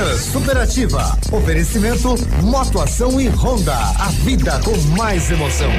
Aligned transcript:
Manhã 0.00 0.16
Superativa. 0.16 1.18
Oferecimento 1.30 2.14
Motoação 2.42 3.20
e 3.20 3.28
Honda. 3.28 3.76
A 3.76 4.08
vida 4.24 4.58
com 4.64 4.74
mais 4.96 5.30
emoção. 5.30 5.70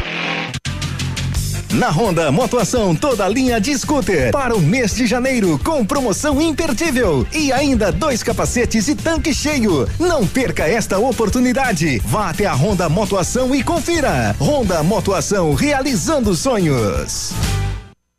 Na 1.71 1.90
Honda 1.90 2.32
Motoação, 2.32 2.94
toda 2.96 3.28
linha 3.28 3.60
de 3.60 3.76
scooter 3.76 4.32
para 4.32 4.56
o 4.56 4.62
mês 4.62 4.94
de 4.94 5.08
janeiro 5.08 5.60
com 5.64 5.84
promoção 5.84 6.40
imperdível 6.40 7.26
e 7.34 7.52
ainda 7.52 7.92
dois 7.92 8.21
capacetes 8.21 8.88
e 8.89 8.96
tanque 8.96 9.34
cheio. 9.34 9.89
Não 9.98 10.28
perca 10.28 10.68
esta 10.68 11.00
oportunidade. 11.00 12.00
Vá 12.06 12.30
até 12.30 12.46
a 12.46 12.54
Honda 12.54 12.88
Motoação 12.88 13.56
e 13.56 13.64
confira. 13.64 14.36
Honda 14.40 14.84
Motoação 14.84 15.56
realizando 15.56 16.36
sonhos. 16.36 17.34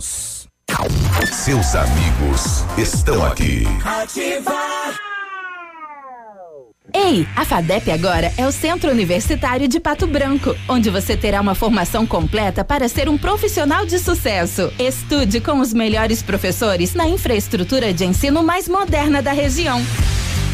Seus 0.00 1.74
amigos 1.74 2.64
estão 2.76 3.24
aqui. 3.24 3.64
Ativar. 3.84 4.94
Ei, 6.92 7.26
a 7.34 7.44
FADEP 7.44 7.90
agora 7.90 8.32
é 8.36 8.46
o 8.46 8.52
Centro 8.52 8.90
Universitário 8.90 9.66
de 9.66 9.80
Pato 9.80 10.06
Branco, 10.06 10.54
onde 10.68 10.90
você 10.90 11.16
terá 11.16 11.40
uma 11.40 11.54
formação 11.54 12.06
completa 12.06 12.64
para 12.64 12.88
ser 12.88 13.08
um 13.08 13.18
profissional 13.18 13.84
de 13.84 13.98
sucesso. 13.98 14.72
Estude 14.78 15.40
com 15.40 15.60
os 15.60 15.72
melhores 15.72 16.22
professores 16.22 16.94
na 16.94 17.08
infraestrutura 17.08 17.92
de 17.92 18.04
ensino 18.04 18.42
mais 18.42 18.68
moderna 18.68 19.22
da 19.22 19.32
região. 19.32 19.80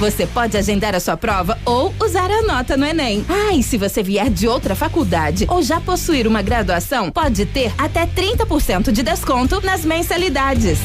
Você 0.01 0.27
pode 0.27 0.57
agendar 0.57 0.95
a 0.95 0.99
sua 0.99 1.15
prova 1.15 1.59
ou 1.63 1.95
usar 2.01 2.31
a 2.31 2.41
nota 2.41 2.75
no 2.75 2.87
Enem. 2.87 3.23
Ah, 3.29 3.55
e 3.55 3.63
se 3.63 3.77
você 3.77 4.03
vier 4.03 4.31
de 4.31 4.49
outra 4.49 4.75
faculdade 4.75 5.45
ou 5.47 5.63
já 5.63 5.79
possuir 5.79 6.27
uma 6.27 6.41
graduação, 6.41 7.11
pode 7.11 7.45
ter 7.45 7.71
até 7.77 8.07
30% 8.07 8.93
de 8.93 9.03
desconto 9.03 9.61
nas 9.61 9.85
mensalidades. 9.85 10.79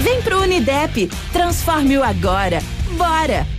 Vem 0.00 0.22
pro 0.22 0.42
Unidep, 0.42 1.10
transforme-o 1.32 2.04
agora. 2.04 2.62
Bora! 2.96 3.57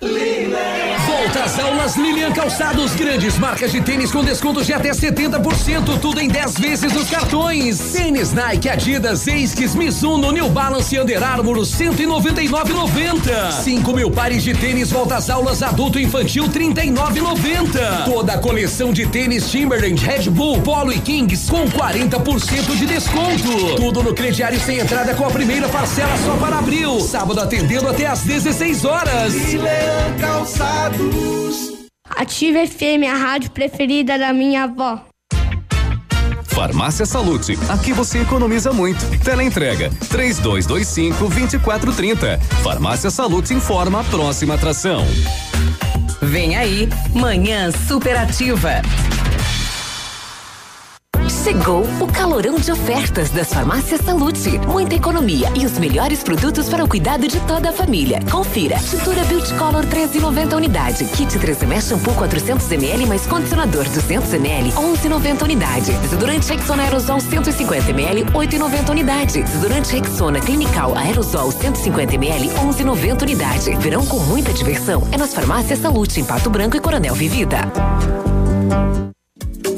Volta 0.00 1.42
às 1.42 1.58
aulas 1.58 1.96
Lilian 1.96 2.30
Calçados, 2.32 2.94
grandes 2.94 3.36
marcas 3.36 3.72
de 3.72 3.80
tênis 3.80 4.12
com 4.12 4.22
descontos 4.22 4.64
de 4.64 4.72
até 4.72 4.90
70%, 4.90 5.98
tudo 6.00 6.20
em 6.20 6.28
10 6.28 6.54
vezes 6.54 6.92
nos 6.92 7.10
cartões. 7.10 7.80
Tênis 7.92 8.32
Nike, 8.32 8.68
Adidas, 8.68 9.26
Esquis, 9.26 9.74
Mizuno, 9.74 10.30
New 10.30 10.48
Balance 10.50 10.94
e 10.94 11.00
Under 11.00 11.20
Armour, 11.20 11.56
199,90. 11.58 13.50
5 13.50 13.92
mil 13.92 14.10
pares 14.10 14.44
de 14.44 14.54
tênis 14.54 14.92
volta 14.92 15.16
às 15.16 15.28
aulas 15.28 15.62
adulto 15.62 15.98
e 15.98 16.04
infantil, 16.04 16.44
39,90. 16.48 18.04
Toda 18.04 18.34
a 18.34 18.38
coleção 18.38 18.92
de 18.92 19.04
tênis 19.06 19.50
Timberland, 19.50 20.00
Red 20.04 20.30
Bull, 20.30 20.62
Polo 20.62 20.92
e 20.92 21.00
Kings 21.00 21.50
com 21.50 21.66
40% 21.66 22.76
de 22.76 22.86
desconto. 22.86 23.74
Tudo 23.76 24.04
no 24.04 24.14
crediário 24.14 24.60
sem 24.60 24.78
entrada 24.78 25.12
com 25.14 25.26
a 25.26 25.30
primeira 25.30 25.68
parcela 25.68 26.16
só 26.24 26.36
para 26.36 26.58
abril. 26.58 27.00
Sábado 27.00 27.40
atendendo 27.40 27.88
até 27.88 28.06
às 28.06 28.20
16 28.20 28.84
horas. 28.84 29.34
Lilian 29.34 29.87
Calçados. 30.20 31.88
Ative 32.16 32.66
FM, 32.66 33.04
a 33.10 33.16
rádio 33.16 33.50
preferida 33.50 34.18
da 34.18 34.32
minha 34.32 34.64
avó. 34.64 35.00
Farmácia 36.44 37.06
Salute, 37.06 37.56
aqui 37.68 37.92
você 37.92 38.18
economiza 38.20 38.72
muito. 38.72 38.98
Teleentrega, 39.22 39.90
três 40.10 40.38
dois, 40.38 40.66
dois 40.66 40.88
cinco, 40.88 41.28
vinte 41.28 41.54
e 41.54 41.58
quatro, 41.58 41.92
trinta. 41.92 42.38
Farmácia 42.64 43.10
Salute 43.10 43.54
informa 43.54 44.00
a 44.00 44.04
próxima 44.04 44.54
atração. 44.54 45.04
Vem 46.20 46.56
aí, 46.56 46.88
Manhã 47.14 47.70
Superativa. 47.70 48.82
Chegou 51.48 51.82
o 51.98 52.06
calorão 52.12 52.56
de 52.56 52.70
ofertas 52.70 53.30
das 53.30 53.50
farmácias 53.54 54.02
Salute. 54.02 54.58
Muita 54.66 54.96
economia 54.96 55.50
e 55.56 55.64
os 55.64 55.78
melhores 55.78 56.22
produtos 56.22 56.68
para 56.68 56.84
o 56.84 56.88
cuidado 56.88 57.26
de 57.26 57.40
toda 57.46 57.70
a 57.70 57.72
família. 57.72 58.20
Confira. 58.30 58.76
Tintura 58.76 59.24
Beauty 59.24 59.54
Color 59.54 59.86
13,90 59.86 60.52
unidade. 60.54 61.06
Kit 61.06 61.38
3M 61.38 61.80
shampoo 61.80 62.12
400 62.16 62.70
ml 62.70 63.06
mais 63.06 63.26
condicionador 63.26 63.88
200 63.88 64.34
ml 64.34 64.72
11,90 64.72 65.42
unidade. 65.44 65.92
Desodorante 65.92 66.52
Rexona 66.52 66.82
Aerosol 66.82 67.18
150 67.18 67.90
ml 67.92 68.24
8,90 68.26 68.90
unidade. 68.90 69.42
Desodorante 69.42 69.96
Rexona 69.96 70.40
Clinical 70.40 70.94
Aerosol 70.98 71.50
150 71.50 72.14
ml 72.14 72.50
11,90 72.50 73.22
unidade. 73.22 73.74
Verão 73.76 74.04
com 74.04 74.18
muita 74.18 74.52
diversão 74.52 75.08
é 75.10 75.16
nas 75.16 75.32
farmácias 75.32 75.78
Salute 75.78 76.20
em 76.20 76.24
Pato 76.26 76.50
Branco 76.50 76.76
e 76.76 76.80
Coronel 76.80 77.14
Vivida. 77.14 77.72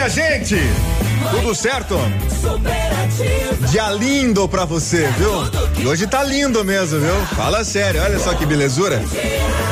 Minha 0.00 0.08
gente! 0.08 1.09
Tudo 1.30 1.54
certo? 1.54 1.96
Dia 3.70 3.90
lindo 3.90 4.48
pra 4.48 4.64
você, 4.64 5.08
viu? 5.18 5.32
E 5.82 5.86
hoje 5.86 6.06
tá 6.06 6.22
lindo 6.24 6.64
mesmo, 6.64 6.98
viu? 7.00 7.14
Fala 7.36 7.64
sério, 7.64 8.02
olha 8.02 8.18
só 8.18 8.34
que 8.34 8.44
belezura. 8.44 9.00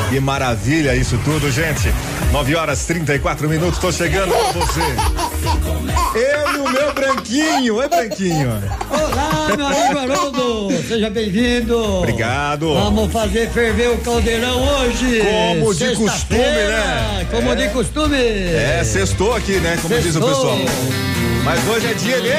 Que 0.09 0.21
maravilha 0.21 0.95
isso 0.95 1.19
tudo, 1.25 1.51
gente. 1.51 1.93
9 2.33 2.55
horas 2.57 2.85
34 2.85 3.49
minutos, 3.49 3.79
tô 3.79 3.91
chegando 3.91 4.33
com 4.33 4.53
você. 4.61 4.81
Eu 6.15 6.55
e 6.55 6.57
o 6.59 6.71
meu 6.71 6.95
branquinho, 6.95 7.75
oi 7.77 7.89
branquinho. 7.89 8.51
Olá, 8.91 9.57
meu 9.57 9.67
amigo 9.67 9.99
Haroldo, 9.99 10.69
seja 10.89 11.11
bem-vindo. 11.11 11.77
Obrigado. 11.99 12.73
Vamos 12.75 13.13
fazer 13.13 13.51
ferver 13.51 13.91
o 13.91 13.99
caldeirão 13.99 14.63
hoje. 14.81 15.23
Como 15.23 15.75
de 15.75 15.97
costume, 15.97 16.39
né? 16.41 17.27
Como 17.31 17.53
É. 17.53 17.57
de 17.57 17.69
costume. 17.69 18.17
É, 18.17 18.83
sextou 18.85 19.35
aqui, 19.35 19.53
né? 19.59 19.79
Como 19.83 19.95
diz 20.01 20.15
o 20.17 20.21
Sextou. 20.23 20.29
pessoal. 20.29 20.59
Mas 21.45 21.67
hoje 21.69 21.87
é 21.87 21.95
dia 21.95 22.21
de 22.21 22.33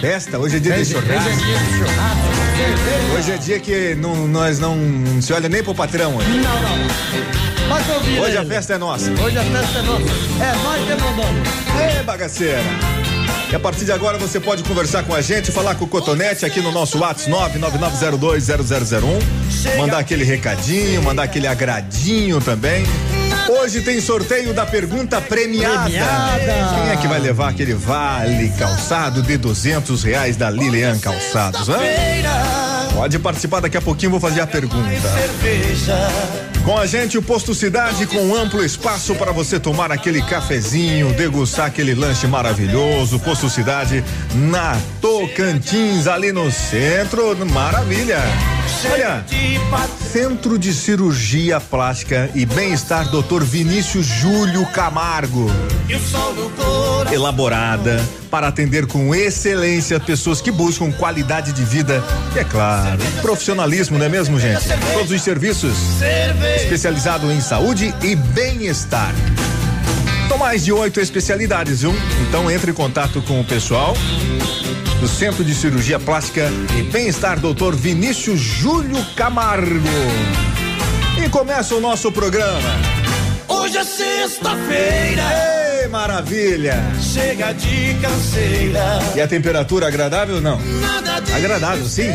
festa, 0.00 0.38
hoje 0.38 0.56
é 0.56 0.60
dia 0.60 0.74
de 0.74 0.80
Hoje- 0.80 0.94
hoje 0.96 1.06
é 1.06 1.10
churrasco. 1.10 1.44
dia 1.44 1.58
de 1.58 1.70
churrasco. 1.78 3.16
Hoje 3.16 3.30
é 3.32 3.36
dia 3.38 3.58
que 3.60 3.94
não- 3.96 4.26
nós 4.28 4.58
não 4.58 4.76
se 5.20 5.32
olha 5.32 5.48
nem 5.48 5.62
pro 5.62 5.74
patrão 5.74 6.16
hoje. 6.16 6.28
Não, 6.28 6.42
não. 6.62 6.86
Pode 7.68 7.90
ouvir 7.90 8.20
Hoje 8.20 8.36
a 8.38 8.40
ele. 8.42 8.48
festa 8.54 8.74
é 8.74 8.78
nossa. 8.78 9.10
Hoje 9.10 9.38
a 9.38 9.42
festa 9.42 9.78
é 9.78 9.82
nossa. 9.82 10.04
É 10.04 10.52
nós 10.62 10.80
que 10.84 10.90
mandamos. 11.02 11.48
Ê, 11.98 12.02
bagaceira. 12.04 12.62
E 13.50 13.54
a 13.56 13.60
partir 13.60 13.84
de 13.84 13.92
agora 13.92 14.18
você 14.18 14.38
pode 14.40 14.62
conversar 14.64 15.02
com 15.04 15.14
a 15.14 15.20
gente, 15.20 15.50
falar 15.52 15.74
com 15.76 15.84
o 15.84 15.88
Cotonete 15.88 16.44
aqui 16.44 16.60
no 16.60 16.70
nosso 16.72 16.98
WhatsApp 16.98 17.28
999020001, 17.58 19.18
mandar 19.78 19.98
aquele 19.98 20.24
recadinho, 20.24 21.02
mandar 21.02 21.24
aquele 21.24 21.46
agradinho 21.46 22.40
também. 22.40 22.84
Hoje 23.48 23.80
tem 23.80 24.00
sorteio 24.00 24.52
da 24.52 24.66
pergunta 24.66 25.20
premiada. 25.20 25.84
Premiada. 25.84 26.74
Quem 26.74 26.90
é 26.90 26.96
que 26.96 27.08
vai 27.08 27.20
levar 27.20 27.50
aquele 27.50 27.74
vale 27.74 28.50
calçado 28.58 29.22
de 29.22 29.36
duzentos 29.36 30.02
reais 30.02 30.36
da 30.36 30.50
Lilian 30.50 30.98
Calçados? 30.98 31.68
hã? 31.68 31.78
Pode 32.94 33.18
participar 33.18 33.60
daqui 33.60 33.76
a 33.76 33.82
pouquinho, 33.82 34.10
vou 34.10 34.20
fazer 34.20 34.40
a 34.40 34.46
pergunta. 34.46 34.88
Com 36.64 36.76
a 36.76 36.86
gente, 36.86 37.16
o 37.16 37.22
Posto 37.22 37.54
Cidade, 37.54 38.06
com 38.06 38.34
amplo 38.34 38.64
espaço 38.64 39.14
para 39.14 39.30
você 39.30 39.60
tomar 39.60 39.92
aquele 39.92 40.20
cafezinho, 40.22 41.12
degustar 41.12 41.66
aquele 41.66 41.94
lanche 41.94 42.26
maravilhoso. 42.26 43.20
Posto 43.20 43.48
Cidade 43.48 44.02
na 44.34 44.76
Tocantins, 45.00 46.08
ali 46.08 46.32
no 46.32 46.50
centro. 46.50 47.36
Maravilha! 47.52 48.18
Olha, 48.90 49.24
Centro 50.12 50.58
de 50.58 50.72
Cirurgia 50.74 51.60
Plástica 51.60 52.30
e 52.34 52.44
Bem-Estar 52.44 53.08
Dr. 53.10 53.42
Vinícius 53.42 54.06
Júlio 54.06 54.66
Camargo. 54.66 55.50
Elaborada 57.12 58.04
para 58.30 58.48
atender 58.48 58.86
com 58.86 59.14
excelência 59.14 60.00
pessoas 60.00 60.40
que 60.40 60.50
buscam 60.50 60.90
qualidade 60.90 61.52
de 61.52 61.64
vida 61.64 62.02
e, 62.34 62.40
é 62.40 62.44
claro, 62.44 62.98
profissionalismo, 63.22 63.98
não 63.98 64.06
é 64.06 64.08
mesmo, 64.08 64.38
gente? 64.38 64.66
Todos 64.92 65.12
os 65.12 65.22
serviços 65.22 65.76
especializado 66.56 67.30
em 67.30 67.40
saúde 67.40 67.94
e 68.02 68.16
bem-estar. 68.16 69.14
São 70.36 70.44
mais 70.44 70.66
de 70.66 70.70
oito 70.70 71.00
especialidades, 71.00 71.80
viu? 71.80 71.94
Então 72.28 72.50
entre 72.50 72.70
em 72.70 72.74
contato 72.74 73.22
com 73.22 73.40
o 73.40 73.44
pessoal 73.44 73.94
do 75.00 75.08
Centro 75.08 75.42
de 75.42 75.54
Cirurgia 75.54 75.98
Plástica 75.98 76.50
e 76.78 76.82
Bem-Estar 76.82 77.40
Doutor 77.40 77.74
Vinícius 77.74 78.38
Júlio 78.38 79.02
Camargo. 79.16 79.80
E 81.24 81.26
começa 81.30 81.74
o 81.74 81.80
nosso 81.80 82.12
programa. 82.12 82.68
Hoje 83.48 83.78
é 83.78 83.84
sexta-feira. 83.84 85.55
Ei, 85.86 85.92
maravilha! 85.92 86.82
Chega 87.00 87.52
de 87.54 87.94
canseira. 88.02 88.98
E 89.14 89.20
a 89.20 89.28
temperatura 89.28 89.86
agradável 89.86 90.40
não? 90.40 90.58
Agradável, 91.34 91.86
sim. 91.86 92.10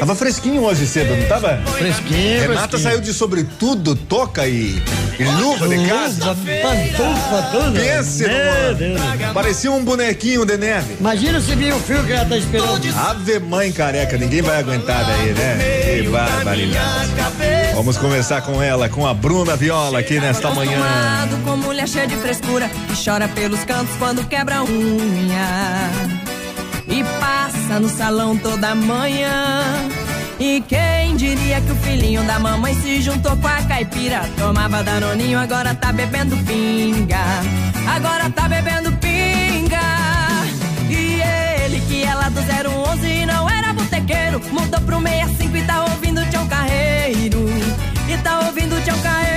Tava 0.00 0.16
fresquinho 0.16 0.62
hoje 0.64 0.86
cedo, 0.88 1.14
não 1.16 1.26
tava? 1.28 1.56
Fresquinho. 1.78 2.40
Renata 2.40 2.68
fresquinho. 2.70 2.82
saiu 2.82 3.00
de 3.00 3.12
sobretudo, 3.14 3.94
toca 3.94 4.46
e, 4.48 4.82
e 5.20 5.24
luva 5.24 5.68
de 5.68 5.86
casa. 5.86 6.34
Pantufa, 6.34 7.42
tudo. 7.52 7.72
Pense 7.80 8.26
Meu 8.26 8.38
numa- 8.38 8.74
Deus. 8.74 9.32
Parecia 9.32 9.70
um 9.70 9.84
bonequinho 9.84 10.44
de 10.44 10.56
neve. 10.56 10.96
Imagina 10.98 11.40
se 11.40 11.54
vir 11.54 11.72
o 11.72 11.78
fio 11.78 12.02
que 12.04 12.12
ela 12.12 12.24
tá 12.24 12.36
esperando. 12.36 12.82
Ave 13.08 13.38
mãe 13.38 13.70
careca, 13.72 14.18
ninguém 14.18 14.42
vai 14.42 14.58
aguentar 14.58 15.04
daí, 15.06 15.32
né? 15.32 15.58
Que 16.02 16.08
barbaridade. 16.08 17.10
Vamos 17.74 17.96
começar 17.98 18.40
com 18.42 18.60
ela, 18.62 18.88
com 18.88 19.06
a 19.06 19.14
Bruna 19.14 19.54
Viola 19.54 20.00
aqui 20.00 20.18
nesta 20.18 20.50
manhã. 20.50 20.80
Com 21.44 21.56
mulher 21.56 21.86
cheia 21.86 22.06
de 22.06 22.16
frescura 22.16 22.68
que 22.88 22.95
chora 23.04 23.28
pelos 23.28 23.62
cantos 23.64 23.94
quando 23.96 24.26
quebra 24.26 24.62
unha 24.64 25.90
e 26.88 27.04
passa 27.20 27.78
no 27.78 27.88
salão 27.88 28.36
toda 28.36 28.74
manhã. 28.74 29.62
E 30.38 30.62
quem 30.68 31.16
diria 31.16 31.60
que 31.60 31.72
o 31.72 31.76
filhinho 31.76 32.22
da 32.24 32.38
mamãe 32.38 32.74
se 32.74 33.00
juntou 33.00 33.36
com 33.36 33.48
a 33.48 33.62
caipira? 33.62 34.20
Tomava 34.38 34.82
danoninho, 34.82 35.38
agora 35.38 35.74
tá 35.74 35.92
bebendo 35.92 36.36
pinga. 36.44 37.20
Agora 37.94 38.30
tá 38.30 38.48
bebendo 38.48 38.92
pinga. 38.92 39.80
E 40.88 41.20
ele 41.64 41.80
que 41.88 42.04
é 42.04 42.14
lá 42.14 42.28
do 42.28 42.40
011 42.40 43.06
e 43.06 43.26
não 43.26 43.48
era 43.48 43.72
botequeiro, 43.72 44.40
mudou 44.52 44.80
pro 44.82 45.00
65 45.00 45.56
e 45.56 45.62
tá 45.62 45.84
ouvindo 45.84 46.24
Tião 46.30 46.46
Carreiro. 46.46 47.46
E 48.08 48.16
tá 48.18 48.40
ouvindo 48.40 48.82
Tião 48.84 48.98
Carreiro. 49.00 49.35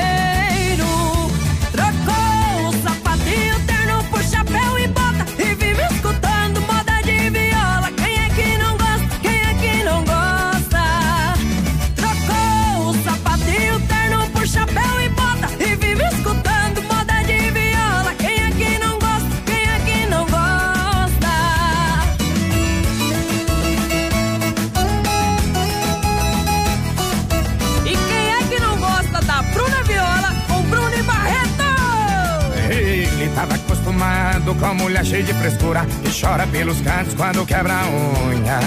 Com 34.55 34.65
a 34.65 34.73
mulher 34.73 35.05
cheia 35.05 35.23
de 35.23 35.33
frescura 35.33 35.85
que 36.03 36.09
chora 36.19 36.47
pelos 36.47 36.81
cantos 36.81 37.13
quando 37.13 37.45
quebra 37.45 37.73
a 37.73 37.85
unha. 37.87 38.59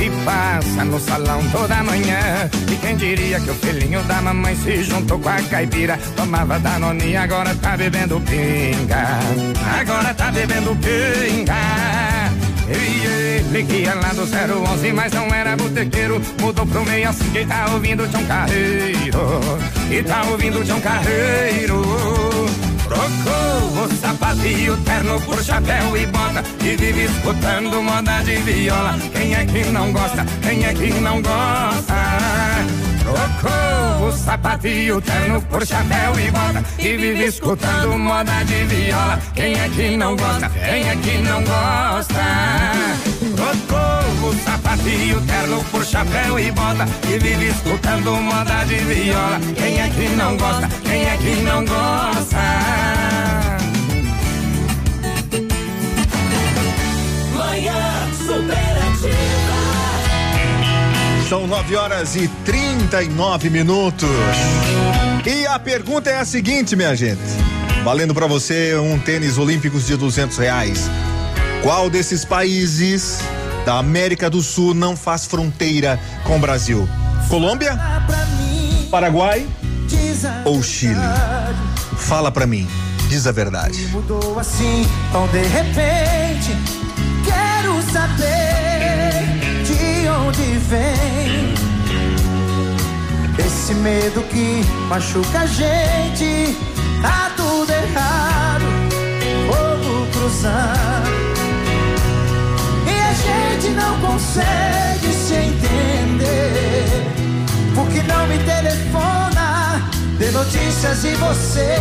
E 0.00 0.10
passa 0.24 0.84
no 0.84 1.00
salão 1.00 1.42
toda 1.50 1.82
manhã. 1.82 2.48
E 2.70 2.76
quem 2.76 2.96
diria 2.96 3.40
que 3.40 3.50
o 3.50 3.54
filhinho 3.54 4.02
da 4.04 4.22
mamãe 4.22 4.56
se 4.56 4.84
juntou 4.84 5.18
com 5.18 5.28
a 5.28 5.42
caipira? 5.42 5.98
Tomava 6.16 6.58
Danone, 6.58 7.16
agora 7.16 7.54
tá 7.56 7.76
bebendo 7.76 8.20
pinga. 8.20 9.18
Agora 9.80 10.14
tá 10.14 10.30
bebendo 10.30 10.76
pinga. 10.76 11.54
E 12.68 13.04
ele 13.04 13.64
que 13.64 13.84
é 13.84 13.94
lá 13.94 14.12
do 14.12 14.22
011, 14.22 14.92
mas 14.92 15.12
não 15.12 15.26
era 15.34 15.56
botequeiro. 15.56 16.22
Mudou 16.40 16.64
pro 16.66 16.84
meio 16.84 17.08
assim 17.08 17.28
que 17.30 17.44
tá 17.44 17.66
ouvindo 17.72 18.08
Tião 18.08 18.24
Carreiro. 18.24 19.40
E 19.90 20.02
tá 20.04 20.22
ouvindo 20.30 20.64
Tião 20.64 20.80
Carreiro. 20.80 21.82
Trocou 22.90 23.84
o 23.84 23.88
sapato 24.00 24.44
e 24.44 24.68
o 24.68 24.76
terno 24.78 25.20
por 25.20 25.40
chapéu 25.40 25.96
e 25.96 26.06
bota 26.06 26.42
E 26.60 26.74
vive 26.74 27.04
escutando 27.04 27.80
moda 27.80 28.20
de 28.24 28.34
viola 28.38 28.98
Quem 29.12 29.32
é 29.32 29.46
que 29.46 29.64
não 29.66 29.92
gosta? 29.92 30.26
Quem 30.42 30.64
é 30.64 30.74
que 30.74 30.90
não 30.94 31.22
gosta? 31.22 32.89
Trocou 33.10 34.08
o 34.08 34.12
sapato 34.12 34.66
e 34.68 34.92
o 34.92 35.00
terno 35.00 35.42
por 35.42 35.66
chapéu 35.66 36.18
e 36.18 36.30
bota 36.30 36.64
E 36.78 36.96
vive 36.96 37.24
escutando 37.24 37.98
moda 37.98 38.44
de 38.44 38.64
viola 38.64 39.18
Quem 39.34 39.58
é 39.58 39.68
que 39.68 39.96
não 39.96 40.14
gosta? 40.16 40.48
Quem 40.50 40.88
é 40.88 40.96
que 40.96 41.18
não 41.18 41.42
gosta? 41.42 42.22
Trocou 43.34 44.30
o 44.30 44.34
sapato 44.44 44.88
e 44.88 45.12
o 45.12 45.20
terno 45.22 45.64
por 45.64 45.84
chapéu 45.84 46.38
e 46.38 46.52
bota 46.52 46.86
E 47.08 47.18
vive 47.18 47.48
escutando 47.48 48.14
moda 48.16 48.64
de 48.64 48.76
viola 48.76 49.40
Quem 49.56 49.80
é 49.80 49.88
que 49.88 50.08
não 50.10 50.36
gosta? 50.36 50.68
Quem 50.84 51.02
é 51.02 51.16
que 51.16 51.42
não 51.42 51.64
gosta? 51.64 53.09
São 61.30 61.46
9 61.46 61.76
horas 61.76 62.16
e 62.16 62.26
39 62.44 63.50
minutos. 63.50 64.10
E 65.24 65.46
a 65.46 65.60
pergunta 65.60 66.10
é 66.10 66.18
a 66.18 66.24
seguinte, 66.24 66.74
minha 66.74 66.92
gente. 66.96 67.20
Valendo 67.84 68.12
pra 68.12 68.26
você 68.26 68.74
um 68.74 68.98
tênis 68.98 69.38
olímpicos 69.38 69.86
de 69.86 69.96
200 69.96 70.36
reais. 70.38 70.90
Qual 71.62 71.88
desses 71.88 72.24
países 72.24 73.20
da 73.64 73.78
América 73.78 74.28
do 74.28 74.42
Sul 74.42 74.74
não 74.74 74.96
faz 74.96 75.24
fronteira 75.24 76.00
com 76.24 76.36
o 76.36 76.40
Brasil? 76.40 76.88
Colômbia? 77.28 77.78
Paraguai? 78.90 79.46
Ou 80.44 80.60
Chile? 80.64 80.96
Fala 81.96 82.32
pra 82.32 82.44
mim, 82.44 82.68
diz 83.08 83.28
a 83.28 83.30
verdade. 83.30 83.86
Mudou 83.92 84.36
assim, 84.36 84.84
tão 85.12 85.28
de 85.28 85.42
repente. 85.42 86.56
Quero 87.24 87.80
saber 87.92 88.69
onde 90.30 90.58
vem 90.68 91.54
esse 93.44 93.74
medo 93.74 94.22
que 94.28 94.64
machuca 94.88 95.40
a 95.40 95.46
gente. 95.46 96.56
Tá 97.02 97.32
tudo 97.36 97.70
errado, 97.70 98.64
fogo 99.48 100.06
cruzando. 100.12 101.10
E 102.86 102.94
a 103.10 103.12
gente 103.12 103.70
não 103.70 104.00
consegue 104.00 105.12
se 105.12 105.34
entender. 105.34 106.84
Porque 107.74 108.02
não 108.02 108.26
me 108.28 108.38
telefona, 108.38 109.82
dê 110.16 110.30
notícias 110.30 111.02
de 111.02 111.14
você. 111.16 111.76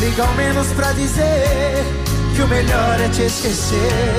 Liga 0.00 0.24
ao 0.24 0.34
menos 0.34 0.66
pra 0.72 0.92
dizer 0.92 1.84
que 2.34 2.42
o 2.42 2.48
melhor 2.48 3.00
é 3.00 3.08
te 3.10 3.22
esquecer. 3.22 4.16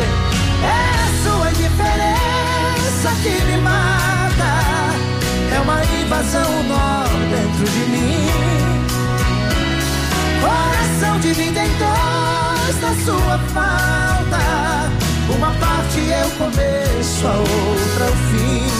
É 0.63 0.77
a 1.03 1.29
sua 1.29 1.49
indiferença 1.49 2.14
que 3.21 3.43
me 3.45 3.57
mata. 3.61 4.53
É 5.53 5.59
uma 5.59 5.83
invasão 5.83 6.63
nó 6.63 7.03
dentro 7.29 7.65
de 7.71 7.85
mim. 7.91 8.29
Coração 10.41 11.19
dividido 11.19 11.59
em 11.59 11.71
dois 11.77 12.81
na 12.81 13.05
sua 13.05 13.37
falta. 13.53 14.91
Uma 15.35 15.51
parte 15.55 15.99
o 15.99 16.31
começo, 16.37 17.27
a 17.27 17.37
outra 17.37 18.05
o 18.05 18.15
fim. 18.29 18.74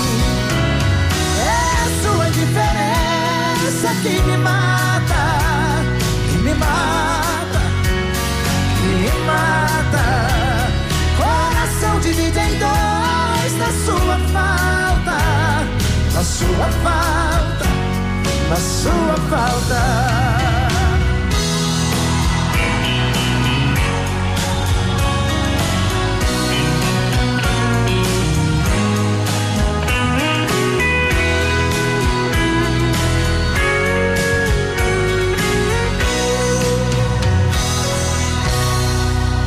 falta. 19.29 20.15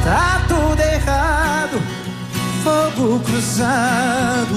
Tá 0.05 0.41
tudo 0.49 0.81
errado, 0.81 1.81
fogo 2.65 3.21
cruzado. 3.21 4.55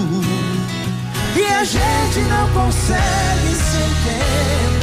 E 1.36 1.46
a 1.46 1.64
gente 1.64 2.20
não 2.30 2.48
consegue 2.50 3.56
se 3.56 3.78
entender. 3.78 4.81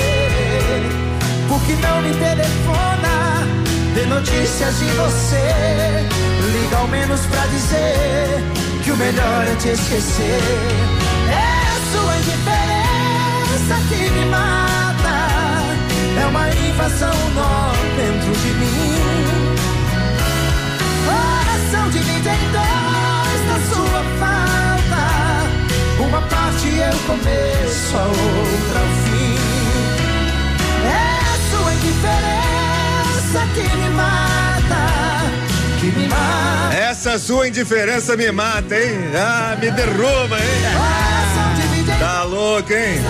Porque 1.68 1.86
não 1.86 2.00
me 2.00 2.14
telefona, 2.14 3.46
dê 3.94 4.06
notícias 4.06 4.78
de 4.78 4.86
você. 4.86 6.06
Liga 6.50 6.78
ao 6.78 6.88
menos 6.88 7.20
pra 7.26 7.46
dizer 7.48 8.42
que 8.82 8.90
o 8.90 8.96
melhor 8.96 9.46
é 9.46 9.54
te 9.56 9.68
esquecer. 9.68 10.40
É 11.28 11.36
a 11.36 11.92
sua 11.92 12.16
indiferença 12.16 13.74
que 13.86 14.10
me 14.10 14.24
mata. 14.30 15.28
É 16.18 16.26
uma 16.26 16.48
invasão 16.48 17.12
nó 17.34 17.72
dentro 17.98 18.32
de 18.40 18.50
mim. 18.54 19.44
Coração 21.04 21.90
divide 21.90 22.28
em 22.30 22.50
dois 22.50 23.40
na 23.46 23.58
sua 23.74 24.02
falta. 24.18 26.02
Uma 26.02 26.22
parte 26.22 26.80
é 26.80 26.90
o 26.94 26.98
começo, 27.00 27.94
a 27.94 28.04
outra 28.04 28.80
o 28.80 29.10
fim. 29.10 29.57
Indiferença 31.78 33.46
que 33.54 33.76
me 33.76 33.88
mata, 33.90 34.86
que 35.80 35.86
me 35.86 36.08
mata. 36.08 36.76
Essa 36.76 37.18
sua 37.18 37.46
indiferença 37.48 38.16
me 38.16 38.30
mata, 38.32 38.74
hein? 38.74 39.10
Ah, 39.14 39.56
me 39.60 39.70
derruba, 39.70 40.36
hein? 40.38 41.98
Tá 41.98 42.24
louco, 42.24 42.72
hein? 42.72 43.00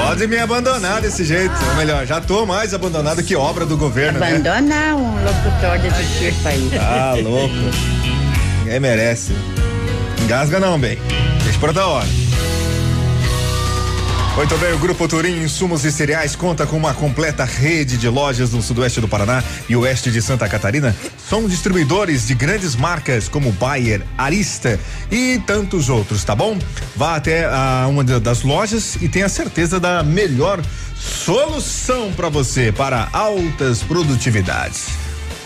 Pode 0.00 0.26
me 0.26 0.38
abandonar 0.38 1.00
desse 1.00 1.24
jeito. 1.24 1.54
Ou 1.70 1.76
melhor, 1.76 2.06
já 2.06 2.20
tô 2.20 2.46
mais 2.46 2.72
abandonado 2.72 3.22
que 3.22 3.36
obra 3.36 3.66
do 3.66 3.76
governo, 3.76 4.18
né? 4.18 4.36
Abandonar 4.36 4.96
um 4.96 5.24
locutor 5.24 5.78
desse 5.78 6.04
tipo 6.18 6.48
aí. 6.48 6.70
Tá 6.74 7.14
louco. 7.22 7.54
Ninguém 8.60 8.80
merece. 8.80 9.32
Engasga 10.22 10.58
não, 10.58 10.78
bem. 10.78 10.98
Deixa 11.44 11.58
pra 11.58 11.68
outra 11.68 11.86
hora. 11.86 12.27
Muito 14.38 14.56
bem, 14.58 14.72
o 14.72 14.78
Grupo 14.78 15.08
Turim 15.08 15.42
Insumos 15.42 15.84
e 15.84 15.90
Cereais 15.90 16.36
conta 16.36 16.64
com 16.64 16.76
uma 16.76 16.94
completa 16.94 17.44
rede 17.44 17.96
de 17.96 18.08
lojas 18.08 18.52
no 18.52 18.62
sudoeste 18.62 19.00
do 19.00 19.08
Paraná 19.08 19.42
e 19.68 19.74
oeste 19.74 20.12
de 20.12 20.22
Santa 20.22 20.48
Catarina. 20.48 20.94
São 21.28 21.48
distribuidores 21.48 22.28
de 22.28 22.34
grandes 22.36 22.76
marcas 22.76 23.28
como 23.28 23.50
Bayer, 23.50 24.00
Arista 24.16 24.78
e 25.10 25.40
tantos 25.44 25.88
outros, 25.88 26.22
tá 26.22 26.36
bom? 26.36 26.56
Vá 26.94 27.16
até 27.16 27.46
a 27.46 27.88
uma 27.90 28.04
das 28.04 28.42
lojas 28.42 28.94
e 29.02 29.08
tenha 29.08 29.28
certeza 29.28 29.80
da 29.80 30.04
melhor 30.04 30.62
solução 30.94 32.12
para 32.12 32.28
você 32.28 32.70
para 32.70 33.08
altas 33.12 33.82
produtividades. 33.82 34.86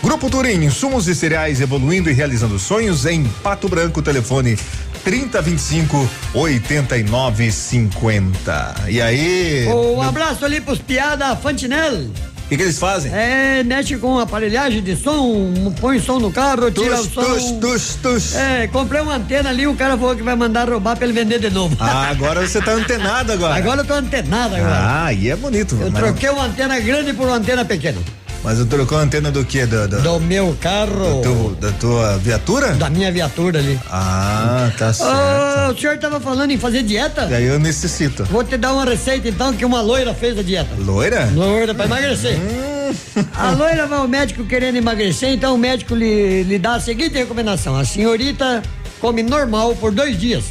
Grupo 0.03 0.29
Turim, 0.29 0.65
insumos 0.65 1.07
e 1.07 1.15
cereais 1.15 1.61
evoluindo 1.61 2.09
e 2.09 2.13
realizando 2.13 2.59
sonhos 2.59 3.05
em 3.05 3.23
Pato 3.41 3.69
Branco, 3.69 4.01
telefone 4.01 4.59
3025 5.03 6.09
8950. 6.33 8.75
E 8.87 9.01
aí? 9.01 9.67
Um 9.67 10.01
abraço 10.01 10.45
ali 10.45 10.61
pros 10.61 10.79
piada 10.79 11.35
Fantinel. 11.35 12.07
O 12.45 12.49
que, 12.49 12.57
que 12.57 12.63
eles 12.63 12.77
fazem? 12.77 13.09
É, 13.13 13.63
mexe 13.63 13.95
com 13.97 14.19
aparelhagem 14.19 14.83
de 14.83 14.95
som, 14.97 15.73
põe 15.79 15.99
som 15.99 16.19
no 16.19 16.29
carro, 16.31 16.69
tira 16.69 16.99
o 16.99 17.03
som. 17.03 17.23
tus, 17.23 17.51
tus, 17.53 17.95
tus. 17.95 18.35
É, 18.35 18.67
comprei 18.67 19.01
uma 19.01 19.15
antena 19.15 19.49
ali, 19.49 19.65
o 19.65 19.73
cara 19.75 19.97
falou 19.97 20.15
que 20.15 20.21
vai 20.21 20.35
mandar 20.35 20.69
roubar 20.69 20.95
pra 20.97 21.05
ele 21.07 21.13
vender 21.13 21.39
de 21.39 21.49
novo. 21.49 21.75
Ah, 21.79 22.09
agora 22.09 22.45
você 22.45 22.61
tá 22.61 22.73
antenado 22.73 23.31
agora. 23.31 23.55
Agora 23.63 23.81
eu 23.81 23.85
tô 23.85 23.93
antenado 23.93 24.55
agora. 24.55 24.75
Ah, 24.75 25.05
aí 25.05 25.29
é 25.29 25.35
bonito. 25.35 25.75
eu 25.81 25.89
mas- 25.89 26.03
troquei 26.03 26.29
uma 26.29 26.45
antena 26.45 26.79
grande 26.79 27.13
por 27.13 27.27
uma 27.27 27.37
antena 27.37 27.63
pequena. 27.63 27.97
Mas 28.43 28.59
eu 28.59 28.65
trocou 28.65 28.97
a 28.97 29.01
antena 29.01 29.31
do 29.31 29.45
quê? 29.45 29.65
Do, 29.65 29.87
do, 29.87 30.01
Do 30.01 30.19
meu 30.19 30.55
carro. 30.59 31.21
do 31.21 31.21
teu- 31.21 31.57
da 31.61 31.71
tua 31.71 32.17
viatura? 32.17 32.73
Da 32.73 32.89
minha 32.89 33.09
viatura 33.11 33.59
ali. 33.59 33.79
Ah, 33.89 34.69
tá 34.77 34.91
certo. 34.91 35.73
O 35.73 35.79
senhor 35.79 35.97
tava 35.97 36.19
falando 36.19 36.51
em 36.51 36.57
fazer 36.57 36.83
dieta? 36.83 37.25
E 37.29 37.35
aí 37.35 37.45
eu 37.45 37.57
necessito. 37.57 38.25
Vou 38.25 38.43
te 38.43 38.57
dar 38.57 38.73
uma 38.73 38.83
receita 38.83 39.29
então 39.29 39.53
que 39.53 39.63
uma 39.63 39.81
loira 39.81 40.13
fez 40.13 40.37
a 40.37 40.43
dieta. 40.43 40.71
Loira? 40.77 41.29
Loira 41.33 41.73
pra 41.73 41.85
emagrecer. 41.85 42.37
Hum. 42.37 42.93
A 43.33 43.51
loira 43.51 43.87
vai 43.87 43.97
ao 43.99 44.07
médico 44.09 44.43
querendo 44.43 44.75
emagrecer, 44.75 45.29
então 45.29 45.55
o 45.55 45.57
médico 45.57 45.95
lhe, 45.95 46.43
lhe 46.43 46.59
dá 46.59 46.75
a 46.75 46.79
seguinte 46.81 47.15
recomendação: 47.15 47.75
a 47.77 47.85
senhorita 47.85 48.61
come 48.99 49.23
normal 49.23 49.73
por 49.75 49.91
dois 49.91 50.19
dias 50.19 50.43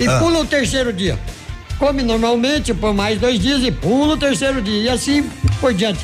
e 0.00 0.06
Ah. 0.08 0.18
pula 0.18 0.40
o 0.40 0.44
terceiro 0.44 0.92
dia. 0.92 1.16
Come 1.78 2.02
normalmente 2.02 2.74
por 2.74 2.92
mais 2.92 3.20
dois 3.20 3.38
dias 3.38 3.62
e 3.62 3.70
pula 3.70 4.14
o 4.14 4.16
terceiro 4.16 4.60
dia. 4.60 4.82
E 4.82 4.88
assim 4.88 5.30
por 5.60 5.72
diante. 5.72 6.00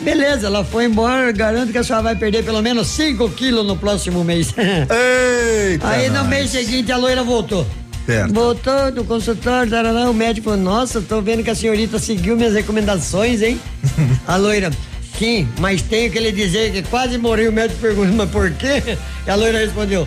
Beleza, 0.00 0.46
ela 0.48 0.62
foi 0.64 0.84
embora, 0.84 1.32
garanto 1.32 1.72
que 1.72 1.78
a 1.78 1.82
senhora 1.82 2.02
vai 2.04 2.16
perder 2.16 2.44
pelo 2.44 2.60
menos 2.62 2.86
5 2.88 3.30
quilos 3.30 3.66
no 3.66 3.76
próximo 3.76 4.22
mês. 4.22 4.52
Eita 4.58 5.88
Aí 5.88 6.08
no 6.08 6.16
nós. 6.16 6.28
mês 6.28 6.50
seguinte 6.50 6.92
a 6.92 6.96
loira 6.96 7.22
voltou. 7.24 7.66
Certo. 8.04 8.32
Voltou 8.32 8.92
do 8.92 9.04
consultório, 9.04 9.68
tarará, 9.70 10.08
o 10.08 10.14
médico 10.14 10.50
falou, 10.50 10.62
nossa, 10.62 11.00
tô 11.00 11.20
vendo 11.20 11.42
que 11.42 11.50
a 11.50 11.54
senhorita 11.54 11.98
seguiu 11.98 12.36
minhas 12.36 12.52
recomendações, 12.54 13.42
hein? 13.42 13.60
a 14.28 14.36
loira, 14.36 14.70
sim, 15.18 15.48
mas 15.58 15.82
tenho 15.82 16.12
que 16.12 16.20
lhe 16.20 16.30
dizer 16.30 16.70
que 16.72 16.82
quase 16.82 17.18
morri. 17.18 17.48
O 17.48 17.52
médico 17.52 17.80
perguntou, 17.80 18.14
mas 18.14 18.30
por 18.30 18.50
quê? 18.52 18.96
E 19.26 19.30
a 19.30 19.34
loira 19.34 19.58
respondeu, 19.58 20.06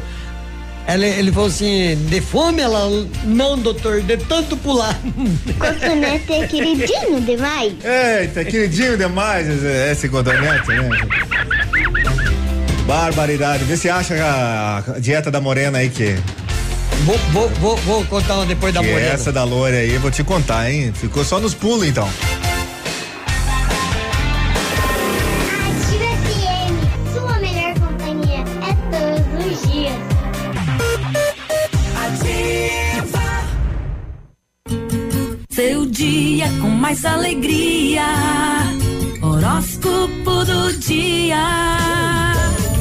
ela, 0.88 1.06
ele 1.06 1.32
falou 1.32 1.48
assim, 1.50 1.96
de 2.10 2.20
fome? 2.22 2.62
Ela, 2.62 2.90
não, 3.24 3.58
doutor, 3.58 4.02
de 4.02 4.18
tanto 4.18 4.58
pular. 4.58 5.00
Cotonete 5.60 6.34
é 6.34 6.48
queridinho 6.48 7.22
demais. 7.22 7.74
Eita, 7.84 8.44
queridinho 8.44 8.98
demais 8.98 9.48
esse, 9.48 9.92
esse 9.92 10.10
cotonete, 10.10 10.68
né? 10.68 10.90
Barbaridade. 12.88 13.64
Vê 13.66 13.78
se 13.78 13.88
acha 13.90 14.16
a 14.16 15.00
dieta 15.00 15.30
da 15.30 15.40
morena 15.40 15.78
aí 15.78 15.90
que. 15.90 16.16
Vou, 17.06 17.18
vou, 17.32 17.50
vou, 17.50 17.78
vou 17.78 18.06
contar 18.06 18.36
uma 18.36 18.46
depois 18.46 18.74
da 18.74 18.82
que 18.82 18.88
morena. 18.88 19.12
essa 19.12 19.32
da 19.32 19.44
loira 19.44 19.78
aí, 19.78 19.94
eu 19.94 20.02
vou 20.02 20.12
te 20.12 20.24
contar, 20.24 20.70
hein? 20.72 20.92
Ficou 20.94 21.24
só 21.24 21.40
nos 21.40 21.54
pulos, 21.54 21.88
então. 21.88 22.10
Dia 36.00 36.50
com 36.62 36.70
mais 36.70 37.04
alegria. 37.04 38.06
Horóscopo 39.22 40.46
do 40.46 40.72
dia. 40.78 41.36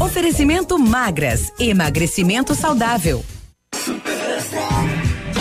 Oferecimento 0.01 0.79
magras, 0.79 1.53
emagrecimento 1.59 2.55
saudável. 2.55 3.25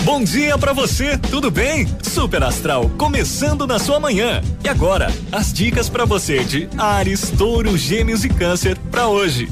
Bom 0.04 0.24
dia 0.24 0.58
pra 0.58 0.74
você, 0.74 1.20
tudo 1.20 1.52
bem? 1.52 1.88
Super 2.02 2.42
Astral 2.42 2.90
começando 2.98 3.68
na 3.68 3.78
sua 3.78 4.00
manhã. 4.00 4.42
E 4.64 4.70
agora, 4.70 5.14
as 5.32 5.54
dicas 5.54 5.88
pra 5.88 6.04
você 6.04 6.44
de 6.44 6.68
Ares, 6.80 7.30
Touro, 7.30 7.78
Gêmeos 7.78 8.26
e 8.26 8.30
Câncer 8.30 8.76
pra 8.90 9.08
hoje. 9.08 9.48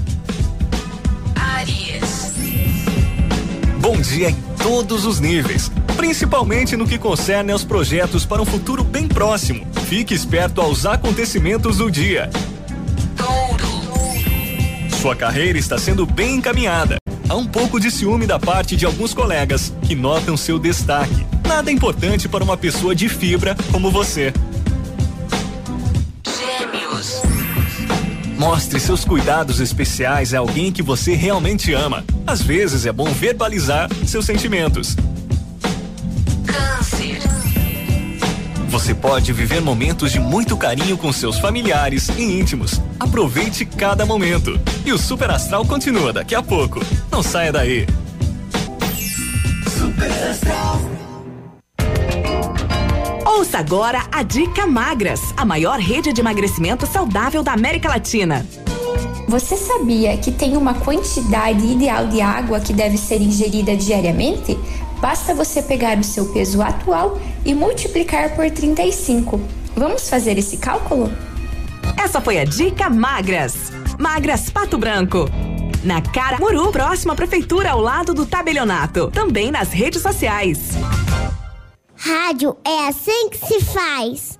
Aries. 1.36 2.34
Bom 3.80 4.02
dia 4.02 4.32
em 4.32 4.38
todos 4.64 5.06
os 5.06 5.20
níveis, 5.20 5.70
principalmente 6.06 6.78
no 6.78 6.86
que 6.86 7.00
concerne 7.00 7.52
aos 7.52 7.64
projetos 7.64 8.28
para 8.28 8.40
um 8.40 8.46
futuro 8.46 8.84
bem 8.84 9.08
próximo. 9.08 9.66
Fique 9.88 10.14
esperto 10.14 10.62
aos 10.62 10.86
acontecimentos 10.86 11.78
do 11.78 11.90
dia. 11.90 12.30
Sua 15.02 15.16
carreira 15.16 15.58
está 15.58 15.80
sendo 15.80 16.06
bem 16.06 16.36
encaminhada. 16.36 16.98
Há 17.28 17.34
um 17.34 17.48
pouco 17.48 17.80
de 17.80 17.90
ciúme 17.90 18.28
da 18.28 18.38
parte 18.38 18.76
de 18.76 18.86
alguns 18.86 19.16
colegas 19.16 19.74
que 19.82 19.96
notam 19.96 20.38
seu 20.38 20.60
destaque. 20.60 21.26
Nada 21.48 21.72
importante 21.72 22.30
para 22.30 22.44
uma 22.44 22.56
pessoa 22.56 22.94
de 22.94 23.10
fibra 23.10 23.58
como 23.72 23.90
você. 23.90 24.32
Gêmeos. 26.24 27.24
Mostre 28.38 28.80
seus 28.80 29.04
cuidados 29.04 29.60
especiais 29.60 30.36
a 30.36 30.38
alguém 30.38 30.72
que 30.72 30.84
você 30.84 31.16
realmente 31.16 31.74
ama. 31.74 32.06
Às 32.28 32.44
vezes 32.44 32.86
é 32.86 32.92
bom 32.92 33.06
verbalizar 33.06 33.90
seus 34.06 34.24
sentimentos. 34.26 34.96
Você 38.76 38.94
pode 38.94 39.32
viver 39.32 39.62
momentos 39.62 40.12
de 40.12 40.20
muito 40.20 40.58
carinho 40.58 40.98
com 40.98 41.10
seus 41.14 41.40
familiares 41.40 42.10
e 42.10 42.22
íntimos. 42.22 42.82
Aproveite 43.00 43.64
cada 43.64 44.06
momento. 44.06 44.60
E 44.86 44.92
o 44.92 44.98
Super 44.98 45.32
Astral 45.32 45.66
continua 45.66 46.12
daqui 46.12 46.36
a 46.36 46.44
pouco. 46.44 46.82
Não 47.10 47.24
saia 47.24 47.54
daí. 47.54 47.88
Ouça 53.26 53.60
agora 53.60 54.04
a 54.12 54.22
Dica 54.24 54.68
Magras, 54.68 55.22
a 55.38 55.46
maior 55.46 55.80
rede 55.80 56.12
de 56.12 56.20
emagrecimento 56.20 56.86
saudável 56.86 57.42
da 57.42 57.54
América 57.54 57.88
Latina. 57.88 58.46
Você 59.30 59.56
sabia 59.56 60.18
que 60.18 60.32
tem 60.32 60.58
uma 60.58 60.74
quantidade 60.74 61.66
ideal 61.66 62.08
de 62.08 62.20
água 62.20 62.60
que 62.60 62.74
deve 62.74 62.98
ser 62.98 63.22
ingerida 63.22 63.74
diariamente? 63.76 64.60
Basta 65.00 65.34
você 65.34 65.62
pegar 65.62 65.98
o 65.98 66.04
seu 66.04 66.26
peso 66.34 66.62
atual 66.62 67.20
e 67.46 67.54
multiplicar 67.54 68.36
por 68.36 68.50
35. 68.50 69.40
Vamos 69.76 70.10
fazer 70.10 70.38
esse 70.38 70.58
cálculo? 70.58 71.12
Essa 71.98 72.22
foi 72.22 72.40
a 72.40 72.46
Dica 72.46 72.90
Magras. 72.90 73.72
Magras 74.00 74.50
Pato 74.50 74.78
Branco. 74.78 75.30
na 75.84 76.02
Caramuru, 76.02 76.72
próxima 76.72 77.14
à 77.14 77.16
prefeitura, 77.16 77.72
ao 77.72 77.80
lado 77.80 78.14
do 78.14 78.26
tabelionato. 78.26 79.12
Também 79.12 79.52
nas 79.52 79.72
redes 79.72 80.02
sociais. 80.02 80.72
Rádio 81.96 82.58
é 82.66 82.88
assim 82.88 83.30
que 83.30 83.38
se 83.38 83.62
faz. 83.62 84.40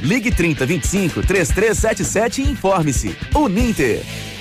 Ligue 0.00 0.30
30 0.32 0.64
25 0.66 1.22
3377 1.22 2.42
e 2.42 2.50
informe-se. 2.50 3.16
Uninter. 3.34 4.31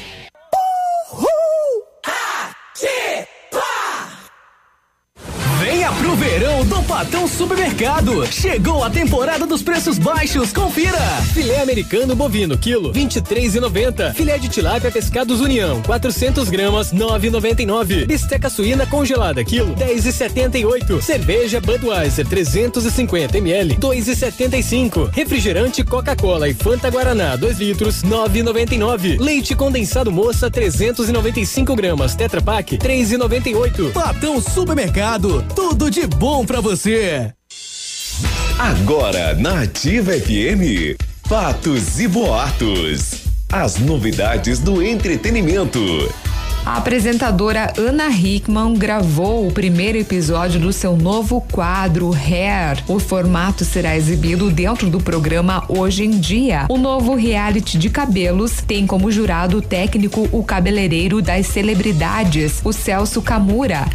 Pro 6.02 6.16
verão 6.16 6.66
do 6.66 6.82
Patão 6.84 7.28
Supermercado. 7.28 8.26
Chegou 8.32 8.84
a 8.84 8.90
temporada 8.90 9.46
dos 9.46 9.62
preços 9.62 10.00
baixos. 10.00 10.52
Confira. 10.52 10.98
Filé 11.32 11.62
americano 11.62 12.16
bovino 12.16 12.58
quilo 12.58 12.92
23,90. 12.92 14.14
Filé 14.16 14.40
de 14.40 14.50
tilápia 14.50 14.92
pescados 14.92 15.40
União 15.40 15.80
400 15.84 16.50
gramas 16.50 16.92
9,99. 16.92 18.08
Bisteca 18.08 18.50
suína 18.50 18.88
congelada 18.88 19.44
quilo 19.44 19.76
10,78. 19.76 21.02
Cerveja 21.02 21.62
Budweiser 21.62 22.28
350 22.28 23.38
ml 23.38 23.76
2,75. 23.76 25.12
Refrigerante 25.14 25.84
Coca-Cola 25.84 26.50
e 26.50 26.54
Fanta 26.56 26.90
Guaraná 26.90 27.36
2 27.36 27.60
litros 27.60 28.04
9,99. 28.04 29.20
Leite 29.20 29.54
condensado 29.54 30.12
moça 30.12 30.50
395 30.50 31.76
gramas 31.76 32.16
Tetra 32.16 32.42
Pak 32.42 32.78
3,98. 32.78 33.92
Patão 33.92 34.42
Supermercado, 34.42 35.46
tudo 35.56 35.91
de 35.92 36.08
bom 36.08 36.46
pra 36.46 36.62
você. 36.62 37.34
Agora 38.58 39.36
na 39.36 39.64
Ativa 39.64 40.14
FM, 40.14 40.96
fatos 41.28 42.00
e 42.00 42.08
boatos. 42.08 43.26
As 43.52 43.78
novidades 43.78 44.60
do 44.60 44.82
entretenimento. 44.82 45.80
A 46.66 46.78
apresentadora 46.78 47.74
Ana 47.78 48.08
Hickman 48.08 48.76
gravou 48.76 49.46
o 49.46 49.52
primeiro 49.52 49.98
episódio 49.98 50.62
do 50.62 50.72
seu 50.72 50.96
novo 50.96 51.42
quadro 51.42 52.14
Hair. 52.14 52.82
O 52.88 52.98
formato 52.98 53.66
será 53.66 53.98
exibido 53.98 54.50
dentro 54.50 54.90
do 54.90 55.02
programa 55.02 55.66
Hoje 55.68 56.06
em 56.06 56.12
Dia. 56.12 56.68
O 56.70 56.78
novo 56.78 57.16
reality 57.16 57.78
de 57.78 57.90
cabelos 57.90 58.62
tem 58.66 58.88
como 58.88 59.12
jurado 59.12 59.62
técnico 59.62 60.30
o 60.32 60.42
cabeleireiro 60.42 61.22
das 61.22 61.48
celebridades, 61.48 62.62
o 62.64 62.72
Celso 62.72 63.22
Camura. 63.22 63.86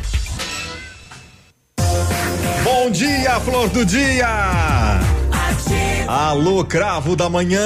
Bom 2.87 2.93
dia, 2.93 3.41
flor 3.41 3.69
do 3.71 3.85
dia! 3.85 4.29
Alô, 6.07 6.65
cravo 6.65 7.17
da 7.17 7.29
manhã! 7.29 7.59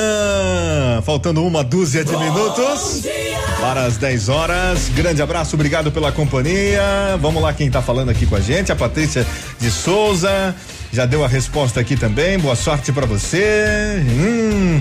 Faltando 1.05 1.45
uma 1.45 1.63
dúzia 1.63 2.03
de 2.03 2.17
minutos 2.17 3.03
para 3.61 3.85
as 3.85 3.99
10 3.99 4.31
horas. 4.31 4.89
Grande 4.89 5.21
abraço, 5.21 5.57
obrigado 5.57 5.93
pela 5.93 6.11
companhia. 6.11 7.19
Vamos 7.21 7.43
lá, 7.43 7.53
quem 7.53 7.71
tá 7.71 7.83
falando 7.83 8.09
aqui 8.09 8.25
com 8.25 8.35
a 8.35 8.41
gente, 8.41 8.73
a 8.73 8.75
Patrícia 8.77 9.27
de 9.61 9.71
Souza. 9.71 10.57
Já 10.91 11.05
deu 11.05 11.23
a 11.23 11.29
resposta 11.29 11.81
aqui 11.81 11.99
também. 11.99 12.39
Boa 12.39 12.57
sorte 12.57 12.91
para 12.91 13.05
você. 13.05 14.03
Hum, 14.09 14.81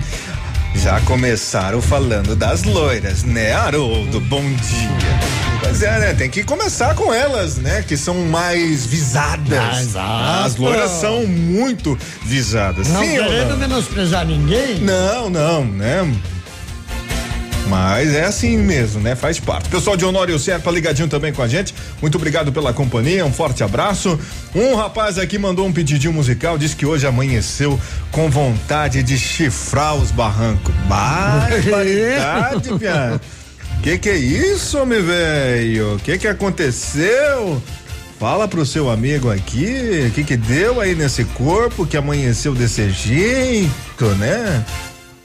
já 0.73 1.01
começaram 1.01 1.81
falando 1.81 2.33
das 2.33 2.63
loiras, 2.63 3.23
né, 3.23 3.51
Haroldo? 3.51 4.21
Bom 4.21 4.43
dia. 4.43 5.48
Pois 5.61 5.83
é, 5.83 5.99
né? 5.99 6.13
Tem 6.13 6.29
que 6.29 6.43
começar 6.43 6.95
com 6.95 7.13
elas, 7.13 7.57
né? 7.57 7.83
Que 7.87 7.97
são 7.97 8.15
mais 8.25 8.85
visadas. 8.85 9.81
Exato. 9.81 10.45
As 10.45 10.55
loiras 10.55 10.91
são 10.91 11.25
muito 11.25 11.97
visadas. 12.23 12.87
Não 12.87 13.01
Sim 13.01 13.11
querendo 13.11 13.49
não? 13.49 13.57
menosprezar 13.57 14.25
ninguém. 14.25 14.79
Não, 14.79 15.29
não, 15.29 15.65
né? 15.65 16.09
Mas 17.69 18.15
é 18.15 18.25
assim 18.25 18.57
mesmo, 18.57 18.99
né? 18.99 19.15
Faz 19.15 19.39
parte. 19.39 19.69
Pessoal 19.69 19.95
de 19.95 20.03
Honório 20.03 20.39
Serpa 20.39 20.71
ligadinho 20.71 21.07
também 21.07 21.31
com 21.31 21.43
a 21.43 21.47
gente. 21.47 21.73
Muito 22.01 22.15
obrigado 22.15 22.51
pela 22.51 22.73
companhia, 22.73 23.23
um 23.23 23.31
forte 23.31 23.63
abraço. 23.63 24.19
Um 24.55 24.75
rapaz 24.75 25.19
aqui 25.19 25.37
mandou 25.37 25.67
um 25.67 25.71
pedidinho 25.71 26.11
musical, 26.11 26.57
disse 26.57 26.75
que 26.75 26.85
hoje 26.85 27.05
amanheceu 27.05 27.79
com 28.11 28.27
vontade 28.27 29.03
de 29.03 29.19
chifrar 29.19 29.95
os 29.95 30.09
barrancos. 30.09 30.73
Barbaridade, 30.89 32.73
piada. 32.79 33.21
Que 33.81 33.97
que 33.97 34.09
é 34.09 34.17
isso, 34.17 34.77
homem 34.77 35.01
velho? 35.01 35.99
Que 36.03 36.17
que 36.17 36.27
aconteceu? 36.27 37.61
Fala 38.19 38.47
pro 38.47 38.65
seu 38.65 38.89
amigo 38.89 39.31
aqui, 39.31 40.07
o 40.09 40.11
que 40.11 40.25
que 40.25 40.35
deu 40.35 40.81
aí 40.81 40.93
nesse 40.93 41.23
corpo 41.23 41.85
que 41.87 41.95
amanheceu 41.95 42.53
desse 42.53 42.89
jeito, 42.89 44.05
né? 44.17 44.65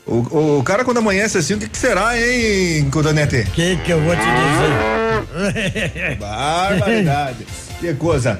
O, 0.06 0.58
o 0.58 0.62
cara 0.62 0.84
quando 0.84 0.98
amanhece 0.98 1.36
assim, 1.36 1.54
o 1.54 1.58
que, 1.58 1.68
que 1.68 1.76
será, 1.78 2.16
hein, 2.16 2.88
Codonete? 2.90 3.40
O 3.40 3.50
que 3.50 3.76
que 3.78 3.90
eu 3.90 4.00
vou 4.00 4.14
te 4.14 4.22
dizer? 4.22 6.16
Barbaridade. 6.20 7.46
que 7.80 7.92
coisa. 7.94 8.38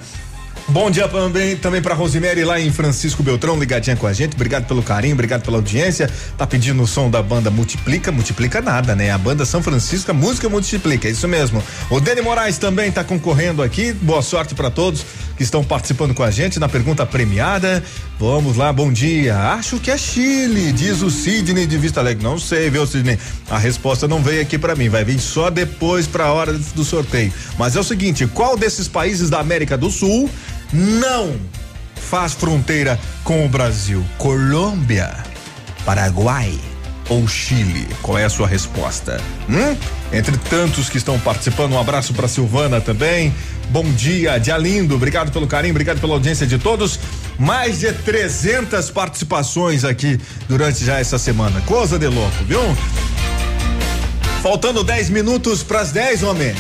Bom 0.68 0.90
dia 0.90 1.06
também, 1.06 1.56
também 1.56 1.82
pra 1.82 1.94
Rosemary 1.94 2.42
lá 2.42 2.58
em 2.58 2.72
Francisco 2.72 3.22
Beltrão, 3.22 3.58
ligadinha 3.58 3.96
com 3.96 4.06
a 4.06 4.14
gente. 4.14 4.34
Obrigado 4.34 4.66
pelo 4.66 4.82
carinho, 4.82 5.12
obrigado 5.12 5.42
pela 5.42 5.58
audiência. 5.58 6.10
Tá 6.38 6.46
pedindo 6.46 6.82
o 6.82 6.86
som 6.86 7.10
da 7.10 7.22
banda 7.22 7.50
Multiplica, 7.50 8.10
multiplica 8.10 8.62
nada, 8.62 8.96
né? 8.96 9.10
A 9.10 9.18
banda 9.18 9.44
São 9.44 9.62
Francisco, 9.62 10.10
a 10.10 10.14
música 10.14 10.48
multiplica, 10.48 11.06
é 11.06 11.10
isso 11.10 11.28
mesmo. 11.28 11.62
O 11.90 12.00
Dani 12.00 12.22
Moraes 12.22 12.56
também 12.56 12.90
tá 12.90 13.04
concorrendo 13.04 13.62
aqui. 13.62 13.92
Boa 13.92 14.22
sorte 14.22 14.54
pra 14.54 14.70
todos 14.70 15.04
que 15.36 15.42
estão 15.42 15.62
participando 15.62 16.14
com 16.14 16.22
a 16.22 16.30
gente 16.30 16.58
na 16.58 16.68
pergunta 16.68 17.04
premiada. 17.04 17.82
Vamos 18.18 18.56
lá, 18.56 18.72
bom 18.72 18.92
dia. 18.92 19.36
Acho 19.36 19.78
que 19.78 19.90
é 19.90 19.98
Chile, 19.98 20.72
diz 20.72 21.02
o 21.02 21.10
Sidney 21.10 21.66
de 21.66 21.76
Vista 21.76 22.00
Alegre. 22.00 22.24
Não 22.24 22.38
sei, 22.38 22.70
viu, 22.70 22.86
Sidney? 22.86 23.18
A 23.50 23.58
resposta 23.58 24.08
não 24.08 24.22
veio 24.22 24.40
aqui 24.40 24.56
pra 24.56 24.74
mim, 24.74 24.88
vai 24.88 25.04
vir 25.04 25.18
só 25.18 25.50
depois 25.50 26.06
pra 26.06 26.32
hora 26.32 26.52
do 26.52 26.84
sorteio. 26.84 27.32
Mas 27.58 27.76
é 27.76 27.80
o 27.80 27.84
seguinte, 27.84 28.26
qual 28.26 28.56
desses 28.56 28.88
países 28.88 29.28
da 29.28 29.40
América 29.40 29.76
do 29.76 29.90
Sul 29.90 30.30
não 30.74 31.36
faz 31.94 32.34
fronteira 32.34 32.98
com 33.22 33.46
o 33.46 33.48
Brasil? 33.48 34.04
Colômbia, 34.18 35.14
Paraguai 35.84 36.58
ou 37.08 37.26
Chile? 37.28 37.86
Qual 38.02 38.18
é 38.18 38.24
a 38.24 38.28
sua 38.28 38.48
resposta? 38.48 39.20
Hum? 39.48 39.76
Entre 40.12 40.36
tantos 40.36 40.88
que 40.88 40.98
estão 40.98 41.18
participando, 41.20 41.72
um 41.72 41.78
abraço 41.78 42.12
para 42.12 42.26
Silvana 42.26 42.80
também. 42.80 43.32
Bom 43.70 43.84
dia, 43.92 44.38
dia 44.38 44.58
lindo. 44.58 44.96
Obrigado 44.96 45.30
pelo 45.30 45.46
carinho, 45.46 45.72
obrigado 45.72 46.00
pela 46.00 46.14
audiência 46.14 46.46
de 46.46 46.58
todos. 46.58 46.98
Mais 47.38 47.80
de 47.80 47.92
300 47.92 48.90
participações 48.90 49.84
aqui 49.84 50.20
durante 50.48 50.84
já 50.84 50.98
essa 50.98 51.18
semana. 51.18 51.60
Coisa 51.62 51.98
de 51.98 52.06
louco, 52.06 52.44
viu? 52.46 52.60
Faltando 54.42 54.84
10 54.84 55.10
minutos 55.10 55.62
para 55.62 55.80
as 55.80 55.90
10, 55.90 56.22
homem. 56.22 56.54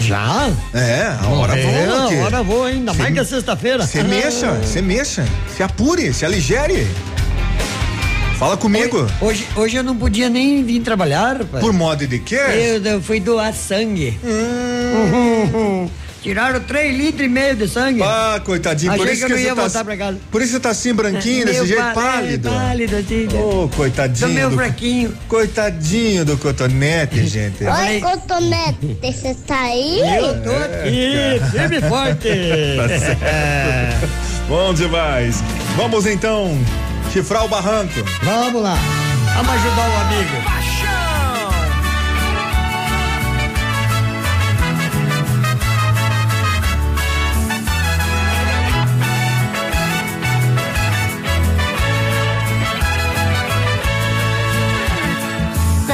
Já? 0.00 0.50
É, 0.72 1.14
a 1.22 1.28
hora 1.28 1.58
é, 1.58 1.62
voa 1.62 2.04
aqui. 2.06 2.18
A 2.18 2.24
hora 2.24 2.42
voa 2.42 2.68
ainda, 2.68 2.94
mais 2.94 3.12
que 3.12 3.20
a 3.20 3.24
sexta-feira. 3.24 3.86
Você 3.86 4.02
mexa, 4.02 4.52
você 4.52 4.80
mexa, 4.80 5.24
se 5.54 5.62
apure, 5.62 6.12
se 6.12 6.24
aligere. 6.24 6.86
Fala 8.38 8.56
comigo. 8.56 9.06
Hoje, 9.20 9.46
hoje 9.54 9.76
eu 9.76 9.82
não 9.82 9.94
podia 9.94 10.30
nem 10.30 10.64
vir 10.64 10.80
trabalhar, 10.80 11.36
rapaz. 11.36 11.62
Por 11.62 11.74
modo 11.74 12.06
de 12.06 12.18
quê? 12.18 12.36
Eu, 12.36 12.82
eu 12.82 13.02
fui 13.02 13.20
doar 13.20 13.52
sangue. 13.52 14.18
Hum. 14.24 15.88
Tiraram 16.22 16.60
3 16.60 16.96
litros 16.96 17.24
e 17.24 17.28
meio 17.28 17.56
de 17.56 17.66
sangue. 17.66 18.02
Ah, 18.02 18.40
coitadinho, 18.44 18.92
Achei 18.92 19.04
por 19.06 19.10
isso 19.12 19.26
que 19.26 19.32
eu 19.32 19.36
que, 19.36 19.42
não 19.42 19.42
você 19.42 19.48
ia 19.48 19.54
tá, 19.54 19.62
voltar 19.62 19.84
pra 19.84 19.96
casa. 19.96 20.18
Por 20.30 20.42
isso 20.42 20.52
você 20.52 20.60
tá 20.60 20.68
assim 20.70 20.92
branquinho, 20.92 21.46
desse 21.46 21.66
jeito 21.66 21.82
pa- 21.82 21.92
pálido. 21.94 22.48
É, 22.48 22.52
pálido, 22.52 22.96
assim. 22.96 23.28
Ô, 23.38 23.68
coitadinho. 23.74 24.28
Tô 24.28 24.34
meio 24.34 24.50
do- 24.50 24.56
fraquinho. 24.56 25.14
Coitadinho 25.28 26.24
do 26.26 26.36
cotonete, 26.36 27.24
gente. 27.26 27.64
Oi, 27.64 28.00
Cotonete, 28.00 28.98
você 29.02 29.34
tá 29.46 29.60
aí? 29.62 30.00
Eu 30.00 30.42
tô 30.42 30.50
aqui, 30.56 31.40
firme 31.50 31.78
e 31.78 31.88
forte. 31.88 32.28
Tá 32.76 32.88
certo. 32.98 34.08
Bom 34.46 34.74
demais. 34.74 35.42
Vamos 35.76 36.04
então 36.06 36.58
chifrar 37.12 37.44
o 37.44 37.48
barranco. 37.48 37.94
Vamos 38.22 38.62
lá. 38.62 38.76
Vamos 39.36 39.52
ajudar 39.52 39.88
o 39.88 40.00
amigo. 40.02 40.59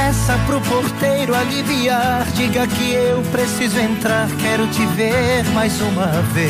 Peça 0.07 0.39
pro 0.45 0.61
porteiro 0.61 1.35
aliviar, 1.35 2.25
diga 2.33 2.65
que 2.65 2.93
eu 2.93 3.21
preciso 3.23 3.77
entrar, 3.77 4.29
quero 4.39 4.65
te 4.67 4.85
ver 4.85 5.43
mais 5.53 5.81
uma 5.81 6.05
vez. 6.31 6.49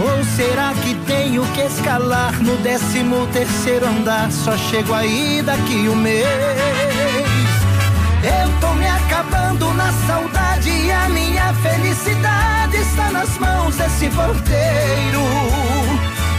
Ou 0.00 0.24
será 0.24 0.74
que 0.82 0.92
tenho 1.06 1.46
que 1.52 1.60
escalar 1.60 2.32
no 2.42 2.56
décimo 2.56 3.28
terceiro 3.28 3.86
andar? 3.86 4.28
Só 4.32 4.56
chego 4.56 4.92
aí 4.92 5.40
daqui 5.40 5.88
um 5.88 5.94
mês. 5.94 6.26
Eu 8.24 8.60
tô 8.60 8.74
me 8.74 8.88
acabando 8.88 9.72
na 9.74 9.92
saudade 10.08 10.70
e 10.70 10.90
a 10.90 11.08
minha 11.10 11.54
felicidade 11.54 12.76
está 12.76 13.12
nas 13.12 13.38
mãos 13.38 13.76
desse 13.76 14.08
porteiro. 14.08 15.22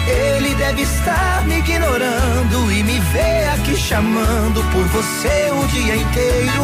Ele 0.08 0.54
deve 0.56 0.84
estar 0.84 1.44
me 1.46 1.58
ignorando 1.58 2.72
e 2.72 2.84
me 2.84 3.00
vê 3.00 3.46
aqui 3.54 3.76
chamando 3.76 4.63
por 4.72 4.86
você 4.89 5.52
o 5.52 5.68
dia 5.68 5.96
inteiro. 5.96 6.63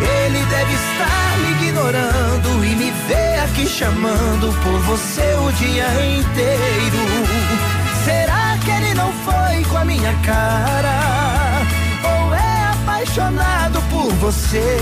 Ele 0.00 0.38
deve 0.46 0.74
estar 0.74 1.38
me 1.38 1.66
ignorando 1.66 2.64
e 2.64 2.76
me 2.76 2.90
vê 3.08 3.40
aqui 3.44 3.66
chamando 3.66 4.52
por 4.62 4.78
você 4.82 5.34
o 5.34 5.52
dia 5.52 5.88
inteiro. 6.04 6.98
Será 8.04 8.56
que 8.64 8.70
ele 8.70 8.94
não 8.94 9.12
foi 9.24 9.64
com 9.64 9.78
a 9.78 9.84
minha 9.84 10.12
cara? 10.24 11.62
Ou 12.04 12.34
é 12.34 12.70
apaixonado 12.72 13.82
por 13.90 14.12
você? 14.14 14.78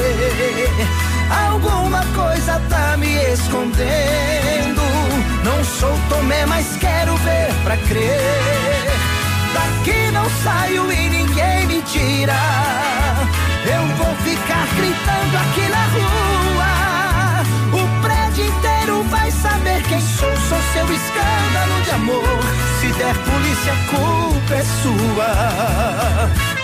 Alguma 1.49 2.05
coisa 2.15 2.61
tá 2.69 2.97
me 2.99 3.15
escondendo. 3.33 4.82
Não 5.45 5.65
sou 5.65 5.99
Tomé, 6.09 6.47
mas 6.47 6.77
quero 6.79 7.17
ver 7.17 7.53
pra 7.65 7.77
crer. 7.77 8.91
Daqui 9.53 10.11
não 10.13 10.29
saio 10.43 10.91
e 10.93 11.09
ninguém 11.11 11.67
me 11.67 11.83
tira. 11.83 12.35
Eu 13.65 13.87
vou 13.97 14.15
ficar 14.17 14.67
gritando 14.77 15.37
aqui 15.37 15.69
na 15.69 15.85
rua. 15.95 16.73
O 17.73 18.03
prédio 18.03 18.47
inteiro 18.47 19.03
vai 19.05 19.31
saber 19.31 19.83
quem 19.89 20.01
sou. 20.01 20.33
Sou 20.49 20.59
seu 20.73 20.85
escândalo 20.85 21.83
de 21.85 21.91
amor. 21.91 22.39
Se 22.81 22.87
der 22.93 23.15
polícia, 23.19 23.73
a 23.73 23.77
culpa 23.91 24.55
é 24.55 24.65
sua. 24.83 26.62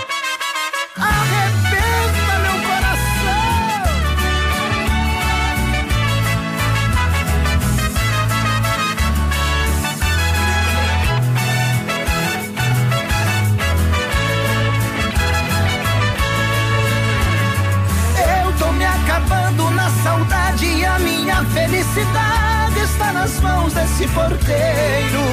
Felicidade 21.99 22.79
está 22.79 23.11
nas 23.11 23.39
mãos 23.41 23.73
desse 23.73 24.07
porteiro. 24.07 25.23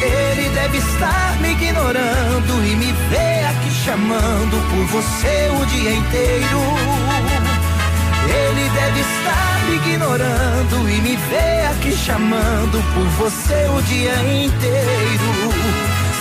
Ele 0.00 0.48
deve 0.54 0.78
estar 0.78 1.36
me 1.40 1.52
ignorando 1.52 2.66
e 2.66 2.76
me 2.76 2.92
vê 3.10 3.44
aqui 3.44 3.70
chamando 3.84 4.70
por 4.70 4.86
você 4.86 5.50
o 5.60 5.66
dia 5.66 5.92
inteiro. 5.92 6.60
Ele 8.24 8.70
deve 8.70 9.00
estar 9.00 9.60
me 9.68 9.76
ignorando 9.76 10.90
e 10.90 11.00
me 11.02 11.16
vê 11.16 11.66
aqui 11.70 11.92
chamando 11.96 12.82
por 12.94 13.06
você 13.18 13.68
o 13.76 13.82
dia 13.82 14.14
inteiro. 14.44 15.52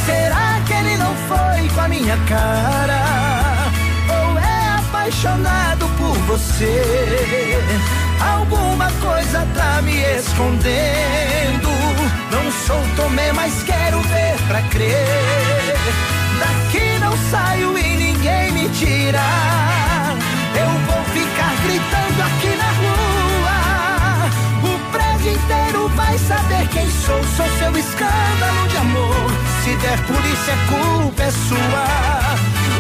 Será 0.05 0.59
que 0.65 0.73
ele 0.73 0.97
não 0.97 1.15
foi 1.27 1.69
com 1.73 1.81
a 1.81 1.87
minha 1.87 2.17
cara? 2.27 3.71
Ou 4.09 4.37
é 4.37 4.79
apaixonado 4.79 5.87
por 5.97 6.17
você? 6.25 8.08
Alguma 8.19 8.91
coisa 9.01 9.47
tá 9.55 9.81
me 9.81 9.97
escondendo. 10.17 11.69
Não 12.31 12.51
sou 12.51 12.81
Tomé, 12.95 13.31
mas 13.33 13.63
quero 13.63 14.01
ver 14.01 14.35
pra 14.47 14.61
crer. 14.63 15.75
Daqui 16.39 16.99
não 16.99 17.17
saio 17.31 17.77
e 17.77 17.95
ninguém 17.97 18.51
me 18.51 18.69
tira. 18.69 19.21
Eu 20.55 20.69
vou 20.87 21.03
ficar 21.05 21.55
gritando 21.63 22.21
aqui 22.23 22.55
na 22.57 22.71
rua. 22.79 23.59
O 24.63 24.91
prédio 24.91 25.31
inteiro 25.33 25.89
vai 25.95 26.17
saber 26.17 26.67
quem 26.69 26.89
sou. 26.89 27.21
Sou 27.37 27.47
seu 27.57 27.77
escândalo 27.77 28.67
de 28.69 28.77
amor. 28.77 29.31
Se 29.63 29.75
der 29.75 29.99
polícia, 30.05 30.53
a 30.53 30.57
culpa 30.67 31.23
é 31.23 31.31
sua. 31.31 31.85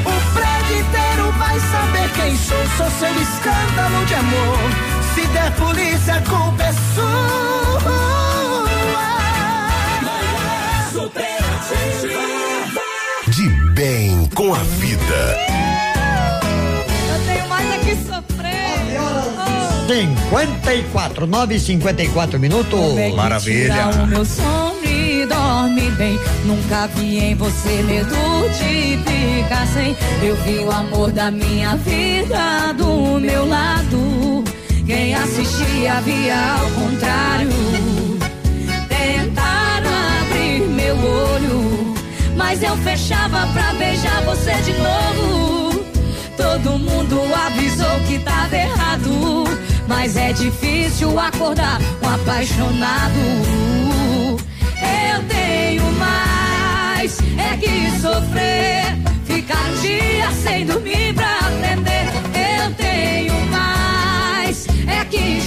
O 0.05 0.33
prédio 0.33 0.79
inteiro 0.79 1.31
vai 1.37 1.59
saber 1.59 2.09
quem 2.15 2.37
sou. 2.37 2.63
Sou 2.77 2.89
seu 2.99 3.21
escândalo 3.21 4.05
de 4.05 4.13
amor. 4.15 4.98
Se 5.15 5.27
der 5.27 5.51
polícia, 5.55 6.15
a 6.15 6.21
culpa 6.21 6.63
é 6.63 6.73
sua. 6.95 8.19
De 13.27 13.49
bem 13.73 14.29
com 14.35 14.53
a 14.53 14.57
vida. 14.57 15.37
Eu 17.07 17.25
tenho 17.25 17.47
mais 17.47 17.73
aqui 17.75 17.95
sofrer. 17.95 18.49
54, 19.87 21.25
9 21.25 21.55
e 21.55 21.59
54 21.59 22.39
minutos. 22.39 22.79
Como 22.79 22.99
é 22.99 23.11
que 23.11 23.39
tira 23.39 23.89
o 24.03 24.07
meu 24.07 24.25
sono 24.25 24.83
e 24.83 25.25
dorme 25.25 25.89
bem. 25.91 26.19
Nunca 26.45 26.87
vi 26.87 27.19
em 27.19 27.35
você 27.35 27.81
medo 27.83 28.15
de 28.57 28.97
ficar 28.97 29.65
sem. 29.67 29.95
Eu 30.21 30.35
vi 30.37 30.59
o 30.59 30.71
amor 30.71 31.11
da 31.11 31.31
minha 31.31 31.75
vida 31.77 32.73
do 32.77 33.19
meu 33.19 33.47
lado. 33.47 34.38
Quem 34.89 35.13
assistia 35.13 36.01
via 36.01 36.35
ao 36.35 36.71
contrário. 36.71 37.49
Tentaram 38.89 39.91
abrir 40.19 40.61
meu 40.61 40.97
olho, 40.97 41.93
mas 42.35 42.63
eu 42.63 42.75
fechava 42.77 43.45
pra 43.53 43.71
beijar 43.73 44.23
você 44.23 44.51
de 44.63 44.73
novo. 44.79 45.85
Todo 46.35 46.79
mundo 46.79 47.21
avisou 47.45 47.99
que 48.07 48.17
tava 48.17 48.57
errado, 48.57 49.43
mas 49.87 50.17
é 50.17 50.33
difícil 50.33 51.19
acordar 51.19 51.79
um 52.01 52.09
apaixonado. 52.09 53.19
Eu 54.81 55.23
tenho 55.29 55.83
mais 55.99 57.15
é 57.37 57.57
que 57.57 57.91
sofrer, 58.01 58.97
ficar 59.25 59.63
um 59.69 59.81
dia 59.81 60.31
sem 60.31 60.65
dormir 60.65 61.13
pra 61.13 61.37
aprender. 61.41 62.07
Eu 62.63 62.73
tenho 62.73 63.35
mais 63.51 63.78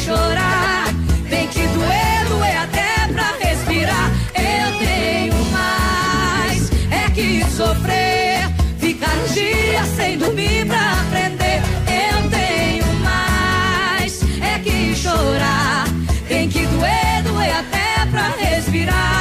chorar, 0.02 0.86
tem 1.30 1.46
que 1.48 1.66
doer, 1.68 2.28
doer 2.28 2.56
até 2.62 3.12
pra 3.12 3.32
respirar. 3.40 4.10
Eu 4.34 4.78
tenho 4.78 5.44
mais 5.52 6.70
é 6.90 7.10
que 7.10 7.44
sofrer, 7.44 8.48
ficar 8.78 9.10
um 9.10 9.32
dia 9.32 9.84
sem 9.96 10.18
dormir 10.18 10.66
pra 10.66 10.92
aprender. 11.02 11.62
Eu 11.86 12.30
tenho 12.30 12.92
mais 13.00 14.20
é 14.40 14.58
que 14.58 14.94
chorar, 14.96 15.86
tem 16.28 16.48
que 16.48 16.66
doer, 16.66 17.22
doer 17.22 17.56
até 17.56 18.06
pra 18.10 18.28
respirar. 18.44 19.11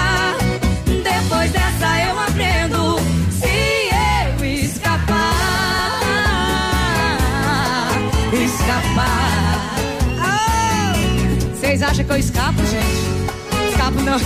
Que 12.11 12.15
eu 12.15 12.17
escapo, 12.17 12.57
gente? 12.65 13.69
Escapo 13.69 14.01
não. 14.01 14.19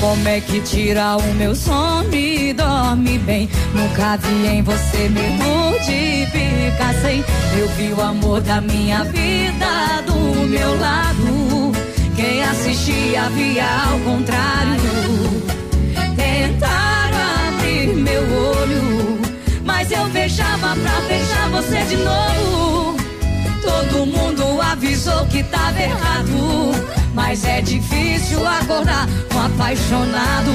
Como 0.00 0.28
é 0.28 0.40
que 0.40 0.60
tira 0.60 1.16
o 1.16 1.34
meu 1.34 1.54
sono 1.56 2.14
e 2.14 2.52
dorme 2.52 3.18
bem. 3.18 3.48
Nunca 3.74 4.16
vi 4.18 4.46
em 4.46 4.62
você 4.62 5.08
de 5.84 6.26
ficar 6.30 6.94
sem. 7.02 7.24
Eu 7.58 7.68
vi 7.70 7.92
o 7.92 8.00
amor 8.00 8.40
da 8.40 8.60
minha 8.60 9.02
vida 9.04 10.02
do 10.06 10.46
meu 10.46 10.78
lado. 10.78 11.72
Quem 12.14 12.42
assistia 12.44 13.28
via 13.30 13.66
ao 13.90 13.98
contrário. 14.00 14.80
Tentaram 16.14 17.18
abrir 17.48 17.94
meu 17.94 18.22
olho, 18.22 18.87
mas 19.88 19.98
eu 19.98 20.06
fechava 20.10 20.76
pra 20.76 21.00
fechar 21.02 21.48
você 21.50 21.82
de 21.84 21.96
novo. 21.96 22.96
Todo 23.62 24.06
mundo 24.06 24.60
avisou 24.60 25.24
que 25.26 25.42
tava 25.44 25.80
errado, 25.80 26.72
mas 27.14 27.44
é 27.44 27.62
difícil 27.62 28.46
acordar 28.46 29.06
um 29.34 29.46
apaixonado. 29.46 30.50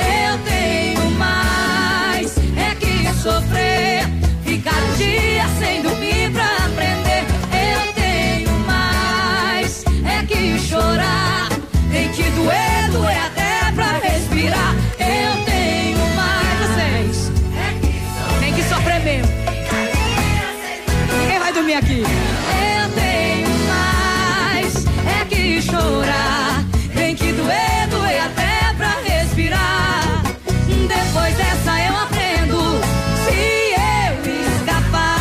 Eu 0.00 0.38
tenho 0.44 1.10
mais 1.12 2.36
é 2.56 2.74
que 2.74 3.14
sofrer, 3.22 4.08
ficar 4.44 4.74
um 4.74 4.96
dia 4.96 5.44
sem 5.58 5.82
dormir 5.82 6.32
pra 6.32 6.56
aprender. 6.66 7.26
Eu 7.52 7.92
tenho 7.94 8.58
mais 8.66 9.84
é 10.04 10.26
que 10.26 10.58
chorar, 10.58 11.48
tem 11.92 12.08
que 12.10 12.24
doer, 12.30 12.90
doer 12.90 13.27
Aqui. 21.76 22.02
Eu 22.02 22.90
tenho 22.94 23.48
mais 23.68 24.86
é 25.06 25.24
que 25.28 25.60
chorar, 25.60 26.64
tem 26.94 27.14
que 27.14 27.30
doer, 27.30 27.86
doer 27.90 28.22
até 28.22 28.74
pra 28.74 28.96
respirar. 29.04 30.22
Depois 30.66 31.36
dessa 31.36 31.78
eu 31.82 31.94
aprendo 31.94 32.80
se 33.22 33.74
eu 33.76 34.14
escapar. 34.56 35.18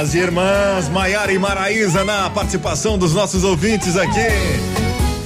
As 0.00 0.12
irmãs 0.12 0.88
Maiara 0.88 1.32
e 1.32 1.38
Maraísa 1.38 2.04
na 2.04 2.28
participação 2.30 2.98
dos 2.98 3.14
nossos 3.14 3.44
ouvintes 3.44 3.96
aqui. 3.96 4.28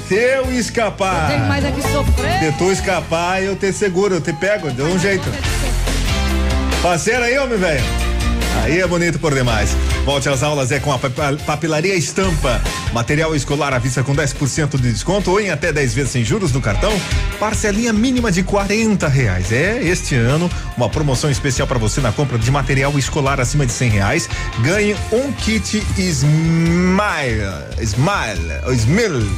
Se 0.07 0.15
eu 0.15 0.53
escapar. 0.53 1.31
Tem 1.31 1.41
mais 1.41 1.65
é 1.65 1.73
que 1.73 1.81
sofrer. 1.81 2.39
Se 2.39 2.53
tu 2.59 2.71
escapar, 2.71 3.43
eu 3.43 3.57
te 3.57 3.73
seguro, 3.73 4.17
eu 4.17 4.21
te 4.21 4.33
pego, 4.35 4.71
deu 4.71 4.87
um 4.87 4.99
jeito. 4.99 5.29
Parceiro 6.85 7.25
aí, 7.25 7.39
homem, 7.39 7.57
velho. 7.59 7.83
Aí 8.63 8.79
é 8.79 8.87
bonito 8.87 9.19
por 9.19 9.33
demais. 9.33 9.71
Volte 10.05 10.29
às 10.29 10.43
aulas 10.43 10.71
é 10.71 10.79
com 10.79 10.93
a 10.93 10.99
pap- 10.99 11.41
papelaria 11.47 11.95
Estampa. 11.95 12.61
Material 12.95 13.35
escolar 13.35 13.75
à 13.75 13.79
vista 13.81 14.05
com 14.05 14.15
10% 14.15 14.81
de 14.81 14.93
desconto 14.93 15.29
ou 15.29 15.41
em 15.41 15.51
até 15.51 15.73
10 15.73 15.95
vezes 15.95 16.13
sem 16.13 16.25
juros 16.25 16.53
no 16.53 16.61
cartão. 16.61 16.93
Parcelinha 17.41 17.93
mínima 17.93 18.31
de 18.31 18.45
40 18.45 19.09
reais. 19.09 19.51
É, 19.51 19.83
este 19.83 20.15
ano, 20.15 20.49
uma 20.77 20.89
promoção 20.89 21.29
especial 21.29 21.67
para 21.67 21.77
você 21.77 22.01
na 22.01 22.13
compra 22.13 22.39
de 22.39 22.49
material 22.53 22.97
escolar 22.97 23.41
acima 23.41 23.67
de 23.67 23.73
100 23.73 23.91
reais. 23.91 24.29
Ganhe 24.61 24.95
um 25.11 25.33
kit 25.33 25.85
Smile. 25.99 27.43
Smile. 27.81 28.77
Smile. 28.77 29.31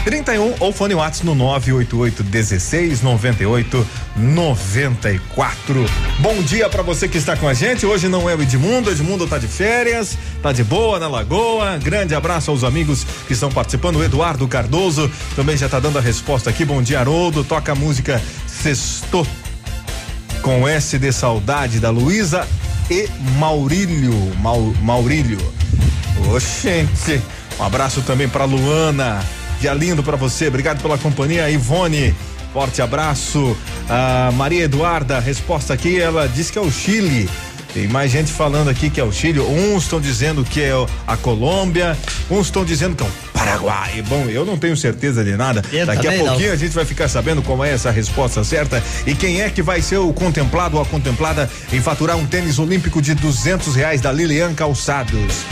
31 0.03 0.55
ou 0.59 0.73
fone 0.73 0.95
WhatsApp 0.95 1.25
no 1.25 1.35
988 1.35 2.23
16 2.23 3.01
98 3.01 3.87
94. 4.15 5.85
Bom 6.19 6.41
dia 6.41 6.69
pra 6.69 6.81
você 6.81 7.07
que 7.07 7.17
está 7.17 7.37
com 7.37 7.47
a 7.47 7.53
gente. 7.53 7.85
Hoje 7.85 8.07
não 8.07 8.29
é 8.29 8.35
o 8.35 8.41
Edmundo, 8.41 8.91
Edmundo 8.91 9.27
tá 9.27 9.37
de 9.37 9.47
férias, 9.47 10.17
tá 10.41 10.51
de 10.51 10.63
boa 10.63 10.99
na 10.99 11.07
lagoa. 11.07 11.77
Grande 11.77 12.15
abraço 12.15 12.51
aos 12.51 12.63
amigos 12.63 13.05
que 13.27 13.33
estão 13.33 13.49
participando. 13.49 13.97
O 13.97 14.03
Eduardo 14.03 14.47
Cardoso 14.47 15.09
também 15.35 15.55
já 15.55 15.69
tá 15.69 15.79
dando 15.79 15.97
a 15.97 16.01
resposta 16.01 16.49
aqui. 16.49 16.65
Bom 16.65 16.81
dia, 16.81 16.99
Haroldo. 16.99 17.43
Toca 17.43 17.71
a 17.71 17.75
música 17.75 18.21
Sextou 18.47 19.25
com 20.41 20.67
S 20.67 20.97
de 20.97 21.11
saudade 21.11 21.79
da 21.79 21.89
Luísa 21.89 22.47
e 22.89 23.07
Maurílio. 23.37 24.13
Mau, 24.39 24.73
Maurílio. 24.81 25.39
Oxente. 26.33 27.21
Um 27.59 27.63
abraço 27.63 28.01
também 28.01 28.27
pra 28.27 28.45
Luana. 28.45 29.23
Dia 29.61 29.75
lindo 29.75 30.01
pra 30.01 30.17
você. 30.17 30.47
Obrigado 30.47 30.81
pela 30.81 30.97
companhia. 30.97 31.47
Ivone. 31.47 32.15
Forte 32.51 32.81
abraço. 32.81 33.55
A 33.87 34.31
Maria 34.33 34.63
Eduarda, 34.63 35.19
resposta 35.19 35.71
aqui, 35.71 36.01
ela 36.01 36.27
disse 36.27 36.51
que 36.51 36.57
é 36.57 36.61
o 36.61 36.71
Chile. 36.71 37.29
Tem 37.71 37.87
mais 37.87 38.11
gente 38.11 38.31
falando 38.31 38.69
aqui 38.69 38.89
que 38.89 38.99
é 38.99 39.03
o 39.03 39.11
Chile. 39.11 39.39
Uns 39.39 39.83
estão 39.83 40.01
dizendo 40.01 40.43
que 40.43 40.61
é 40.61 40.71
a 41.05 41.15
Colômbia, 41.15 41.95
uns 42.29 42.47
estão 42.47 42.65
dizendo 42.65 42.95
que 42.95 43.03
é 43.03 43.05
o 43.05 43.11
Paraguai. 43.31 44.03
Bom, 44.09 44.25
eu 44.29 44.43
não 44.43 44.57
tenho 44.57 44.75
certeza 44.75 45.23
de 45.23 45.37
nada. 45.37 45.63
Eu 45.71 45.85
Daqui 45.85 46.07
a 46.07 46.11
também 46.11 46.25
não. 46.25 46.29
pouquinho 46.29 46.53
a 46.53 46.55
gente 46.57 46.73
vai 46.73 46.83
ficar 46.83 47.07
sabendo 47.07 47.43
qual 47.43 47.63
é 47.63 47.71
essa 47.71 47.91
resposta 47.91 48.43
certa 48.43 48.83
e 49.05 49.13
quem 49.13 49.41
é 49.41 49.49
que 49.51 49.61
vai 49.61 49.79
ser 49.81 49.97
o 49.97 50.11
contemplado 50.11 50.75
ou 50.75 50.81
a 50.81 50.85
contemplada 50.87 51.47
em 51.71 51.79
faturar 51.79 52.17
um 52.17 52.25
tênis 52.25 52.57
olímpico 52.57 52.99
de 52.99 53.13
duzentos 53.13 53.75
reais 53.75 54.01
da 54.01 54.11
Lilian 54.11 54.55
Calçados. 54.55 55.45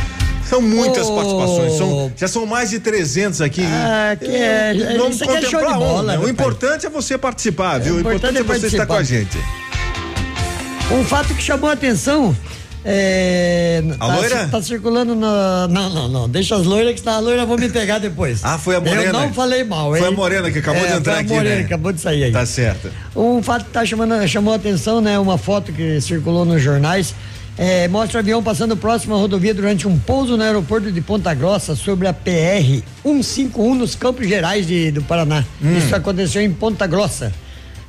São 0.49 0.61
muitas 0.61 1.07
Oh. 1.07 1.15
participações, 1.15 1.77
são, 1.77 2.11
já 2.17 2.27
são 2.27 2.45
mais 2.45 2.71
de 2.71 2.79
300 2.79 3.39
aqui. 3.41 3.63
Ah, 3.65 4.15
que 4.19 4.25
é- 4.25 4.95
Vamos 4.97 5.15
isso 5.15 5.23
aqui 5.23 5.33
é 5.37 5.41
show 5.41 5.49
de 5.51 5.55
contemplar 5.65 5.77
um, 5.77 5.79
bola, 5.79 6.03
né? 6.13 6.17
O 6.17 6.21
meu 6.21 6.29
importante 6.29 6.85
é 6.85 6.89
você 6.89 7.17
participar, 7.17 7.79
viu? 7.79 7.95
O 7.95 7.99
importante, 7.99 8.33
importante 8.33 8.37
é 8.37 8.55
é 8.55 8.59
você 8.59 8.67
estar 8.67 8.85
com 8.87 8.93
a 8.93 9.03
gente. 9.03 9.37
Um 10.91 11.03
fato 11.03 11.33
que 11.35 11.41
chamou 11.43 11.69
a 11.69 11.73
atenção. 11.73 12.35
É, 12.83 13.83
A 13.99 14.07
tá, 14.07 14.15
loira? 14.15 14.47
Tá 14.47 14.61
circulando 14.61 15.13
na. 15.13 15.67
Não, 15.67 15.89
não, 15.89 16.07
não. 16.07 16.29
Deixa 16.29 16.55
as 16.55 16.65
loiras 16.65 16.95
que 16.95 17.01
tá 17.01 17.13
a 17.15 17.19
loira, 17.19 17.45
vou 17.45 17.57
me 17.57 17.69
pegar 17.69 17.99
depois. 17.99 18.39
Ah, 18.43 18.57
foi 18.57 18.75
a 18.77 18.79
morena? 18.79 19.03
Eu 19.03 19.13
não 19.13 19.33
falei 19.33 19.63
mal, 19.65 19.93
hein? 19.95 20.01
Foi 20.01 20.09
a 20.11 20.15
morena 20.15 20.49
que 20.49 20.59
acabou 20.59 20.81
É, 20.83 20.87
de 20.87 20.93
entrar 20.93 21.11
foi 21.13 21.13
a 21.21 21.23
aqui, 21.25 21.33
morena 21.33 21.55
né? 21.55 21.61
que 21.61 21.65
acabou 21.67 21.91
de 21.91 21.99
sair 22.01 22.23
aí. 22.23 22.31
Tá 22.31 22.45
certo. 22.45 22.89
Um 23.15 23.43
fato 23.43 23.65
que 23.65 23.71
tá 23.71 23.85
chamando, 23.85 24.25
chamou 24.27 24.53
a 24.53 24.55
atenção, 24.55 25.01
né? 25.01 25.19
Uma 25.19 25.37
foto 25.37 25.73
que 25.73 25.99
circulou 26.01 26.45
nos 26.45 26.61
jornais. 26.61 27.13
É, 27.61 27.89
mostra 27.89 28.19
o 28.19 28.21
avião 28.21 28.41
passando 28.41 28.77
próximo 28.77 29.13
à 29.13 29.17
rodovia 29.17 29.53
durante 29.53 29.85
um 29.85 29.99
pouso 29.99 30.37
no 30.37 30.43
aeroporto 30.43 30.89
de 30.89 31.01
Ponta 31.01 31.33
Grossa 31.33 31.75
sobre 31.75 32.07
a 32.07 32.13
PR 32.13 32.81
151 33.03 33.75
nos 33.75 33.95
Campos 33.95 34.25
Gerais 34.29 34.65
de, 34.65 34.91
do 34.91 35.01
Paraná. 35.01 35.43
Hum. 35.61 35.77
Isso 35.77 35.93
aconteceu 35.93 36.41
em 36.41 36.53
Ponta 36.53 36.87
Grossa. 36.87 37.33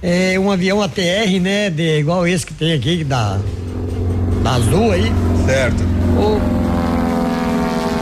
É 0.02 0.36
um 0.40 0.50
avião 0.50 0.82
ATR, 0.82 1.38
né? 1.40 1.70
De, 1.70 2.00
igual 2.00 2.26
esse 2.26 2.44
que 2.44 2.52
tem 2.52 2.72
aqui, 2.72 3.04
da, 3.04 3.38
da 4.42 4.54
Azul 4.54 4.90
aí. 4.90 5.12
Certo. 5.46 5.84
O, 6.18 6.40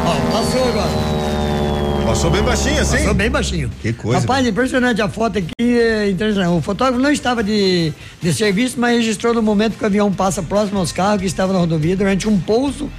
ó, 0.07 0.33
passou 0.33 0.68
agora. 0.70 1.17
Passou 2.09 2.31
bem 2.31 2.42
baixinho, 2.42 2.81
assim? 2.81 2.97
Passou 2.97 3.14
bem 3.14 3.31
baixinho. 3.31 3.71
Que 3.83 3.92
coisa. 3.92 4.21
Rapaz, 4.21 4.47
impressionante 4.47 5.03
a 5.03 5.11
foto 5.11 5.38
aqui, 5.38 5.79
é. 5.79 6.09
O 6.49 6.62
fotógrafo 6.62 6.99
não 6.99 7.11
estava 7.11 7.44
de, 7.44 7.92
de 8.23 8.33
serviço, 8.33 8.81
mas 8.81 8.97
registrou 8.97 9.35
no 9.35 9.42
momento 9.42 9.77
que 9.77 9.83
o 9.83 9.87
avião 9.87 10.11
passa 10.11 10.42
próximo 10.42 10.79
aos 10.79 10.90
carros 10.90 11.21
que 11.21 11.27
estavam 11.27 11.53
na 11.53 11.61
rodovia 11.61 11.94
durante 11.94 12.27
um 12.27 12.40
pouso 12.40 12.90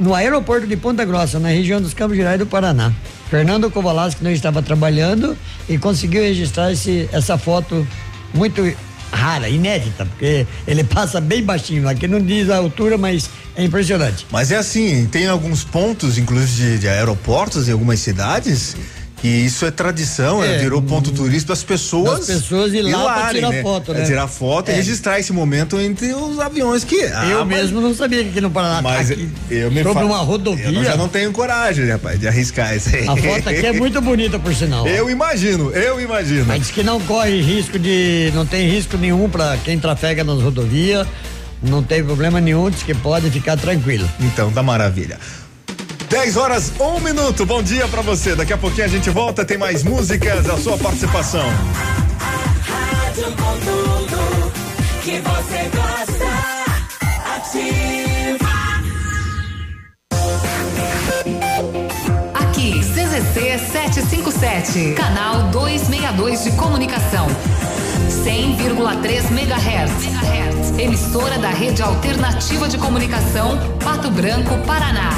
no 0.00 0.14
aeroporto 0.14 0.66
de 0.66 0.78
Ponta 0.78 1.04
Grossa, 1.04 1.38
na 1.38 1.48
região 1.48 1.78
dos 1.78 1.92
Campos 1.92 2.16
Gerais 2.16 2.38
do 2.38 2.46
Paraná. 2.46 2.90
Fernando 3.28 3.70
Kovalski 3.70 4.24
não 4.24 4.30
estava 4.30 4.62
trabalhando 4.62 5.36
e 5.68 5.76
conseguiu 5.76 6.22
registrar 6.22 6.72
esse, 6.72 7.06
essa 7.12 7.36
foto 7.36 7.86
muito 8.32 8.62
rara, 9.14 9.48
inédita, 9.48 10.04
porque 10.04 10.46
ele 10.66 10.84
passa 10.84 11.20
bem 11.20 11.42
baixinho. 11.42 11.88
Aqui 11.88 12.06
não 12.06 12.20
diz 12.20 12.50
a 12.50 12.56
altura, 12.56 12.98
mas 12.98 13.30
é 13.56 13.64
impressionante. 13.64 14.26
Mas 14.30 14.50
é 14.50 14.56
assim, 14.56 15.06
tem 15.06 15.26
alguns 15.26 15.64
pontos, 15.64 16.18
inclusive 16.18 16.74
de, 16.74 16.78
de 16.80 16.88
aeroportos 16.88 17.68
em 17.68 17.72
algumas 17.72 18.00
cidades, 18.00 18.76
E 19.22 19.46
isso 19.46 19.64
é 19.64 19.70
tradição, 19.70 20.40
né? 20.42 20.56
É. 20.56 20.58
virou 20.58 20.82
ponto 20.82 21.10
turístico 21.10 21.48
das 21.48 21.62
pessoas. 21.64 22.18
Das 22.18 22.26
pessoas 22.26 22.74
ir 22.74 22.82
lá 22.82 23.30
irem, 23.30 23.50
tirar 23.50 23.62
foto, 23.62 23.94
né? 23.94 24.02
É, 24.02 24.04
tirar 24.04 24.28
foto 24.28 24.68
É. 24.68 24.72
e 24.72 24.76
registrar 24.76 25.18
esse 25.18 25.32
momento 25.32 25.80
entre 25.80 26.12
os 26.12 26.38
aviões 26.38 26.84
que. 26.84 26.96
eu 26.96 27.10
Ah, 27.40 27.44
mas- 27.44 27.62
mesmo 27.62 27.80
não 27.80 27.94
sabia 27.94 28.22
que 28.22 28.28
aqui 28.30 28.40
no 28.42 28.50
Paraná 28.50 28.82
Mas 28.82 29.10
aqui, 29.10 29.26
eu 29.50 29.70
me 29.70 29.82
sobre 29.82 30.04
uma 30.04 30.18
rodovia. 30.18 30.66
Eu 30.68 30.84
já 30.84 30.94
não 30.96 31.08
tenho 31.08 31.32
coragem, 31.32 31.86
rapaz, 31.88 32.20
de 32.20 32.28
arriscar 32.28 32.76
isso 32.76 32.94
aí. 32.94 33.08
A 33.08 33.16
foto 33.16 33.48
aqui 33.48 33.64
é 33.64 33.72
muito 33.72 33.98
bonita, 34.02 34.38
por 34.38 34.54
sinal. 34.54 34.86
Eu 34.86 35.08
imagino, 35.08 35.70
eu 35.70 35.98
imagino. 36.00 36.44
Mas 36.44 36.60
diz 36.60 36.70
que 36.70 36.82
não 36.82 37.00
corre 37.00 37.40
risco 37.40 37.78
de. 37.78 38.30
não 38.34 38.44
tem 38.44 38.68
risco 38.68 38.98
nenhum 38.98 39.28
pra 39.30 39.56
quem 39.64 39.78
trafega 39.78 40.22
nas 40.22 40.42
rodovias. 40.42 41.06
Não 41.62 41.82
tem 41.82 42.04
problema 42.04 42.42
nenhum, 42.42 42.68
diz 42.68 42.82
que 42.82 42.92
pode 42.92 43.30
ficar 43.30 43.56
tranquilo. 43.56 44.06
Então, 44.20 44.50
tá 44.52 44.62
maravilha. 44.62 45.18
10 46.24 46.36
horas, 46.38 46.72
um 46.80 47.00
minuto. 47.00 47.44
Bom 47.44 47.62
dia 47.62 47.86
pra 47.86 48.00
você. 48.00 48.34
Daqui 48.34 48.54
a 48.54 48.56
pouquinho 48.56 48.86
a 48.86 48.88
gente 48.88 49.10
volta, 49.10 49.44
tem 49.44 49.58
mais 49.58 49.82
músicas, 49.82 50.48
a 50.48 50.56
sua 50.56 50.78
participação. 50.78 51.46
Rádio 52.62 53.24
com 53.24 53.58
tudo 53.58 54.50
que 55.02 55.20
você 55.20 55.68
gosta. 55.76 56.24
Ativa. 57.36 58.48
Aqui, 62.32 62.80
CZC 62.80 63.58
757, 63.70 64.94
canal 64.94 65.50
262 65.50 66.44
de 66.44 66.52
comunicação. 66.52 67.26
100,3 68.24 69.30
MHz. 69.30 70.78
Emissora 70.78 71.38
da 71.38 71.50
Rede 71.50 71.82
Alternativa 71.82 72.66
de 72.66 72.78
Comunicação, 72.78 73.58
Pato 73.78 74.10
Branco, 74.10 74.56
Paraná. 74.66 75.10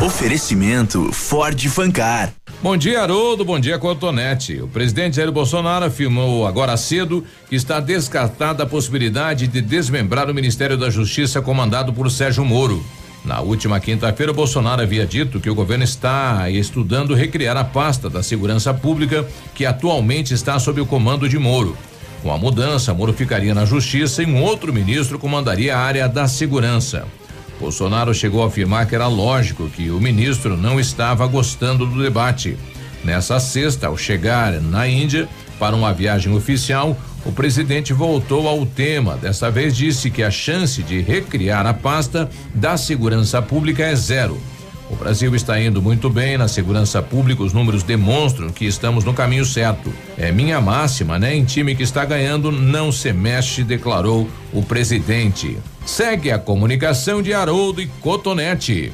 Oferecimento 0.00 1.12
Ford 1.12 1.62
Fancar. 1.68 2.32
Bom 2.62 2.74
dia, 2.74 3.02
Haroldo. 3.02 3.44
Bom 3.44 3.60
dia, 3.60 3.78
Cotonete. 3.78 4.58
O 4.62 4.66
presidente 4.66 5.16
Jair 5.16 5.30
Bolsonaro 5.30 5.84
afirmou 5.84 6.46
agora 6.46 6.74
cedo 6.78 7.22
que 7.50 7.54
está 7.54 7.80
descartada 7.80 8.62
a 8.62 8.66
possibilidade 8.66 9.46
de 9.46 9.60
desmembrar 9.60 10.30
o 10.30 10.34
Ministério 10.34 10.78
da 10.78 10.88
Justiça 10.88 11.42
comandado 11.42 11.92
por 11.92 12.10
Sérgio 12.10 12.46
Moro. 12.46 12.82
Na 13.26 13.42
última 13.42 13.78
quinta-feira, 13.78 14.32
Bolsonaro 14.32 14.80
havia 14.80 15.04
dito 15.04 15.38
que 15.38 15.50
o 15.50 15.54
governo 15.54 15.84
está 15.84 16.48
estudando 16.48 17.12
recriar 17.12 17.58
a 17.58 17.64
pasta 17.64 18.08
da 18.08 18.22
segurança 18.22 18.72
pública 18.72 19.28
que 19.54 19.66
atualmente 19.66 20.32
está 20.32 20.58
sob 20.58 20.80
o 20.80 20.86
comando 20.86 21.28
de 21.28 21.38
Moro. 21.38 21.76
Com 22.22 22.32
a 22.32 22.38
mudança, 22.38 22.94
Moro 22.94 23.12
ficaria 23.12 23.54
na 23.54 23.66
justiça 23.66 24.22
e 24.22 24.26
um 24.26 24.42
outro 24.42 24.72
ministro 24.72 25.18
comandaria 25.18 25.76
a 25.76 25.80
área 25.80 26.08
da 26.08 26.26
segurança. 26.26 27.06
Bolsonaro 27.60 28.14
chegou 28.14 28.42
a 28.42 28.46
afirmar 28.46 28.86
que 28.86 28.94
era 28.94 29.06
lógico 29.06 29.68
que 29.68 29.90
o 29.90 30.00
ministro 30.00 30.56
não 30.56 30.80
estava 30.80 31.26
gostando 31.26 31.84
do 31.84 32.02
debate. 32.02 32.56
Nessa 33.04 33.38
sexta, 33.38 33.86
ao 33.86 33.96
chegar 33.98 34.52
na 34.60 34.88
Índia 34.88 35.28
para 35.58 35.76
uma 35.76 35.92
viagem 35.92 36.34
oficial, 36.34 36.96
o 37.24 37.30
presidente 37.30 37.92
voltou 37.92 38.48
ao 38.48 38.64
tema. 38.64 39.16
Dessa 39.16 39.50
vez 39.50 39.76
disse 39.76 40.10
que 40.10 40.22
a 40.22 40.30
chance 40.30 40.82
de 40.82 41.00
recriar 41.00 41.66
a 41.66 41.74
pasta 41.74 42.30
da 42.54 42.78
segurança 42.78 43.42
pública 43.42 43.82
é 43.82 43.94
zero. 43.94 44.40
O 44.90 44.96
Brasil 44.96 45.34
está 45.36 45.60
indo 45.60 45.80
muito 45.80 46.10
bem 46.10 46.36
na 46.36 46.48
segurança 46.48 47.00
pública, 47.00 47.44
os 47.44 47.52
números 47.52 47.84
demonstram 47.84 48.50
que 48.50 48.64
estamos 48.64 49.04
no 49.04 49.14
caminho 49.14 49.44
certo. 49.44 49.92
É 50.18 50.32
minha 50.32 50.60
máxima, 50.60 51.18
né? 51.18 51.36
Em 51.36 51.44
time 51.44 51.76
que 51.76 51.84
está 51.84 52.04
ganhando, 52.04 52.50
não 52.50 52.90
se 52.90 53.12
mexe, 53.12 53.62
declarou 53.62 54.28
o 54.52 54.62
presidente. 54.62 55.56
Segue 55.90 56.30
a 56.30 56.38
comunicação 56.38 57.20
de 57.20 57.34
Haroldo 57.34 57.82
e 57.82 57.88
Cotonete. 58.00 58.92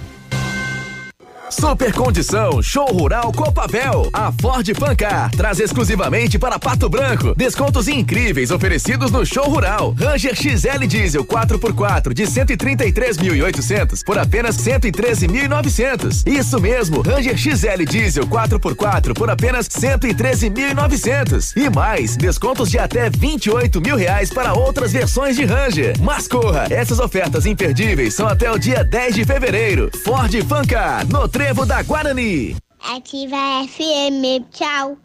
Super 1.51 1.93
Condição 1.93 2.61
Show 2.61 2.87
Rural 2.87 3.33
Copavel. 3.33 4.11
A 4.13 4.33
Ford 4.33 4.69
Fancar 4.77 5.31
traz 5.31 5.61
exclusivamente 5.61 6.39
para 6.39 6.59
Pato 6.59 6.89
Branco 6.89 7.35
descontos 7.37 7.87
incríveis 7.87 8.51
oferecidos 8.51 9.13
no 9.13 9.25
Show 9.25 9.49
Rural. 9.49 9.95
Ranger 9.97 10.35
XL 10.35 10.87
Diesel 10.87 11.25
4x4 11.25 12.13
de 12.13 12.25
133.800 12.25 14.03
por 14.05 14.19
apenas 14.19 14.57
113.900. 14.57 16.27
Isso 16.27 16.61
mesmo, 16.61 17.01
Ranger 17.03 17.37
XL 17.37 17.85
Diesel 17.89 18.27
4x4 18.27 19.15
por 19.15 19.31
apenas 19.31 19.69
113.900. 19.69 21.53
E 21.57 21.71
mais, 21.71 22.17
descontos 22.17 22.71
de 22.71 22.79
até 22.79 23.09
28 23.09 23.81
mil 23.81 23.97
reais 23.97 24.31
para 24.31 24.53
outras 24.53 24.93
versões 24.93 25.37
de 25.37 25.45
Ranger. 25.45 25.95
Mas 26.01 26.27
corra, 26.27 26.67
essas 26.71 26.99
ofertas 26.99 27.47
imperdíveis 27.47 28.15
são 28.15 28.27
até 28.27 28.51
o 28.51 28.59
dia 28.59 28.83
10 28.83 29.15
de 29.15 29.25
fevereiro. 29.25 29.91
Ford 30.05 30.35
Fancar, 30.49 31.07
no 31.07 31.29
Trevo 31.37 31.67
da 31.67 31.83
Guarani. 31.83 32.57
Ativa 32.83 33.37
FM. 33.69 34.47
Tchau. 34.51 34.97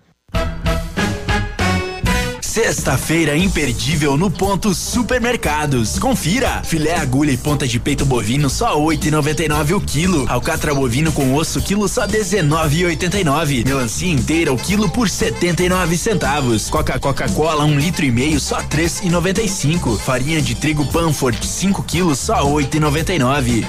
Sexta-feira 2.39 3.35
imperdível 3.35 4.15
no 4.15 4.31
ponto 4.31 4.73
Supermercados. 4.73 5.99
Confira. 5.99 6.61
Filé 6.63 6.95
agulha 6.95 7.31
e 7.31 7.37
ponta 7.37 7.67
de 7.67 7.81
peito 7.81 8.05
bovino 8.05 8.49
só 8.49 8.79
8,99 8.79 9.75
o 9.75 9.81
quilo. 9.81 10.25
Alcatra 10.29 10.73
bovino 10.73 11.11
com 11.11 11.35
osso 11.35 11.61
quilo 11.61 11.89
só 11.89 12.07
19,89. 12.07 13.65
Melancia 13.65 14.09
inteira 14.09 14.53
o 14.53 14.57
quilo 14.57 14.89
por 14.89 15.09
79 15.09 15.97
centavos. 15.97 16.69
Coca 16.69 16.97
Coca 16.97 17.27
Cola 17.27 17.65
um 17.65 17.77
litro 17.77 18.05
e 18.05 18.11
meio 18.11 18.39
só 18.39 18.61
3,95. 18.61 19.99
Farinha 19.99 20.41
de 20.41 20.55
trigo 20.55 20.89
Panford 20.93 21.45
5 21.45 21.83
quilos 21.83 22.19
só 22.19 22.45
8,99. 22.45 23.65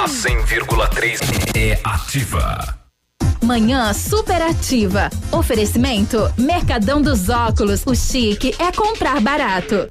A 0.00 0.06
100,3 0.06 1.20
é 1.54 1.78
ativa. 1.84 2.74
Manhã 3.42 3.92
superativa. 3.92 5.10
Oferecimento 5.30 6.16
Mercadão 6.38 7.02
dos 7.02 7.28
Óculos. 7.28 7.82
O 7.84 7.94
chique 7.94 8.54
é 8.58 8.72
comprar 8.72 9.20
barato. 9.20 9.90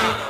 down. 0.00 0.29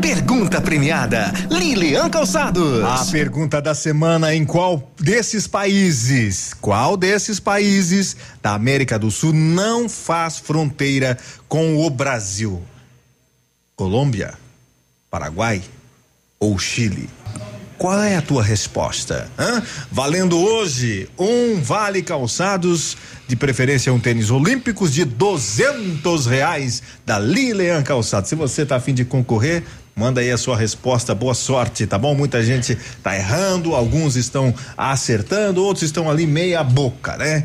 Pergunta 0.00 0.62
premiada, 0.62 1.30
Lilian 1.50 2.08
Calçados. 2.08 2.82
A 2.82 3.04
pergunta 3.12 3.60
da 3.60 3.74
semana 3.74 4.34
em 4.34 4.46
qual 4.46 4.90
desses 4.98 5.46
países, 5.46 6.54
qual 6.54 6.96
desses 6.96 7.38
países 7.38 8.16
da 8.42 8.54
América 8.54 8.98
do 8.98 9.10
Sul 9.10 9.34
não 9.34 9.90
faz 9.90 10.38
fronteira 10.38 11.18
com 11.46 11.84
o 11.84 11.90
Brasil? 11.90 12.62
Colômbia, 13.76 14.34
Paraguai 15.10 15.62
ou 16.38 16.58
Chile? 16.58 17.08
Qual 17.76 18.02
é 18.02 18.16
a 18.16 18.22
tua 18.22 18.42
resposta? 18.42 19.30
hã? 19.38 19.62
Valendo 19.90 20.38
hoje 20.38 21.08
um 21.18 21.60
vale 21.62 22.02
calçados, 22.02 22.94
de 23.26 23.34
preferência 23.36 23.90
um 23.90 23.98
tênis 23.98 24.30
olímpicos 24.30 24.92
de 24.92 25.04
duzentos 25.04 26.26
reais 26.26 26.82
da 27.06 27.18
Lilian 27.18 27.82
Calçados. 27.82 28.28
Se 28.28 28.34
você 28.34 28.66
tá 28.66 28.76
afim 28.76 28.92
de 28.92 29.02
concorrer, 29.02 29.62
manda 30.00 30.22
aí 30.22 30.30
a 30.30 30.38
sua 30.38 30.56
resposta. 30.56 31.14
Boa 31.14 31.34
sorte, 31.34 31.86
tá 31.86 31.98
bom? 31.98 32.14
Muita 32.14 32.42
gente 32.42 32.74
tá 33.02 33.14
errando, 33.14 33.74
alguns 33.74 34.16
estão 34.16 34.54
acertando, 34.74 35.62
outros 35.62 35.82
estão 35.82 36.10
ali 36.10 36.26
meia 36.26 36.64
boca, 36.64 37.18
né? 37.18 37.44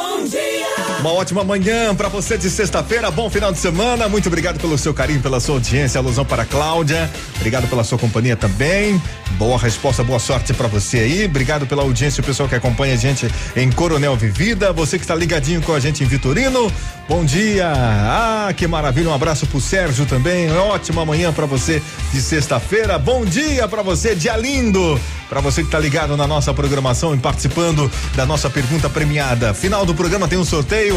Uma 1.01 1.13
ótima 1.13 1.43
manhã 1.43 1.95
para 1.95 2.09
você 2.09 2.37
de 2.37 2.47
sexta-feira, 2.47 3.09
bom 3.09 3.27
final 3.27 3.51
de 3.51 3.57
semana. 3.57 4.07
Muito 4.07 4.27
obrigado 4.27 4.59
pelo 4.59 4.77
seu 4.77 4.93
carinho, 4.93 5.19
pela 5.19 5.39
sua 5.39 5.55
audiência. 5.55 5.97
Alusão 5.97 6.23
para 6.23 6.43
a 6.43 6.45
Cláudia. 6.45 7.09
Obrigado 7.37 7.67
pela 7.67 7.83
sua 7.83 7.97
companhia 7.97 8.35
também. 8.35 9.01
Boa 9.31 9.57
resposta, 9.57 10.03
boa 10.03 10.19
sorte 10.19 10.53
para 10.53 10.67
você 10.67 10.99
aí. 10.99 11.25
Obrigado 11.25 11.65
pela 11.65 11.81
audiência, 11.81 12.21
o 12.21 12.23
pessoal 12.23 12.47
que 12.47 12.53
acompanha 12.53 12.93
a 12.93 12.97
gente 12.97 13.27
em 13.55 13.71
Coronel 13.71 14.15
Vivida. 14.15 14.71
Você 14.71 14.99
que 14.99 15.03
está 15.03 15.15
ligadinho 15.15 15.59
com 15.63 15.73
a 15.73 15.79
gente 15.79 16.03
em 16.03 16.07
Vitorino. 16.07 16.71
Bom 17.09 17.25
dia. 17.25 17.71
Ah, 17.75 18.53
que 18.55 18.67
maravilha. 18.67 19.09
Um 19.09 19.13
abraço 19.13 19.47
pro 19.47 19.59
Sérgio 19.59 20.05
também. 20.05 20.51
Ótima 20.51 21.03
manhã 21.03 21.33
para 21.33 21.47
você 21.47 21.81
de 22.13 22.21
sexta-feira. 22.21 22.99
Bom 22.99 23.25
dia 23.25 23.67
para 23.67 23.81
você, 23.81 24.13
dia 24.13 24.37
lindo. 24.37 24.99
Para 25.27 25.41
você 25.41 25.61
que 25.61 25.67
está 25.67 25.79
ligado 25.79 26.15
na 26.15 26.27
nossa 26.27 26.53
programação 26.53 27.15
e 27.15 27.17
participando 27.17 27.89
da 28.15 28.25
nossa 28.25 28.49
pergunta 28.49 28.89
premiada. 28.89 29.53
Final 29.53 29.85
do 29.85 29.95
programa 29.95 30.27
tem 30.27 30.37
um 30.37 30.45
sorteio. 30.45 30.90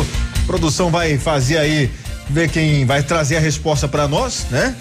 Produção 0.46 0.90
vai 0.90 1.18
fazer 1.18 1.58
aí 1.58 1.90
ver 2.28 2.48
quem 2.50 2.84
vai 2.84 3.02
trazer 3.02 3.36
a 3.36 3.40
resposta 3.40 3.86
para 3.86 4.08
nós, 4.08 4.46
né? 4.50 4.74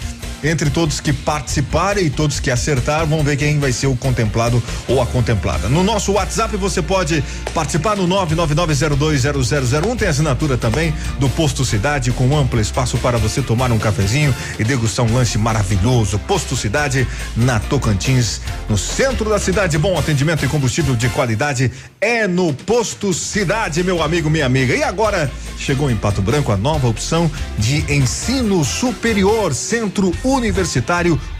Entre 0.44 0.68
todos 0.68 1.00
que 1.00 1.10
participarem 1.10 2.04
e 2.04 2.10
todos 2.10 2.38
que 2.38 2.50
acertar, 2.50 3.06
vamos 3.06 3.24
ver 3.24 3.38
quem 3.38 3.58
vai 3.58 3.72
ser 3.72 3.86
o 3.86 3.96
contemplado 3.96 4.62
ou 4.86 5.00
a 5.00 5.06
contemplada. 5.06 5.70
No 5.70 5.82
nosso 5.82 6.12
WhatsApp 6.12 6.54
você 6.58 6.82
pode 6.82 7.24
participar 7.54 7.96
no 7.96 8.06
999020001, 8.06 9.96
tem 9.96 10.06
assinatura 10.06 10.58
também 10.58 10.92
do 11.18 11.30
Posto 11.30 11.64
Cidade 11.64 12.12
com 12.12 12.36
amplo 12.36 12.60
espaço 12.60 12.98
para 12.98 13.16
você 13.16 13.40
tomar 13.40 13.72
um 13.72 13.78
cafezinho 13.78 14.34
e 14.58 14.64
degustar 14.64 15.06
um 15.06 15.14
lanche 15.14 15.38
maravilhoso. 15.38 16.18
Posto 16.18 16.54
Cidade 16.54 17.08
na 17.34 17.58
Tocantins, 17.58 18.42
no 18.68 18.76
centro 18.76 19.30
da 19.30 19.38
cidade. 19.38 19.78
Bom 19.78 19.98
atendimento 19.98 20.44
e 20.44 20.48
combustível 20.48 20.94
de 20.94 21.08
qualidade 21.08 21.72
é 21.98 22.28
no 22.28 22.52
Posto 22.52 23.14
Cidade, 23.14 23.82
meu 23.82 24.02
amigo, 24.02 24.28
minha 24.28 24.44
amiga. 24.44 24.76
E 24.76 24.82
agora 24.82 25.30
chegou 25.56 25.90
em 25.90 25.96
Pato 25.96 26.20
Branco 26.20 26.52
a 26.52 26.56
nova 26.58 26.86
opção 26.86 27.30
de 27.58 27.90
ensino 27.90 28.62
superior, 28.62 29.54
Centro 29.54 30.12
Universitário 30.22 30.33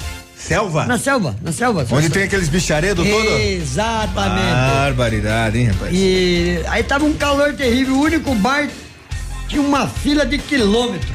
Selva? 0.46 0.84
Na 0.84 0.98
selva, 0.98 1.34
na 1.42 1.52
selva. 1.52 1.86
Onde 1.90 2.10
tem 2.10 2.24
aqueles 2.24 2.50
bicharedos 2.50 3.06
todo? 3.08 3.30
Exatamente. 3.40 4.74
Barbaridade, 4.74 5.58
hein, 5.58 5.66
rapaz? 5.68 5.90
E 5.94 6.60
aí 6.68 6.82
tava 6.82 7.06
um 7.06 7.14
calor 7.14 7.54
terrível, 7.54 7.94
o 7.94 8.02
único 8.02 8.34
bar 8.34 8.68
tinha 9.48 9.62
uma 9.62 9.88
fila 9.88 10.26
de 10.26 10.36
quilômetros. 10.36 11.14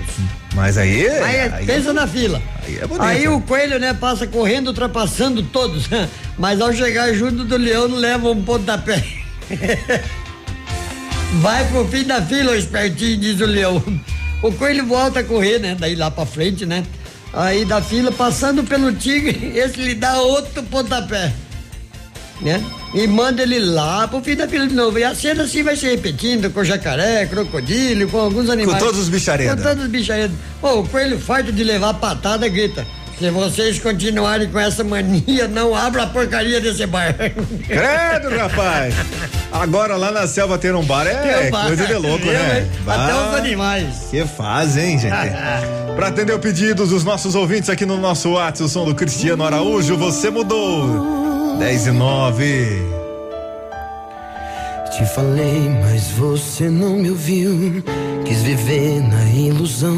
Mas 0.55 0.79
aí. 0.79 1.07
Aí, 1.07 1.39
aí 1.41 1.65
pensa 1.65 1.91
é- 1.91 1.93
na 1.93 2.07
fila. 2.07 2.41
Aí 2.65 2.77
é 2.77 2.87
bonito. 2.87 3.03
Aí 3.03 3.27
o 3.27 3.39
coelho, 3.41 3.77
né, 3.77 3.93
passa 3.93 4.25
correndo, 4.25 4.69
ultrapassando 4.69 5.43
todos. 5.43 5.87
Mas 6.35 6.59
ao 6.59 6.73
chegar 6.73 7.13
junto 7.13 7.43
do 7.43 7.55
leão, 7.55 7.85
leva 7.87 8.31
um 8.31 8.41
pontapé. 8.41 9.03
Vai 11.39 11.67
pro 11.67 11.87
fim 11.87 12.03
da 12.03 12.19
fila, 12.19 12.53
o 12.53 12.55
espertinho, 12.55 13.17
diz 13.17 13.39
o 13.39 13.45
leão. 13.45 13.83
O 14.41 14.51
coelho 14.53 14.87
volta 14.87 15.19
a 15.19 15.23
correr, 15.23 15.59
né? 15.59 15.75
Daí 15.79 15.93
lá 15.95 16.09
pra 16.09 16.25
frente, 16.25 16.65
né? 16.65 16.83
Aí 17.33 17.63
da 17.65 17.81
fila, 17.81 18.11
passando 18.11 18.63
pelo 18.63 18.91
tigre, 18.93 19.53
esse 19.57 19.79
lhe 19.79 19.93
dá 19.95 20.19
outro 20.21 20.63
pontapé. 20.63 21.31
Né? 22.41 22.63
E 22.93 23.05
manda 23.05 23.43
ele 23.43 23.59
lá 23.59 24.07
pro 24.07 24.21
fim 24.21 24.35
da 24.35 24.47
fila 24.47 24.65
de 24.65 24.73
novo. 24.73 24.97
E 24.97 25.03
a 25.03 25.13
cena 25.13 25.43
assim 25.43 25.61
vai 25.61 25.75
se 25.75 25.85
repetindo 25.85 26.49
com 26.49 26.63
jacaré, 26.63 27.25
crocodilo, 27.25 28.07
com 28.09 28.17
alguns 28.17 28.49
animais. 28.49 28.81
todos 28.81 28.99
os 29.01 29.09
bicharedos. 29.09 29.55
Com 29.55 29.61
todos 29.69 29.83
os 29.83 29.89
bicharedos. 29.89 30.35
Ô, 30.61 30.79
o 30.79 30.87
coelho 30.87 31.19
farto 31.19 31.51
de 31.51 31.63
levar 31.63 31.93
patada 31.95 32.47
grita. 32.47 32.85
Se 33.19 33.29
vocês 33.31 33.77
continuarem 33.79 34.49
com 34.49 34.57
essa 34.57 34.81
mania, 34.81 35.45
não 35.49 35.75
abra 35.75 36.03
a 36.03 36.07
porcaria 36.07 36.61
desse 36.61 36.85
bar. 36.85 37.13
Credo, 37.67 38.33
rapaz! 38.37 38.95
Agora 39.51 39.97
lá 39.97 40.09
na 40.09 40.25
selva 40.25 40.57
ter 40.57 40.73
um 40.73 40.85
bar 40.85 41.05
é 41.05 41.15
Tem 41.15 41.47
um 41.49 41.51
bar. 41.51 41.65
coisa 41.67 41.85
de 41.85 41.93
louco, 41.95 42.23
né? 42.31 42.65
Até 42.87 43.13
os 43.15 43.35
animais. 43.35 44.07
Que 44.09 44.25
faz, 44.25 44.77
hein, 44.77 44.97
gente? 44.97 45.11
Pra 45.99 46.07
atender 46.07 46.31
o 46.31 46.39
pedido 46.39 46.87
dos 46.87 47.03
nossos 47.03 47.35
ouvintes 47.35 47.69
aqui 47.69 47.85
no 47.85 47.97
nosso 47.97 48.29
WhatsApp, 48.29 48.63
o 48.63 48.69
som 48.69 48.85
do 48.85 48.95
Cristiano 48.95 49.43
Araújo, 49.43 49.97
você 49.97 50.29
mudou. 50.29 51.57
10 51.59 51.87
e 51.87 51.91
9. 51.91 52.45
Te 54.95 55.05
falei, 55.13 55.69
mas 55.83 56.09
você 56.11 56.69
não 56.69 56.91
me 56.91 57.09
ouviu. 57.09 57.83
Quis 58.23 58.41
viver 58.43 59.01
na 59.01 59.25
ilusão. 59.25 59.97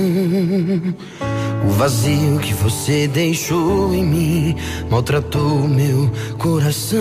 O 1.68 1.70
vazio 1.74 2.40
que 2.40 2.56
você 2.56 3.08
deixou 3.08 3.94
em 3.94 4.04
mim 4.04 4.56
maltratou 4.90 5.68
meu 5.68 6.10
coração. 6.40 7.00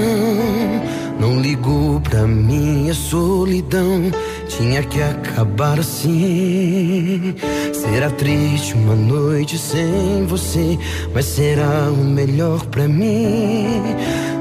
Não 1.19 1.41
ligou 1.41 2.03
pra 2.03 2.27
minha 2.27 2.93
solidão. 2.93 4.11
Tinha 4.51 4.83
que 4.83 5.01
acabar 5.01 5.79
assim. 5.79 7.35
Será 7.73 8.11
triste 8.11 8.75
uma 8.75 8.97
noite 8.97 9.57
sem 9.57 10.27
você, 10.27 10.77
mas 11.15 11.25
será 11.25 11.89
o 11.91 12.05
melhor 12.05 12.67
pra 12.67 12.89
mim. 12.89 13.81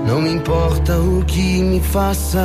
Não 0.07 0.25
importa 0.25 0.97
o 0.97 1.23
que 1.25 1.61
me 1.61 1.79
faça, 1.79 2.43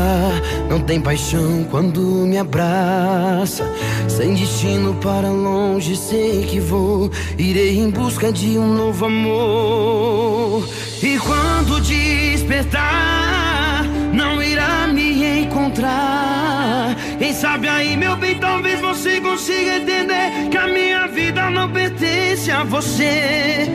não 0.69 0.79
tem 0.81 1.01
paixão 1.01 1.65
quando 1.71 2.01
me 2.01 2.37
abraça. 2.37 3.65
Sem 4.09 4.35
destino 4.35 4.95
para 4.97 5.31
longe, 5.31 5.97
sei 5.97 6.45
que 6.45 6.61
vou. 6.61 7.11
Irei 7.39 7.79
em 7.79 7.89
busca 7.89 8.31
de 8.31 8.59
um 8.59 8.75
novo 8.75 9.07
amor. 9.07 10.69
E 11.03 11.19
quando 11.19 11.81
despertar, 11.81 13.74
não 14.15 14.43
irá 14.43 14.87
me 14.87 15.43
encontrar. 15.43 16.97
Em 17.21 17.35
sabe 17.35 17.69
aí, 17.69 17.97
meu 17.97 18.17
bem, 18.17 18.39
talvez 18.39 18.81
você 18.81 19.21
consiga 19.21 19.77
entender 19.77 20.49
que 20.51 20.57
a 20.57 20.69
minha 20.69 21.07
vida 21.09 21.51
não 21.51 21.71
pertence 21.71 22.51
a 22.51 22.65
você. 22.65 23.69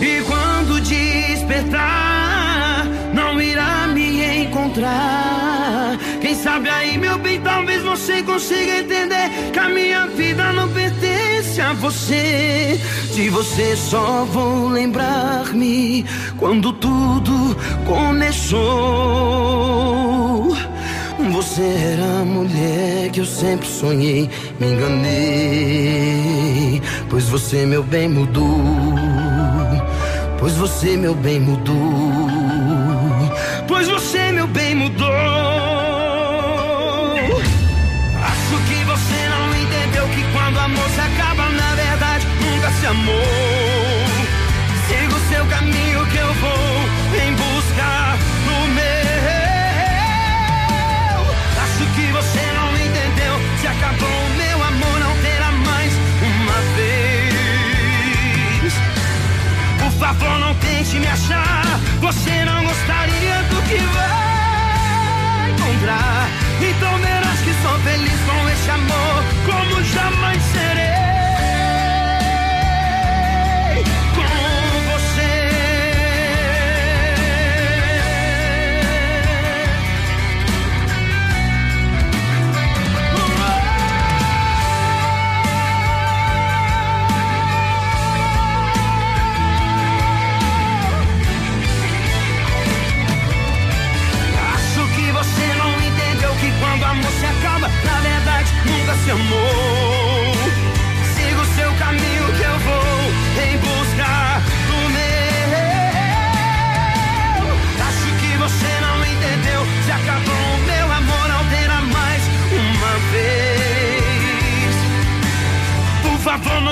E 0.00 0.22
quando 0.22 0.80
despertar, 0.80 2.86
não 3.14 3.40
irá 3.40 3.86
me 3.88 4.01
encontrar. 4.52 5.98
Quem 6.20 6.34
sabe 6.34 6.68
aí, 6.68 6.98
meu 6.98 7.18
bem, 7.18 7.40
talvez 7.40 7.82
você 7.82 8.22
consiga 8.22 8.80
entender 8.80 9.30
que 9.50 9.58
a 9.58 9.70
minha 9.70 10.06
vida 10.08 10.52
não 10.52 10.68
pertence 10.68 11.58
a 11.60 11.72
você. 11.72 12.78
De 13.14 13.30
você 13.30 13.74
só 13.76 14.24
vou 14.26 14.68
lembrar-me 14.68 16.04
quando 16.38 16.72
tudo 16.74 17.56
começou. 17.86 18.62
Você 21.32 21.62
era 21.62 22.20
a 22.20 22.24
mulher 22.24 23.10
que 23.10 23.20
eu 23.20 23.26
sempre 23.26 23.66
sonhei, 23.66 24.28
me 24.60 24.66
enganei. 24.66 25.22
Pois 27.08 27.24
você, 27.28 27.64
meu 27.64 27.82
bem, 27.82 28.08
mudou. 28.08 28.60
Pois 30.38 30.54
você, 30.54 30.96
meu 30.96 31.14
bem, 31.14 31.38
mudou. 31.40 32.21
Bem, 34.52 34.74
mudou. 34.74 35.08
Acho 38.22 38.56
que 38.68 38.84
você 38.84 39.28
não 39.30 39.56
entendeu 39.56 40.06
que 40.08 40.22
quando 40.32 40.58
amor 40.58 40.88
se 40.90 41.00
acaba, 41.00 41.48
na 41.48 41.74
verdade, 41.74 42.26
nunca 42.38 42.70
se 42.72 42.86
amou. 42.86 44.04
Siga 44.86 45.14
o 45.14 45.20
seu 45.30 45.46
caminho 45.46 46.06
que 46.06 46.18
eu 46.18 46.34
vou 46.34 46.86
em 47.24 47.34
busca 47.34 48.18
do 48.44 48.68
meu. 48.74 48.82
Acho 51.62 51.86
que 51.94 52.12
você 52.12 52.52
não 52.52 52.76
entendeu. 52.76 53.40
Se 53.58 53.66
acabou 53.68 54.06
o 54.06 54.30
meu 54.36 54.62
amor, 54.64 55.00
não 55.00 55.16
terá 55.22 55.50
mais 55.50 55.92
uma 56.20 56.60
vez. 56.76 57.32
Por 59.78 59.92
favor, 59.92 60.38
não 60.40 60.54
tente 60.56 60.98
me 60.98 61.06
achar. 61.06 61.64
Você 62.00 62.44
não 62.44 62.64
gostaria 62.64 63.42
do 63.44 63.62
que 63.62 63.78
vai. 63.94 64.11
Então 66.82 67.11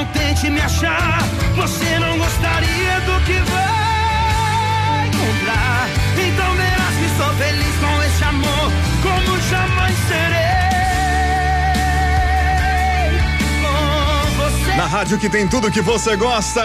não 0.00 0.06
tente 0.06 0.48
me 0.48 0.60
achar. 0.60 1.18
Você 1.56 1.98
não 1.98 2.16
gostaria 2.16 3.00
do 3.00 3.20
que 3.26 3.38
vai 3.50 5.08
encontrar. 5.08 5.88
Então 6.16 6.54
verás 6.54 6.96
que 6.96 7.08
sou 7.18 7.34
feliz 7.34 7.76
com 7.76 8.02
esse 8.04 8.24
amor, 8.24 8.72
como 9.02 9.40
jamais 9.50 9.96
serei. 10.08 10.40
Com 13.60 14.30
você. 14.36 14.76
Na 14.76 14.86
rádio 14.86 15.18
que 15.18 15.28
tem 15.28 15.46
tudo 15.46 15.70
que 15.70 15.82
você 15.82 16.16
gosta. 16.16 16.64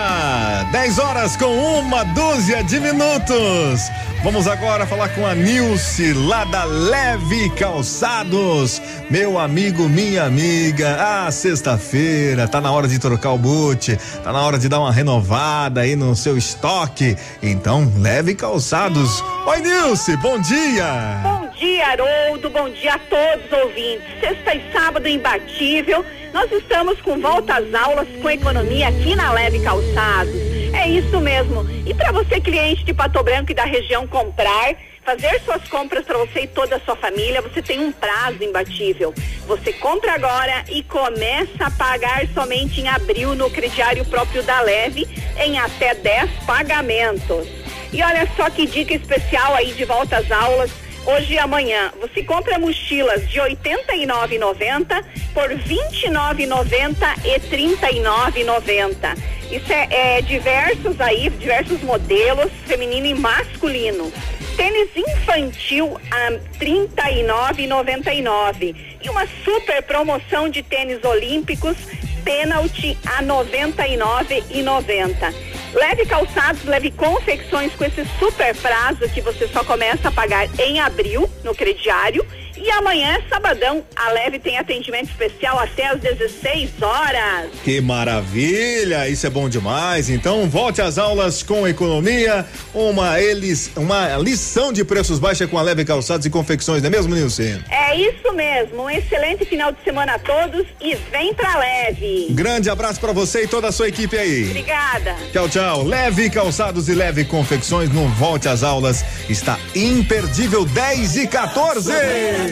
10 0.72 1.00
horas 1.00 1.36
com 1.36 1.80
uma 1.80 2.06
dúzia 2.06 2.64
de 2.64 2.80
minutos. 2.80 3.92
Vamos 4.24 4.48
agora 4.48 4.88
falar 4.88 5.10
com 5.10 5.26
a 5.26 5.36
Nilce, 5.36 6.14
lá 6.14 6.46
da 6.46 6.64
Leve 6.64 7.50
Calçados. 7.52 8.82
Meu 9.10 9.38
amigo, 9.38 9.88
minha 9.88 10.24
amiga, 10.24 10.98
ah, 11.00 11.32
sexta-feira, 11.32 12.48
tá 12.48 12.60
na 12.60 12.72
hora 12.72 12.88
de 12.88 12.98
trocar 12.98 13.34
o 13.34 13.38
boot, 13.38 13.96
tá 14.24 14.34
na 14.34 14.44
hora 14.44 14.58
de 14.58 14.68
dar 14.68 14.80
uma 14.80 14.92
renovada 14.92 15.82
aí 15.82 15.96
no 15.96 16.16
seu 16.16 16.36
estoque. 16.36 17.16
Então, 17.42 17.92
Leve 18.00 18.34
Calçados. 18.34 19.24
Oi, 19.46 19.60
Nilce, 19.60 20.18
bom 20.18 20.40
dia. 20.40 21.22
Bom 21.22 21.48
dia, 21.60 21.88
Haroldo. 21.88 22.50
Bom 22.50 22.68
dia 22.72 22.96
a 22.96 23.00
todos 23.00 23.46
os 23.46 23.66
ouvintes. 23.66 24.08
Sexta 24.20 24.56
e 24.56 24.74
sábado 24.74 25.08
imbatível. 25.08 26.04
Nós 26.34 26.52
estamos 26.52 27.00
com 27.02 27.20
volta 27.22 27.58
às 27.58 27.74
aulas 27.76 28.08
com 28.22 28.30
economia 28.30 28.88
aqui 28.88 29.16
na 29.16 29.32
Leve 29.32 29.60
Calçados. 29.60 30.34
É 30.74 30.90
isso 30.90 31.22
mesmo. 31.22 31.64
E 31.86 31.94
para 31.94 32.12
você, 32.12 32.42
cliente 32.42 32.84
de 32.84 32.94
Pato 32.94 33.24
Branco 33.24 33.52
e 33.52 33.56
da 33.56 33.66
região, 33.66 34.08
comprar, 34.08 34.76
fazer 35.06 35.40
suas 35.46 35.66
compras 35.68 36.04
para 36.04 36.18
você 36.18 36.42
e 36.42 36.48
toda 36.48 36.78
a 36.78 36.80
sua 36.80 36.96
família, 36.96 37.42
você 37.42 37.62
tem 37.62 37.80
um 37.80 37.92
prazo 37.92 38.44
imbatível. 38.44 39.14
Você 39.48 39.72
compra 39.74 40.14
agora 40.14 40.66
e 40.68 40.82
começa 40.82 41.66
a 41.66 41.72
pagar 41.72 42.28
somente 42.34 42.82
em 42.82 42.88
abril 42.88 43.36
no 43.36 43.50
crediário 43.52 44.04
próprio 44.06 44.42
da 44.42 44.60
Leve 44.62 45.08
em 45.38 45.60
até 45.60 45.94
10 45.94 46.32
pagamentos. 46.48 47.48
E 47.94 48.02
olha 48.02 48.28
só 48.36 48.50
que 48.50 48.66
dica 48.66 48.96
especial 48.96 49.54
aí 49.54 49.74
de 49.74 49.86
volta 49.86 50.18
às 50.18 50.32
aulas. 50.32 50.72
Hoje 51.06 51.36
e 51.36 51.38
amanhã, 51.38 51.94
você 52.02 52.24
compra 52.24 52.58
mochilas 52.58 53.30
de 53.30 53.40
R$ 53.40 53.56
89,90 53.64 55.06
por 55.36 55.52
R$ 55.52 55.64
29,90 55.64 56.96
e 57.24 57.30
R$ 57.30 57.40
39,90. 57.40 59.16
Isso 59.52 59.72
é, 59.72 60.18
é 60.18 60.22
diversos 60.24 61.00
aí, 61.00 61.30
diversos 61.30 61.80
modelos, 61.84 62.52
feminino 62.66 63.06
e 63.06 63.14
masculino. 63.14 64.12
Tênis 64.56 64.90
infantil 64.96 66.00
a 66.10 66.30
R$ 66.30 66.40
39,99 66.60 68.74
e 69.04 69.10
uma 69.10 69.28
super 69.44 69.84
promoção 69.84 70.48
de 70.48 70.64
tênis 70.64 71.04
olímpicos 71.04 71.76
pênalti 72.24 72.98
a 73.06 73.18
R$ 73.18 73.26
99,90. 73.28 75.36
Leve 75.74 76.06
calçados, 76.06 76.64
leve 76.64 76.90
confecções 76.90 77.76
com 77.76 77.84
esse 77.84 78.06
super 78.18 78.56
prazo 78.56 79.10
que 79.14 79.20
você 79.20 79.46
só 79.48 79.62
começa 79.64 80.08
a 80.08 80.12
pagar 80.12 80.48
em 80.58 80.80
abril 80.80 81.30
no 81.44 81.54
crediário. 81.54 82.26
E 82.66 82.72
amanhã, 82.72 83.20
sabadão, 83.30 83.84
a 83.96 84.12
Leve 84.12 84.40
tem 84.40 84.58
atendimento 84.58 85.12
especial 85.12 85.60
até 85.60 85.86
às 85.86 86.02
16 86.02 86.82
horas. 86.82 87.52
Que 87.64 87.80
maravilha! 87.80 89.08
Isso 89.08 89.28
é 89.28 89.30
bom 89.30 89.48
demais. 89.48 90.10
Então, 90.10 90.50
volte 90.50 90.82
às 90.82 90.98
aulas 90.98 91.44
com 91.44 91.68
economia, 91.68 92.44
uma 92.74 93.22
eles, 93.22 93.70
uma 93.76 94.18
lição 94.18 94.74
de 94.74 94.84
preços 94.84 95.20
baixa 95.20 95.46
com 95.46 95.60
a 95.60 95.62
Leve 95.62 95.86
Calçados 95.86 96.26
e 96.26 96.30
Confecções, 96.32 96.82
não 96.82 96.88
é 96.88 96.90
mesmo, 96.90 97.14
Nilce? 97.14 97.64
É 97.70 97.96
isso 97.96 98.34
mesmo. 98.34 98.82
Um 98.82 98.90
excelente 98.90 99.46
final 99.46 99.72
de 99.72 99.84
semana 99.84 100.16
a 100.16 100.20
todos 100.20 100.66
e 100.82 100.96
vem 101.12 101.36
pra 101.36 101.60
Leve. 101.60 102.30
Grande 102.32 102.68
abraço 102.68 103.00
pra 103.00 103.12
você 103.12 103.44
e 103.44 103.48
toda 103.48 103.68
a 103.68 103.72
sua 103.72 103.90
equipe 103.90 104.18
aí. 104.18 104.46
Obrigada. 104.50 105.16
Tchau, 105.32 105.48
tchau. 105.48 105.84
Leve 105.84 106.32
calçados 106.32 106.90
e 106.90 106.96
leve 106.96 107.26
confecções 107.26 107.92
no 107.92 108.08
Volte 108.10 108.48
às 108.48 108.64
Aulas. 108.64 109.06
Está 109.30 109.60
imperdível 109.76 110.66
10 110.66 111.16
e 111.18 111.28
14. 111.28 111.92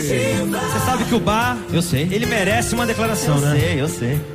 Você 0.07 0.85
sabe 0.85 1.05
que 1.05 1.15
o 1.15 1.19
bar, 1.19 1.57
eu 1.71 1.81
sei, 1.81 2.07
ele 2.11 2.25
merece 2.25 2.75
uma 2.75 2.85
declaração, 2.85 3.39
né? 3.39 3.55
Eu 3.55 3.59
sei, 3.59 3.81
eu 3.81 3.87
sei. 3.87 4.33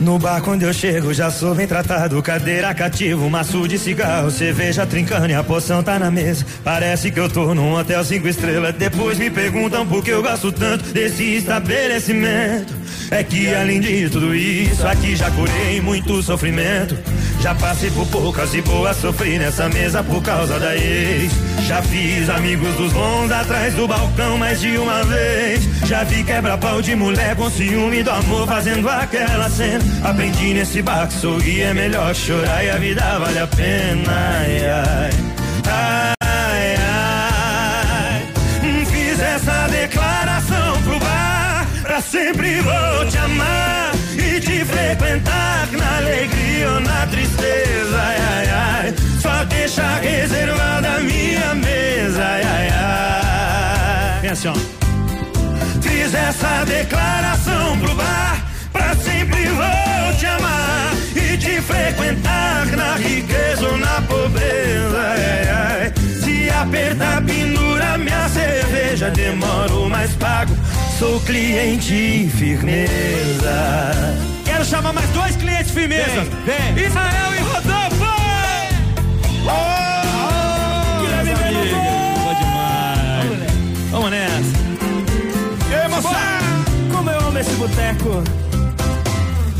No 0.00 0.18
bar 0.18 0.40
quando 0.40 0.62
eu 0.62 0.72
chego 0.72 1.12
já 1.12 1.30
sou 1.30 1.54
bem 1.54 1.66
tratado. 1.66 2.22
Cadeira 2.22 2.72
cativo, 2.72 3.28
maço 3.28 3.68
de 3.68 3.78
cigarro 3.78 4.30
Cerveja 4.30 4.86
trincando 4.86 5.28
e 5.28 5.34
a 5.34 5.44
poção 5.44 5.82
tá 5.82 5.98
na 5.98 6.10
mesa. 6.10 6.44
Parece 6.64 7.10
que 7.10 7.20
eu 7.20 7.28
tô 7.28 7.54
num 7.54 7.74
hotel 7.74 8.02
cinco 8.02 8.26
estrelas. 8.26 8.74
Depois 8.74 9.18
me 9.18 9.30
perguntam 9.30 9.86
por 9.86 10.02
que 10.02 10.10
eu 10.10 10.22
gosto 10.22 10.50
tanto 10.50 10.84
Desse 10.92 11.36
estabelecimento. 11.36 12.72
É 13.10 13.22
que 13.22 13.54
além 13.54 13.80
de 13.80 14.08
tudo 14.08 14.34
isso 14.34 14.86
Aqui 14.86 15.14
já 15.16 15.30
curei 15.32 15.80
muito 15.82 16.22
sofrimento 16.22 16.96
Já 17.40 17.54
passei 17.54 17.90
por 17.90 18.06
poucas 18.08 18.54
e 18.54 18.60
boas 18.62 18.96
Sofri 18.96 19.38
nessa 19.38 19.68
mesa 19.68 20.02
por 20.02 20.22
causa 20.22 20.58
da 20.58 20.76
ex 20.76 21.32
Já 21.66 21.82
fiz 21.82 22.28
amigos 22.28 22.74
dos 22.76 22.92
bons 22.92 23.30
Atrás 23.30 23.74
do 23.74 23.88
balcão 23.88 24.36
mais 24.38 24.60
de 24.60 24.76
uma 24.76 25.02
vez 25.04 25.62
Já 25.86 26.04
vi 26.04 26.22
quebra-pau 26.22 26.82
de 26.82 26.94
mulher 26.94 27.34
Com 27.36 27.50
ciúme 27.50 28.02
do 28.02 28.10
amor 28.10 28.46
fazendo 28.46 28.88
aquela 28.88 29.48
cena 29.48 29.82
Aprendi 30.04 30.54
nesse 30.54 30.82
bar 30.82 31.06
que 31.08 31.14
sorrir 31.14 31.62
é 31.62 31.74
melhor 31.74 32.14
chorar 32.14 32.64
e 32.64 32.70
a 32.70 32.76
vida 32.76 33.18
vale 33.18 33.38
a 33.38 33.46
pena. 33.46 34.02
Ai, 34.08 34.66
ai, 34.66 35.10
ai, 35.66 36.76
ai. 36.78 38.22
Fiz 38.86 39.20
essa 39.20 39.68
declaração 39.68 40.82
pro 40.82 40.98
bar 40.98 41.66
pra 41.82 42.00
sempre 42.00 42.60
vou 42.60 42.99
assim, 54.40 54.48
ó. 54.48 54.54
Fiz 55.82 56.14
essa 56.14 56.64
declaração 56.64 57.78
pro 57.78 57.94
bar. 57.94 58.46
Pra 58.72 58.94
sempre 58.96 59.46
vou 59.46 60.14
te 60.18 60.26
amar 60.26 60.92
e 61.14 61.36
te 61.36 61.60
frequentar 61.60 62.66
na 62.66 62.94
riqueza 62.96 63.68
ou 63.68 63.76
na 63.76 64.00
pobreza. 64.02 64.98
Ai, 64.98 65.48
ai. 65.48 65.92
Se 66.22 66.50
apertar, 66.50 67.22
pendura 67.22 67.98
minha 67.98 68.28
cerveja. 68.28 69.10
Demoro, 69.10 69.88
mas 69.88 70.12
pago. 70.12 70.56
Sou 70.98 71.20
cliente 71.20 72.30
firmeza. 72.36 73.92
Quero 74.44 74.64
chamar 74.64 74.92
mais 74.92 75.08
dois 75.10 75.36
clientes 75.36 75.70
firmeza. 75.70 76.26
Vem. 76.46 76.84
Israel 76.86 77.34
e 77.34 77.40
Rodolfo! 77.40 78.04
Oh, 79.46 79.89
Como 86.92 87.10
eu 87.10 87.20
amo 87.20 87.38
esse 87.38 87.52
boteco. 87.52 88.40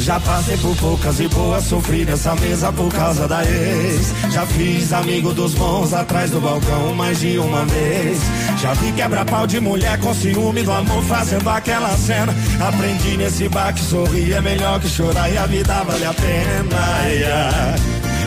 Já 0.01 0.19
passei 0.19 0.57
por 0.57 0.75
poucas 0.77 1.21
e 1.21 1.29
boas, 1.29 1.63
sofri 1.65 2.07
nessa 2.07 2.35
mesa 2.37 2.73
por 2.73 2.91
causa 2.91 3.29
da 3.29 3.45
ex. 3.45 4.15
Já 4.33 4.47
fiz 4.47 4.93
amigo 4.95 5.35
dos 5.35 5.55
bons 5.55 5.93
atrás 5.93 6.31
do 6.31 6.41
balcão 6.41 6.95
mais 6.95 7.21
de 7.21 7.39
uma 7.39 7.67
vez. 7.67 8.19
Já 8.61 8.73
vi 8.75 8.93
quebra-pau 8.93 9.47
de 9.47 9.61
mulher 9.61 10.01
com 10.01 10.15
ciúme 10.15 10.63
do 10.63 10.73
amor 10.73 11.03
fazendo 11.05 11.49
aquela 11.51 11.95
cena. 11.99 12.35
Aprendi 12.67 13.19
nesse 13.19 13.49
bar 13.51 13.75
que 13.75 13.83
sorrir 13.83 14.33
é 14.33 14.41
melhor 14.41 14.81
que 14.81 14.89
chorar 14.89 15.31
e 15.31 15.37
a 15.37 15.45
vida 15.47 15.83
vale 15.85 16.05
a 16.07 16.15
pena. 16.15 16.77
Ai, 17.03 17.23
ai, 17.23 17.75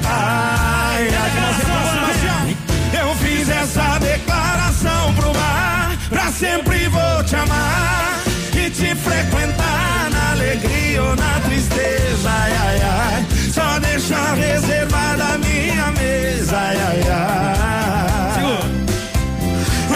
ai, 0.05 1.09
ai, 1.09 2.57
eu 3.01 3.15
fiz 3.15 3.49
essa 3.49 3.97
declaração 3.97 5.13
pro 5.15 5.33
mar. 5.33 5.97
Pra 6.09 6.31
sempre 6.31 6.87
vou 6.87 7.23
te 7.23 7.35
amar 7.35 8.02
ou 10.99 11.15
na 11.15 11.39
tristeza. 11.41 12.29
Ai, 12.29 12.51
ai, 12.51 12.81
ai. 12.81 13.25
Só 13.51 13.79
deixar 13.79 14.35
reservada 14.35 15.23
a 15.23 15.37
minha 15.37 15.91
mesa. 15.91 16.57
Ai, 16.57 16.77
ai, 16.77 17.01
ai. 17.09 18.43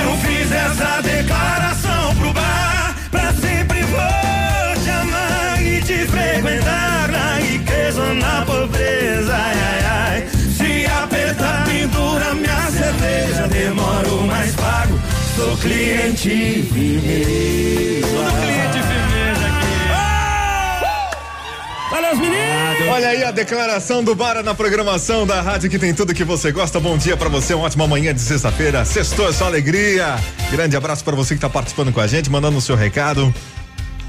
Eu 0.03 0.17
fiz 0.17 0.51
essa 0.51 1.01
declaração 1.01 2.15
pro 2.15 2.33
bar. 2.33 2.95
Pra 3.11 3.33
sempre 3.33 3.81
vou 3.83 4.83
te 4.83 4.89
amar 4.89 5.61
e 5.61 5.81
te 5.81 6.05
frequentar 6.07 7.09
na 7.09 7.35
riqueza 7.39 8.01
ou 8.01 8.13
na 8.15 8.45
pobreza. 8.45 9.33
Ai, 9.35 9.57
ai, 9.59 9.85
ai. 9.85 10.27
Se 10.57 10.85
apertar, 10.85 11.65
pendura 11.65 12.33
minha 12.33 12.71
cerveja. 12.71 13.47
Demoro, 13.47 14.23
mas 14.27 14.55
pago. 14.55 14.99
Sou 15.35 15.57
cliente 15.57 16.67
firmeza. 16.73 17.56
Olha 22.97 23.09
aí 23.09 23.23
a 23.23 23.29
declaração 23.29 24.03
do 24.03 24.15
Bara 24.15 24.41
na 24.41 24.55
programação 24.55 25.27
da 25.27 25.39
rádio 25.39 25.69
que 25.69 25.77
tem 25.77 25.93
tudo 25.93 26.15
que 26.15 26.23
você 26.23 26.51
gosta. 26.51 26.79
Bom 26.79 26.97
dia 26.97 27.15
pra 27.15 27.29
você, 27.29 27.53
uma 27.53 27.67
ótima 27.67 27.87
manhã 27.87 28.11
de 28.11 28.19
sexta-feira. 28.19 28.83
Sextou 28.85 29.29
é 29.29 29.31
só 29.31 29.45
alegria. 29.45 30.15
Grande 30.49 30.75
abraço 30.75 31.03
pra 31.03 31.15
você 31.15 31.35
que 31.35 31.39
tá 31.41 31.47
participando 31.47 31.93
com 31.93 31.99
a 31.99 32.07
gente, 32.07 32.27
mandando 32.27 32.57
o 32.57 32.61
seu 32.61 32.75
recado 32.75 33.31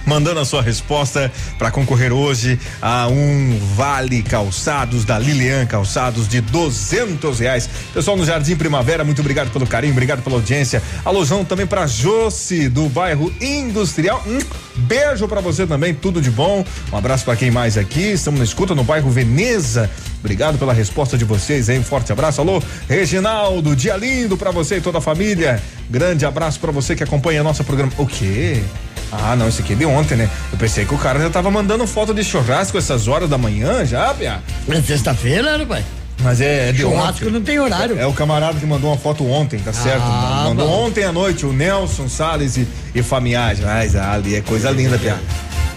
mandando 0.09 0.40
a 0.40 0.44
sua 0.44 0.62
resposta 0.62 1.30
para 1.59 1.70
concorrer 1.70 2.12
hoje 2.12 2.59
a 2.80 3.06
um 3.09 3.59
Vale 3.76 4.22
Calçados 4.22 5.04
da 5.04 5.18
Lilian 5.18 5.66
Calçados 5.66 6.26
de 6.26 6.40
duzentos 6.40 7.40
reais. 7.40 7.68
Pessoal 7.92 8.16
no 8.16 8.24
Jardim 8.24 8.56
Primavera, 8.56 9.04
muito 9.04 9.20
obrigado 9.20 9.50
pelo 9.50 9.66
carinho, 9.66 9.92
obrigado 9.92 10.22
pela 10.22 10.36
audiência. 10.36 10.82
Alôzão 11.04 11.44
também 11.44 11.66
para 11.66 11.86
Josi 11.86 12.70
do 12.70 12.88
bairro 12.88 13.30
Industrial. 13.38 14.24
Hum, 14.26 14.38
beijo 14.76 15.28
para 15.28 15.42
você 15.42 15.66
também, 15.66 15.92
tudo 15.92 16.22
de 16.22 16.30
bom. 16.30 16.64
Um 16.90 16.96
abraço 16.96 17.26
para 17.26 17.36
quem 17.36 17.50
mais 17.50 17.76
aqui. 17.76 18.12
Estamos 18.12 18.38
na 18.38 18.44
escuta 18.44 18.74
no 18.74 18.84
bairro 18.84 19.11
Veneza. 19.11 19.90
Obrigado 20.20 20.59
pela 20.59 20.72
resposta 20.72 21.18
de 21.18 21.24
vocês, 21.26 21.68
hein? 21.68 21.82
Forte 21.82 22.11
abraço. 22.12 22.40
Alô, 22.40 22.62
Reginaldo, 22.88 23.76
dia 23.76 23.96
lindo 23.96 24.38
para 24.38 24.50
você 24.50 24.78
e 24.78 24.80
toda 24.80 24.98
a 24.98 25.02
família. 25.02 25.62
Grande 25.90 26.24
abraço 26.24 26.59
para 26.59 26.72
você 26.72 26.96
que 26.96 27.04
acompanha 27.04 27.42
a 27.42 27.44
nossa 27.44 27.62
programa. 27.62 27.92
O 27.98 28.06
quê? 28.06 28.62
Ah, 29.11 29.34
não, 29.34 29.48
isso 29.48 29.62
aqui 29.62 29.72
é 29.72 29.76
de 29.76 29.86
ontem, 29.86 29.97
né? 30.16 30.28
Eu 30.53 30.59
pensei 30.59 30.84
que 30.84 30.94
o 30.94 30.99
cara 30.99 31.18
já 31.20 31.30
tava 31.30 31.51
mandando 31.51 31.86
foto 31.86 32.12
de 32.14 32.22
churrasco 32.24 32.76
essas 32.78 33.09
horas 33.09 33.28
da 33.28 33.38
manhã 33.38 33.84
já, 33.84 34.12
Pia. 34.14 34.40
É 34.68 34.80
sexta-feira, 34.82 35.57
né, 35.59 35.64
pai? 35.64 35.84
Mas 36.20 36.40
é, 36.40 36.70
é 36.70 36.72
de 36.72 36.80
Churrasco 36.80 37.22
ontem. 37.26 37.30
não 37.30 37.40
tem 37.42 37.61
horário. 37.61 37.96
É, 37.99 38.05
o 38.05 38.12
camarada 38.12 38.59
que 38.59 38.66
mandou 38.66 38.90
uma 38.90 38.96
foto 38.99 39.24
ontem, 39.30 39.59
tá 39.61 39.72
certo? 39.72 40.03
Ah, 40.03 40.46
mandou 40.49 40.66
bom. 40.66 40.86
ontem 40.86 41.05
à 41.05 41.12
noite 41.12 41.46
o 41.46 41.53
Nelson 41.53 42.09
Salles 42.09 42.57
e, 42.57 42.66
e 42.92 43.03
Famiagem. 43.05 43.64
Mas 43.64 43.94
ali 43.94 44.34
é 44.34 44.40
coisa 44.40 44.68
linda, 44.70 44.99
Pia. 44.99 45.16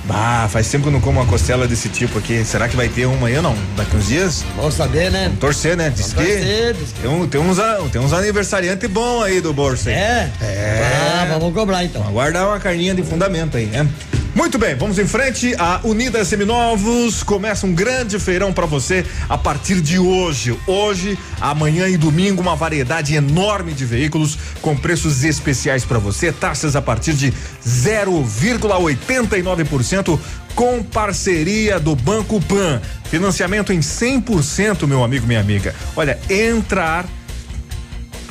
Bah, 0.05 0.47
faz 0.49 0.67
tempo 0.67 0.81
que 0.85 0.89
eu 0.89 0.93
não 0.93 0.99
como 0.99 1.19
uma 1.19 1.27
costela 1.27 1.67
desse 1.67 1.87
tipo 1.87 2.17
aqui. 2.17 2.43
Será 2.43 2.67
que 2.67 2.75
vai 2.75 2.89
ter 2.89 3.05
uma 3.05 3.27
aí 3.27 3.37
ou 3.37 3.43
não? 3.43 3.55
Daqui 3.77 3.95
uns 3.95 4.07
dias? 4.07 4.43
Vamos 4.57 4.73
saber, 4.73 5.11
né? 5.11 5.25
Vamos 5.25 5.39
torcer, 5.39 5.77
né? 5.77 5.91
Diz 5.95 6.11
Vamos 6.11 6.27
que. 6.27 6.35
torcer, 6.37 6.73
diz 6.73 6.91
que- 6.91 7.01
Tem, 7.01 7.09
um, 7.11 7.27
tem, 7.27 7.39
uns, 7.39 7.57
tem 7.91 8.01
uns 8.01 8.11
aniversariantes 8.11 8.89
bons 8.89 9.21
aí 9.23 9.39
do 9.41 9.53
bolso 9.53 9.89
aí. 9.89 9.95
É? 9.95 10.29
É. 10.41 10.91
Ah, 11.21 11.37
vamos 11.37 11.53
cobrar 11.53 11.83
então. 11.85 12.01
Aguardar 12.05 12.47
uma 12.47 12.59
carninha 12.59 12.95
de 12.95 13.03
fundamento 13.03 13.55
aí, 13.57 13.67
né? 13.67 13.87
Muito 14.33 14.57
bem, 14.57 14.75
vamos 14.75 14.97
em 14.97 15.05
frente. 15.05 15.53
A 15.59 15.81
Unidas 15.83 16.29
Seminovos 16.29 17.21
começa 17.21 17.67
um 17.67 17.73
grande 17.73 18.17
feirão 18.17 18.53
para 18.53 18.65
você 18.65 19.05
a 19.27 19.37
partir 19.37 19.81
de 19.81 19.99
hoje. 19.99 20.57
Hoje, 20.65 21.19
amanhã 21.41 21.89
e 21.89 21.97
domingo, 21.97 22.41
uma 22.41 22.55
variedade 22.55 23.13
enorme 23.13 23.73
de 23.73 23.83
veículos 23.83 24.37
com 24.61 24.73
preços 24.75 25.25
especiais 25.25 25.83
para 25.83 25.99
você, 25.99 26.31
taxas 26.31 26.77
a 26.77 26.81
partir 26.81 27.11
de 27.13 27.33
0,89% 27.67 30.17
com 30.55 30.81
parceria 30.81 31.77
do 31.77 31.93
Banco 31.93 32.39
Pan. 32.39 32.81
Financiamento 33.09 33.73
em 33.73 33.81
100%, 33.81 34.87
meu 34.87 35.03
amigo, 35.03 35.27
minha 35.27 35.41
amiga. 35.41 35.75
Olha, 35.93 36.17
entrar 36.29 37.05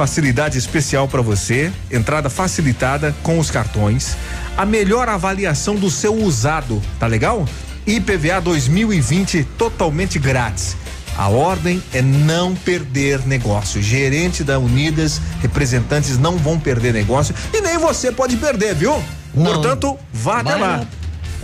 facilidade 0.00 0.56
especial 0.56 1.06
para 1.06 1.20
você, 1.20 1.70
entrada 1.90 2.30
facilitada 2.30 3.14
com 3.22 3.38
os 3.38 3.50
cartões, 3.50 4.16
a 4.56 4.64
melhor 4.64 5.10
avaliação 5.10 5.74
do 5.74 5.90
seu 5.90 6.14
usado, 6.14 6.80
tá 6.98 7.06
legal? 7.06 7.46
IPVA 7.86 8.40
2020 8.40 9.44
totalmente 9.58 10.18
grátis. 10.18 10.74
A 11.18 11.28
ordem 11.28 11.82
é 11.92 12.00
não 12.00 12.54
perder 12.54 13.26
negócio. 13.26 13.82
Gerente 13.82 14.42
da 14.42 14.58
Unidas, 14.58 15.20
representantes 15.42 16.16
não 16.16 16.38
vão 16.38 16.58
perder 16.58 16.94
negócio 16.94 17.34
e 17.52 17.60
nem 17.60 17.76
você 17.76 18.10
pode 18.10 18.38
perder, 18.38 18.74
viu? 18.74 19.04
Portanto, 19.34 19.98
vá 20.10 20.40
até 20.40 20.54
lá. 20.54 20.86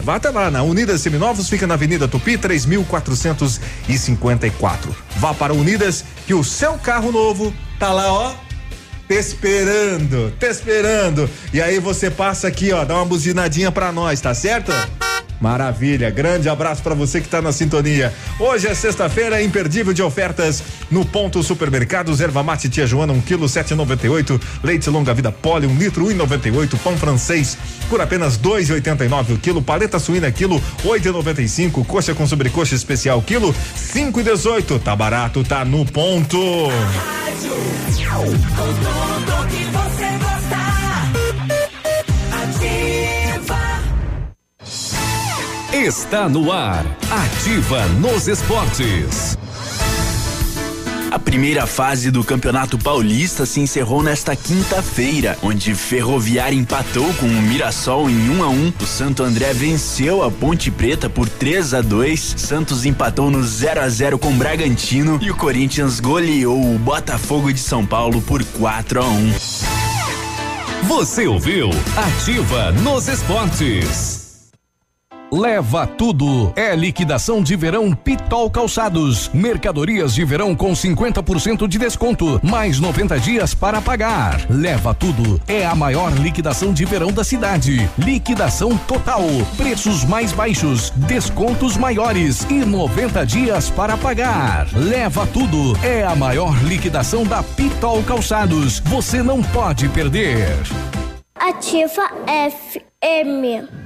Vá 0.02 0.14
até 0.14 0.30
lá, 0.30 0.50
na 0.50 0.62
Unidas 0.62 1.02
Seminovos, 1.02 1.50
fica 1.50 1.66
na 1.66 1.74
Avenida 1.74 2.08
Tupi, 2.08 2.38
3454. 2.38 4.96
Vá 5.16 5.34
para 5.34 5.52
Unidas, 5.52 6.02
que 6.26 6.32
o 6.32 6.42
seu 6.42 6.78
carro 6.78 7.12
novo 7.12 7.52
tá 7.78 7.92
lá, 7.92 8.10
ó, 8.10 8.45
te 9.08 9.14
esperando, 9.14 10.32
te 10.38 10.46
esperando. 10.46 11.28
E 11.52 11.60
aí 11.60 11.78
você 11.78 12.10
passa 12.10 12.48
aqui, 12.48 12.72
ó, 12.72 12.84
dá 12.84 12.96
uma 12.96 13.04
buzinadinha 13.04 13.70
pra 13.70 13.92
nós, 13.92 14.20
tá 14.20 14.34
certo? 14.34 14.72
Maravilha, 15.40 16.10
grande 16.10 16.48
abraço 16.48 16.82
pra 16.82 16.94
você 16.94 17.20
que 17.20 17.28
tá 17.28 17.42
na 17.42 17.52
sintonia. 17.52 18.12
Hoje 18.38 18.68
é 18.68 18.74
sexta-feira, 18.74 19.42
imperdível 19.42 19.92
de 19.92 20.02
ofertas 20.02 20.62
no 20.90 21.04
Ponto 21.04 21.42
Supermercados, 21.42 22.20
erva 22.20 22.42
mate 22.42 22.68
tia 22.68 22.86
Joana, 22.86 23.12
um 23.12 23.20
quilo 23.20 23.48
sete 23.48 23.74
noventa 23.74 24.06
e 24.06 24.08
oito, 24.08 24.40
leite 24.62 24.88
longa 24.88 25.12
vida 25.12 25.30
poli, 25.30 25.66
um 25.66 25.76
litro 25.76 26.06
um 26.06 26.14
noventa 26.14 26.48
e 26.48 26.52
oito, 26.52 26.78
pão 26.78 26.96
francês 26.96 27.58
por 27.90 28.00
apenas 28.00 28.36
dois 28.36 28.68
e 28.70 28.72
oitenta 28.72 29.04
e 29.04 29.08
nove 29.08 29.34
o 29.34 29.38
quilo, 29.38 29.60
paleta 29.60 29.98
suína 29.98 30.30
quilo 30.30 30.62
oito 30.84 31.08
e 31.08 31.12
noventa 31.12 31.42
e 31.42 31.48
cinco, 31.48 31.84
coxa 31.84 32.14
com 32.14 32.26
sobrecoxa 32.26 32.74
especial 32.74 33.20
quilo 33.20 33.54
cinco 33.76 34.20
e 34.20 34.22
dezoito, 34.22 34.78
tá 34.78 34.96
barato, 34.96 35.44
tá 35.44 35.64
no 35.64 35.84
ponto. 35.84 36.38
Com 36.38 38.24
tudo 38.32 39.46
que 39.48 39.64
você 39.64 40.08
gosta. 40.18 40.85
Está 45.84 46.26
no 46.26 46.50
ar. 46.50 46.86
Ativa 47.10 47.84
nos 48.00 48.28
esportes. 48.28 49.36
A 51.10 51.18
primeira 51.18 51.66
fase 51.66 52.10
do 52.10 52.24
Campeonato 52.24 52.78
Paulista 52.78 53.44
se 53.44 53.60
encerrou 53.60 54.02
nesta 54.02 54.34
quinta-feira, 54.34 55.36
onde 55.42 55.74
Ferroviária 55.74 56.56
empatou 56.56 57.12
com 57.14 57.26
o 57.26 57.42
Mirassol 57.42 58.08
em 58.08 58.30
1 58.30 58.42
a 58.42 58.48
1. 58.48 58.72
O 58.80 58.86
Santo 58.86 59.22
André 59.22 59.52
venceu 59.52 60.22
a 60.24 60.30
Ponte 60.30 60.70
Preta 60.70 61.10
por 61.10 61.28
3 61.28 61.74
a 61.74 61.82
2. 61.82 62.20
Santos 62.38 62.86
empatou 62.86 63.30
no 63.30 63.44
0 63.44 63.82
a 63.82 63.88
0 63.90 64.18
com 64.18 64.32
Bragantino 64.32 65.18
e 65.20 65.30
o 65.30 65.36
Corinthians 65.36 66.00
goleou 66.00 66.74
o 66.74 66.78
Botafogo 66.78 67.52
de 67.52 67.60
São 67.60 67.84
Paulo 67.84 68.22
por 68.22 68.42
4 68.42 69.02
a 69.02 69.06
1. 69.06 69.32
Você 70.84 71.26
ouviu 71.26 71.68
Ativa 71.98 72.72
nos 72.72 73.08
esportes. 73.08 74.15
Leva 75.32 75.86
tudo. 75.88 76.52
É 76.54 76.74
liquidação 76.76 77.42
de 77.42 77.56
verão 77.56 77.92
Pitol 77.92 78.48
Calçados. 78.48 79.28
Mercadorias 79.34 80.14
de 80.14 80.24
verão 80.24 80.54
com 80.54 80.72
50% 80.72 81.66
de 81.66 81.78
desconto, 81.78 82.40
mais 82.44 82.78
90 82.78 83.18
dias 83.18 83.52
para 83.52 83.80
pagar. 83.80 84.46
Leva 84.48 84.94
tudo. 84.94 85.40
É 85.48 85.66
a 85.66 85.74
maior 85.74 86.12
liquidação 86.12 86.72
de 86.72 86.84
verão 86.84 87.12
da 87.12 87.24
cidade. 87.24 87.90
Liquidação 87.98 88.78
total. 88.78 89.24
Preços 89.56 90.04
mais 90.04 90.32
baixos, 90.32 90.90
descontos 90.90 91.76
maiores 91.76 92.44
e 92.48 92.64
90 92.64 93.26
dias 93.26 93.68
para 93.68 93.96
pagar. 93.96 94.68
Leva 94.74 95.26
tudo. 95.26 95.76
É 95.82 96.04
a 96.04 96.14
maior 96.14 96.56
liquidação 96.62 97.24
da 97.24 97.42
Pitol 97.42 98.02
Calçados. 98.04 98.78
Você 98.80 99.24
não 99.24 99.42
pode 99.42 99.88
perder. 99.88 100.56
Ativa 101.34 102.08
FM. 102.28 103.85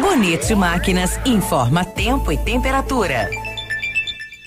Bonito 0.00 0.56
Máquinas 0.56 1.18
informa 1.24 1.84
tempo 1.84 2.30
e 2.32 2.38
temperatura. 2.38 3.28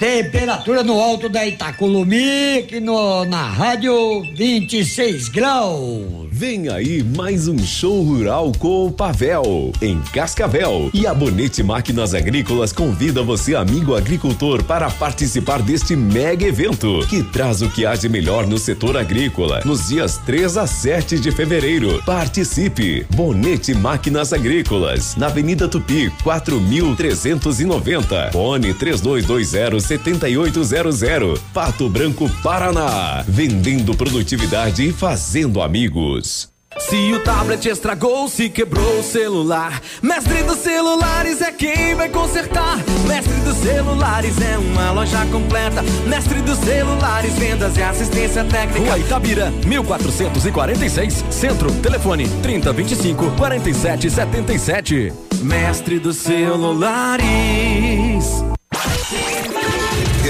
Temperatura 0.02 0.82
no 0.82 1.00
alto 1.00 1.30
da 1.30 1.46
Itacolomi, 1.46 2.58
aqui 2.58 2.80
no, 2.80 3.24
na 3.24 3.44
rádio 3.44 4.24
26 4.36 5.30
graus. 5.30 6.28
Vem 6.32 6.70
aí 6.70 7.04
mais 7.04 7.48
um 7.48 7.60
show 7.60 8.02
rural 8.02 8.52
com 8.58 8.88
o 8.88 8.92
Pavel, 8.92 9.72
em 9.80 10.02
Cascavel. 10.12 10.90
E 10.92 11.06
a 11.06 11.14
Bonete 11.14 11.62
Máquinas 11.62 12.16
Agrícolas 12.16 12.74
convida 12.74 13.22
você, 13.22 13.54
amigo 13.54 13.96
agricultor, 13.96 14.64
para 14.64 14.90
participar 14.90 15.62
deste 15.62 15.96
mega 15.96 16.48
evento, 16.48 17.06
que 17.08 17.22
traz 17.22 17.62
o 17.62 17.70
que 17.70 17.86
há 17.86 17.94
de 17.94 18.10
melhor 18.10 18.48
no 18.48 18.58
setor 18.58 18.98
agrícola, 18.98 19.62
nos 19.64 19.90
dias 19.90 20.18
3 20.26 20.58
a 20.58 20.66
7 20.66 21.20
de 21.20 21.32
fevereiro. 21.32 22.02
Participe! 22.04 23.06
Bonete 23.12 23.76
Máquinas 23.76 24.34
Agrícolas, 24.34 25.16
na 25.16 25.28
Avenida 25.28 25.68
Tupi, 25.68 26.12
4390. 26.24 28.32
Fone 28.32 28.74
3220 28.74 29.91
7800. 29.98 31.40
Pato 31.54 31.90
Branco, 31.90 32.30
Paraná. 32.42 33.24
Vendendo 33.28 33.94
produtividade 33.94 34.88
e 34.88 34.94
fazendo 34.94 35.62
amigos. 35.62 36.50
Se 36.80 37.12
o 37.12 37.20
tablet 37.20 37.68
estragou, 37.68 38.30
se 38.30 38.50
quebrou 38.50 39.00
o 39.00 39.04
celular, 39.04 39.82
Mestre 40.02 40.42
dos 40.44 40.60
Celulares 40.60 41.42
é 41.42 41.52
quem 41.52 41.94
vai 41.96 42.08
consertar. 42.08 42.78
Mestre 43.06 43.34
dos 43.42 43.58
Celulares 43.58 44.42
é 44.42 44.58
uma 44.58 44.92
loja 44.92 45.26
completa. 45.26 45.84
Mestre 46.08 46.42
dos 46.42 46.58
Celulares, 46.60 47.34
vendas 47.34 47.76
e 47.76 47.84
assistência 47.84 48.46
técnica. 48.46 48.80
Rua 48.80 48.98
Itabira, 48.98 49.52
1446, 49.66 51.26
Centro, 51.30 51.70
telefone 51.82 52.30
3025 52.42 53.32
4777. 53.32 55.12
Mestre 55.42 56.00
dos 56.00 56.16
Celulares. 56.16 57.22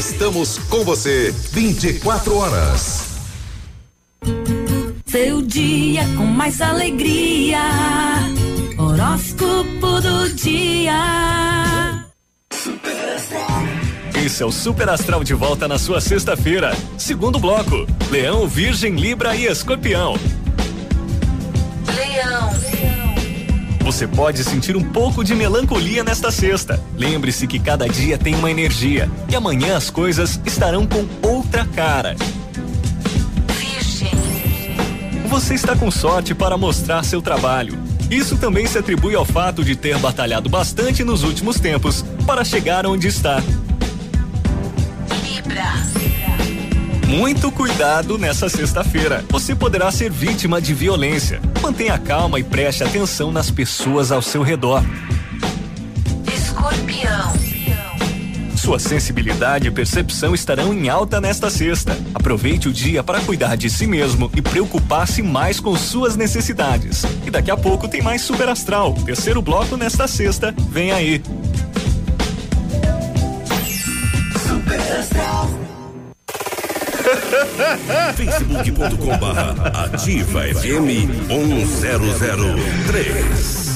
Estamos 0.02 0.58
com 0.58 0.84
você 0.84 1.32
24 1.52 2.36
horas. 2.36 3.20
Seu 5.06 5.44
dia 5.44 6.02
com 6.18 6.26
mais 6.26 6.60
alegria. 6.60 7.62
Horóscopo 8.80 10.02
do 10.02 10.34
dia. 10.34 12.04
Esse 14.26 14.42
é 14.42 14.46
o 14.46 14.52
Super 14.52 14.90
Astral 14.90 15.24
de 15.24 15.36
volta 15.36 15.68
na 15.68 15.78
sua 15.78 16.02
sexta-feira. 16.02 16.76
Segundo 16.98 17.38
bloco: 17.38 17.86
Leão, 18.10 18.48
Virgem, 18.48 18.96
Libra 18.96 19.36
e 19.36 19.46
Escorpião. 19.46 20.16
Você 23.92 24.08
pode 24.08 24.42
sentir 24.46 24.78
um 24.78 24.84
pouco 24.86 25.22
de 25.22 25.36
melancolia 25.36 26.02
nesta 26.02 26.32
sexta. 26.32 26.82
Lembre-se 26.96 27.46
que 27.46 27.60
cada 27.60 27.90
dia 27.90 28.18
tem 28.18 28.34
uma 28.34 28.50
energia 28.50 29.12
e 29.30 29.36
amanhã 29.36 29.76
as 29.76 29.90
coisas 29.90 30.40
estarão 30.46 30.88
com 30.88 31.06
outra 31.22 31.66
cara. 31.66 32.16
Você 35.28 35.56
está 35.56 35.76
com 35.76 35.92
sorte 35.92 36.34
para 36.34 36.58
mostrar 36.58 37.04
seu 37.04 37.22
trabalho. 37.22 37.78
Isso 38.10 38.38
também 38.38 38.66
se 38.66 38.78
atribui 38.78 39.14
ao 39.14 39.26
fato 39.26 39.62
de 39.62 39.76
ter 39.76 39.98
batalhado 39.98 40.48
bastante 40.48 41.04
nos 41.04 41.24
últimos 41.24 41.60
tempos 41.60 42.02
para 42.26 42.46
chegar 42.46 42.86
onde 42.86 43.10
está. 43.10 43.44
Muito 47.12 47.52
cuidado 47.52 48.18
nessa 48.18 48.48
sexta-feira. 48.48 49.26
Você 49.30 49.54
poderá 49.54 49.92
ser 49.92 50.10
vítima 50.10 50.62
de 50.62 50.74
violência. 50.74 51.42
Mantenha 51.62 51.98
calma 51.98 52.40
e 52.40 52.44
preste 52.44 52.86
atenção 52.86 53.34
nas 53.34 53.52
pessoas 53.52 54.14
ao 54.14 54.22
seu 54.22 54.42
redor. 54.42 54.82
Escorpião. 56.34 57.34
Sua 58.56 58.80
sensibilidade 58.80 59.68
e 59.68 59.72
percepção 59.72 60.34
estarão 60.34 60.74
em 60.74 60.88
alta 60.88 61.20
nesta 61.20 61.50
sexta. 61.50 61.98
Aproveite 62.14 62.70
o 62.70 62.72
dia 62.72 63.04
para 63.04 63.20
cuidar 63.20 63.58
de 63.58 63.70
si 63.70 63.86
mesmo 63.88 64.32
e 64.34 64.42
preocupar-se 64.42 65.22
mais 65.22 65.60
com 65.60 65.76
suas 65.76 66.16
necessidades. 66.16 67.04
E 67.26 67.30
daqui 67.30 67.52
a 67.52 67.58
pouco 67.58 67.90
tem 67.90 68.02
mais 68.02 68.22
Super 68.22 68.48
Astral. 68.48 68.94
Terceiro 69.04 69.42
bloco 69.42 69.76
nesta 69.76 70.08
sexta. 70.08 70.56
Vem 70.70 70.94
aí. 70.94 71.22
facebook.com 77.78 79.18
barra 79.18 79.52
ativa 79.86 80.42
FM 80.42 81.08
1003. 81.28 83.76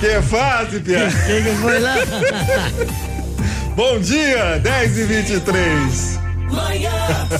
Que 0.00 0.22
fase, 0.22 0.80
Pia. 0.80 1.08
Quem 1.26 1.42
que 1.42 1.50
foi 1.60 1.80
lá? 1.80 1.96
Bom 3.76 3.98
dia, 4.00 4.58
10 4.58 4.98
e 4.98 5.04
23 5.04 6.22
Manhã 6.52 6.92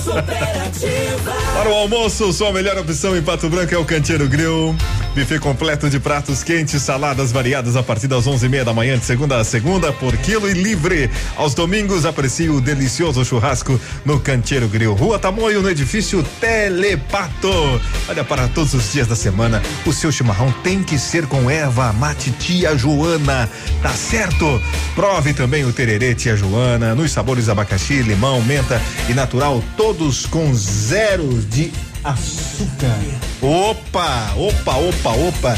superativa. 0.03 1.31
Para 1.53 1.69
o 1.69 1.73
almoço, 1.73 2.33
sua 2.33 2.51
melhor 2.51 2.77
opção 2.79 3.15
em 3.15 3.21
Pato 3.21 3.47
Branco 3.47 3.73
é 3.73 3.77
o 3.77 3.85
Canteiro 3.85 4.27
Grill. 4.27 4.75
Buffet 5.13 5.39
completo 5.39 5.89
de 5.91 5.99
pratos 5.99 6.43
quentes, 6.43 6.81
saladas 6.81 7.31
variadas 7.31 7.75
a 7.75 7.83
partir 7.83 8.07
das 8.07 8.25
onze 8.25 8.47
e 8.47 8.49
meia 8.49 8.65
da 8.65 8.73
manhã, 8.73 8.97
de 8.97 9.05
segunda 9.05 9.37
a 9.37 9.43
segunda, 9.43 9.93
por 9.93 10.17
quilo 10.17 10.49
e 10.49 10.53
livre. 10.53 11.07
Aos 11.35 11.53
domingos, 11.53 12.03
aprecie 12.03 12.49
o 12.49 12.59
delicioso 12.59 13.23
churrasco 13.23 13.79
no 14.03 14.19
Canteiro 14.19 14.67
Grill. 14.67 14.95
Rua 14.95 15.19
Tamoio, 15.19 15.61
no 15.61 15.69
edifício 15.69 16.23
Telepato. 16.39 17.79
Olha, 18.09 18.23
para 18.23 18.47
todos 18.47 18.73
os 18.73 18.91
dias 18.91 19.05
da 19.05 19.15
semana, 19.15 19.61
o 19.85 19.93
seu 19.93 20.11
chimarrão 20.11 20.51
tem 20.63 20.81
que 20.81 20.97
ser 20.97 21.27
com 21.27 21.49
erva 21.49 21.93
mate 21.93 22.31
tia 22.31 22.75
Joana. 22.75 23.47
Tá 23.83 23.89
certo? 23.89 24.59
Prove 24.95 25.33
também 25.33 25.63
o 25.63 25.71
tererê 25.71 26.15
tia 26.15 26.35
Joana, 26.35 26.95
nos 26.95 27.11
sabores 27.11 27.49
abacaxi, 27.49 28.01
limão, 28.01 28.41
menta 28.41 28.81
e 29.07 29.13
natural, 29.13 29.63
todos 29.77 30.25
com 30.25 30.51
zero 30.55 31.39
de 31.43 31.71
açúcar. 32.03 32.97
Opa, 33.41 34.33
opa, 34.35 34.75
opa, 34.75 35.09
opa. 35.11 35.57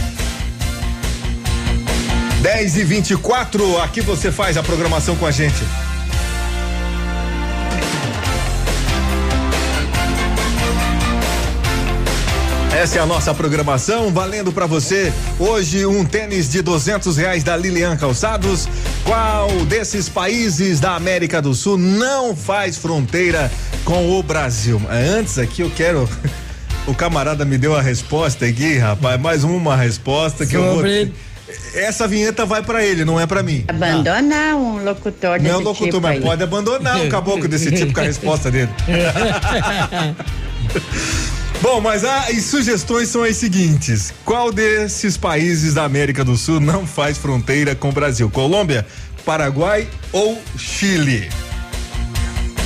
10 2.41 2.78
e 2.78 2.84
24 2.84 3.82
aqui 3.82 4.02
você 4.02 4.32
faz 4.32 4.56
a 4.56 4.64
programação 4.64 5.16
com 5.16 5.26
a 5.26 5.32
gente. 5.32 5.64
Essa 12.76 12.99
é 12.99 13.01
a 13.01 13.05
nossa 13.05 13.34
programação, 13.34 14.11
valendo 14.11 14.51
para 14.51 14.65
você 14.65 15.13
hoje 15.39 15.86
um 15.86 16.03
tênis 16.03 16.49
de 16.49 16.61
duzentos 16.61 17.15
reais 17.15 17.41
da 17.43 17.55
Lilian 17.55 17.95
Calçados. 17.95 18.67
Qual 19.05 19.47
desses 19.65 20.09
países 20.09 20.80
da 20.82 20.93
América 20.95 21.41
do 21.41 21.53
Sul 21.53 21.78
não 21.78 22.36
faz 22.36 22.78
fronteira 22.78 23.49
com 23.86 24.19
o 24.19 24.21
Brasil? 24.21 24.82
Antes 24.89 25.39
aqui 25.39 25.61
eu 25.61 25.71
quero 25.73 26.09
o 26.86 26.93
camarada 26.93 27.45
me 27.45 27.57
deu 27.57 27.73
a 27.76 27.82
resposta 27.82 28.45
aqui, 28.45 28.78
rapaz, 28.78 29.19
mais 29.21 29.43
uma 29.45 29.76
resposta 29.78 30.45
que 30.45 30.55
eu 30.55 30.63
vou 30.63 30.76
Sobre- 30.76 31.13
Essa 31.76 32.07
vinheta 32.09 32.45
vai 32.45 32.61
pra 32.61 32.84
ele, 32.84 33.05
não 33.05 33.17
é 33.19 33.26
pra 33.26 33.41
mim. 33.41 33.63
Abandonar 33.69 34.55
um 34.55 34.84
locutor 34.84 35.39
desse 35.39 35.49
Não 35.51 35.61
é 35.61 35.63
locutor, 35.63 35.88
tipo 35.88 36.01
mas 36.01 36.17
aí. 36.17 36.21
pode 36.21 36.43
abandonar 36.43 36.97
um 36.97 37.07
caboclo 37.07 37.47
desse 37.47 37.71
tipo 37.71 37.93
com 37.93 38.01
a 38.01 38.03
resposta 38.03 38.51
dele. 38.51 38.69
Bom, 41.66 41.82
mas 41.82 42.03
as 42.03 42.43
sugestões 42.43 43.09
são 43.09 43.24
as 43.24 43.38
seguintes: 43.38 44.13
qual 44.24 44.51
desses 44.51 45.18
países 45.18 45.74
da 45.74 45.84
América 45.84 46.24
do 46.24 46.38
Sul 46.38 46.59
não 46.59 46.86
faz 46.86 47.18
fronteira 47.18 47.74
com 47.74 47.89
o 47.89 47.91
Brasil? 47.91 48.30
Colômbia, 48.30 48.86
Paraguai 49.26 49.88
ou 50.13 50.39
Chile? 50.55 51.28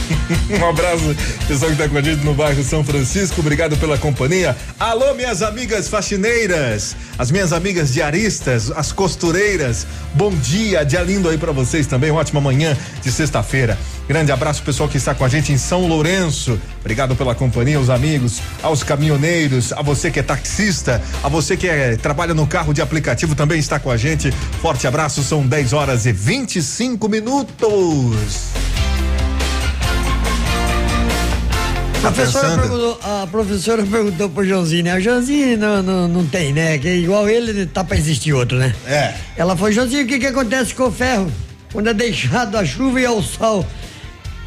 um 0.59 0.69
abraço, 0.69 1.15
pessoal 1.47 1.71
que 1.71 1.77
tá 1.77 1.87
com 1.87 1.97
a 1.97 2.01
gente 2.01 2.23
no 2.23 2.33
bairro 2.33 2.63
São 2.63 2.83
Francisco. 2.83 3.41
Obrigado 3.41 3.77
pela 3.77 3.97
companhia. 3.97 4.55
Alô, 4.79 5.13
minhas 5.13 5.41
amigas 5.41 5.87
faxineiras, 5.87 6.95
as 7.17 7.31
minhas 7.31 7.53
amigas 7.53 7.93
diaristas, 7.93 8.71
as 8.71 8.91
costureiras. 8.91 9.85
Bom 10.13 10.31
dia, 10.31 10.83
dia 10.83 11.01
lindo 11.01 11.29
aí 11.29 11.37
para 11.37 11.51
vocês 11.51 11.87
também. 11.87 12.11
Uma 12.11 12.21
ótima 12.21 12.41
manhã 12.41 12.75
de 13.01 13.11
sexta-feira. 13.11 13.77
Grande 14.07 14.31
abraço, 14.31 14.63
pessoal 14.63 14.89
que 14.89 14.97
está 14.97 15.13
com 15.13 15.23
a 15.23 15.29
gente 15.29 15.51
em 15.51 15.57
São 15.57 15.87
Lourenço. 15.87 16.59
Obrigado 16.79 17.15
pela 17.15 17.35
companhia, 17.35 17.79
os 17.79 17.89
amigos, 17.89 18.41
aos 18.63 18.83
caminhoneiros, 18.83 19.71
a 19.71 19.81
você 19.81 20.09
que 20.09 20.19
é 20.19 20.23
taxista, 20.23 21.01
a 21.23 21.29
você 21.29 21.55
que 21.55 21.67
é, 21.67 21.95
trabalha 21.95 22.33
no 22.33 22.47
carro 22.47 22.73
de 22.73 22.81
aplicativo 22.81 23.35
também 23.35 23.59
está 23.59 23.79
com 23.79 23.91
a 23.91 23.97
gente. 23.97 24.31
Forte 24.61 24.87
abraço, 24.87 25.23
são 25.23 25.45
10 25.45 25.73
horas 25.73 26.05
e 26.05 26.11
25 26.11 27.07
minutos. 27.07 28.49
A 32.01 32.11
professora, 32.11 32.57
perguntou, 32.57 32.99
a 33.03 33.27
professora 33.27 33.83
perguntou 33.83 34.29
pro 34.29 34.45
Joãozinho, 34.45 34.83
né? 34.85 34.97
O 34.97 35.01
Joãozinho 35.01 35.57
não, 35.57 35.83
não, 35.83 36.07
não 36.07 36.25
tem, 36.25 36.53
né? 36.53 36.77
Que 36.77 36.87
igual 36.89 37.27
ele 37.27 37.65
tá 37.65 37.83
pra 37.83 37.97
existir 37.97 38.33
outro, 38.33 38.57
né? 38.57 38.73
É. 38.87 39.13
Ela 39.35 39.55
falou, 39.55 39.71
Joãozinho, 39.71 40.05
o 40.05 40.07
que 40.07 40.17
que 40.17 40.27
acontece 40.27 40.73
com 40.73 40.83
o 40.83 40.91
ferro? 40.91 41.29
Quando 41.73 41.89
é 41.89 41.93
deixado 41.93 42.57
à 42.57 42.65
chuva 42.65 43.01
e 43.01 43.05
ao 43.05 43.21
sol? 43.21 43.65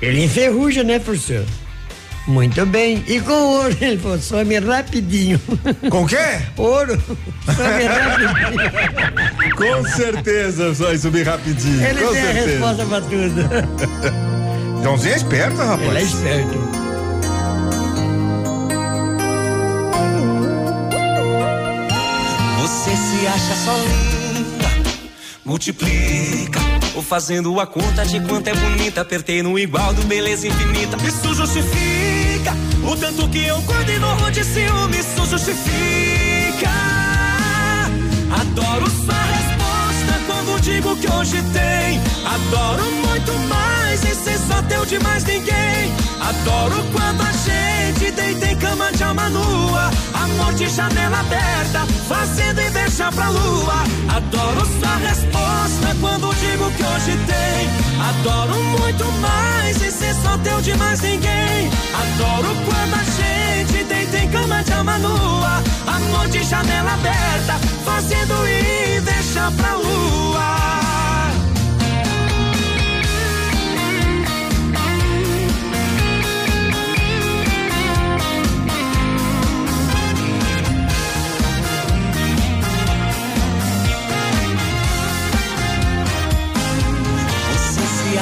Ele 0.00 0.24
enferruja, 0.24 0.82
né, 0.82 0.98
professor? 0.98 1.44
Muito 2.26 2.64
bem. 2.66 3.04
E 3.06 3.20
com 3.20 3.32
ouro? 3.32 3.76
Ele 3.80 3.98
falou, 3.98 4.18
some 4.18 4.58
rapidinho. 4.58 5.40
Com 5.90 6.04
o 6.04 6.06
quê? 6.06 6.16
Ouro. 6.56 7.00
Some 7.44 7.84
rapidinho. 7.84 9.52
Com 9.56 9.88
certeza 9.88 10.72
vai 10.72 10.96
subir 10.96 11.26
rapidinho. 11.26 11.84
Ele 11.84 12.00
com 12.00 12.12
tem 12.12 12.22
certeza. 12.22 12.40
a 12.40 12.46
resposta 12.46 12.86
pra 12.86 13.00
tudo. 13.00 14.82
Joãozinho 14.82 15.14
é 15.14 15.16
esperto, 15.16 15.56
rapaz. 15.56 15.82
Ele 15.82 15.98
é 15.98 16.02
esperto. 16.02 16.81
Acha 23.32 23.54
só 23.64 23.72
linda, 23.76 24.70
multiplica. 25.44 26.60
Ou 26.94 27.02
fazendo 27.02 27.58
a 27.58 27.66
conta 27.66 28.04
de 28.04 28.20
quanto 28.20 28.48
é 28.48 28.54
bonita, 28.54 29.00
apertei 29.00 29.42
no 29.42 29.58
igual 29.58 29.94
do 29.94 30.02
beleza 30.02 30.46
infinita. 30.46 30.96
Isso 31.06 31.34
justifica 31.34 32.54
o 32.84 32.94
tanto 32.96 33.28
que 33.30 33.46
eu 33.46 33.60
cuido 33.62 33.90
e 33.90 33.98
morro 33.98 34.30
de 34.30 34.44
ciúme. 34.44 34.98
Isso 34.98 35.26
justifica. 35.26 36.70
Adoro 38.40 38.90
sua 38.90 39.22
resposta 39.22 40.20
quando 40.26 40.60
digo 40.60 40.94
que 40.96 41.10
hoje 41.10 41.42
tem. 41.52 42.00
Adoro 42.26 42.84
muito 43.06 43.32
mais 43.48 44.04
e 44.04 44.14
ser 44.14 44.38
só 44.38 44.60
teu 44.62 44.84
de 44.84 44.98
mais 44.98 45.24
ninguém. 45.24 46.01
Adoro 46.28 46.84
quando 46.92 47.22
a 47.22 47.32
gente 47.32 48.10
deita 48.12 48.46
em 48.46 48.56
cama 48.56 48.92
de 48.92 49.02
alma 49.02 49.28
nua. 49.28 49.90
Amor 50.14 50.54
de 50.54 50.68
janela 50.68 51.20
aberta, 51.20 51.86
fazendo 52.08 52.60
inveja 52.60 53.10
pra 53.12 53.28
lua. 53.28 53.82
Adoro 54.16 54.64
sua 54.66 54.96
resposta 54.96 55.96
quando 56.00 56.34
digo 56.36 56.70
que 56.72 56.82
hoje 56.84 57.18
tem. 57.26 57.68
Adoro 58.08 58.62
muito 58.78 59.04
mais 59.20 59.82
e 59.82 59.90
ser 59.90 60.14
só 60.14 60.38
teu 60.38 60.60
de 60.60 60.74
mais 60.76 61.00
ninguém. 61.00 61.70
Adoro 62.02 62.54
quando 62.66 62.94
a 62.94 63.04
gente 63.04 63.84
deita 63.84 64.18
em 64.18 64.30
cama 64.30 64.62
de 64.62 64.72
alma 64.72 64.98
nua. 64.98 65.62
Amor 65.86 66.28
de 66.28 66.42
janela 66.44 66.94
aberta, 66.94 67.54
fazendo 67.84 68.34
inveja 68.46 69.50
pra 69.56 69.74
lua. 69.74 70.81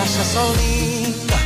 Você 0.00 0.06
se 0.06 0.18
acha 0.18 0.24
só 0.24 0.52
linda, 0.52 1.36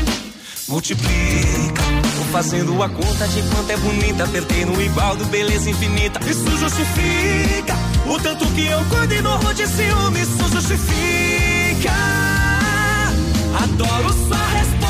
multiplica. 0.69 1.83
Tô 2.17 2.25
fazendo 2.31 2.81
a 2.83 2.89
conta 2.89 3.27
de 3.27 3.43
quanto 3.43 3.71
é 3.71 3.77
bonita. 3.77 4.25
Apertei 4.25 4.65
no 4.65 4.75
do 5.17 5.25
beleza 5.27 5.71
infinita. 5.71 6.21
Isso 6.29 6.49
justifica 6.57 7.75
o 8.07 8.17
tanto 8.21 8.47
que 8.47 8.67
eu 8.67 8.85
cuido 8.85 9.15
e 9.15 9.23
morro 9.23 9.53
de 9.55 9.67
ciúme. 9.67 10.21
Isso 10.21 10.49
justifica. 10.53 11.91
Adoro 13.61 14.13
sua 14.29 14.47
resposta 14.47 14.84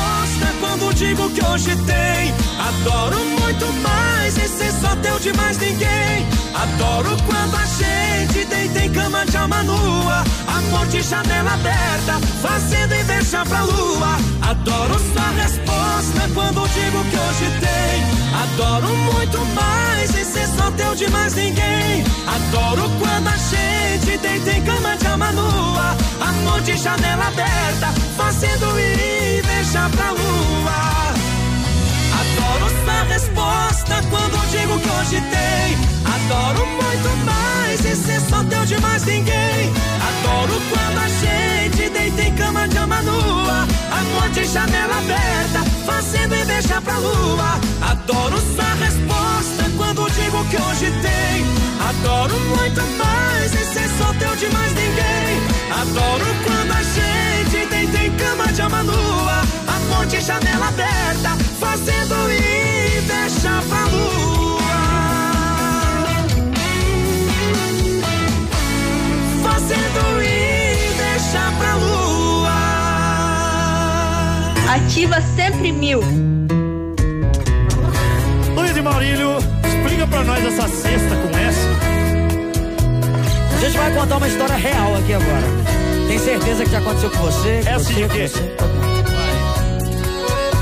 quando 0.59 0.93
digo 0.93 1.29
que 1.29 1.43
hoje 1.45 1.75
tem. 1.85 2.33
Adoro 2.59 3.17
muito 3.39 3.65
mais 3.81 4.37
e 4.37 4.47
ser 4.47 4.71
só 4.71 4.95
teu 4.97 5.19
de 5.19 5.33
mais 5.33 5.57
ninguém. 5.57 6.27
Adoro 6.53 7.15
quando 7.25 7.55
a 7.55 7.65
gente 7.65 8.45
deita 8.45 8.79
em 8.79 8.91
cama 8.91 9.25
de 9.25 9.37
alma 9.37 9.63
nua. 9.63 10.23
Amor 10.47 10.87
de 10.87 11.01
janela 11.01 11.53
aberta, 11.53 12.19
fazendo 12.41 12.95
inveja 12.95 13.45
pra 13.45 13.63
lua. 13.63 14.17
Adoro 14.41 14.95
sua 14.99 15.29
resposta 15.41 16.29
quando 16.33 16.67
digo 16.69 17.03
que 17.09 17.17
hoje 17.17 17.51
tem. 17.59 18.25
Adoro 18.43 18.95
muito 18.95 19.39
mais 19.53 20.09
e 20.15 20.23
ser 20.25 20.47
só 20.47 20.71
teu 20.71 20.95
de 20.95 21.09
mais 21.09 21.33
ninguém. 21.35 22.03
Adoro 22.27 22.89
quando 22.99 23.27
a 23.27 23.37
gente 23.37 24.17
deita 24.17 24.51
em 24.51 24.63
cama 24.63 24.95
de 24.97 25.07
alma 25.07 25.31
nua. 25.31 25.95
Amor 26.21 26.61
de 26.61 26.77
janela 26.77 27.27
aberta, 27.27 27.87
fazendo 28.17 28.79
inveja 29.65 29.89
pra 29.89 30.11
lua. 30.11 31.13
Adoro 32.19 32.69
sua 32.83 33.03
resposta 33.03 34.03
quando 34.09 34.51
digo 34.51 34.79
que 34.79 34.89
hoje 34.89 35.21
tem. 35.21 35.77
Adoro 36.05 36.65
muito 36.67 37.25
mais 37.25 37.79
e 37.83 37.95
ser 37.95 38.21
só 38.21 38.43
teu 38.43 38.65
de 38.65 38.79
mais 38.79 39.03
ninguém. 39.05 39.73
Adoro 40.07 40.61
quando 40.69 40.97
a 40.99 41.07
gente 41.07 41.89
deita 41.89 42.21
em 42.21 42.35
cama 42.35 42.67
de 42.67 42.77
alma 42.77 43.01
nua. 43.01 43.67
Amor 43.91 44.29
de 44.29 44.45
janela 44.45 44.97
aberta, 44.97 45.63
fazendo 45.85 46.35
inveja 46.35 46.81
pra 46.81 46.97
lua. 46.97 47.59
Adoro 47.81 48.37
sua 48.55 48.73
resposta 48.85 49.71
quando 49.77 50.09
digo 50.11 50.45
que 50.45 50.57
hoje 50.57 50.91
tem. 51.01 51.45
Adoro 51.89 52.39
muito 52.39 52.81
mais 52.97 53.53
e 53.53 53.65
ser 53.73 53.89
só 53.97 54.13
teu 54.13 54.35
de 54.35 54.47
mais 54.53 54.73
ninguém. 54.73 55.41
Adoro 55.71 56.25
quando 56.45 56.71
a 56.71 56.83
gente 56.83 57.34
deita 57.65 58.03
em 58.03 58.11
cama 58.17 58.51
de 58.51 58.61
alma 58.61 58.83
nua. 58.83 59.41
Amor 59.67 60.05
de 60.07 60.19
janela 60.19 60.67
aberta, 60.67 61.37
fazendo 61.59 62.15
inveja 62.31 63.61
pra 63.69 63.85
lua. 63.85 64.75
Fazendo 69.43 70.21
inveja 70.21 71.51
pra 71.57 71.75
lua. 71.75 72.55
Ativa 74.75 75.21
sempre 75.35 75.71
mil. 75.71 76.01
Luiz 78.55 78.75
e 78.75 78.81
Maurílio, 78.81 79.37
explica 79.65 80.07
pra 80.07 80.23
nós 80.23 80.43
essa 80.45 80.67
cesta 80.67 81.15
com 81.15 81.37
essa. 81.37 81.69
A 83.55 83.59
gente 83.59 83.77
vai 83.77 83.93
contar 83.93 84.17
uma 84.17 84.27
história 84.27 84.55
real 84.55 84.95
aqui 84.97 85.13
agora. 85.13 85.64
Tem 86.07 86.19
certeza 86.19 86.63
que 86.63 86.71
já 86.71 86.77
aconteceu 86.79 87.09
com 87.11 87.17
você? 87.17 87.59
É 87.59 87.63
com 87.63 87.75
assim 87.75 87.93
você, 87.93 88.03
o 88.03 88.09
com 88.09 88.15
quê? 88.15 88.29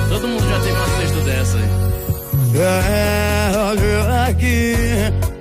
Todo 0.09 0.27
mundo 0.27 0.49
já 0.49 0.59
teve 0.59 0.71
uma 0.71 0.87
cesta 0.97 1.19
dessa 1.21 1.57
aí. 1.57 1.93
É, 2.55 3.51
olha 3.57 4.29
aqui, 4.29 4.75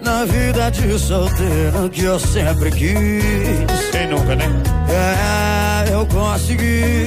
na 0.02 0.24
vida 0.24 0.70
de 0.70 0.98
solteiro 0.98 1.90
que 1.90 2.04
eu 2.04 2.18
sempre 2.18 2.70
quis. 2.70 3.90
Quem 3.90 4.08
nunca, 4.08 4.34
né? 4.34 4.46
É, 4.88 5.92
eu 5.92 6.06
consegui 6.06 7.06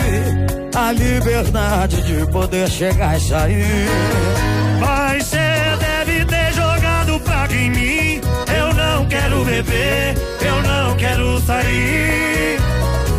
a 0.76 0.92
liberdade 0.92 2.02
de 2.04 2.26
poder 2.32 2.70
chegar 2.70 3.18
e 3.18 3.20
sair. 3.20 3.88
Mas 4.80 5.26
cê 5.26 5.38
deve 5.80 6.26
ter 6.26 6.54
jogado 6.54 7.20
praga 7.22 7.56
em 7.56 7.72
mim. 7.72 8.22
Eu 8.56 8.74
não 8.74 9.06
quero 9.08 9.44
beber, 9.44 10.16
eu 10.42 10.62
não 10.62 10.96
quero 10.98 11.42
sair. 11.42 12.60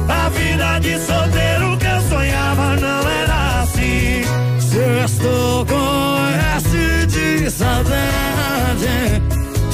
A 0.09 0.29
vida 0.29 0.79
de 0.81 0.99
solteiro 1.01 1.77
que 1.79 1.87
eu 1.87 2.01
sonhava 2.09 2.77
não 2.77 3.09
era 3.09 3.63
assim. 3.63 4.23
Sextou 4.61 5.67
com 5.67 6.17
S 6.57 7.07
de 7.07 7.51
saudade, 7.51 9.23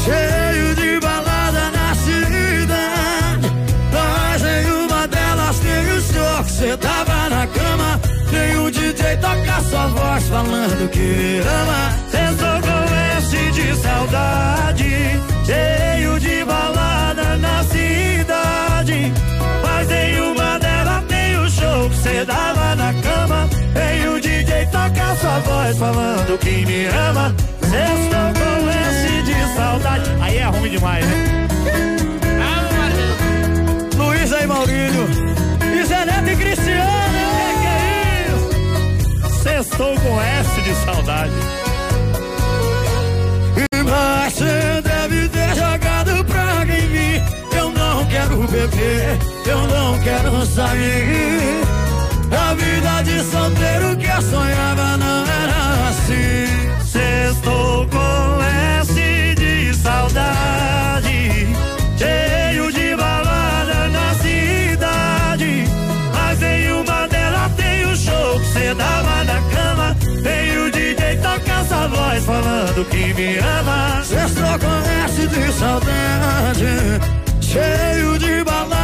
cheio 0.05 0.75
de 0.75 1.01
balada 1.01 1.71
na 1.71 1.95
cidade. 1.95 3.53
Mas 3.93 4.43
nenhuma 4.43 5.07
delas 5.07 5.59
tem 5.59 5.93
o 5.93 6.01
show 6.01 6.45
que 6.45 6.51
cê 6.53 6.77
tava 6.77 7.29
na 7.29 7.47
cama. 7.47 8.01
Nem 8.33 8.57
o 8.59 8.71
DJ 8.71 9.17
toca 9.19 9.61
sua 9.69 9.87
voz 9.89 10.25
falando 10.29 10.89
que 10.91 11.41
ama. 11.47 11.93
Sextou 12.11 12.61
com 12.63 12.95
S 13.19 13.51
de 13.53 13.77
saudade, 13.77 15.21
voz 25.43 25.79
falando 25.79 26.39
que 26.39 26.67
me 26.67 26.87
ama. 26.87 27.35
Estou 27.63 28.33
com 28.39 28.71
S 28.71 29.23
de 29.23 29.55
saudade. 29.57 30.11
Aí 30.21 30.39
é 30.39 30.45
ruim 30.45 30.71
demais, 30.71 31.05
né? 31.07 31.49
Luiz 33.97 34.33
aí, 34.33 34.47
Maurílio. 34.47 35.09
E 35.61 36.33
e 36.33 36.37
Cristiano. 36.37 36.93
Que 37.13 37.61
que 37.61 37.67
é 37.67 38.27
isso? 38.29 39.43
Sextou 39.43 39.95
com 40.01 40.21
S 40.21 40.61
de 40.63 40.75
saudade. 40.85 41.33
Você 43.85 44.83
deve 44.83 45.29
ter 45.29 45.55
jogado 45.55 46.25
praga 46.25 46.73
em 46.73 46.89
mim. 46.89 47.23
Eu 47.57 47.71
não 47.71 48.07
quero 48.07 48.37
beber, 48.49 49.19
eu 49.47 49.67
não 49.69 49.99
quero 50.01 50.47
sair. 50.47 51.62
A 52.53 52.55
vida 52.55 53.03
de 53.03 53.19
solteiro 53.25 53.97
que 53.97 54.07
eu 54.07 54.21
sonhava 54.21 54.99
não 54.99 55.25
era 55.25 55.89
assim. 55.89 56.85
Sextou 56.85 57.89
com 57.89 58.43
S 58.79 58.93
de 59.37 59.75
saudade. 59.75 61.49
Cheio 61.97 62.71
de 62.71 62.95
balada 62.95 63.89
na 63.89 64.15
cidade. 64.17 65.65
Mas 66.13 66.41
nenhuma 66.41 67.09
delas 67.09 67.53
tem 67.57 67.87
o 67.87 67.97
show 67.97 68.39
que 68.39 68.47
cê 68.53 68.75
dava 68.75 69.25
na 69.25 69.41
cama. 69.55 69.97
Tem 70.23 70.59
o 70.59 70.71
DJ 70.71 71.17
toca 71.23 71.53
essa 71.59 71.89
voz 71.89 72.23
falando 72.23 72.85
que 72.91 73.15
me 73.15 73.39
ama. 73.39 74.05
Sextou 74.05 74.59
com 74.59 75.07
S 75.07 75.27
de 75.27 75.53
saudade. 75.55 77.01
Cheio 77.41 78.19
de 78.19 78.45
balada 78.45 78.82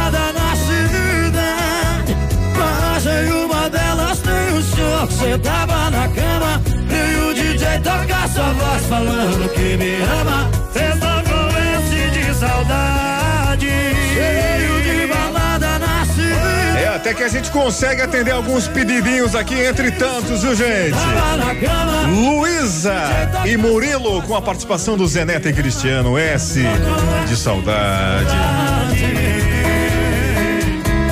toca 7.79 8.13
essa 8.25 8.53
voz 8.53 8.85
falando 8.87 9.49
que 9.53 9.77
me 9.77 9.95
ama. 10.01 10.49
Sextou 10.71 11.23
com 11.23 11.47
S 11.57 12.09
de 12.11 12.33
saudade. 12.33 13.69
Cheio 14.13 14.81
de 14.81 15.07
balada 15.07 15.79
na 15.79 16.05
cidade. 16.05 16.83
É, 16.83 16.87
até 16.95 17.13
que 17.13 17.23
a 17.23 17.27
gente 17.27 17.49
consegue 17.51 18.01
atender 18.01 18.31
alguns 18.31 18.67
pedidinhos 18.67 19.35
aqui, 19.35 19.55
entre 19.55 19.91
tantos, 19.91 20.43
viu, 20.43 20.55
gente? 20.55 20.95
Luísa 22.07 22.95
e 23.45 23.57
Murilo 23.57 24.21
com 24.23 24.35
a 24.35 24.41
participação 24.41 24.97
do 24.97 25.07
Zeneta 25.07 25.49
e 25.49 25.53
Cristiano 25.53 26.17
S 26.17 26.61
de 27.27 27.35
saudade. 27.35 28.35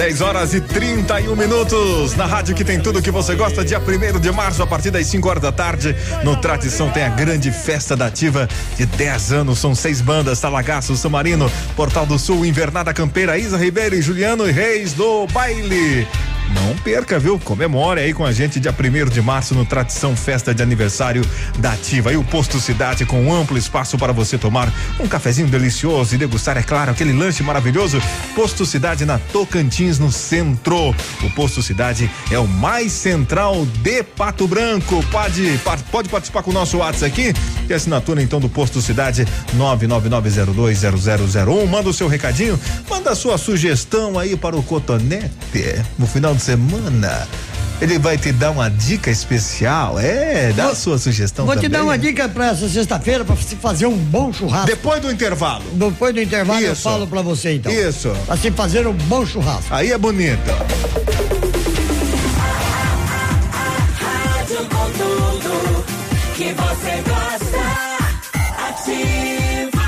10 0.08 0.22
horas 0.22 0.54
e 0.54 0.62
31 0.62 1.36
minutos 1.36 2.16
na 2.16 2.26
rádio 2.26 2.56
que 2.56 2.64
tem 2.64 2.80
tudo 2.80 3.02
que 3.02 3.12
você 3.12 3.36
gosta. 3.36 3.66
Dia 3.66 3.78
1 3.78 4.22
de 4.22 4.32
março, 4.32 4.64
a 4.64 4.68
partir 4.68 4.90
das 4.90 5.06
5 5.08 5.28
horas 5.28 5.44
da 5.44 5.52
tarde, 5.52 5.94
no 6.24 6.38
Tradição 6.38 6.90
tem 6.90 7.04
a 7.04 7.10
grande 7.10 7.52
festa 7.52 7.94
da 7.94 8.06
Ativa 8.06 8.48
de 8.78 8.86
10 8.86 9.34
anos. 9.34 9.60
São 9.60 9.76
seis 9.76 10.00
bandas: 10.00 10.40
Talagaço, 10.40 10.96
São 10.96 11.12
Marino, 11.12 11.52
Portal 11.76 12.06
do 12.06 12.18
Sul, 12.18 12.46
Invernada 12.46 12.94
Campeira, 12.94 13.38
Isa 13.38 13.58
Ribeiro 13.58 13.96
e 13.96 14.02
Juliano 14.02 14.48
e 14.48 14.52
Reis 14.52 14.94
do 14.94 15.28
Baile. 15.28 16.08
Não 16.54 16.76
perca, 16.78 17.20
viu? 17.20 17.38
Comemore 17.40 18.00
aí 18.00 18.14
com 18.14 18.26
a 18.26 18.32
gente 18.32 18.58
dia 18.60 18.74
1 18.74 19.10
de 19.10 19.22
março 19.22 19.54
no 19.54 19.66
Tradição 19.66 20.16
Festa 20.16 20.54
de 20.54 20.64
Aniversário 20.64 21.22
da 21.60 21.74
Ativa. 21.74 22.14
E 22.14 22.18
o 22.18 22.24
Posto 22.24 22.60
Cidade 22.60 23.06
com 23.06 23.22
um 23.22 23.34
amplo 23.34 23.58
espaço 23.58 23.98
para 23.98 24.14
você 24.14 24.38
tomar 24.38 24.72
um 25.00 25.08
cafezinho 25.08 25.48
delicioso 25.48 26.16
e 26.16 26.18
degustar, 26.18 26.58
é 26.58 26.64
claro, 26.64 26.92
aquele 26.92 27.12
lanche 27.12 27.44
maravilhoso. 27.44 28.02
Posto 28.34 28.66
Cidade 28.66 29.06
na 29.06 29.20
Tocantins, 29.20 30.00
no 30.00 30.10
centro. 30.12 30.96
O 31.22 31.30
Posto 31.32 31.62
Cidade 31.62 32.10
é 32.32 32.40
o 32.40 32.48
mais 32.48 32.94
central 32.94 33.66
de 33.82 34.04
Pato 34.04 34.48
Branco. 34.48 35.04
Pode, 35.12 35.60
pode 35.92 36.08
participar 36.10 36.44
com 36.44 36.52
o 36.52 36.54
nosso 36.54 36.78
WhatsApp 36.78 37.06
aqui. 37.06 37.34
E 37.70 37.74
assinatura 37.74 38.22
então 38.22 38.40
do 38.40 38.48
Posto 38.48 38.82
Cidade 38.82 39.28
999020001. 39.58 41.68
Manda 41.68 41.90
o 41.90 41.94
seu 41.94 42.08
recadinho, 42.08 42.58
manda 42.90 43.12
a 43.12 43.16
sua 43.16 43.38
sugestão 43.38 44.18
aí 44.18 44.38
para 44.38 44.56
o 44.56 44.64
Cotonete 44.64 45.84
no 45.98 46.08
final 46.08 46.37
de 46.38 46.44
semana. 46.44 47.28
Ele 47.80 48.00
vai 48.00 48.18
te 48.18 48.32
dar 48.32 48.52
uma 48.52 48.70
dica 48.70 49.12
especial. 49.12 50.00
É, 50.00 50.52
dá 50.54 50.70
a 50.70 50.76
sua 50.76 50.98
sugestão 50.98 51.46
Vou 51.46 51.54
também. 51.54 51.70
te 51.70 51.74
dar 51.74 51.84
uma 51.84 51.98
dica 51.98 52.28
pra 52.28 52.48
essa 52.48 52.68
sexta-feira 52.68 53.24
pra 53.24 53.36
se 53.36 53.56
fazer 53.56 53.86
um 53.86 53.96
bom 53.98 54.34
churrasco. 54.34 54.66
Depois 54.68 55.00
do 55.02 55.12
intervalo. 55.12 55.64
Depois 55.74 56.14
do 56.14 56.22
intervalo 56.22 56.62
eu 56.62 56.74
Isso. 56.74 56.82
falo 56.82 57.06
pra 57.06 57.22
você 57.22 57.54
então. 57.56 57.72
Isso. 57.72 58.10
Pra 58.26 58.36
se 58.38 58.50
fazer 58.52 58.88
um 58.88 58.94
bom 58.94 59.26
churrasco. 59.26 59.74
Aí 59.74 59.92
é 59.92 59.98
bonito. 59.98 60.40
Que 66.36 66.54
você 66.54 67.04
gosta. 67.08 67.64
Ativa. 68.70 69.88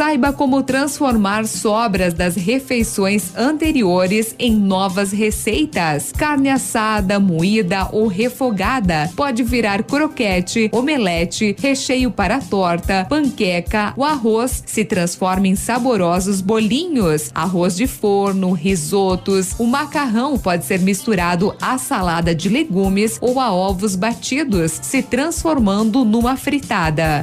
Saiba 0.00 0.32
como 0.32 0.62
transformar 0.62 1.46
sobras 1.46 2.14
das 2.14 2.34
refeições 2.34 3.36
anteriores 3.36 4.34
em 4.38 4.50
novas 4.56 5.12
receitas. 5.12 6.10
Carne 6.10 6.48
assada, 6.48 7.20
moída 7.20 7.86
ou 7.92 8.06
refogada 8.06 9.10
pode 9.14 9.42
virar 9.42 9.82
croquete, 9.82 10.70
omelete, 10.72 11.54
recheio 11.60 12.10
para 12.10 12.40
torta, 12.40 13.04
panqueca. 13.10 13.92
O 13.94 14.02
arroz 14.02 14.62
se 14.64 14.86
transforma 14.86 15.48
em 15.48 15.54
saborosos 15.54 16.40
bolinhos, 16.40 17.30
arroz 17.34 17.76
de 17.76 17.86
forno, 17.86 18.52
risotos. 18.52 19.54
O 19.58 19.66
macarrão 19.66 20.38
pode 20.38 20.64
ser 20.64 20.80
misturado 20.80 21.54
à 21.60 21.76
salada 21.76 22.34
de 22.34 22.48
legumes 22.48 23.18
ou 23.20 23.38
a 23.38 23.52
ovos 23.52 23.96
batidos, 23.96 24.80
se 24.80 25.02
transformando 25.02 26.06
numa 26.06 26.38
fritada. 26.38 27.22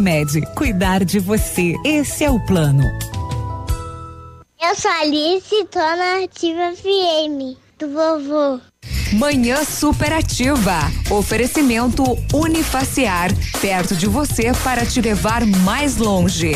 Unimed, 0.00 0.40
cuidar 0.54 1.04
de 1.04 1.18
você. 1.18 1.74
Esse 1.84 2.24
é 2.24 2.30
o 2.30 2.40
plano. 2.46 2.82
Eu 4.58 4.74
sou 4.74 4.90
Alice 4.90 5.64
tô 5.70 5.78
na 5.78 6.24
Ativa 6.24 6.72
FM 6.74 7.54
do 7.78 7.88
vovô. 7.92 8.69
Manhã 9.12 9.64
Superativa. 9.64 10.78
Oferecimento 11.10 12.04
Unifaciar. 12.32 13.30
Perto 13.60 13.96
de 13.96 14.06
você 14.06 14.52
para 14.62 14.86
te 14.86 15.00
levar 15.00 15.44
mais 15.44 15.96
longe. 15.96 16.52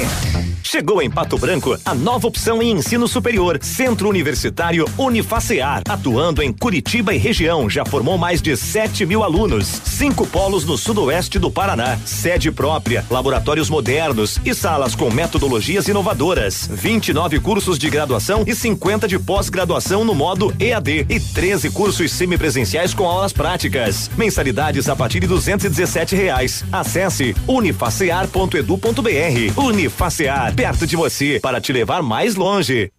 Chegou 0.63 1.03
em 1.03 1.11
Pato 1.11 1.37
Branco 1.37 1.79
a 1.85 1.95
nova 1.95 2.27
opção 2.27 2.63
em 2.63 2.73
ensino 2.73 3.07
superior, 3.07 3.59
Centro 3.63 4.09
Universitário 4.09 4.87
Unifacear, 4.99 5.83
atuando 5.89 6.43
em 6.43 6.53
Curitiba 6.53 7.15
e 7.15 7.19
região, 7.19 7.69
já 7.69 7.85
formou 7.85 8.17
mais 8.17 8.41
de 8.41 8.57
7 8.57 9.05
mil 9.05 9.23
alunos, 9.23 9.67
cinco 9.85 10.27
polos 10.27 10.65
no 10.65 10.79
sudoeste 10.79 11.39
do 11.39 11.51
Paraná, 11.51 11.99
sede 12.05 12.51
própria, 12.51 13.05
laboratórios 13.11 13.69
modernos 13.69 14.41
e 14.45 14.55
salas 14.55 14.95
com 14.95 15.11
metodologias 15.11 15.87
inovadoras, 15.87 16.69
29 16.73 17.41
cursos 17.41 17.79
de 17.79 17.91
graduação 17.91 18.43
e 18.47 18.55
50 18.55 19.07
de 19.07 19.19
pós-graduação 19.19 20.03
no 20.05 20.15
modo 20.15 20.53
EAD 20.59 21.07
e 21.09 21.21
13 21.21 21.71
cursos 21.71 22.11
semipresenciais 22.45 22.93
com 22.93 23.05
aulas 23.05 23.33
práticas. 23.33 24.11
Mensalidades 24.17 24.89
a 24.89 24.97
partir 24.97 25.21
de 25.21 25.27
217 25.27 26.15
reais. 26.15 26.65
Acesse 26.71 27.35
unifacear.edu.br. 27.49 29.61
Unifacear, 29.61 30.55
perto 30.55 30.87
de 30.87 30.97
você, 30.97 31.41
para 31.41 31.61
te 31.61 31.73
levar 31.73 32.03
mais 32.03 32.35
longe. 32.35 32.91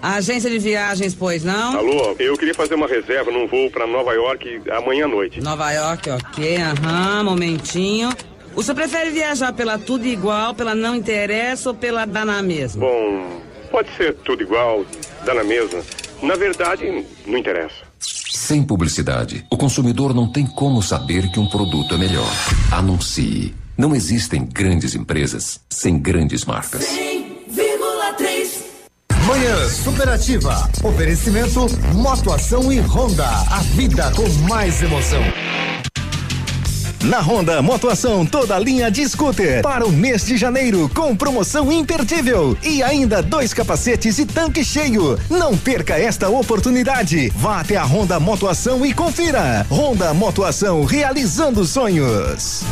Agência 0.00 0.50
de 0.50 0.58
viagens, 0.58 1.14
pois 1.14 1.44
não? 1.44 1.76
Alô, 1.76 2.16
eu 2.18 2.36
queria 2.36 2.54
fazer 2.54 2.74
uma 2.74 2.88
reserva 2.88 3.30
num 3.30 3.46
voo 3.46 3.70
para 3.70 3.86
Nova 3.86 4.12
York 4.12 4.62
amanhã 4.70 5.04
à 5.04 5.08
noite. 5.08 5.40
Nova 5.40 5.70
York, 5.70 6.10
ok, 6.10 6.56
aham, 6.56 7.24
momentinho. 7.24 8.10
O 8.56 8.62
senhor 8.62 8.74
prefere 8.74 9.10
viajar 9.10 9.52
pela 9.52 9.78
tudo 9.78 10.06
igual, 10.06 10.54
pela 10.54 10.74
não 10.74 10.96
interessa 10.96 11.70
ou 11.70 11.74
pela 11.74 12.04
dá 12.04 12.24
na 12.24 12.42
mesma? 12.42 12.84
Bom, 12.84 13.40
pode 13.70 13.94
ser 13.96 14.14
tudo 14.24 14.42
igual, 14.42 14.84
dá 15.24 15.34
na 15.34 15.44
mesma. 15.44 15.80
Na 16.20 16.34
verdade, 16.34 17.06
não 17.24 17.38
interessa. 17.38 17.91
Sem 18.02 18.62
publicidade, 18.62 19.46
o 19.50 19.56
consumidor 19.56 20.12
não 20.12 20.26
tem 20.30 20.44
como 20.44 20.82
saber 20.82 21.30
que 21.30 21.38
um 21.38 21.46
produto 21.46 21.94
é 21.94 21.98
melhor. 21.98 22.30
Anuncie. 22.70 23.54
Não 23.78 23.94
existem 23.94 24.44
grandes 24.44 24.94
empresas 24.94 25.60
sem 25.70 25.98
grandes 25.98 26.44
marcas. 26.44 26.84
100,3 26.84 28.62
Manhã 29.26 29.68
Superativa. 29.68 30.70
Oferecimento 30.82 31.66
Motoação 31.94 32.72
e 32.72 32.80
Honda. 32.80 33.26
A 33.26 33.60
vida 33.60 34.12
com 34.12 34.28
mais 34.48 34.82
emoção. 34.82 35.22
Na 37.02 37.18
Honda 37.18 37.60
Motoação, 37.60 38.24
toda 38.24 38.56
linha 38.60 38.88
de 38.88 39.04
scooter 39.08 39.60
para 39.60 39.84
o 39.84 39.90
mês 39.90 40.24
de 40.24 40.36
janeiro 40.36 40.88
com 40.94 41.16
promoção 41.16 41.72
imperdível 41.72 42.56
e 42.62 42.80
ainda 42.80 43.20
dois 43.20 43.52
capacetes 43.52 44.20
e 44.20 44.24
tanque 44.24 44.64
cheio. 44.64 45.18
Não 45.28 45.58
perca 45.58 45.98
esta 45.98 46.28
oportunidade. 46.28 47.28
Vá 47.34 47.60
até 47.60 47.76
a 47.76 47.84
Honda 47.84 48.20
Motoação 48.20 48.86
e 48.86 48.94
confira. 48.94 49.66
Honda 49.68 50.14
Motoação 50.14 50.84
realizando 50.84 51.64
sonhos. 51.64 52.62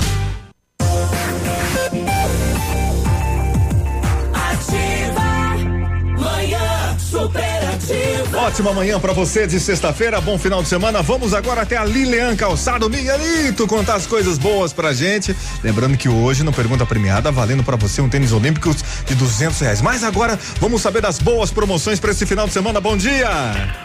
Ótima 8.32 8.72
manhã 8.72 8.98
pra 9.00 9.12
você 9.12 9.44
de 9.44 9.58
sexta-feira, 9.58 10.20
bom 10.20 10.38
final 10.38 10.62
de 10.62 10.68
semana. 10.68 11.02
Vamos 11.02 11.34
agora 11.34 11.62
até 11.62 11.76
a 11.76 11.84
Lilian 11.84 12.36
Calçado 12.36 12.88
Miguelito 12.88 13.66
contar 13.66 13.96
as 13.96 14.06
coisas 14.06 14.38
boas 14.38 14.72
pra 14.72 14.92
gente. 14.92 15.34
Lembrando 15.64 15.98
que 15.98 16.08
hoje 16.08 16.44
no 16.44 16.52
Pergunta 16.52 16.86
Premiada, 16.86 17.32
valendo 17.32 17.64
pra 17.64 17.76
você 17.76 18.00
um 18.00 18.08
tênis 18.08 18.32
olímpicos 18.32 18.84
de 19.04 19.16
duzentos 19.16 19.58
reais. 19.58 19.82
Mas 19.82 20.04
agora 20.04 20.38
vamos 20.60 20.80
saber 20.80 21.02
das 21.02 21.18
boas 21.18 21.50
promoções 21.50 21.98
pra 21.98 22.12
esse 22.12 22.24
final 22.24 22.46
de 22.46 22.52
semana. 22.52 22.80
Bom 22.80 22.96
dia! 22.96 23.28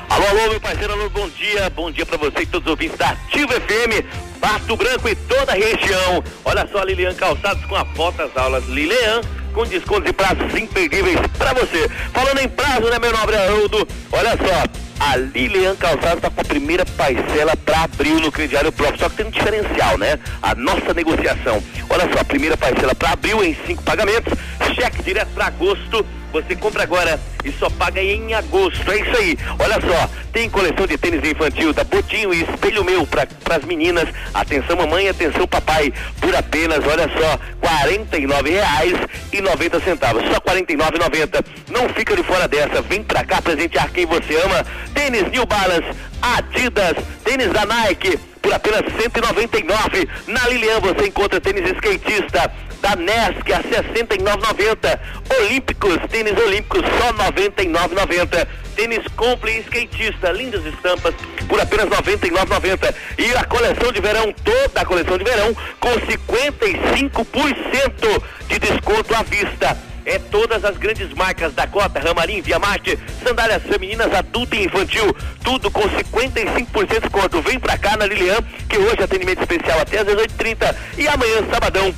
Alô, 0.10 0.28
alô, 0.28 0.50
meu 0.52 0.62
parceiro, 0.62 0.94
alô, 0.94 1.10
bom 1.10 1.28
dia. 1.28 1.68
Bom 1.72 1.90
dia 1.90 2.06
pra 2.06 2.18
você 2.18 2.42
e 2.42 2.46
todos 2.46 2.68
os 2.68 2.72
ouvintes 2.72 2.98
da 3.00 3.10
Ativa 3.10 3.54
FM, 3.54 4.06
Pato 4.40 4.78
Branco 4.78 5.10
e 5.10 5.16
toda 5.16 5.54
a 5.54 5.56
região. 5.56 6.24
Olha 6.46 6.70
só, 6.72 6.84
Lilian 6.84 7.16
Calçados 7.16 7.66
com 7.66 7.76
a 7.76 7.84
foto 7.84 8.18
das 8.18 8.38
aulas 8.38 8.64
Lilian 8.68 9.22
com 9.56 9.66
descontos 9.66 10.10
e 10.10 10.14
prazos 10.14 10.54
imperdíveis 10.54 11.18
pra 11.38 11.54
você. 11.54 11.90
Falando 12.14 12.40
em 12.40 12.50
prazo, 12.50 12.90
né, 12.90 13.00
meu 13.00 13.14
nobre 13.14 13.38
Haroldo? 13.38 13.88
Olha 14.12 14.32
só, 14.32 14.68
a 15.00 15.16
Lilian 15.18 15.76
Calçados 15.76 16.22
tá 16.22 16.30
com 16.30 16.42
a 16.42 16.46
primeira 16.46 16.86
parcela 16.86 17.56
pra 17.58 17.84
abril 17.84 18.20
no 18.20 18.32
crediário 18.32 18.72
próprio, 18.72 19.00
só 19.00 19.10
que 19.10 19.18
tem 19.18 19.26
um 19.26 19.30
diferencial, 19.30 19.98
né? 19.98 20.20
A 20.42 20.56
nossa 20.56 20.94
negociação. 20.94 21.62
Olha 21.90 22.10
só, 22.14 22.22
a 22.22 22.26
primeira 22.26 22.58
parcela 22.58 22.96
pra 22.96 23.12
abril 23.12 23.44
em 23.44 23.56
cinco 23.66 23.84
pagamentos, 23.84 24.34
cheque 24.76 25.04
direto 25.04 25.30
pra 25.34 25.48
agosto, 25.48 26.06
você 26.36 26.54
compra 26.54 26.84
agora 26.84 27.18
e 27.46 27.52
só 27.54 27.70
paga 27.70 28.02
em 28.02 28.34
agosto. 28.34 28.92
É 28.92 29.00
isso 29.00 29.18
aí. 29.18 29.38
Olha 29.58 29.80
só, 29.80 30.10
tem 30.34 30.50
coleção 30.50 30.86
de 30.86 30.98
tênis 30.98 31.24
infantil 31.24 31.72
da 31.72 31.86
Botinho 31.86 32.34
e 32.34 32.42
Espelho 32.42 32.84
Meu 32.84 33.08
para 33.08 33.26
as 33.56 33.64
meninas. 33.64 34.10
Atenção 34.34 34.76
mamãe, 34.76 35.08
atenção 35.08 35.48
papai. 35.48 35.94
Por 36.20 36.36
apenas, 36.36 36.80
olha 36.86 37.10
só, 37.18 37.40
R$ 37.86 38.52
reais 38.52 38.98
e 39.32 39.40
90 39.40 39.80
centavos. 39.80 40.24
Só 40.24 40.34
R$ 40.34 40.64
49,90. 40.64 41.46
Não 41.70 41.88
fica 41.90 42.14
de 42.18 42.24
fora 42.24 42.50
dessa. 42.50 42.82
Vem 42.82 43.02
pra 43.02 43.24
cá 43.24 43.42
presentear 43.42 43.90
quem 43.92 44.06
você 44.06 44.36
ama. 44.36 44.66
Tênis 44.96 45.30
New 45.30 45.46
Balance, 45.46 45.86
Adidas, 46.22 46.96
tênis 47.24 47.52
da 47.52 47.66
Nike 47.66 48.18
por 48.42 48.54
apenas 48.54 48.82
199. 49.00 50.10
Na 50.28 50.48
Lilian 50.48 50.80
você 50.80 51.08
encontra 51.08 51.40
tênis 51.40 51.70
skatista 51.74 52.52
da 52.82 52.96
Nesc 52.96 53.54
a 53.54 53.62
69,90. 53.62 55.00
Olímpicos, 55.40 56.00
tênis 56.10 56.36
olímpicos 56.38 56.82
só 57.00 57.14
99,90. 57.14 58.48
Tênis 58.76 59.08
Comple 59.16 59.60
skatista, 59.60 60.32
lindas 60.32 60.66
estampas 60.66 61.14
por 61.48 61.60
apenas 61.60 61.86
99,90. 61.88 62.96
E 63.18 63.36
a 63.36 63.44
coleção 63.44 63.92
de 63.92 64.00
verão, 64.02 64.34
toda 64.44 64.82
a 64.82 64.86
coleção 64.86 65.18
de 65.18 65.24
verão 65.24 65.56
com 65.80 65.92
55% 65.92 68.24
de 68.48 68.60
desconto 68.60 69.16
à 69.16 69.24
vista. 69.24 69.76
É 70.06 70.20
todas 70.20 70.64
as 70.64 70.78
grandes 70.78 71.12
marcas 71.14 71.54
da 71.54 71.66
Cota, 71.66 72.00
Ramarim, 72.00 72.42
Via 72.42 72.60
Marte, 72.60 72.98
sandálias 73.24 73.64
femininas, 73.64 74.14
adulto 74.14 74.56
e 74.56 74.66
infantil, 74.66 75.16
tudo 75.44 75.72
com 75.72 75.82
55% 75.82 76.88
de 76.88 77.00
desconto. 77.00 77.42
Vem 77.42 77.60
pra 77.60 77.78
cá 77.78 77.98
na 77.98 78.06
Lilian, 78.06 78.38
que 78.70 78.78
hoje 78.78 79.00
é 79.00 79.04
atendimento 79.04 79.42
especial 79.42 79.80
até 79.80 80.00
às 80.00 80.08
18h30 80.08 80.76
e 80.98 81.08
amanhã, 81.08 81.44
sabadão, 81.52 81.94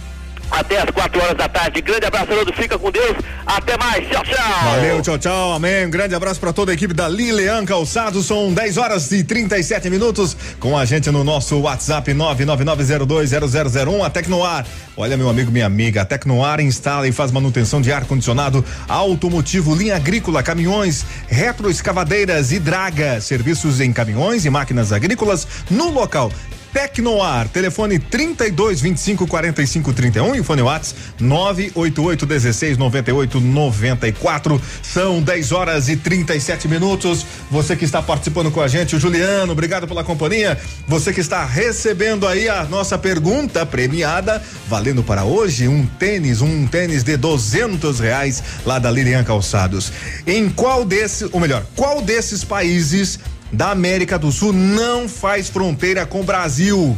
até 0.52 0.82
às 0.82 0.90
4 0.90 1.22
horas 1.22 1.36
da 1.36 1.48
tarde. 1.48 1.82
Grande 1.82 2.06
abraço, 2.06 2.32
Haroldo. 2.32 2.54
Fica 2.54 2.78
com 2.78 2.92
Deus. 2.92 3.18
Até 3.46 3.78
mais. 3.78 4.08
Tchau, 4.10 4.24
tchau. 4.24 4.64
Valeu, 4.64 5.02
tchau, 5.02 5.18
tau. 5.18 5.54
Amém. 5.54 5.90
Grande 5.90 6.16
abraço 6.16 6.40
para 6.40 6.54
toda 6.54 6.72
a 6.72 6.74
equipe 6.74 6.94
da 6.94 7.08
Lilian 7.08 7.66
Calçados. 7.66 8.26
São 8.26 8.54
10 8.54 8.78
horas 8.78 9.12
e 9.12 9.24
37 9.24 9.90
minutos 9.90 10.36
com 10.60 10.78
a 10.78 10.86
gente 10.86 11.10
no 11.12 11.24
nosso 11.24 11.60
WhatsApp 11.60 12.12
999020001. 12.14 14.06
A 14.06 14.10
Tecnoar. 14.10 14.66
Olha, 14.96 15.16
meu 15.16 15.30
amigo, 15.30 15.52
minha 15.52 15.66
amiga, 15.66 16.02
a 16.02 16.06
Tecnoar 16.06 16.60
instala 16.60 17.08
e 17.08 17.12
faz 17.12 17.32
manutenção 17.32 17.82
de 17.82 17.92
ar-condicionado 17.92 18.66
automotivo, 18.88 19.76
linha 19.76 19.96
agrícola, 19.96 20.42
caminhões, 20.42 21.06
retroescavadeiras 21.28 22.52
e 22.52 22.60
draga. 22.60 23.22
Serviços 23.22 23.80
em 23.80 23.94
caminhões 23.94 24.46
e 24.46 24.50
máquinas 24.50 24.92
agrícolas 24.92 25.48
no 25.70 25.90
local. 25.90 26.32
Tecnoar, 26.78 27.50
telefone 27.50 27.98
32 27.98 28.82
25 28.82 29.26
45 29.26 29.94
31 29.94 30.36
e 30.36 30.44
fone 30.44 30.62
Whats 30.62 30.94
988 31.20 32.24
16 32.24 32.78
98 32.78 33.40
94. 33.42 34.62
São 34.84 35.20
10 35.20 35.52
horas 35.54 35.90
e 35.90 35.98
37 35.98 36.68
minutos. 36.68 37.26
Você 37.50 37.76
que 37.76 37.84
está 37.84 38.00
participando 38.00 38.52
com 38.52 38.62
a 38.62 38.68
gente, 38.68 38.96
o 38.96 39.00
Juliano, 39.00 39.54
obrigado 39.54 39.88
pela 39.88 40.04
companhia. 40.04 40.56
Você 40.88 41.12
que 41.12 41.20
está 41.20 41.44
recebendo 41.44 42.28
aí 42.28 42.48
a 42.48 42.64
nossa 42.66 42.96
pergunta 42.96 43.66
premiada, 43.66 44.40
valendo 44.68 45.02
para 45.02 45.24
hoje 45.24 45.68
um 45.68 45.84
tênis, 45.84 46.42
um 46.42 46.68
tênis 46.68 47.04
de 47.04 47.18
200 47.18 48.00
reais 48.00 48.44
lá 48.64 48.78
da 48.78 48.92
Lilian 48.92 49.24
Calçados. 49.24 49.92
Em 50.28 50.48
qual 50.48 50.86
desses, 50.86 51.28
ou 51.32 51.40
melhor, 51.40 51.66
qual 51.76 52.04
desses 52.04 52.44
países 52.44 53.18
da 53.52 53.72
América 53.72 54.18
do 54.18 54.32
Sul 54.32 54.54
não 54.54 55.08
faz 55.08 55.50
fronteira 55.50 56.06
com 56.06 56.22
o 56.22 56.24
Brasil? 56.24 56.98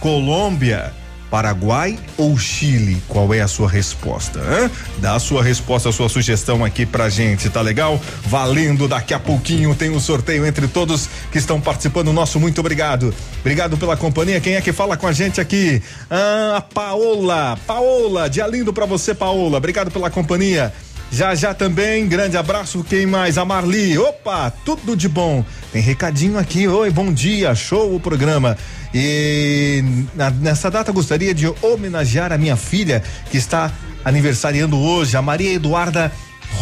Colômbia, 0.00 0.92
Paraguai 1.30 1.98
ou 2.16 2.38
Chile? 2.38 3.02
Qual 3.08 3.32
é 3.34 3.40
a 3.40 3.48
sua 3.48 3.68
resposta? 3.68 4.38
Hein? 4.38 4.70
Dá 4.98 5.14
a 5.14 5.18
sua 5.18 5.42
resposta, 5.42 5.88
a 5.88 5.92
sua 5.92 6.08
sugestão 6.08 6.64
aqui 6.64 6.86
pra 6.86 7.08
gente, 7.08 7.48
tá 7.48 7.60
legal? 7.60 8.00
Valendo, 8.26 8.86
daqui 8.86 9.14
a 9.14 9.18
pouquinho 9.18 9.74
tem 9.74 9.90
um 9.90 9.98
sorteio 9.98 10.46
entre 10.46 10.68
todos 10.68 11.08
que 11.32 11.38
estão 11.38 11.60
participando. 11.60 12.12
Nosso 12.12 12.38
muito 12.38 12.60
obrigado. 12.60 13.12
Obrigado 13.40 13.76
pela 13.76 13.96
companhia. 13.96 14.40
Quem 14.40 14.54
é 14.54 14.60
que 14.60 14.72
fala 14.72 14.96
com 14.96 15.06
a 15.06 15.12
gente 15.12 15.40
aqui? 15.40 15.82
Ah, 16.10 16.58
a 16.58 16.60
Paola. 16.60 17.58
Paola, 17.66 18.28
dia 18.28 18.46
lindo 18.46 18.72
pra 18.72 18.86
você, 18.86 19.14
Paola. 19.14 19.58
Obrigado 19.58 19.90
pela 19.90 20.10
companhia. 20.10 20.72
Já 21.14 21.32
já 21.32 21.54
também, 21.54 22.08
grande 22.08 22.36
abraço. 22.36 22.82
Quem 22.82 23.06
mais? 23.06 23.38
A 23.38 23.44
Marli. 23.44 23.96
Opa, 23.96 24.50
tudo 24.64 24.96
de 24.96 25.08
bom. 25.08 25.44
Tem 25.72 25.80
recadinho 25.80 26.36
aqui. 26.36 26.66
Oi, 26.66 26.90
bom 26.90 27.12
dia. 27.12 27.54
Show 27.54 27.94
o 27.94 28.00
programa. 28.00 28.58
E 28.92 29.84
na- 30.16 30.30
nessa 30.30 30.68
data 30.68 30.90
gostaria 30.90 31.32
de 31.32 31.46
homenagear 31.62 32.32
a 32.32 32.38
minha 32.38 32.56
filha 32.56 33.00
que 33.30 33.36
está 33.36 33.70
aniversariando 34.04 34.76
hoje, 34.76 35.16
a 35.16 35.22
Maria 35.22 35.52
Eduarda 35.54 36.10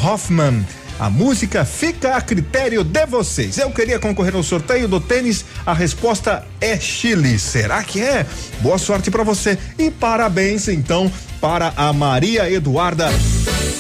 Hoffman. 0.04 0.62
A 0.98 1.10
música 1.10 1.64
fica 1.64 2.16
a 2.16 2.20
critério 2.20 2.84
de 2.84 3.06
vocês. 3.06 3.58
Eu 3.58 3.70
queria 3.70 3.98
concorrer 3.98 4.34
ao 4.34 4.42
sorteio 4.42 4.86
do 4.86 5.00
tênis. 5.00 5.44
A 5.66 5.72
resposta 5.72 6.44
é 6.60 6.78
Chile. 6.78 7.38
Será 7.38 7.82
que 7.82 8.00
é? 8.00 8.26
Boa 8.60 8.78
sorte 8.78 9.10
para 9.10 9.24
você 9.24 9.58
e 9.78 9.90
parabéns 9.90 10.68
então 10.68 11.10
para 11.40 11.72
a 11.76 11.92
Maria 11.92 12.50
Eduarda. 12.50 13.10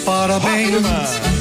Parabéns, 0.04 0.82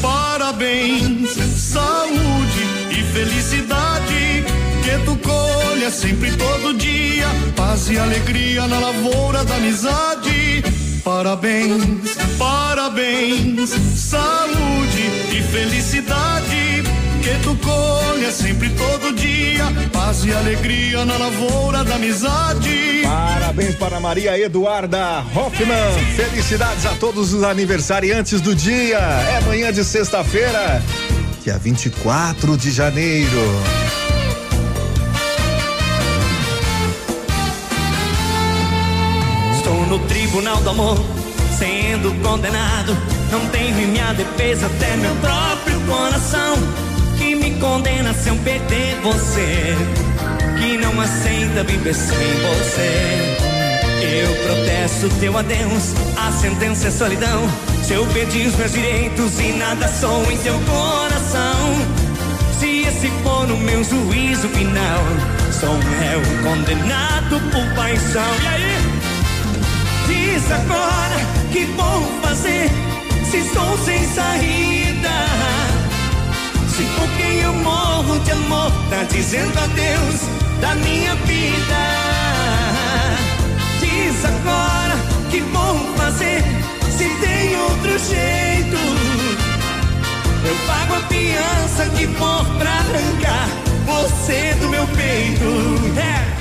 parabéns, 0.02 1.32
saúde 1.58 2.64
e 2.92 3.04
felicidade. 3.12 4.46
Que 4.84 5.04
tu 5.06 5.16
colha 5.18 5.90
sempre 5.90 6.32
todo 6.38 6.78
dia, 6.78 7.28
paz 7.56 7.90
e 7.90 7.98
alegria 7.98 8.68
na 8.68 8.80
lavoura 8.80 9.44
da 9.44 9.56
amizade. 9.56 10.64
Parabéns, 11.04 12.16
parabéns, 12.38 13.70
saúde 13.96 15.02
e 15.32 15.42
felicidade. 15.52 16.84
Que 17.24 17.36
tu 17.44 17.56
colha 17.58 18.32
sempre 18.32 18.70
todo 18.70 19.14
dia, 19.16 19.66
paz 19.92 20.24
e 20.26 20.34
alegria 20.34 21.04
na 21.04 21.18
lavoura 21.18 21.84
da 21.84 21.96
amizade. 21.96 23.02
Parabéns 23.04 23.76
para 23.76 24.00
Maria 24.00 24.38
Eduarda 24.40 25.24
Hoffman. 25.36 26.16
Felicidades 26.16 26.86
a 26.86 26.94
todos 26.96 27.34
os 27.34 27.44
aniversariantes 27.44 28.40
do 28.40 28.56
dia. 28.56 29.00
É 29.00 29.42
manhã 29.42 29.74
de 29.74 29.84
sexta-feira, 29.84 30.84
dia 31.44 31.58
24 31.58 32.58
de 32.58 32.72
janeiro. 32.72 33.91
No 39.92 40.00
tribunal 40.08 40.56
do 40.62 40.70
amor, 40.70 40.98
sendo 41.60 42.14
condenado. 42.24 42.98
Não 43.30 43.46
tenho 43.50 43.78
em 43.78 43.88
minha 43.88 44.14
defesa 44.14 44.68
até 44.68 44.96
meu 44.96 45.14
próprio 45.16 45.82
coração. 45.82 46.56
Que 47.18 47.36
me 47.36 47.60
condena 47.60 48.14
se 48.14 48.30
eu 48.30 48.38
perder 48.38 48.96
você. 49.04 49.76
Que 50.58 50.78
não 50.78 51.02
aceita 51.02 51.66
viver 51.66 51.94
sem 51.94 52.08
você. 52.08 53.38
Eu 54.02 54.34
protesto 54.48 55.10
teu 55.20 55.38
adeus, 55.38 55.94
a 56.16 56.32
sentença 56.32 56.88
é 56.88 56.92
solidão. 56.92 57.42
Se 57.84 57.92
eu 57.92 58.06
perdi 58.14 58.48
os 58.48 58.56
meus 58.56 58.72
direitos 58.72 59.42
e 59.42 59.52
nada 59.52 59.90
sou 59.90 60.24
em 60.32 60.38
teu 60.38 60.58
coração. 60.62 61.76
Se 62.58 62.84
esse 62.84 63.10
for 63.24 63.44
o 63.52 63.58
meu 63.58 63.84
juízo 63.84 64.48
final, 64.48 65.04
sou 65.60 65.70
um 65.70 66.00
réu 66.00 66.22
condenado 66.44 67.42
por 67.52 67.76
paixão. 67.76 68.36
E 68.42 68.48
aí? 68.48 69.01
Diz 70.32 70.50
agora 70.50 71.18
que 71.52 71.66
vou 71.76 72.04
fazer 72.22 72.70
se 73.30 73.40
estou 73.40 73.78
sem 73.80 74.02
saída. 74.14 75.10
Se 76.70 76.84
por 76.84 77.10
quem 77.18 77.42
eu 77.42 77.54
morro 77.56 78.18
de 78.20 78.32
amor 78.32 78.72
tá 78.90 79.04
dizendo 79.12 79.60
adeus 79.60 80.22
da 80.62 80.74
minha 80.76 81.16
vida. 81.16 81.82
Diz 83.82 84.24
agora 84.24 84.96
que 85.30 85.42
vou 85.42 85.78
fazer 85.98 86.42
se 86.90 87.10
tem 87.20 87.58
outro 87.58 88.00
jeito. 88.00 88.78
Eu 90.46 90.56
pago 90.66 90.94
a 90.94 91.08
fiança 91.10 91.90
que 91.98 92.08
for 92.08 92.46
pra 92.58 92.72
arrancar 92.72 93.50
você 93.86 94.56
do 94.62 94.70
meu 94.70 94.88
peito. 94.88 96.00
É. 96.00 96.41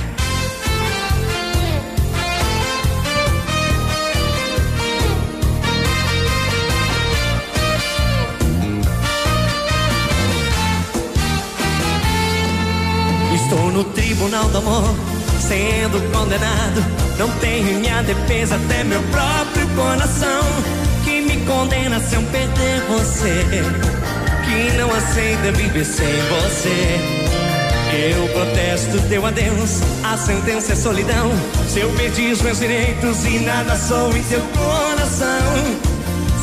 Estou 13.51 13.69
no 13.69 13.83
tribunal 13.83 14.45
do 14.45 14.59
amor, 14.59 14.95
sendo 15.41 15.99
condenado. 16.13 16.85
Não 17.19 17.29
tenho 17.39 17.81
minha 17.81 18.01
defesa 18.01 18.55
até 18.55 18.81
meu 18.85 19.01
próprio 19.11 19.67
coração 19.75 20.41
que 21.03 21.19
me 21.19 21.35
condena 21.45 21.99
se 21.99 22.15
eu 22.15 22.21
perder 22.31 22.81
você, 22.87 23.45
que 24.45 24.77
não 24.77 24.89
aceita 24.95 25.51
viver 25.51 25.83
sem 25.83 26.07
você. 26.29 26.97
Eu 27.93 28.25
protesto 28.29 29.01
teu 29.09 29.25
adeus, 29.25 29.81
a 30.01 30.15
sentença 30.15 30.71
é 30.71 30.75
solidão. 30.77 31.29
Se 31.67 31.81
eu 31.81 31.89
perdi 31.97 32.31
os 32.31 32.41
meus 32.41 32.57
direitos 32.57 33.25
e 33.25 33.39
nada 33.39 33.75
sou 33.75 34.15
em 34.15 34.23
teu 34.23 34.41
coração. 34.57 35.75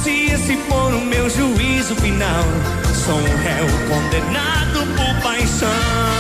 Se 0.05 0.27
esse 0.27 0.59
for 0.69 0.93
o 0.93 1.01
meu 1.07 1.31
juízo 1.31 1.95
final, 1.95 2.45
sou 3.07 3.17
um 3.17 3.37
réu 3.39 3.67
condenado 3.89 4.87
por 4.95 5.23
paixão. 5.23 6.18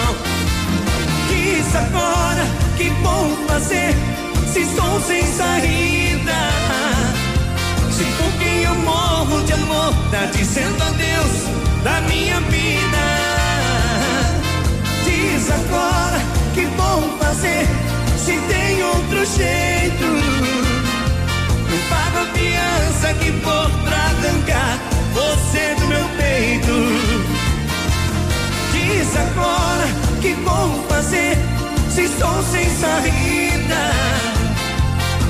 Agora 1.79 2.45
que 2.77 2.91
vou 3.03 3.37
fazer 3.47 3.95
se 4.53 4.63
estou 4.63 5.01
sem 5.01 5.23
saída. 5.23 6.41
Se 7.93 8.05
por 8.05 8.33
quem 8.41 8.63
eu 8.65 8.75
morro 8.75 9.41
de 9.45 9.53
amor 9.53 9.95
tá 10.11 10.27
dizendo 10.27 10.83
adeus 10.83 11.45
da 11.85 12.01
minha 12.01 12.41
vida. 12.41 13.05
Diz 15.05 15.51
agora 15.51 16.19
que 16.53 16.65
vou 16.67 17.17
fazer 17.19 17.65
se 18.17 18.37
tem 18.49 18.83
outro 18.83 19.25
jeito. 19.25 20.05
Eu 21.71 21.79
pago 21.89 22.19
a 22.19 22.27
fiança 22.35 23.15
que 23.21 23.31
for 23.41 23.71
pra 23.85 23.97
arrancar 23.97 24.79
você 25.15 25.77
do 25.79 25.87
meu 25.87 26.05
peito. 26.17 26.75
Diz 28.73 29.17
agora 29.17 29.87
que 30.21 30.33
vou 30.43 30.85
fazer 30.89 31.39
se 31.91 32.03
estou 32.03 32.43
sem 32.43 32.69
saída. 32.77 33.83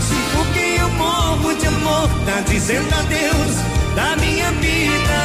Se 0.00 0.36
por 0.36 0.46
quem 0.52 0.76
eu 0.76 0.88
morro 0.90 1.54
de 1.54 1.66
amor 1.66 2.08
tá 2.26 2.40
dizendo 2.48 2.92
adeus 2.94 3.56
da 3.94 4.16
minha 4.16 4.50
vida. 4.52 5.18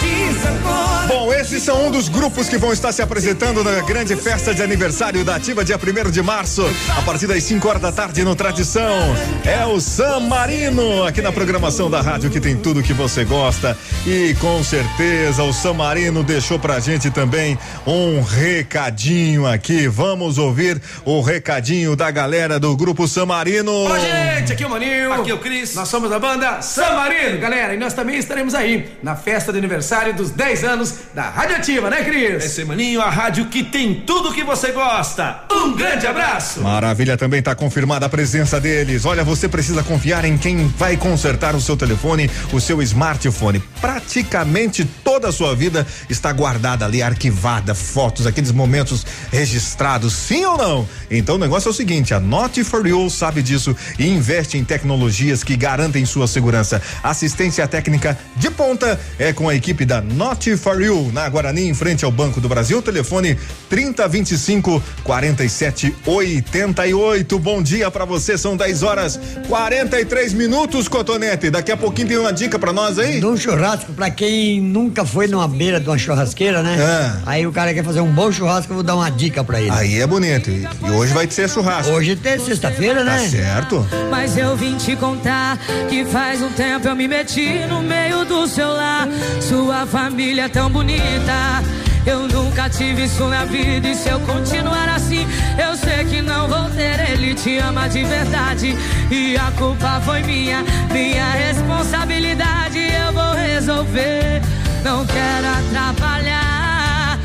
Diz 0.00 0.46
agora. 0.46 0.89
Bom, 1.10 1.34
esses 1.34 1.60
são 1.64 1.88
um 1.88 1.90
dos 1.90 2.08
grupos 2.08 2.48
que 2.48 2.56
vão 2.56 2.72
estar 2.72 2.92
se 2.92 3.02
apresentando 3.02 3.64
na 3.64 3.80
grande 3.80 4.14
festa 4.14 4.54
de 4.54 4.62
aniversário 4.62 5.24
da 5.24 5.34
Ativa, 5.34 5.64
dia 5.64 5.76
1 5.76 6.08
de 6.08 6.22
março, 6.22 6.64
a 6.96 7.02
partir 7.02 7.26
das 7.26 7.42
5 7.42 7.68
horas 7.68 7.82
da 7.82 7.90
tarde 7.90 8.22
no 8.22 8.36
Tradição. 8.36 9.12
É 9.44 9.66
o 9.66 9.80
San 9.80 10.20
Marino, 10.20 11.02
aqui 11.02 11.20
na 11.20 11.32
programação 11.32 11.90
da 11.90 12.00
rádio 12.00 12.30
que 12.30 12.38
tem 12.38 12.56
tudo 12.56 12.80
que 12.80 12.92
você 12.92 13.24
gosta. 13.24 13.76
E 14.06 14.36
com 14.40 14.62
certeza 14.62 15.42
o 15.42 15.52
San 15.52 15.72
Marino 15.72 16.22
deixou 16.22 16.60
pra 16.60 16.78
gente 16.78 17.10
também 17.10 17.58
um 17.84 18.22
recadinho 18.22 19.48
aqui. 19.48 19.88
Vamos 19.88 20.38
ouvir 20.38 20.80
o 21.04 21.20
recadinho 21.20 21.96
da 21.96 22.08
galera 22.12 22.60
do 22.60 22.76
grupo 22.76 23.08
San 23.08 23.26
Marino. 23.26 23.72
Olá, 23.72 23.98
gente, 23.98 24.52
aqui 24.52 24.62
é 24.62 24.66
o 24.68 24.70
Maninho. 24.70 25.12
Aqui 25.14 25.32
é 25.32 25.34
o 25.34 25.38
Cris. 25.38 25.74
Nós 25.74 25.88
somos 25.88 26.08
da 26.08 26.20
banda 26.20 26.62
San 26.62 26.94
Marino, 26.94 27.36
galera, 27.40 27.74
e 27.74 27.78
nós 27.78 27.94
também 27.94 28.16
estaremos 28.16 28.54
aí 28.54 28.88
na 29.02 29.16
festa 29.16 29.50
de 29.50 29.58
aniversário 29.58 30.14
dos 30.14 30.30
10 30.30 30.62
anos 30.62 30.99
da 31.14 31.28
Rádio 31.30 31.56
Ativa, 31.56 31.90
né, 31.90 32.04
Cris? 32.04 32.44
Esse 32.44 32.64
maninho, 32.64 33.00
a 33.00 33.10
rádio 33.10 33.46
que 33.46 33.62
tem 33.62 33.94
tudo 34.06 34.32
que 34.32 34.44
você 34.44 34.72
gosta. 34.72 35.44
Um 35.50 35.74
grande 35.74 36.06
abraço. 36.06 36.60
Maravilha, 36.60 37.16
também 37.16 37.40
está 37.40 37.54
confirmada 37.54 38.06
a 38.06 38.08
presença 38.08 38.60
deles. 38.60 39.04
Olha, 39.04 39.24
você 39.24 39.48
precisa 39.48 39.82
confiar 39.82 40.24
em 40.24 40.38
quem 40.38 40.68
vai 40.68 40.96
consertar 40.96 41.54
o 41.54 41.60
seu 41.60 41.76
telefone, 41.76 42.30
o 42.52 42.60
seu 42.60 42.80
smartphone. 42.82 43.60
Praticamente 43.80 44.84
toda 44.84 45.28
a 45.28 45.32
sua 45.32 45.54
vida 45.54 45.86
está 46.08 46.32
guardada 46.32 46.84
ali, 46.84 47.02
arquivada, 47.02 47.74
fotos, 47.74 48.26
aqueles 48.26 48.52
momentos 48.52 49.06
registrados, 49.30 50.12
sim 50.12 50.44
ou 50.44 50.56
não? 50.56 50.88
Então 51.10 51.36
o 51.36 51.38
negócio 51.38 51.68
é 51.68 51.70
o 51.70 51.74
seguinte: 51.74 52.14
a 52.14 52.20
Not 52.20 52.62
for 52.64 52.86
You 52.86 53.10
sabe 53.10 53.42
disso 53.42 53.76
e 53.98 54.06
investe 54.06 54.56
em 54.56 54.64
tecnologias 54.64 55.42
que 55.42 55.56
garantem 55.56 56.04
sua 56.04 56.26
segurança. 56.26 56.80
Assistência 57.02 57.66
técnica 57.66 58.18
de 58.36 58.50
ponta 58.50 58.98
é 59.18 59.32
com 59.32 59.48
a 59.48 59.54
equipe 59.54 59.84
da 59.84 60.00
Not 60.00 60.56
for 60.56 60.80
You, 60.80 60.89
na 61.12 61.28
Guarani, 61.28 61.68
em 61.68 61.74
frente 61.74 62.04
ao 62.04 62.10
Banco 62.10 62.40
do 62.40 62.48
Brasil. 62.48 62.82
Telefone 62.82 63.38
3025 63.68 64.82
4788. 65.04 67.38
Bom 67.38 67.62
dia 67.62 67.90
para 67.90 68.04
você, 68.04 68.36
são 68.36 68.56
10 68.56 68.82
horas 68.82 69.20
43 69.48 70.32
minutos, 70.32 70.88
Cotonete. 70.88 71.50
Daqui 71.50 71.70
a 71.70 71.76
pouquinho 71.76 72.08
tem 72.08 72.18
uma 72.18 72.32
dica 72.32 72.58
para 72.58 72.72
nós 72.72 72.98
aí? 72.98 73.20
De 73.20 73.26
um 73.26 73.36
churrasco, 73.36 73.92
pra 73.92 74.10
quem 74.10 74.60
nunca 74.60 75.04
foi 75.04 75.28
numa 75.28 75.46
beira 75.46 75.78
de 75.78 75.88
uma 75.88 75.98
churrasqueira, 75.98 76.62
né? 76.62 76.76
É. 76.78 77.12
Aí 77.24 77.46
o 77.46 77.52
cara 77.52 77.72
quer 77.72 77.84
fazer 77.84 78.00
um 78.00 78.10
bom 78.10 78.32
churrasco, 78.32 78.72
eu 78.72 78.76
vou 78.76 78.82
dar 78.82 78.96
uma 78.96 79.10
dica 79.10 79.44
pra 79.44 79.60
ele. 79.60 79.70
Aí 79.70 80.00
é 80.00 80.06
bonito. 80.06 80.50
E, 80.50 80.66
e 80.86 80.90
hoje 80.90 81.12
vai 81.12 81.30
ser 81.30 81.48
churrasco. 81.48 81.92
Hoje 81.92 82.18
é 82.24 82.38
sexta-feira, 82.38 83.04
né? 83.04 83.18
Tá 83.18 83.28
certo. 83.28 83.86
Mas 84.10 84.36
eu 84.36 84.56
vim 84.56 84.76
te 84.76 84.96
contar 84.96 85.58
que 85.88 86.04
faz 86.04 86.42
um 86.42 86.50
tempo 86.50 86.88
eu 86.88 86.96
me 86.96 87.06
meti 87.06 87.60
no 87.68 87.82
meio 87.82 88.24
do 88.24 88.46
seu 88.46 88.68
lar. 88.68 89.08
Sua 89.40 89.86
família 89.86 90.44
é 90.44 90.48
bonita. 90.70 91.62
Eu 92.06 92.26
nunca 92.28 92.68
tive 92.70 93.04
isso 93.04 93.24
na 93.26 93.44
vida 93.44 93.88
e 93.88 93.94
se 93.94 94.08
eu 94.08 94.18
continuar 94.20 94.88
assim, 94.88 95.26
eu 95.58 95.76
sei 95.76 96.04
que 96.04 96.22
não 96.22 96.48
vou 96.48 96.70
ter. 96.70 97.10
Ele 97.10 97.34
te 97.34 97.58
ama 97.58 97.88
de 97.88 98.04
verdade 98.04 98.76
e 99.10 99.36
a 99.36 99.50
culpa 99.52 100.00
foi 100.04 100.22
minha, 100.22 100.64
minha 100.90 101.30
responsabilidade. 101.30 102.78
Eu 102.78 103.12
vou 103.12 103.34
resolver. 103.34 104.40
Não 104.82 105.04
quero 105.06 105.46
atrapalhar 105.58 107.18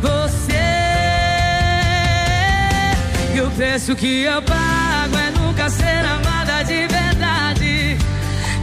você. 0.00 0.52
E 3.34 3.40
o 3.40 3.50
preço 3.50 3.94
que 3.94 4.22
eu 4.22 4.40
pago 4.42 5.16
é 5.18 5.30
nunca 5.38 5.68
ser 5.68 6.04
amada 6.06 6.62
de 6.64 6.86
verdade. 6.86 7.98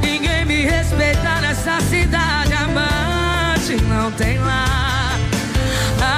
Ninguém 0.02 0.46
me 0.46 0.66
respeita 0.66 1.42
nessa 1.42 1.80
cidade. 1.82 2.39
Não 4.10 4.16
tem 4.16 4.40
lá. 4.40 5.20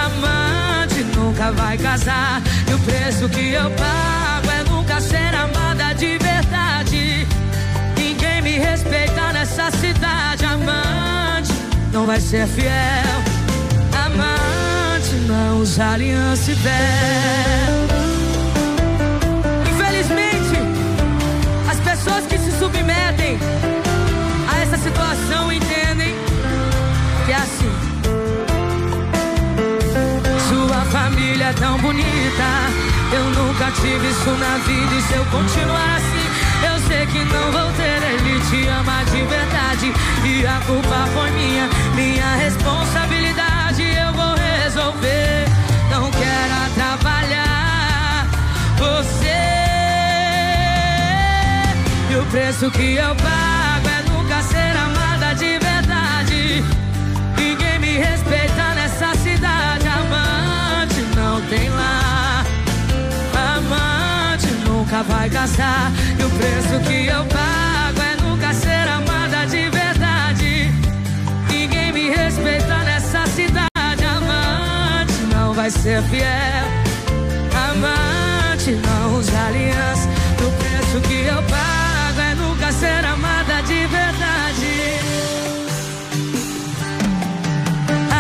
Amante 0.06 1.04
nunca 1.14 1.52
vai 1.52 1.78
casar. 1.78 2.42
E 2.70 2.74
o 2.74 2.80
preço 2.80 3.28
que 3.28 3.52
eu 3.52 3.70
pago 3.72 4.50
é 4.50 4.64
nunca 4.70 5.02
ser 5.02 5.36
amada 5.36 5.94
de 5.96 6.18
verdade. 6.18 7.28
Ninguém 7.98 8.42
me 8.44 8.58
respeita 8.60 9.34
nessa 9.34 9.70
cidade. 9.72 10.46
Amante 10.46 11.52
não 11.92 12.06
vai 12.06 12.22
ser 12.22 12.48
fiel. 12.48 13.20
Amante 14.06 15.14
não 15.28 15.60
usa 15.60 15.92
aliança 15.92 16.50
e 16.50 16.56
as 21.70 21.80
pessoas 21.82 22.26
que 22.26 22.38
se 22.38 22.52
submetem 22.58 23.38
a 24.50 24.62
essa 24.62 24.78
situação 24.78 25.52
família 31.12 31.54
tão 31.54 31.78
bonita. 31.78 32.50
Eu 33.14 33.26
nunca 33.32 33.72
tive 33.72 34.08
isso 34.08 34.30
na 34.32 34.58
vida 34.60 34.96
e 34.96 35.02
se 35.02 35.14
eu 35.14 35.26
continuasse, 35.26 36.22
eu 36.64 36.80
sei 36.88 37.06
que 37.06 37.20
não 37.26 37.52
vou 37.52 37.72
ter. 37.74 38.02
Ele 38.14 38.40
te 38.50 38.68
ama 38.68 39.04
de 39.06 39.22
verdade 39.24 39.94
e 40.26 40.46
a 40.46 40.62
culpa 40.66 41.08
foi 41.14 41.30
minha, 41.32 41.70
minha 41.96 42.36
responsabilidade. 42.36 43.84
Eu 43.84 44.14
vou 44.14 44.36
resolver, 44.36 45.46
não 45.90 46.10
quero 46.12 46.54
atrapalhar 46.66 48.28
você. 48.78 49.28
E 52.10 52.16
o 52.16 52.26
preço 52.28 52.72
que 52.72 52.96
eu 52.96 53.16
pago. 53.16 53.51
Vai 65.04 65.30
gastar. 65.30 65.92
E 66.20 66.24
o 66.24 66.30
preço 66.30 66.80
que 66.88 67.08
eu 67.08 67.24
pago 67.26 68.02
é 68.02 68.22
nunca 68.22 68.54
ser 68.54 68.88
amada 68.88 69.46
de 69.48 69.70
verdade. 69.70 70.72
Ninguém 71.50 71.92
me 71.92 72.10
respeita 72.10 72.78
nessa 72.84 73.26
cidade. 73.28 73.70
Amante 74.06 75.14
não 75.34 75.54
vai 75.54 75.70
ser 75.70 76.02
fiel. 76.04 76.66
Amante 77.70 78.72
não 78.72 79.18
usa 79.18 79.32
aliança. 79.48 80.08
E 80.40 80.44
o 80.44 80.52
preço 80.52 81.08
que 81.08 81.26
eu 81.26 81.42
pago 81.44 82.20
é 82.20 82.36
nunca 82.36 82.72
ser 82.72 83.06
amada 83.06 83.62
de 83.64 83.86
verdade. 83.88 84.72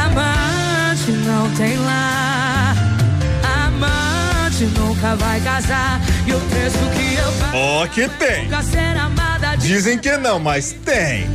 Amante 0.05 1.11
não 1.25 1.49
tem 1.51 1.77
lá. 1.77 2.73
Amante 3.67 4.65
nunca 4.77 5.15
vai 5.15 5.39
casar. 5.41 5.99
E 6.31 6.33
o 6.33 6.39
preço 6.49 6.77
que 6.95 7.17
Ó, 7.53 7.85
tem. 8.07 8.47
Dizem 9.59 9.97
que 9.97 10.15
não, 10.15 10.39
mas 10.39 10.71
tem. 10.71 11.27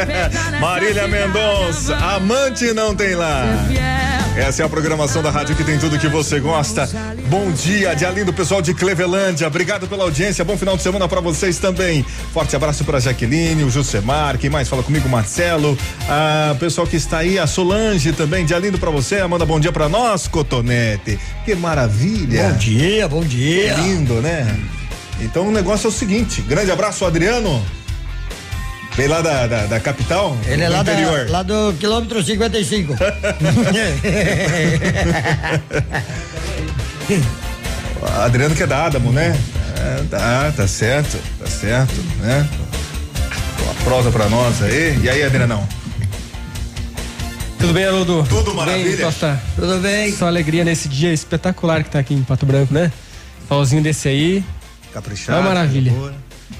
Marília 0.58 1.06
Mendonça, 1.06 1.94
amante 1.96 2.72
não 2.72 2.94
tem 2.94 3.14
lá. 3.14 3.44
Essa 4.36 4.62
é 4.62 4.66
a 4.66 4.68
programação 4.68 5.22
da 5.22 5.30
rádio 5.30 5.54
que 5.54 5.62
tem 5.62 5.78
tudo 5.78 5.96
que 5.96 6.08
você 6.08 6.40
gosta. 6.40 6.88
Bom 7.28 7.52
dia, 7.52 7.94
dia 7.94 8.10
lindo 8.10 8.32
pessoal 8.32 8.60
de 8.60 8.74
Clevelândia. 8.74 9.46
Obrigado 9.46 9.86
pela 9.86 10.02
audiência. 10.02 10.44
Bom 10.44 10.58
final 10.58 10.76
de 10.76 10.82
semana 10.82 11.06
pra 11.06 11.20
vocês 11.20 11.58
também. 11.58 12.04
Forte 12.32 12.56
abraço 12.56 12.84
pra 12.84 12.98
Jaqueline, 12.98 13.62
o 13.62 13.70
Jusemar, 13.70 14.36
quem 14.36 14.50
mais 14.50 14.68
fala 14.68 14.82
comigo, 14.82 15.08
Marcelo. 15.08 15.78
Ah, 16.08 16.52
o 16.52 16.58
pessoal 16.58 16.84
que 16.84 16.96
está 16.96 17.18
aí, 17.18 17.38
a 17.38 17.46
Solange 17.46 18.12
também. 18.12 18.44
Dia 18.44 18.58
lindo 18.58 18.76
pra 18.76 18.90
você. 18.90 19.24
Manda 19.24 19.46
bom 19.46 19.60
dia 19.60 19.70
pra 19.70 19.88
nós, 19.88 20.26
Cotonete. 20.26 21.16
Que 21.44 21.54
maravilha. 21.54 22.48
Bom 22.48 22.56
dia, 22.58 23.08
bom 23.08 23.22
dia. 23.22 23.74
Que 23.74 23.80
lindo, 23.82 24.14
né? 24.14 24.52
Então 25.20 25.46
o 25.46 25.52
negócio 25.52 25.86
é 25.86 25.90
o 25.90 25.92
seguinte: 25.92 26.42
grande 26.42 26.72
abraço, 26.72 27.04
Adriano. 27.04 27.64
Vem 28.96 29.08
lá 29.08 29.20
da, 29.20 29.46
da, 29.48 29.66
da 29.66 29.80
capital? 29.80 30.36
Ele 30.46 30.62
é 30.62 30.68
lá, 30.68 30.84
da, 30.84 30.92
interior. 30.92 31.28
lá 31.28 31.42
do 31.42 31.74
quilômetro 31.80 32.22
55. 32.22 32.94
Adriano 38.22 38.54
que 38.54 38.62
é 38.62 38.66
da 38.66 38.86
Adamo, 38.86 39.10
né? 39.10 39.36
É, 39.76 40.04
tá, 40.08 40.52
tá 40.56 40.68
certo, 40.68 41.18
tá 41.38 41.46
certo, 41.46 41.94
né? 42.20 42.48
Pô, 43.58 43.64
a 43.70 43.74
prosa 43.84 44.12
pra 44.12 44.28
nós 44.28 44.62
aí. 44.62 44.96
E 45.02 45.10
aí, 45.10 45.24
Adrianão? 45.24 45.66
Tudo 47.58 47.72
bem, 47.72 47.84
Haroldo? 47.86 48.24
Tudo 48.28 48.54
maravilha? 48.54 49.10
Bem? 49.10 49.38
Tudo 49.56 49.80
bem. 49.80 50.12
Só 50.12 50.26
alegria 50.28 50.64
nesse 50.64 50.88
dia 50.88 51.12
espetacular 51.12 51.82
que 51.82 51.90
tá 51.90 51.98
aqui 51.98 52.14
em 52.14 52.22
Pato 52.22 52.46
Branco, 52.46 52.72
né? 52.72 52.92
Solzinho 53.48 53.82
desse 53.82 54.06
aí. 54.08 54.44
Caprichado. 54.92 55.38
É 55.38 55.40
uma 55.40 55.48
maravilha. 55.48 55.92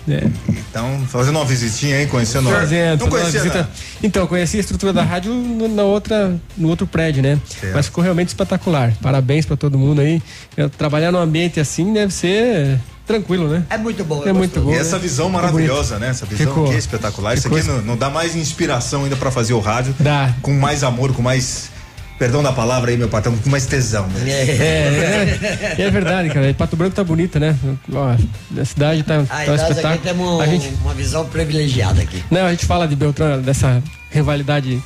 É. 0.09 0.29
Então, 0.49 1.05
fazendo 1.09 1.37
uma 1.37 1.45
visitinha 1.45 1.97
aí, 1.97 2.07
conhecendo. 2.07 2.51
Fazendo, 2.51 3.01
Não 3.01 3.09
conhecia 3.09 3.41
visita. 3.41 3.59
nada. 3.59 3.71
Então, 4.03 4.27
conheci 4.27 4.57
a 4.57 4.61
estrutura 4.61 4.93
da 4.93 5.03
rádio 5.03 5.33
no, 5.33 5.69
na 5.69 5.83
outra, 5.83 6.39
no 6.57 6.69
outro 6.69 6.87
prédio, 6.87 7.23
né? 7.23 7.39
Mas 7.73 7.87
ficou 7.87 8.03
realmente 8.03 8.29
espetacular. 8.29 8.93
Parabéns 9.01 9.47
pra 9.47 9.57
todo 9.57 9.79
mundo 9.79 10.01
aí. 10.01 10.23
Eu, 10.57 10.69
trabalhar 10.69 11.11
num 11.11 11.19
ambiente 11.19 11.59
assim 11.59 11.93
deve 11.93 12.13
ser 12.13 12.79
tranquilo, 13.07 13.49
né? 13.49 13.65
É 13.71 13.79
muito 13.79 14.05
bom. 14.05 14.23
É 14.27 14.33
muito 14.33 14.61
bom. 14.61 14.73
E 14.73 14.75
essa 14.75 14.97
né? 14.97 15.03
visão 15.03 15.29
É 15.29 15.31
maravilhosa, 15.31 15.99
né? 15.99 16.09
Essa 16.09 16.27
visão 16.27 16.47
Ficou. 16.47 16.69
que 16.69 16.75
é 16.75 16.79
espetacular. 16.79 17.35
Isso 17.35 17.45
Ficou 17.45 17.59
aqui 17.59 17.69
não, 17.69 17.83
não 17.83 17.97
dá 17.97 18.11
mais 18.11 18.35
inspiração 18.35 19.05
ainda 19.05 19.17
pra 19.17 19.31
fazer 19.31 19.53
o 19.53 19.61
rádio. 19.61 19.95
Dá. 19.99 20.35
Com 20.43 20.53
mais 20.55 20.83
amor, 20.83 21.13
com 21.13 21.23
mais. 21.23 21.71
Perdão 22.19 22.43
da 22.43 22.53
palavra 22.53 22.91
aí, 22.91 22.97
meu 22.97 23.09
patrão, 23.09 23.37
com 23.37 23.51
mais 23.51 23.67
tesão. 23.67 24.07
Né? 24.07 24.31
É, 24.31 25.77
é, 25.79 25.83
é 25.83 25.91
verdade, 25.91 26.31
cara. 26.31 26.49
E 26.49 26.55
Pato 26.55 26.77
Branco 26.77 26.95
tá 26.95 27.03
bonita, 27.03 27.41
né? 27.41 27.57
Ó, 27.93 28.15
a 28.61 28.65
cidade 28.65 29.03
tá, 29.03 29.25
Aí 29.31 29.47
tá 29.47 29.53
um 29.53 29.57
nós 29.57 29.61
aqui 29.63 29.71
espetáculo. 29.73 30.01
temos 30.03 30.41
A 30.41 30.47
gente, 30.47 30.69
uma 30.83 30.95
visão 30.95 31.27
privilegiada 31.27 32.01
aqui. 32.03 32.23
não, 32.31 32.47
a 32.47 32.51
gente 32.51 32.67
fala 32.67 32.87
de 32.87 32.95
Beltrão, 32.95 33.41
dessa 33.43 33.83
rivalidade, 34.13 34.81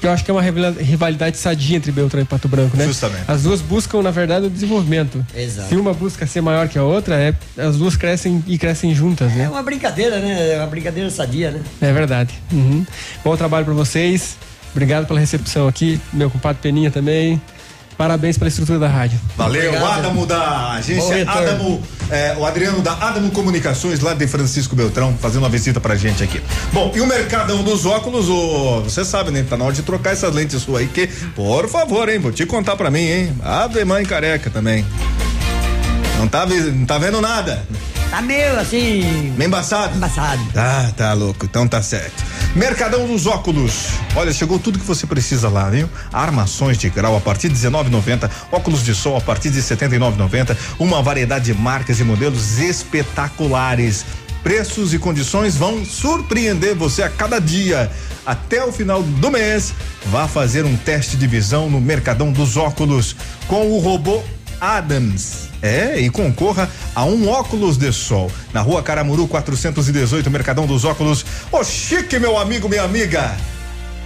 que 0.00 0.06
eu 0.06 0.12
acho 0.12 0.24
que 0.24 0.30
é 0.30 0.34
uma 0.34 0.40
rivali- 0.40 0.80
rivalidade 0.80 1.36
sadia 1.36 1.76
entre 1.76 1.90
Beltrão 1.90 2.22
e 2.22 2.24
Pato 2.24 2.46
Branco, 2.46 2.76
né? 2.76 2.84
Justamente. 2.86 3.24
As 3.26 3.42
duas 3.42 3.60
buscam, 3.60 4.00
na 4.00 4.12
verdade, 4.12 4.46
o 4.46 4.50
desenvolvimento. 4.50 5.26
Exato. 5.34 5.68
Se 5.70 5.74
uma 5.76 5.92
busca 5.92 6.24
ser 6.28 6.40
maior 6.40 6.68
que 6.68 6.78
a 6.78 6.84
outra, 6.84 7.16
é, 7.16 7.34
as 7.60 7.76
duas 7.76 7.96
crescem 7.96 8.42
e 8.46 8.56
crescem 8.56 8.94
juntas, 8.94 9.32
É 9.32 9.34
né? 9.34 9.48
uma 9.48 9.64
brincadeira, 9.64 10.20
né? 10.20 10.52
É 10.54 10.58
uma 10.58 10.68
brincadeira 10.68 11.10
sadia, 11.10 11.50
né? 11.50 11.60
É 11.80 11.92
verdade. 11.92 12.32
Uhum. 12.52 12.86
Bom 13.24 13.36
trabalho 13.36 13.64
pra 13.64 13.74
vocês. 13.74 14.36
Obrigado 14.72 15.06
pela 15.06 15.20
recepção 15.20 15.66
aqui. 15.66 16.00
Meu 16.12 16.30
compadre 16.30 16.60
Peninha 16.62 16.90
também. 16.90 17.40
Parabéns 17.98 18.38
pela 18.38 18.48
estrutura 18.48 18.78
da 18.78 18.86
rádio. 18.86 19.18
Valeu, 19.36 19.84
Adamo 19.84 20.24
da 20.24 20.74
agência. 20.74 21.28
Adamo, 21.28 21.82
é, 22.08 22.36
o 22.38 22.46
Adriano 22.46 22.80
da 22.80 22.92
Adamo 22.92 23.28
Comunicações, 23.32 23.98
lá 23.98 24.14
de 24.14 24.24
Francisco 24.28 24.76
Beltrão, 24.76 25.18
fazendo 25.20 25.42
uma 25.42 25.48
visita 25.48 25.80
pra 25.80 25.96
gente 25.96 26.22
aqui. 26.22 26.40
Bom, 26.72 26.92
e 26.94 27.00
o 27.00 27.06
Mercadão 27.08 27.64
dos 27.64 27.84
Óculos, 27.86 28.28
ô, 28.28 28.82
você 28.82 29.04
sabe, 29.04 29.32
né? 29.32 29.44
Tá 29.50 29.56
na 29.56 29.64
hora 29.64 29.74
de 29.74 29.82
trocar 29.82 30.12
essas 30.12 30.32
lentes 30.32 30.62
suas 30.62 30.82
aí, 30.82 30.86
que, 30.86 31.08
por 31.34 31.68
favor, 31.68 32.08
hein? 32.08 32.20
Vou 32.20 32.30
te 32.30 32.46
contar 32.46 32.76
pra 32.76 32.88
mim, 32.88 33.00
hein? 33.00 33.32
Ave 33.42 33.84
mãe 33.84 34.04
careca 34.04 34.48
também. 34.48 34.86
Não 36.18 36.26
tá, 36.26 36.44
não 36.44 36.84
tá 36.84 36.98
vendo 36.98 37.20
nada. 37.20 37.64
Tá 38.10 38.20
meio 38.20 38.58
assim. 38.58 39.32
Meio 39.36 39.46
embaçado? 39.46 39.96
Embaçado. 39.96 40.42
Ah, 40.56 40.90
tá 40.96 41.12
louco, 41.12 41.44
então 41.44 41.68
tá 41.68 41.80
certo. 41.80 42.24
Mercadão 42.56 43.06
dos 43.06 43.26
óculos. 43.26 43.90
Olha, 44.16 44.32
chegou 44.32 44.58
tudo 44.58 44.80
que 44.80 44.84
você 44.84 45.06
precisa 45.06 45.48
lá, 45.48 45.70
viu? 45.70 45.88
Armações 46.12 46.76
de 46.76 46.88
grau 46.90 47.16
a 47.16 47.20
partir 47.20 47.48
de 47.48 47.54
19,90, 47.54 48.28
óculos 48.50 48.82
de 48.82 48.94
sol 48.94 49.16
a 49.16 49.20
partir 49.20 49.50
de 49.50 49.62
79,90, 49.62 50.56
uma 50.78 51.00
variedade 51.00 51.52
de 51.52 51.54
marcas 51.54 52.00
e 52.00 52.04
modelos 52.04 52.58
espetaculares. 52.58 54.04
Preços 54.42 54.94
e 54.94 54.98
condições 54.98 55.56
vão 55.56 55.84
surpreender 55.84 56.74
você 56.74 57.02
a 57.02 57.10
cada 57.10 57.38
dia. 57.38 57.90
Até 58.26 58.64
o 58.64 58.72
final 58.72 59.02
do 59.02 59.30
mês, 59.30 59.72
vá 60.06 60.26
fazer 60.26 60.64
um 60.64 60.76
teste 60.76 61.16
de 61.16 61.26
visão 61.26 61.70
no 61.70 61.80
Mercadão 61.80 62.32
dos 62.32 62.56
Óculos 62.56 63.14
com 63.46 63.68
o 63.68 63.78
robô 63.78 64.22
Adams. 64.60 65.47
É, 65.62 65.98
e 65.98 66.08
concorra 66.10 66.68
a 66.94 67.04
um 67.04 67.28
óculos 67.28 67.76
de 67.76 67.92
sol. 67.92 68.30
Na 68.52 68.60
rua 68.60 68.82
Caramuru 68.82 69.26
418, 69.26 70.30
Mercadão 70.30 70.66
dos 70.66 70.84
Óculos. 70.84 71.24
Ô, 71.50 71.64
chique, 71.64 72.18
meu 72.18 72.38
amigo, 72.38 72.68
minha 72.68 72.82
amiga. 72.82 73.36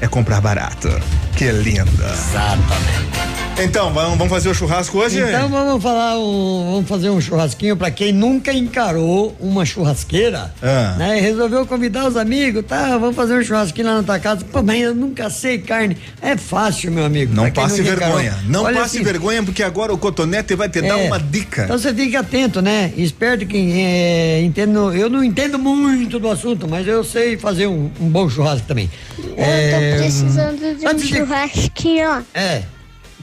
É 0.03 0.09
comprar 0.09 0.41
barato. 0.41 0.89
Que 1.37 1.45
linda. 1.53 1.85
Exatamente. 2.13 3.23
Então, 3.63 3.93
vamos, 3.93 4.29
fazer 4.29 4.49
o 4.49 4.55
churrasco 4.55 4.99
hoje? 4.99 5.21
Então 5.21 5.47
vamos 5.49 5.83
falar 5.83 6.19
um, 6.19 6.73
vamos 6.73 6.89
fazer 6.89 7.11
um 7.11 7.21
churrasquinho 7.21 7.77
pra 7.77 7.91
quem 7.91 8.11
nunca 8.11 8.51
encarou 8.51 9.37
uma 9.39 9.65
churrasqueira, 9.67 10.51
Ah. 10.63 10.95
né? 10.99 11.19
E 11.19 11.21
resolveu 11.21 11.65
convidar 11.67 12.09
os 12.09 12.17
amigos, 12.17 12.65
tá? 12.67 12.97
Vamos 12.97 13.15
fazer 13.15 13.35
um 13.39 13.45
churrasquinho 13.45 13.87
lá 13.89 13.95
na 13.97 14.03
tua 14.03 14.19
casa. 14.19 14.43
Pô, 14.51 14.63
mas 14.63 14.81
eu 14.81 14.95
nunca 14.95 15.29
sei 15.31 15.59
carne. 15.59 15.97
É 16.23 16.35
fácil, 16.37 16.91
meu 16.91 17.05
amigo. 17.05 17.35
Não 17.35 17.49
passe 17.51 17.83
nunca 17.83 17.93
encarou. 17.95 18.17
vergonha. 18.17 18.39
Não 18.49 18.63
Olha 18.65 18.81
passe 18.81 18.97
assim, 18.97 19.05
vergonha, 19.05 19.43
porque 19.43 19.63
agora 19.63 19.93
o 19.93 19.99
Cotonete 19.99 20.55
vai 20.57 20.69
te 20.71 20.81
dar 20.81 20.99
É. 20.99 21.07
uma 21.07 21.21
dica. 21.21 21.65
Então 21.65 21.79
você 21.79 21.95
fica 21.95 22.21
atento, 22.21 22.61
né? 22.63 22.91
Esperto 22.97 23.47
quem 23.47 23.85
é, 23.85 24.41
entendo. 24.43 24.93
Eu 24.95 25.11
não 25.11 25.23
entendo 25.23 25.59
muito 25.59 26.19
do 26.19 26.29
assunto, 26.31 26.67
mas 26.67 26.89
eu 26.89 27.05
sei 27.05 27.37
fazer 27.37 27.67
um, 27.67 27.91
um 28.01 28.09
bom 28.09 28.29
churrasco 28.31 28.67
também. 28.67 28.91
Eu 29.19 29.92
tô 29.97 30.03
precisando 30.03 30.79
de 30.79 30.87
um 30.87 30.89
antes 30.91 31.07
de- 31.09 31.17
churrasquinho. 31.17 32.27
É. 32.35 32.63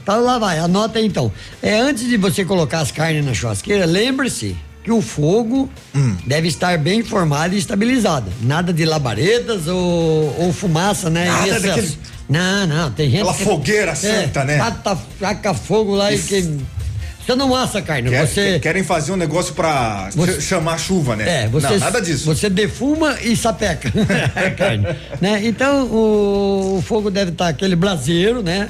Então 0.02 0.20
lá 0.24 0.38
vai, 0.38 0.58
anota 0.58 0.98
aí 0.98 1.06
então. 1.06 1.30
É, 1.62 1.78
antes 1.78 2.08
de 2.08 2.16
você 2.16 2.44
colocar 2.44 2.80
as 2.80 2.90
carnes 2.90 3.24
na 3.24 3.34
churrasqueira, 3.34 3.84
lembre-se 3.84 4.56
que 4.82 4.90
o 4.90 5.02
fogo 5.02 5.70
Hum. 5.94 6.16
deve 6.26 6.48
estar 6.48 6.78
bem 6.78 7.02
formado 7.02 7.54
e 7.54 7.58
estabilizado. 7.58 8.32
Nada 8.40 8.72
de 8.72 8.84
labaredas 8.86 9.66
ou, 9.68 10.34
ou 10.38 10.52
fumaça, 10.52 11.10
né? 11.10 11.26
Nada 11.26 11.60
daquele- 11.60 11.98
Não, 12.28 12.66
não, 12.66 12.90
tem 12.90 13.10
gente. 13.10 13.20
Aquela 13.20 13.34
que- 13.34 13.44
fogueira 13.44 13.90
é, 13.92 13.94
santa, 13.94 14.44
né? 14.44 14.56
Tata, 14.56 14.98
taca 15.18 15.52
fogo 15.52 15.94
lá 15.94 16.12
e 16.12 16.18
que. 16.18 16.58
Você 17.30 17.36
não 17.36 17.54
assa 17.54 17.80
carne, 17.80 18.10
Quer- 18.10 18.26
você. 18.26 18.58
Querem 18.58 18.82
fazer 18.82 19.12
um 19.12 19.16
negócio 19.16 19.54
pra 19.54 20.10
Você- 20.14 20.40
chamar 20.40 20.78
chuva, 20.78 21.14
né? 21.14 21.44
É, 21.44 21.48
você, 21.48 21.68
Não, 21.68 21.78
nada 21.78 22.00
disso. 22.00 22.24
Você 22.24 22.50
defuma 22.50 23.16
e 23.22 23.36
sapeca 23.36 23.88
a 24.34 24.50
carne, 24.50 24.84
né? 25.20 25.40
Então 25.44 25.86
o, 25.86 26.78
o 26.78 26.82
fogo 26.82 27.08
deve 27.10 27.30
estar 27.30 27.46
aquele 27.46 27.76
braseiro, 27.76 28.42
né? 28.42 28.68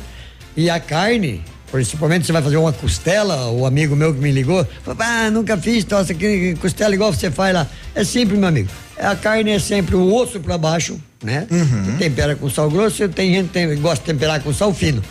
E 0.54 0.68
a 0.68 0.78
carne, 0.78 1.42
principalmente 1.72 2.26
você 2.26 2.32
vai 2.32 2.42
fazer 2.42 2.58
uma 2.58 2.72
costela, 2.72 3.46
o 3.50 3.64
amigo 3.64 3.96
meu 3.96 4.12
que 4.12 4.20
me 4.20 4.30
ligou, 4.30 4.66
falou, 4.84 5.00
ah, 5.02 5.30
nunca 5.30 5.56
fiz 5.56 5.82
tossa 5.84 6.12
aqui, 6.12 6.54
costela 6.60 6.94
igual 6.94 7.12
você 7.14 7.30
faz 7.30 7.54
lá. 7.54 7.66
É 7.94 8.04
simples, 8.04 8.38
meu 8.38 8.48
amigo. 8.48 8.68
A 8.98 9.16
carne 9.16 9.52
é 9.52 9.58
sempre 9.58 9.96
o 9.96 10.14
osso 10.14 10.38
para 10.38 10.58
baixo, 10.58 11.00
né? 11.24 11.46
Você 11.48 11.92
tempera 11.98 12.36
com 12.36 12.50
sal 12.50 12.68
grosso, 12.70 13.08
tem 13.08 13.32
gente 13.32 13.48
que 13.48 13.76
gosta 13.76 14.04
de 14.04 14.12
temperar 14.12 14.38
com 14.42 14.52
sal 14.52 14.74
fino. 14.74 15.02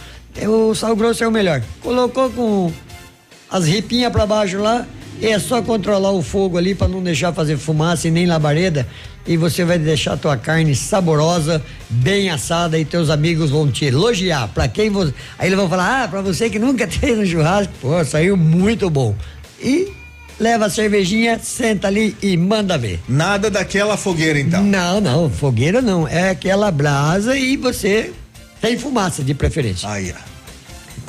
O 0.45 0.75
sal 0.75 0.95
grosso 0.95 1.23
é 1.23 1.27
o 1.27 1.31
melhor. 1.31 1.63
Colocou 1.81 2.29
com 2.29 2.71
as 3.51 3.65
ripinhas 3.65 4.11
pra 4.11 4.25
baixo 4.25 4.59
lá, 4.59 4.85
É 5.21 5.37
só 5.37 5.61
controlar 5.61 6.11
o 6.11 6.21
fogo 6.21 6.57
ali 6.57 6.73
para 6.73 6.87
não 6.87 7.03
deixar 7.03 7.33
fazer 7.33 7.57
fumaça 7.57 8.07
e 8.07 8.11
nem 8.11 8.25
labareda 8.25 8.87
e 9.27 9.35
você 9.37 9.63
vai 9.65 9.77
deixar 9.77 10.17
tua 10.17 10.37
carne 10.37 10.73
saborosa, 10.75 11.61
bem 11.89 12.29
assada 12.29 12.79
e 12.79 12.85
teus 12.85 13.09
amigos 13.09 13.49
vão 13.51 13.69
te 13.69 13.85
elogiar. 13.85 14.47
Para 14.47 14.67
quem 14.67 14.89
você, 14.89 15.13
aí 15.37 15.49
eles 15.49 15.57
vão 15.59 15.69
falar: 15.69 16.03
"Ah, 16.03 16.07
para 16.07 16.21
você 16.21 16.49
que 16.49 16.57
nunca 16.57 16.87
teve 16.89 17.15
no 17.15 17.25
churrasco, 17.25 17.73
pô, 17.81 18.03
saiu 18.05 18.37
muito 18.37 18.89
bom". 18.89 19.13
E 19.61 19.91
leva 20.39 20.65
a 20.67 20.69
cervejinha, 20.69 21.37
senta 21.37 21.87
ali 21.87 22.15
e 22.23 22.37
manda 22.37 22.77
ver. 22.77 22.99
Nada 23.07 23.51
daquela 23.51 23.97
fogueira 23.97 24.39
então. 24.39 24.63
Não, 24.63 25.01
não, 25.01 25.29
fogueira 25.29 25.81
não, 25.81 26.07
é 26.07 26.29
aquela 26.29 26.71
brasa 26.71 27.37
e 27.37 27.57
você 27.57 28.11
tem 28.61 28.77
fumaça 28.77 29.21
de 29.21 29.33
preferência. 29.33 29.89
Aí, 29.89 30.13
ó. 30.15 30.29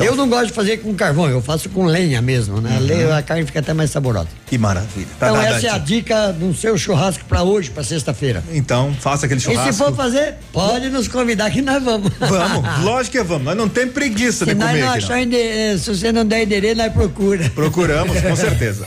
Eu 0.01 0.17
não 0.17 0.29
gosto 0.29 0.47
de 0.47 0.53
fazer 0.53 0.79
com 0.79 0.95
carvão, 0.95 1.29
eu 1.29 1.41
faço 1.43 1.69
com 1.69 1.85
lenha 1.85 2.21
mesmo, 2.23 2.61
né? 2.61 2.77
Uhum. 2.79 2.87
Lenha, 2.87 3.17
a 3.17 3.23
carne 3.23 3.45
fica 3.47 3.61
até 3.61 3.73
mais 3.75 3.91
saborosa. 3.91 4.29
Que 4.47 4.57
maravilha. 4.59 5.07
Tá 5.19 5.29
então 5.31 5.41
essa 5.43 5.67
é 5.67 5.71
a 5.71 5.79
dica 5.79 6.33
do 6.33 6.55
seu 6.55 6.77
churrasco 6.79 7.25
pra 7.27 7.43
hoje, 7.43 7.71
pra 7.71 7.83
sexta-feira. 7.85 8.43
Então, 8.53 8.95
faça 9.01 9.27
aquele 9.27 9.41
churrasco. 9.41 9.69
E 9.69 9.73
se 9.73 9.79
for 9.79 9.95
fazer, 9.95 10.35
pode 10.53 10.89
nos 10.89 11.07
convidar 11.09 11.51
que 11.51 11.63
nós 11.63 11.83
vamos. 11.83 12.11
Vamos, 12.19 12.81
lógico 12.85 13.17
que 13.19 13.23
vamos. 13.23 13.45
Nós 13.45 13.57
não 13.57 13.69
temos 13.69 13.93
preguiça 13.95 14.45
se 14.45 14.53
de 14.53 14.55
nós 14.55 14.69
comer 14.71 14.81
não 14.83 14.89
aqui, 14.91 14.99
achar 14.99 15.23
ende- 15.23 15.79
se 15.79 15.95
você 15.95 16.13
não 16.13 16.25
der 16.25 16.43
endereço, 16.45 16.77
nós 16.77 16.93
procura. 16.93 17.51
Procuramos, 17.55 18.21
com 18.21 18.37
certeza. 18.37 18.87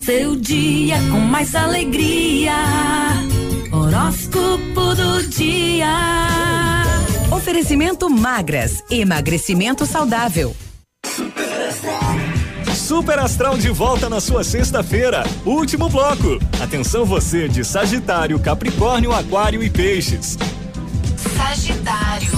Seu 0.00 0.34
dia 0.36 0.96
com 1.10 1.20
mais 1.20 1.54
alegria. 1.54 2.54
Horóscopo 3.72 4.94
do 4.94 5.22
dia. 5.28 5.86
Oferecimento 7.42 8.08
magras, 8.08 8.84
emagrecimento 8.88 9.84
saudável. 9.84 10.54
Super 12.72 13.18
Astral 13.18 13.58
de 13.58 13.68
volta 13.68 14.08
na 14.08 14.20
sua 14.20 14.44
sexta-feira. 14.44 15.24
Último 15.44 15.88
bloco. 15.88 16.38
Atenção 16.62 17.04
você 17.04 17.48
de 17.48 17.64
Sagitário, 17.64 18.38
Capricórnio, 18.38 19.10
Aquário 19.12 19.60
e 19.60 19.68
Peixes. 19.68 20.38
Sagitário. 21.36 22.30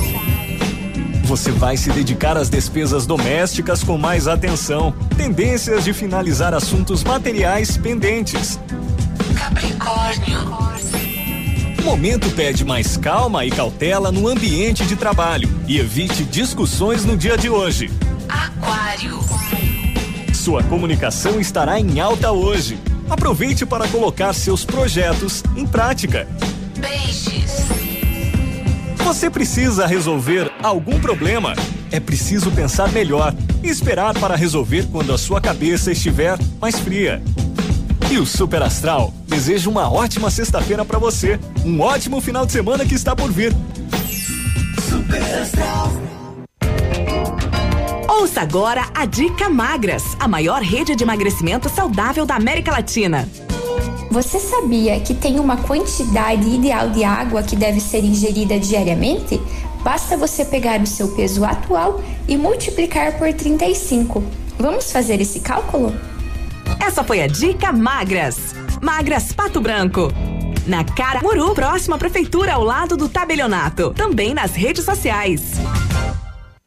Você 1.24 1.50
vai 1.50 1.76
se 1.76 1.90
dedicar 1.90 2.38
às 2.38 2.48
despesas 2.48 3.04
domésticas 3.04 3.84
com 3.84 3.98
mais 3.98 4.26
atenção. 4.26 4.94
Tendências 5.18 5.84
de 5.84 5.92
finalizar 5.92 6.54
assuntos 6.54 7.04
materiais 7.04 7.76
pendentes. 7.76 8.58
Capricórnio. 9.36 10.73
O 11.84 11.86
momento 11.86 12.30
pede 12.30 12.64
mais 12.64 12.96
calma 12.96 13.44
e 13.44 13.50
cautela 13.50 14.10
no 14.10 14.26
ambiente 14.26 14.86
de 14.86 14.96
trabalho 14.96 15.46
e 15.68 15.78
evite 15.78 16.24
discussões 16.24 17.04
no 17.04 17.14
dia 17.14 17.36
de 17.36 17.50
hoje. 17.50 17.90
Aquário. 18.26 19.20
Sua 20.32 20.62
comunicação 20.62 21.38
estará 21.38 21.78
em 21.78 22.00
alta 22.00 22.32
hoje. 22.32 22.78
Aproveite 23.10 23.66
para 23.66 23.86
colocar 23.86 24.32
seus 24.32 24.64
projetos 24.64 25.42
em 25.54 25.66
prática. 25.66 26.26
Peixes. 26.80 27.66
Você 29.04 29.28
precisa 29.28 29.86
resolver 29.86 30.50
algum 30.62 30.98
problema? 30.98 31.52
É 31.92 32.00
preciso 32.00 32.50
pensar 32.50 32.90
melhor 32.92 33.34
e 33.62 33.68
esperar 33.68 34.14
para 34.14 34.36
resolver 34.36 34.86
quando 34.90 35.12
a 35.12 35.18
sua 35.18 35.38
cabeça 35.38 35.92
estiver 35.92 36.38
mais 36.58 36.78
fria. 36.78 37.22
E 38.14 38.18
o 38.18 38.24
Super 38.24 38.62
Astral 38.62 39.12
deseja 39.26 39.68
uma 39.68 39.92
ótima 39.92 40.30
sexta-feira 40.30 40.84
para 40.84 41.00
você, 41.00 41.36
um 41.66 41.80
ótimo 41.80 42.20
final 42.20 42.46
de 42.46 42.52
semana 42.52 42.86
que 42.86 42.94
está 42.94 43.16
por 43.16 43.28
vir. 43.28 43.52
Super 44.88 45.20
Astral. 45.42 45.90
Ouça 48.08 48.40
agora 48.40 48.88
a 48.94 49.04
Dica 49.04 49.50
Magras, 49.50 50.04
a 50.20 50.28
maior 50.28 50.62
rede 50.62 50.94
de 50.94 51.02
emagrecimento 51.02 51.68
saudável 51.68 52.24
da 52.24 52.36
América 52.36 52.70
Latina. 52.70 53.28
Você 54.12 54.38
sabia 54.38 55.00
que 55.00 55.12
tem 55.12 55.40
uma 55.40 55.56
quantidade 55.56 56.48
ideal 56.48 56.90
de 56.90 57.02
água 57.02 57.42
que 57.42 57.56
deve 57.56 57.80
ser 57.80 58.04
ingerida 58.04 58.60
diariamente? 58.60 59.40
Basta 59.82 60.16
você 60.16 60.44
pegar 60.44 60.80
o 60.80 60.86
seu 60.86 61.08
peso 61.16 61.44
atual 61.44 62.00
e 62.28 62.36
multiplicar 62.36 63.18
por 63.18 63.32
35. 63.32 64.22
Vamos 64.56 64.92
fazer 64.92 65.20
esse 65.20 65.40
cálculo? 65.40 65.92
Essa 66.80 67.04
foi 67.04 67.22
a 67.22 67.26
Dica 67.26 67.72
Magras. 67.72 68.54
Magras 68.80 69.32
Pato 69.32 69.60
Branco. 69.60 70.12
Na 70.66 70.84
Caramuru, 70.84 71.54
próxima 71.54 71.96
à 71.96 71.98
prefeitura, 71.98 72.54
ao 72.54 72.64
lado 72.64 72.96
do 72.96 73.08
tabelionato. 73.08 73.92
Também 73.94 74.32
nas 74.34 74.54
redes 74.54 74.84
sociais. 74.84 75.52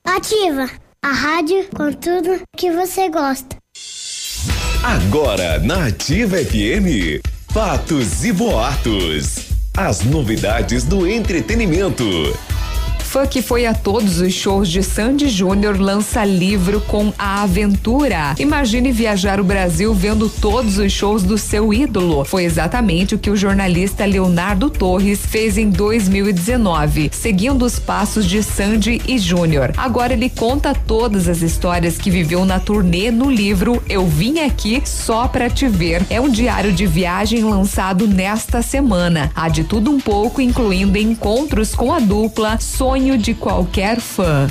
Ativa 0.06 0.70
a 1.02 1.12
rádio 1.12 1.66
com 1.76 1.92
tudo 1.92 2.42
que 2.56 2.72
você 2.72 3.10
gosta. 3.10 3.58
Agora 4.84 5.60
na 5.60 5.88
Ativa 5.88 6.38
FM, 6.38 7.22
fatos 7.52 8.24
e 8.24 8.32
boatos. 8.32 9.48
As 9.76 10.04
novidades 10.04 10.84
do 10.84 11.08
entretenimento. 11.08 12.04
Fã 13.08 13.26
que 13.26 13.42
foi 13.42 13.66
a 13.66 13.74
todos 13.74 14.20
os 14.20 14.34
shows 14.34 14.68
de 14.68 14.84
Sandy 14.84 15.30
Júnior 15.30 15.80
lança 15.80 16.26
livro 16.26 16.82
com 16.82 17.14
a 17.18 17.42
aventura. 17.44 18.36
Imagine 18.38 18.92
viajar 18.92 19.40
o 19.40 19.46
Brasil 19.46 19.94
vendo 19.94 20.28
todos 20.28 20.78
os 20.78 20.92
shows 20.92 21.24
do 21.24 21.38
seu 21.38 21.74
ídolo. 21.74 22.26
Foi 22.26 22.44
exatamente 22.44 23.16
o 23.16 23.18
que 23.18 23.30
o 23.30 23.36
jornalista 23.36 24.06
Leonardo 24.06 24.70
Torres 24.70 25.26
fez 25.26 25.58
em 25.58 25.70
2019, 25.70 27.10
seguindo 27.14 27.64
os 27.64 27.80
passos 27.80 28.26
de 28.26 28.44
Sandy 28.44 29.02
e 29.08 29.18
Júnior. 29.18 29.72
Agora 29.78 30.12
ele 30.12 30.30
conta 30.30 30.76
todas 30.76 31.30
as 31.30 31.42
histórias 31.42 31.98
que 31.98 32.12
viveu 32.12 32.44
na 32.44 32.60
turnê 32.60 33.10
no 33.10 33.32
livro 33.32 33.82
Eu 33.88 34.06
Vim 34.06 34.40
Aqui 34.40 34.82
Só 34.84 35.30
Pra 35.30 35.50
Te 35.50 35.70
Ver. 35.70 36.06
É 36.10 36.20
um 36.20 36.30
diário 36.30 36.74
de 36.74 36.86
viagem 36.86 37.42
lançado 37.46 38.06
nesta 38.06 38.62
semana. 38.62 39.32
Há 39.34 39.48
de 39.48 39.64
tudo 39.64 39.90
um 39.90 40.00
pouco, 40.00 40.42
incluindo 40.42 40.98
encontros 40.98 41.74
com 41.74 41.94
a 41.94 42.00
dupla, 42.00 42.60
sonho 42.98 43.16
de 43.16 43.36
qualquer 43.36 44.02
fã. 44.02 44.48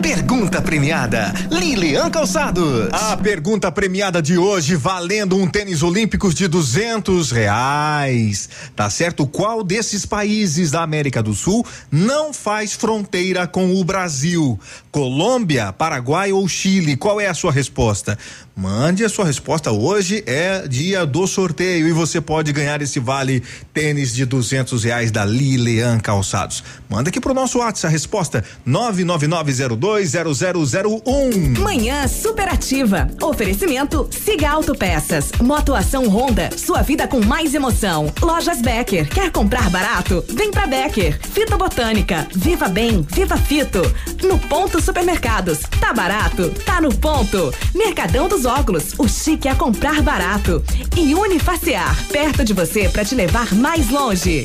Pergunta 0.00 0.60
premiada, 0.60 1.32
Lilian 1.50 2.10
Calçados. 2.10 2.92
A 2.92 3.16
pergunta 3.16 3.72
premiada 3.72 4.22
de 4.22 4.38
hoje 4.38 4.76
valendo 4.76 5.36
um 5.36 5.48
tênis 5.48 5.82
olímpicos 5.82 6.34
de 6.34 6.46
duzentos 6.46 7.30
reais. 7.30 8.48
Tá 8.76 8.88
certo? 8.88 9.26
Qual 9.26 9.64
desses 9.64 10.06
países 10.06 10.70
da 10.70 10.82
América 10.82 11.22
do 11.22 11.34
Sul 11.34 11.66
não 11.90 12.32
faz 12.32 12.72
fronteira 12.72 13.46
com 13.46 13.74
o 13.74 13.84
Brasil? 13.84 14.60
Colômbia, 14.92 15.72
Paraguai 15.72 16.32
ou 16.32 16.46
Chile? 16.46 16.96
Qual 16.96 17.18
é 17.18 17.26
a 17.26 17.32
sua 17.32 17.50
resposta? 17.50 18.18
Mande 18.54 19.02
a 19.02 19.08
sua 19.08 19.24
resposta 19.24 19.72
hoje 19.72 20.22
é 20.26 20.68
dia 20.68 21.06
do 21.06 21.26
sorteio 21.26 21.88
e 21.88 21.92
você 21.92 22.20
pode 22.20 22.52
ganhar 22.52 22.82
esse 22.82 23.00
vale 23.00 23.42
tênis 23.72 24.14
de 24.14 24.26
duzentos 24.26 24.84
reais 24.84 25.10
da 25.10 25.24
Lilian 25.24 25.98
Calçados. 25.98 26.62
Manda 26.90 27.08
aqui 27.08 27.18
pro 27.18 27.32
nosso 27.32 27.58
WhatsApp 27.60 27.86
a 27.86 27.88
resposta 27.88 28.44
nove 28.66 29.02
nove 29.02 29.26
nove 29.26 29.50
zero 29.50 29.74
dois 29.74 30.10
zero 30.10 30.34
zero 30.34 30.62
zero 30.66 31.02
um. 31.06 31.58
Manhã 31.58 32.06
superativa. 32.06 33.08
Oferecimento 33.22 34.06
Siga 34.10 34.50
Autopeças. 34.50 35.32
Motoação 35.40 36.06
Honda. 36.06 36.50
Sua 36.54 36.82
vida 36.82 37.08
com 37.08 37.24
mais 37.24 37.54
emoção. 37.54 38.12
Lojas 38.20 38.60
Becker. 38.60 39.08
Quer 39.08 39.32
comprar 39.32 39.70
barato? 39.70 40.22
Vem 40.28 40.50
pra 40.50 40.66
Becker. 40.66 41.18
Fito 41.26 41.56
Botânica. 41.56 42.28
Viva 42.34 42.68
Bem. 42.68 43.06
Viva 43.10 43.38
Fito. 43.38 43.80
No 44.22 44.38
Ponto 44.38 44.81
Supermercados. 44.82 45.60
Tá 45.80 45.92
barato? 45.92 46.50
Tá 46.64 46.80
no 46.80 46.92
ponto. 46.94 47.54
Mercadão 47.74 48.28
dos 48.28 48.44
Óculos. 48.44 48.94
O 48.98 49.08
chique 49.08 49.48
é 49.48 49.54
comprar 49.54 50.02
barato. 50.02 50.62
E 50.96 51.14
Unifacear. 51.14 51.96
Perto 52.08 52.44
de 52.44 52.52
você 52.52 52.88
pra 52.88 53.04
te 53.04 53.14
levar 53.14 53.54
mais 53.54 53.88
longe. 53.90 54.44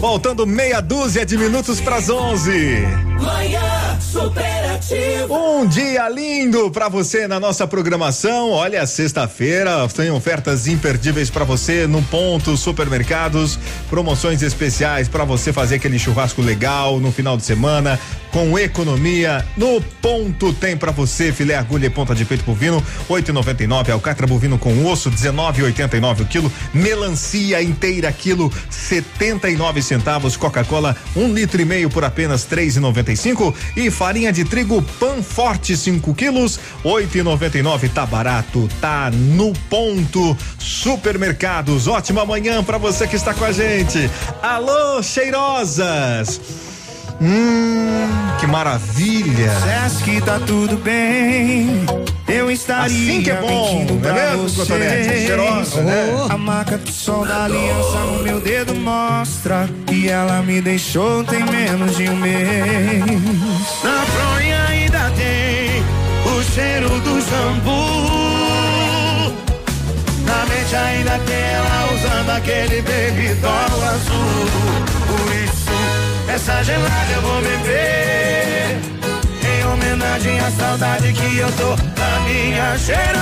Faltando 0.00 0.46
meia 0.46 0.80
dúzia 0.80 1.24
de 1.24 1.38
minutos 1.38 1.80
pras 1.80 2.10
onze. 2.10 2.80
Manhã 3.20 3.81
superativa. 4.00 5.32
Um 5.32 5.66
dia 5.66 6.08
lindo 6.08 6.70
pra 6.70 6.88
você 6.88 7.26
na 7.26 7.38
nossa 7.38 7.66
programação. 7.66 8.50
Olha, 8.50 8.86
sexta-feira 8.86 9.88
tem 9.88 10.10
ofertas 10.10 10.66
imperdíveis 10.66 11.30
pra 11.30 11.44
você 11.44 11.86
no 11.86 12.02
ponto 12.02 12.56
supermercados, 12.56 13.58
promoções 13.88 14.42
especiais 14.42 15.08
pra 15.08 15.24
você 15.24 15.52
fazer 15.52 15.76
aquele 15.76 15.98
churrasco 15.98 16.42
legal 16.42 17.00
no 17.00 17.12
final 17.12 17.36
de 17.36 17.44
semana 17.44 17.98
com 18.32 18.58
economia. 18.58 19.44
No 19.56 19.80
ponto 20.00 20.52
tem 20.52 20.76
pra 20.76 20.90
você 20.90 21.32
filé 21.32 21.54
agulha 21.54 21.86
e 21.86 21.90
ponta 21.90 22.14
de 22.14 22.24
peito 22.24 22.44
bovino 22.44 22.82
8,99, 23.08 23.90
alcatra 23.90 24.26
bovino 24.26 24.58
com 24.58 24.86
osso 24.86 25.10
19,89 25.10 26.22
o 26.22 26.24
quilo, 26.24 26.52
melancia 26.72 27.62
inteira 27.62 28.10
quilo 28.10 28.50
79 28.70 29.82
centavos, 29.82 30.36
Coca-Cola 30.36 30.96
um 31.14 31.32
litro 31.32 31.60
e 31.60 31.64
meio 31.64 31.90
por 31.90 32.04
apenas 32.04 32.46
3,95 32.46 33.54
e 33.76 33.81
Farinha 33.90 34.32
de 34.32 34.44
trigo 34.44 34.82
Pan 35.00 35.22
Forte 35.22 35.76
5 35.76 36.14
quilos, 36.14 36.58
8,99. 36.84 37.90
Tá 37.92 38.06
barato, 38.06 38.68
tá 38.80 39.10
no 39.10 39.52
ponto. 39.68 40.36
Supermercados, 40.58 41.86
ótima 41.86 42.24
manhã 42.24 42.62
para 42.62 42.78
você 42.78 43.06
que 43.06 43.16
está 43.16 43.34
com 43.34 43.44
a 43.44 43.52
gente. 43.52 44.10
Alô, 44.42 45.02
cheirosas. 45.02 46.71
Hum, 47.24 48.08
que 48.40 48.46
maravilha. 48.48 49.52
Que 50.04 50.20
tá 50.20 50.40
tudo 50.44 50.76
bem. 50.76 51.86
Eu 52.26 52.50
estaria 52.50 52.84
Assim 52.84 53.22
que 53.22 53.30
é 53.30 53.40
bom, 53.40 53.86
não 53.88 54.10
é 54.10 54.34
mesmo. 54.34 54.56
Cotonete? 54.56 55.26
Cheirosa, 55.26 55.82
né? 55.82 56.26
A 56.28 56.36
marca 56.36 56.76
do 56.76 56.90
som 56.90 57.24
da 57.24 57.44
aliança 57.44 57.98
no 57.98 58.24
meu 58.24 58.40
dedo 58.40 58.74
mostra 58.74 59.68
que 59.86 60.08
ela 60.08 60.42
me 60.42 60.60
deixou 60.60 61.22
tem 61.22 61.44
menos 61.44 61.96
de 61.96 62.08
um 62.08 62.16
mês. 62.16 63.04
Na 63.84 64.04
fronha 64.06 64.64
ainda 64.68 65.10
tem 65.10 65.84
o 66.26 66.42
cheiro 66.52 66.88
do 66.88 67.20
shampoo. 67.22 68.32
Na 70.26 70.44
mente 70.46 70.74
ainda 70.74 71.18
tem 71.24 71.36
ela 71.36 71.88
usando 71.94 72.30
aquele 72.30 72.82
baby 72.82 73.34
doll 73.40 73.84
azul. 73.84 75.01
Essa 76.34 76.64
gelada 76.64 77.12
eu 77.14 77.20
vou 77.20 77.42
beber. 77.42 78.80
Em 79.44 79.66
homenagem 79.66 80.40
à 80.40 80.50
saudade 80.50 81.12
que 81.12 81.36
eu 81.36 81.52
tô 81.52 81.76
da 81.76 82.20
minha 82.20 82.78
cheirosa. 82.78 83.12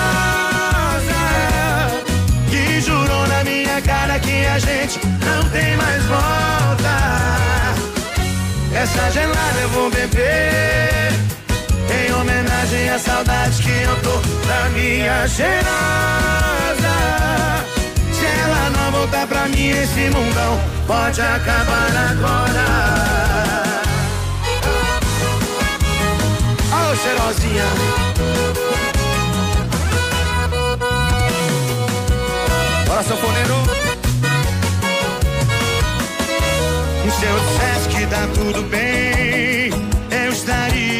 Que 2.48 2.80
jurou 2.80 3.26
na 3.26 3.42
minha 3.42 3.82
cara 3.82 4.16
que 4.20 4.46
a 4.46 4.58
gente 4.60 5.00
não 5.26 5.42
tem 5.50 5.76
mais 5.76 6.04
volta. 6.04 6.94
Essa 8.72 9.10
gelada 9.10 9.60
eu 9.60 9.68
vou 9.70 9.90
beber. 9.90 11.12
Em 11.90 12.12
homenagem 12.12 12.90
à 12.90 12.98
saudade 12.98 13.60
que 13.60 13.82
eu 13.82 13.96
tô 14.02 14.20
da 14.46 14.68
minha 14.70 15.26
cheirosa. 15.26 15.70
Voltar 18.90 19.26
pra 19.26 19.48
mim, 19.48 19.68
esse 19.70 20.10
mundão 20.10 20.60
pode 20.86 21.20
acabar 21.20 21.90
agora. 22.10 22.66
Ô 26.72 26.96
cheirosinha. 26.96 27.64
Bora, 32.86 33.02
sanfoneiro. 33.02 33.54
Se 37.18 37.26
eu 37.26 37.38
dissesse 37.38 37.88
que 37.90 38.06
tá 38.06 38.26
tudo 38.34 38.62
bem, 38.70 39.29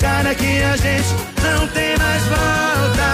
Cara 0.00 0.34
que 0.34 0.62
a 0.62 0.76
gente 0.76 1.14
não 1.42 1.66
tem 1.68 1.96
mais 1.98 2.22
volta. 2.24 3.08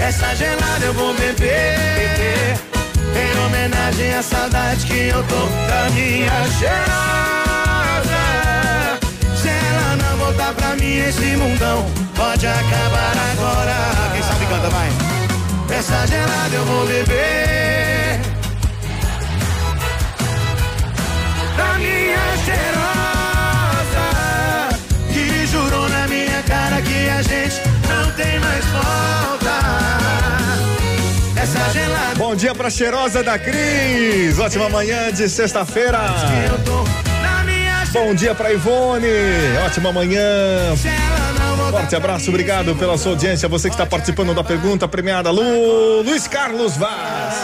Essa 0.00 0.34
gelada 0.34 0.84
eu 0.84 0.94
vou 0.94 1.14
beber. 1.14 2.56
Em 3.14 3.38
homenagem 3.46 4.14
à 4.14 4.22
saudade 4.22 4.86
que 4.86 5.08
eu 5.08 5.22
tô 5.24 5.46
da 5.66 5.90
minha 5.90 6.30
cheirosa. 6.58 6.88
Se 9.36 9.48
ela 9.48 9.96
não 9.96 10.16
voltar 10.18 10.54
pra 10.54 10.76
mim, 10.76 10.98
esse 10.98 11.36
mundão 11.36 11.84
pode 12.14 12.46
acabar 12.46 13.12
agora. 13.32 13.76
Quem 14.12 14.22
sabe 14.22 14.46
canta, 14.46 14.68
vai. 14.70 14.88
Essa 15.76 16.06
gelada 16.06 16.54
eu 16.54 16.64
vou 16.64 16.86
beber. 16.86 18.20
Da 21.56 21.74
minha 21.78 22.36
cheirosa. 22.44 22.77
Tem 28.18 28.40
mais 28.40 28.64
volta. 28.66 29.54
Essa 31.40 31.70
gelada. 31.72 32.14
Bom 32.16 32.34
dia 32.34 32.52
pra 32.52 32.68
cheirosa 32.68 33.22
da 33.22 33.38
Cris. 33.38 34.38
Ótima 34.40 34.68
manhã 34.68 35.12
de 35.12 35.28
sexta-feira. 35.28 36.00
Bom 37.92 38.14
dia 38.14 38.34
pra 38.34 38.52
Ivone. 38.52 39.06
Ótima 39.64 39.92
manhã. 39.92 40.74
Forte 41.70 41.94
abraço, 41.94 42.30
obrigado 42.30 42.74
pela 42.76 42.96
sua 42.96 43.12
audiência. 43.12 43.48
Você 43.48 43.68
que 43.68 43.74
está 43.74 43.84
participando 43.86 44.34
da 44.34 44.42
pergunta 44.42 44.88
premiada, 44.88 45.30
Lu, 45.30 46.02
Luiz 46.02 46.26
Carlos 46.26 46.76
Vaz. 46.76 47.34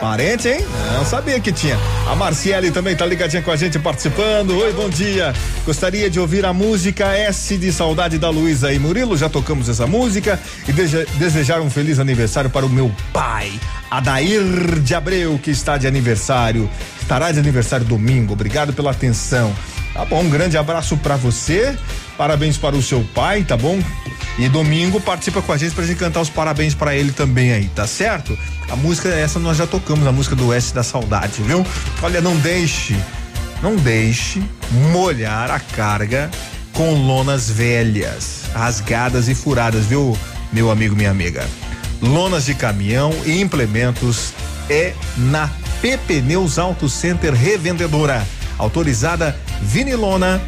Parente, 0.00 0.48
hein? 0.48 0.64
Não 0.94 1.04
sabia 1.04 1.38
que 1.38 1.52
tinha. 1.52 1.78
A 2.10 2.14
Marciele 2.16 2.70
também 2.70 2.96
tá 2.96 3.04
ligadinha 3.06 3.42
com 3.42 3.50
a 3.50 3.56
gente 3.56 3.78
participando. 3.78 4.56
Oi, 4.58 4.72
bom 4.72 4.88
dia. 4.88 5.32
Gostaria 5.66 6.08
de 6.10 6.18
ouvir 6.18 6.44
a 6.44 6.52
música 6.52 7.06
S 7.16 7.56
de 7.56 7.72
Saudade 7.72 8.18
da 8.18 8.30
Luísa 8.30 8.72
e 8.72 8.78
Murilo. 8.78 9.16
Já 9.16 9.28
tocamos 9.28 9.68
essa 9.68 9.86
música 9.86 10.38
e 10.66 10.72
deseja- 10.72 11.06
desejar 11.16 11.60
um 11.60 11.70
feliz 11.70 11.98
aniversário 11.98 12.50
para 12.50 12.64
o 12.66 12.68
meu 12.68 12.90
pai, 13.12 13.52
Adair 13.90 14.80
de 14.80 14.94
Abreu, 14.94 15.38
que 15.42 15.50
está 15.50 15.76
de 15.76 15.86
aniversário. 15.86 16.68
Estará 17.04 17.30
de 17.30 17.38
aniversário 17.38 17.84
domingo. 17.84 18.32
Obrigado 18.32 18.72
pela 18.72 18.90
atenção. 18.90 19.54
Tá 19.92 20.06
bom, 20.06 20.22
um 20.22 20.30
grande 20.30 20.56
abraço 20.56 20.96
para 20.96 21.16
você. 21.16 21.76
Parabéns 22.16 22.56
para 22.56 22.74
o 22.74 22.82
seu 22.82 23.04
pai, 23.14 23.44
tá 23.44 23.58
bom? 23.58 23.78
E 24.38 24.48
domingo 24.48 24.98
participa 24.98 25.42
com 25.42 25.52
a 25.52 25.56
gente 25.58 25.74
pra 25.74 25.84
gente 25.84 25.98
cantar 25.98 26.22
os 26.22 26.30
parabéns 26.30 26.74
para 26.74 26.96
ele 26.96 27.12
também 27.12 27.52
aí, 27.52 27.68
tá 27.68 27.86
certo? 27.86 28.36
A 28.70 28.74
música 28.74 29.10
essa 29.10 29.38
nós 29.38 29.58
já 29.58 29.66
tocamos, 29.66 30.06
a 30.06 30.12
música 30.12 30.34
do 30.34 30.50
S 30.50 30.72
da 30.72 30.82
Saudade, 30.82 31.42
viu? 31.42 31.64
Olha, 32.02 32.22
não 32.22 32.34
deixe, 32.36 32.96
não 33.62 33.76
deixe 33.76 34.42
molhar 34.90 35.50
a 35.50 35.60
carga 35.60 36.30
com 36.72 36.94
lonas 36.94 37.50
velhas, 37.50 38.44
rasgadas 38.54 39.28
e 39.28 39.34
furadas, 39.34 39.84
viu, 39.84 40.16
meu 40.50 40.70
amigo, 40.70 40.96
minha 40.96 41.10
amiga? 41.10 41.46
Lonas 42.00 42.46
de 42.46 42.54
caminhão 42.54 43.12
e 43.26 43.42
implementos 43.42 44.32
é 44.68 44.94
na 45.16 45.50
PP 45.80 46.22
Neus 46.22 46.58
Auto 46.58 46.88
Center 46.88 47.32
Revendedora, 47.32 48.26
autorizada 48.58 49.36
Vinilona 49.62 50.40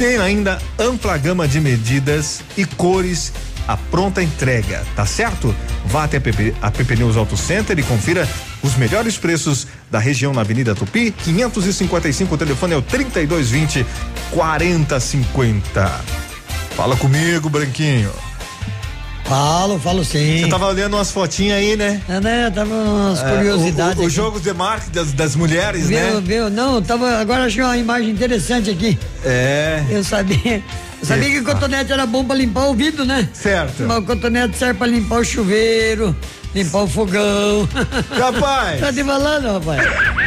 tem 0.00 0.16
ainda 0.16 0.58
ampla 0.78 1.18
gama 1.18 1.46
de 1.46 1.60
medidas 1.60 2.40
e 2.56 2.64
cores 2.64 3.34
à 3.68 3.76
pronta 3.76 4.22
entrega, 4.22 4.82
tá 4.96 5.04
certo? 5.04 5.54
Vá 5.84 6.04
até 6.04 6.16
a 6.16 6.20
PP, 6.22 6.54
a 6.62 6.70
PP 6.70 6.96
News 6.96 7.18
Auto 7.18 7.36
Center 7.36 7.78
e 7.78 7.82
confira 7.82 8.26
os 8.62 8.76
melhores 8.76 9.18
preços 9.18 9.66
da 9.90 9.98
região 9.98 10.32
na 10.32 10.40
Avenida 10.40 10.74
Tupi, 10.74 11.10
555, 11.10 12.34
o 12.34 12.38
telefone 12.38 12.72
é 12.72 12.76
o 12.78 12.82
3220 12.82 13.84
4050. 14.30 16.00
Fala 16.74 16.96
comigo, 16.96 17.50
Branquinho. 17.50 18.29
Falo, 19.34 19.78
falo 19.78 20.04
sim. 20.04 20.40
Você 20.42 20.48
tava 20.48 20.66
olhando 20.66 20.96
umas 20.96 21.12
fotinhas 21.12 21.56
aí, 21.58 21.76
né? 21.76 22.02
É, 22.08 22.18
né? 22.18 22.50
Tava 22.52 22.74
umas 22.74 23.22
É, 23.22 23.30
curiosidades. 23.30 23.98
o- 23.98 24.02
o- 24.02 24.06
Os 24.06 24.12
jogos 24.12 24.42
de 24.42 24.52
marketing 24.52 24.90
das, 24.90 25.12
das 25.12 25.36
mulheres, 25.36 25.86
Viu, 25.86 26.00
né? 26.00 26.20
viu? 26.20 26.50
Não, 26.50 26.82
tava, 26.82 27.16
agora 27.16 27.44
achei 27.44 27.62
uma 27.62 27.76
imagem 27.76 28.10
interessante 28.10 28.68
aqui. 28.70 28.98
É. 29.24 29.84
Eu 29.88 30.02
sabia. 30.02 30.56
Eu 31.00 31.06
sabia 31.06 31.30
que 31.30 31.38
o 31.38 31.44
cotonete 31.44 31.92
era 31.92 32.04
bom 32.06 32.24
pra 32.24 32.34
limpar 32.34 32.66
o 32.70 32.74
vidro, 32.74 33.04
né? 33.04 33.28
Certo. 33.32 33.84
Mas 33.84 33.98
o 33.98 34.02
cotonete 34.02 34.58
serve 34.58 34.74
pra 34.74 34.86
limpar 34.88 35.20
o 35.20 35.24
chuveiro, 35.24 36.14
limpar 36.54 36.82
o 36.82 36.88
fogão. 36.88 37.68
Rapaz! 38.10 38.80
tá 38.80 38.92
te 38.92 39.04
falando, 39.04 39.52
rapaz? 39.52 39.82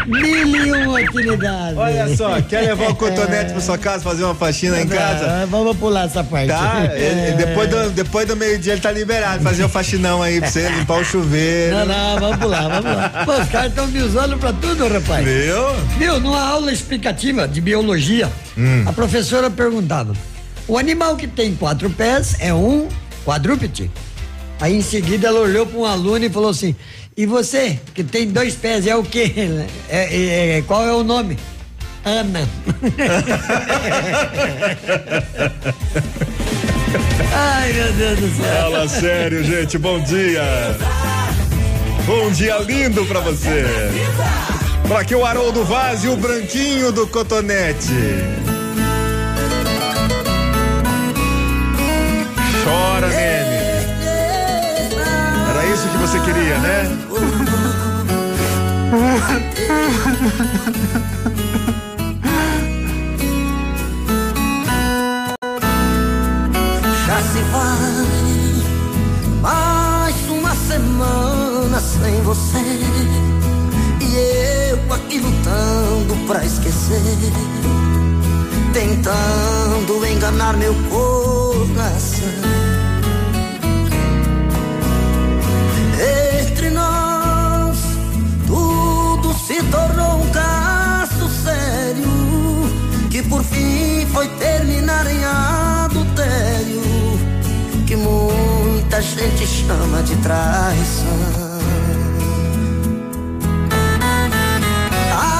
Mil 0.07 0.47
e 0.65 0.71
uma 0.85 0.99
utilidades. 0.99 1.77
Olha 1.77 2.15
só, 2.15 2.41
quer 2.41 2.61
levar 2.61 2.89
o 2.89 2.95
cotonete 2.95 3.51
pra 3.51 3.61
sua 3.61 3.77
casa, 3.77 4.03
fazer 4.03 4.23
uma 4.23 4.35
faxina 4.35 4.79
em 4.81 4.87
casa? 4.87 5.45
Vamos 5.47 5.77
pular 5.77 6.05
essa 6.05 6.23
parte. 6.23 6.47
Tá, 6.47 6.81
ele- 6.93 7.03
É. 7.03 7.31
depois 7.37 7.69
do, 7.69 7.89
depois 7.91 8.27
do 8.27 8.35
meio-dia 8.35 8.73
ele 8.73 8.81
tá 8.81 8.91
liberado, 8.91 9.43
fazer 9.43 9.63
um 9.65 9.69
faxinão 9.69 10.21
aí 10.21 10.39
pra 10.39 10.49
você, 10.49 10.67
limpar 10.69 10.99
o 10.99 11.05
chuveiro. 11.05 11.75
Não, 11.77 11.85
não, 11.85 12.19
vamos 12.19 12.37
pular, 12.37 12.61
vamos 12.69 12.79
pular. 12.91 13.25
Pô, 13.25 13.31
os 13.41 13.49
caras 13.49 13.69
estão 13.69 13.87
me 13.87 13.99
usando 14.01 14.37
pra 14.37 14.51
tudo, 14.53 14.87
rapaz. 14.87 15.25
Viu? 15.25 15.73
Viu, 15.97 16.19
numa 16.19 16.41
aula 16.41 16.71
explicativa 16.71 17.47
de 17.47 17.61
biologia, 17.61 18.29
Hum. 18.57 18.83
a 18.85 18.91
professora 18.93 19.49
perguntava: 19.49 20.13
o 20.67 20.77
animal 20.77 21.15
que 21.15 21.27
tem 21.27 21.55
quatro 21.55 21.89
pés 21.89 22.35
é 22.39 22.53
um 22.53 22.87
quadrúpede? 23.25 23.89
Aí 24.64 24.77
em 24.77 24.81
seguida 24.81 25.27
ela 25.27 25.41
olhou 25.41 25.65
para 25.65 25.77
um 25.77 25.84
aluno 25.85 26.23
e 26.23 26.30
falou 26.30 26.49
assim: 26.49 26.73
e 27.18 27.26
você, 27.26 27.77
que 27.94 28.02
tem 28.02 28.26
dois 28.30 28.56
pés, 28.56 28.88
é 28.88 28.95
o 28.95 29.03
quê? 29.03 29.34
É, 29.90 30.15
é- 30.15 30.57
é- 30.60 30.61
qual 30.61 30.88
é 30.88 30.94
o 30.94 31.03
nome? 31.03 31.38
Ana. 32.06 32.48
Ai, 37.35 37.73
meu 37.73 37.91
Deus 37.91 38.19
do 38.19 38.38
céu. 38.38 38.61
Fala 38.61 38.88
sério, 38.88 39.44
gente. 39.44 39.77
Bom 39.77 39.99
dia. 39.99 40.41
Bom 42.06 42.31
dia 42.31 42.57
lindo 42.60 43.06
pra 43.06 43.19
você. 43.19 43.65
Pra 44.88 45.02
aqui 45.02 45.14
o 45.14 45.26
Haroldo 45.26 45.65
Vaz 45.65 46.06
e 46.06 46.07
o 46.07 46.15
branquinho 46.15 46.90
do 46.94 47.06
cotonete. 47.07 47.91
Chora, 52.64 53.07
nele. 53.10 53.42
Você 56.03 56.19
queria, 56.19 56.57
né? 56.57 56.84
Já 67.05 67.21
se 67.21 67.39
vai 67.53 67.71
mais 69.41 70.30
uma 70.30 70.53
semana 70.53 71.80
sem 71.80 72.21
você 72.23 72.57
E 74.01 74.71
eu 74.71 74.93
aqui 74.93 75.19
lutando 75.19 76.27
pra 76.27 76.43
esquecer 76.43 76.99
Tentando 78.73 80.05
enganar 80.05 80.57
meu 80.57 80.75
coração 80.89 82.62
tornou 89.73 90.21
um 90.21 90.29
caso 90.29 91.27
sério 91.43 92.69
Que 93.09 93.23
por 93.23 93.43
fim 93.43 94.05
foi 94.13 94.27
terminar 94.37 95.07
em 95.07 95.23
adultério 95.25 96.83
Que 97.87 97.95
muita 97.95 99.01
gente 99.01 99.47
chama 99.47 100.03
de 100.03 100.15
traição. 100.17 101.53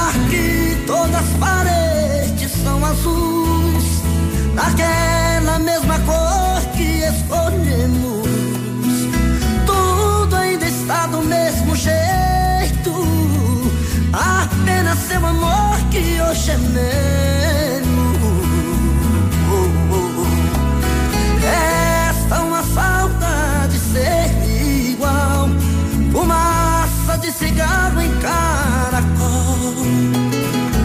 Aqui 0.08 0.82
todas 0.86 1.14
as 1.14 1.28
paredes 1.38 2.50
são 2.62 2.84
azuis 2.84 4.02
Daquela 4.56 5.13
seu 15.14 15.26
amor 15.26 15.76
que 15.90 16.20
hoje 16.20 16.50
é 16.50 16.56
menos 16.56 17.94
Resta 21.40 22.40
uma 22.40 22.62
saudade 22.62 23.78
ser 23.78 24.32
igual 24.90 25.48
Fumaça 26.10 27.18
de 27.18 27.30
cigarro 27.30 28.00
em 28.00 28.10
caracol. 28.18 29.74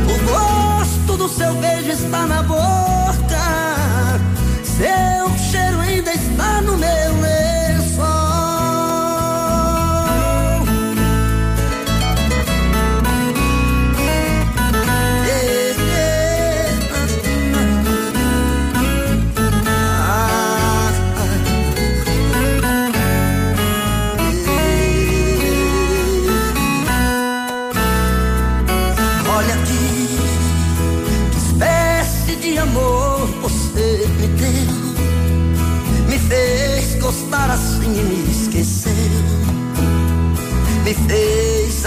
O 0.06 0.16
gosto 0.30 1.18
do 1.18 1.28
seu 1.28 1.54
beijo 1.56 1.92
está 1.92 2.26
na 2.26 2.44
boca. 2.44 4.20
Seu 4.64 5.38
cheiro 5.38 5.80
ainda 5.82 6.14
está 6.14 6.62
no 6.62 6.78
meu 6.78 7.29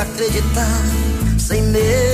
acreditar 0.02 0.82
sem 1.38 1.62
merecer. 1.62 2.11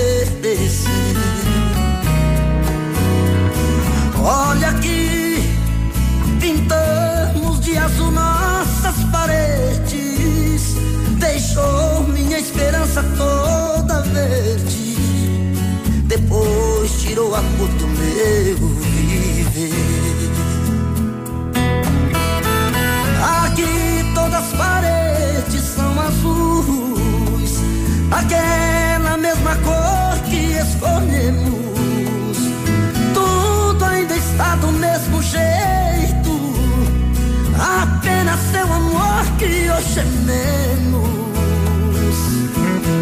Menos. 40.28 41.08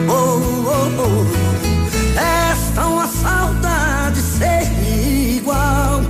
Oh, 0.09 0.40
oh, 0.70 1.03
oh. 1.03 1.47
Esta 2.19 2.86
uma 2.86 3.07
saudade 3.09 4.20
ser 4.20 4.62
igual 5.36 6.03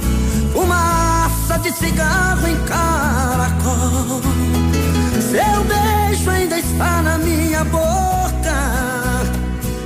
Fumaça 0.53 1.59
de 1.59 1.73
cigarro 1.73 2.47
em 2.47 2.57
caracol 2.65 4.21
Seu 5.21 5.65
beijo 5.65 6.31
ainda 6.31 6.59
está 6.59 7.03
na 7.03 7.19
minha 7.19 7.65
boca 7.65 7.97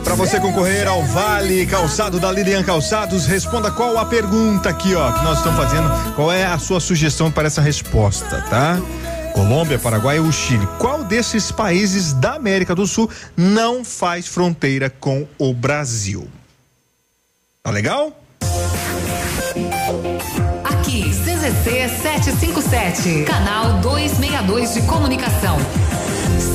Pra 0.04 0.14
você 0.14 0.40
concorrer 0.40 0.88
ao 0.88 1.02
Vale 1.04 1.64
Calçado 1.66 2.18
da 2.18 2.32
Lilian 2.32 2.64
Calçados, 2.64 3.26
responda 3.26 3.70
qual 3.70 3.96
a 3.96 4.04
pergunta 4.04 4.68
aqui, 4.68 4.94
ó, 4.94 5.12
que 5.12 5.24
nós 5.24 5.38
estamos 5.38 5.56
fazendo. 5.56 6.14
Qual 6.16 6.32
é 6.32 6.44
a 6.44 6.58
sua 6.58 6.80
sugestão 6.80 7.30
para 7.30 7.46
essa 7.46 7.60
resposta, 7.60 8.44
tá? 8.50 8.76
Colômbia, 9.50 9.80
Paraguai 9.80 10.20
ou 10.20 10.30
Chile. 10.30 10.64
Qual 10.78 11.02
desses 11.02 11.50
países 11.50 12.12
da 12.12 12.34
América 12.34 12.72
do 12.72 12.86
Sul 12.86 13.10
não 13.36 13.84
faz 13.84 14.28
fronteira 14.28 14.88
com 14.88 15.26
o 15.36 15.52
Brasil? 15.52 16.28
Tá 17.60 17.72
legal? 17.72 18.16
Aqui, 20.62 21.02
CZC 21.10 21.88
757, 22.00 23.24
canal 23.24 23.80
262 23.80 24.74
de 24.74 24.82
comunicação. 24.82 25.56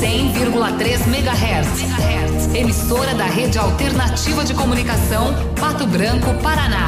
100,3 0.00 1.06
MHz. 1.06 2.54
Emissora 2.54 3.14
da 3.14 3.26
Rede 3.26 3.58
Alternativa 3.58 4.42
de 4.42 4.54
Comunicação, 4.54 5.34
Pato 5.60 5.86
Branco, 5.86 6.32
Paraná. 6.42 6.86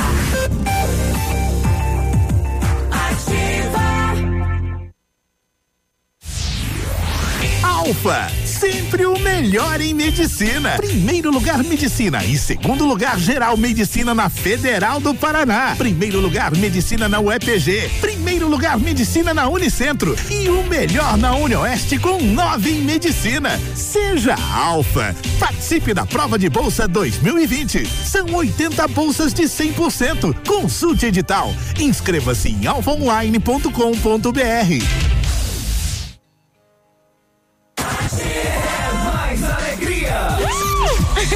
Alfa, 7.89 8.31
sempre 8.45 9.07
o 9.07 9.19
melhor 9.19 9.81
em 9.81 9.95
medicina. 9.95 10.73
Primeiro 10.77 11.31
lugar 11.31 11.65
medicina 11.65 12.23
e 12.23 12.37
segundo 12.37 12.85
lugar 12.85 13.19
geral 13.19 13.57
medicina 13.57 14.15
na 14.15 14.29
Federal 14.29 15.01
do 15.01 15.15
Paraná. 15.15 15.75
Primeiro 15.75 16.21
lugar 16.21 16.55
medicina 16.55 17.09
na 17.09 17.19
UEPG. 17.19 17.91
Primeiro 17.99 18.47
lugar 18.47 18.79
medicina 18.79 19.33
na 19.33 19.49
Unicentro 19.49 20.15
e 20.31 20.51
o 20.51 20.65
melhor 20.65 21.17
na 21.17 21.35
Unioeste 21.35 21.99
com 21.99 22.21
nove 22.21 22.73
em 22.73 22.83
medicina. 22.83 23.59
Seja 23.75 24.37
Alfa. 24.53 25.17
Participe 25.39 25.95
da 25.95 26.05
prova 26.05 26.39
de 26.39 26.51
bolsa 26.51 26.87
2020. 26.87 27.87
São 27.87 28.35
80 28.35 28.87
bolsas 28.89 29.33
de 29.33 29.45
100%. 29.45 30.47
Consulte 30.47 31.07
edital. 31.07 31.55
Inscreva-se 31.81 32.51
em 32.51 32.67
alfaonline.com.br. 32.67 35.18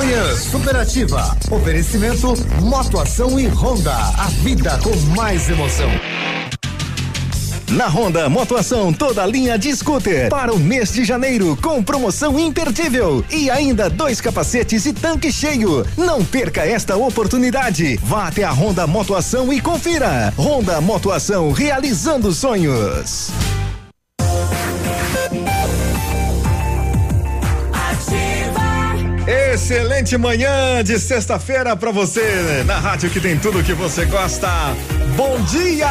Manhã 0.00 0.34
Superativa. 0.34 1.36
Oferecimento 1.50 2.32
Motoação 2.62 3.38
e 3.38 3.46
Honda. 3.48 3.94
A 3.94 4.28
vida 4.42 4.78
com 4.78 4.96
mais 5.14 5.50
emoção. 5.50 5.90
Na 7.68 7.86
Honda 7.86 8.26
Motoação, 8.30 8.94
toda 8.94 9.26
linha 9.26 9.58
de 9.58 9.76
scooter 9.76 10.30
para 10.30 10.54
o 10.54 10.58
mês 10.58 10.94
de 10.94 11.04
janeiro 11.04 11.54
com 11.60 11.82
promoção 11.82 12.38
imperdível 12.38 13.22
e 13.30 13.50
ainda 13.50 13.90
dois 13.90 14.22
capacetes 14.22 14.86
e 14.86 14.94
tanque 14.94 15.30
cheio. 15.30 15.86
Não 15.98 16.24
perca 16.24 16.64
esta 16.64 16.96
oportunidade. 16.96 18.00
Vá 18.02 18.28
até 18.28 18.42
a 18.42 18.52
Honda 18.52 18.86
Motoação 18.86 19.52
e 19.52 19.60
confira. 19.60 20.32
Honda 20.34 20.80
Motoação 20.80 21.52
realizando 21.52 22.32
sonhos. 22.32 23.30
Excelente 29.52 30.16
manhã 30.16 30.82
de 30.84 30.96
sexta-feira 31.00 31.76
para 31.76 31.90
você 31.90 32.62
na 32.64 32.78
rádio 32.78 33.10
que 33.10 33.20
tem 33.20 33.36
tudo 33.36 33.64
que 33.64 33.72
você 33.72 34.04
gosta. 34.04 34.48
Bom 35.16 35.40
dia! 35.42 35.88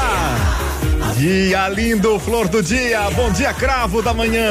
Dia 1.17 1.67
lindo, 1.67 2.17
flor 2.19 2.47
do 2.47 2.63
dia. 2.63 3.09
Bom 3.11 3.29
dia, 3.31 3.53
cravo 3.53 4.01
da 4.01 4.13
manhã. 4.13 4.49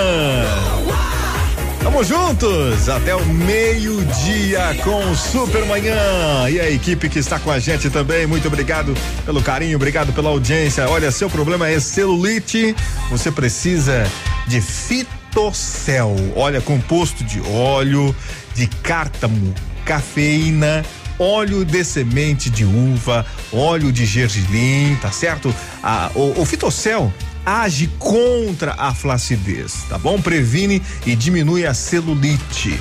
Tamo 1.82 2.05
juntos 2.05 2.86
até 2.90 3.16
o 3.16 3.24
meio-dia 3.24 4.76
com 4.85 5.01
o. 5.01 6.48
E 6.51 6.60
a 6.60 6.70
equipe 6.70 7.09
que 7.09 7.18
está 7.18 7.39
com 7.39 7.51
a 7.51 7.59
gente 7.59 7.89
também, 7.89 8.26
muito 8.26 8.47
obrigado 8.47 8.93
pelo 9.24 9.43
carinho, 9.43 9.76
obrigado 9.76 10.12
pela 10.12 10.28
audiência. 10.28 10.86
Olha, 10.86 11.10
seu 11.10 11.30
problema 11.30 11.66
é 11.66 11.80
celulite, 11.80 12.76
você 13.10 13.30
precisa 13.30 14.05
de 14.47 14.60
fitocel. 14.60 16.14
Olha, 16.36 16.60
composto 16.60 17.24
de 17.24 17.40
óleo, 17.40 18.14
de 18.59 18.66
cártamo, 18.66 19.55
cafeína, 19.85 20.85
óleo 21.16 21.64
de 21.64 21.85
semente 21.85 22.51
de 22.51 22.64
uva, 22.64 23.24
óleo 23.52 23.93
de 23.93 24.05
gergelim, 24.05 24.97
tá 25.01 25.12
certo? 25.12 25.55
Ah, 25.80 26.10
o, 26.12 26.40
o 26.40 26.44
fitocel 26.44 27.12
age 27.47 27.89
contra 28.01 28.74
a 28.76 28.93
flacidez, 28.93 29.85
tá 29.89 29.97
bom? 29.97 30.20
Previne 30.20 30.82
e 31.06 31.14
diminui 31.14 31.64
a 31.64 31.72
celulite. 31.72 32.76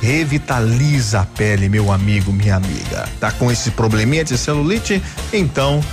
Revitaliza 0.00 1.22
a 1.22 1.26
pele, 1.26 1.68
meu 1.68 1.90
amigo, 1.90 2.32
minha 2.32 2.54
amiga. 2.54 3.08
Tá 3.18 3.32
com 3.32 3.50
esse 3.50 3.72
probleminha 3.72 4.24
de 4.24 4.38
celulite? 4.38 5.02
Então, 5.32 5.84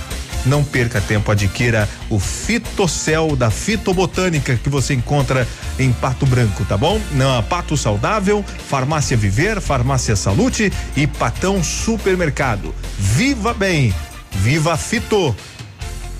não 0.46 0.64
perca 0.64 1.00
tempo, 1.00 1.30
adquira 1.30 1.88
o 2.10 2.18
Fitocel 2.18 3.36
da 3.36 3.50
Fitobotânica 3.50 4.56
que 4.56 4.68
você 4.68 4.94
encontra 4.94 5.46
em 5.78 5.92
Pato 5.92 6.26
Branco, 6.26 6.64
tá 6.64 6.76
bom? 6.76 7.00
Na 7.12 7.42
Pato 7.42 7.76
Saudável, 7.76 8.44
Farmácia 8.68 9.16
Viver, 9.16 9.60
Farmácia 9.60 10.16
Salute 10.16 10.72
e 10.96 11.06
Patão 11.06 11.62
Supermercado. 11.62 12.74
Viva 12.98 13.52
bem, 13.54 13.94
viva 14.32 14.76
Fito. 14.76 15.34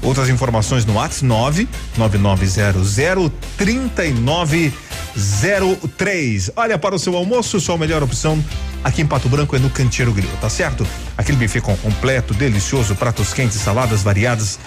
Outras 0.02 0.28
informações 0.28 0.84
no 0.84 0.94
WhatsApp 0.94 1.24
9 1.24 1.68
9900 1.96 2.98
3903. 5.18 6.52
Olha, 6.54 6.78
para 6.78 6.94
o 6.94 6.98
seu 6.98 7.16
almoço, 7.16 7.58
sua 7.58 7.76
melhor 7.76 8.02
opção 8.02 8.42
aqui 8.84 9.02
em 9.02 9.06
Pato 9.06 9.28
Branco 9.28 9.56
é 9.56 9.58
no 9.58 9.68
Canteiro 9.68 10.12
Grill, 10.12 10.30
tá 10.40 10.48
certo? 10.48 10.86
Aquele 11.16 11.36
buffet 11.36 11.60
com 11.60 11.76
completo, 11.78 12.32
delicioso, 12.32 12.94
pratos 12.94 13.32
quentes, 13.32 13.60
saladas 13.60 14.02
variadas. 14.02 14.58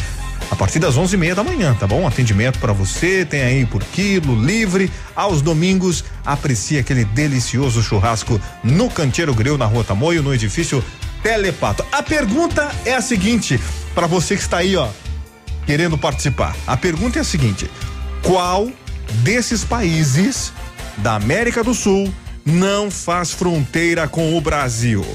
A 0.50 0.56
partir 0.56 0.80
das 0.80 0.98
onze 0.98 1.16
e 1.16 1.18
meia 1.18 1.34
da 1.34 1.44
manhã, 1.44 1.74
tá 1.80 1.88
bom? 1.88 2.06
Atendimento 2.06 2.60
para 2.60 2.74
você, 2.74 3.24
tem 3.24 3.42
aí 3.42 3.66
por 3.66 3.82
quilo, 3.82 4.44
livre. 4.44 4.92
Aos 5.16 5.42
domingos, 5.42 6.04
aprecie 6.26 6.78
aquele 6.78 7.06
delicioso 7.06 7.82
churrasco 7.82 8.40
no 8.62 8.90
Canteiro 8.90 9.34
Grill, 9.34 9.58
na 9.58 9.66
Rua 9.66 9.86
Tamoio, 9.86 10.22
no 10.22 10.34
edifício 10.34 10.84
Telepato. 11.24 11.86
A 11.92 12.04
pergunta 12.04 12.70
é 12.84 12.94
a 12.94 13.02
seguinte, 13.02 13.58
para 13.96 14.08
você 14.08 14.36
que 14.36 14.42
está 14.42 14.58
aí, 14.58 14.76
ó, 14.76 14.90
querendo 15.66 15.98
participar. 15.98 16.54
A 16.68 16.76
pergunta 16.76 17.20
é 17.20 17.22
a 17.22 17.26
seguinte: 17.26 17.70
qual 18.22 18.68
desses 19.24 19.64
países 19.64 20.52
da 20.98 21.16
América 21.16 21.64
do 21.64 21.74
Sul 21.74 22.14
não 22.46 22.90
faz 22.90 23.32
fronteira 23.32 24.08
com 24.08 24.38
o 24.38 24.42
Brasil? 24.42 25.06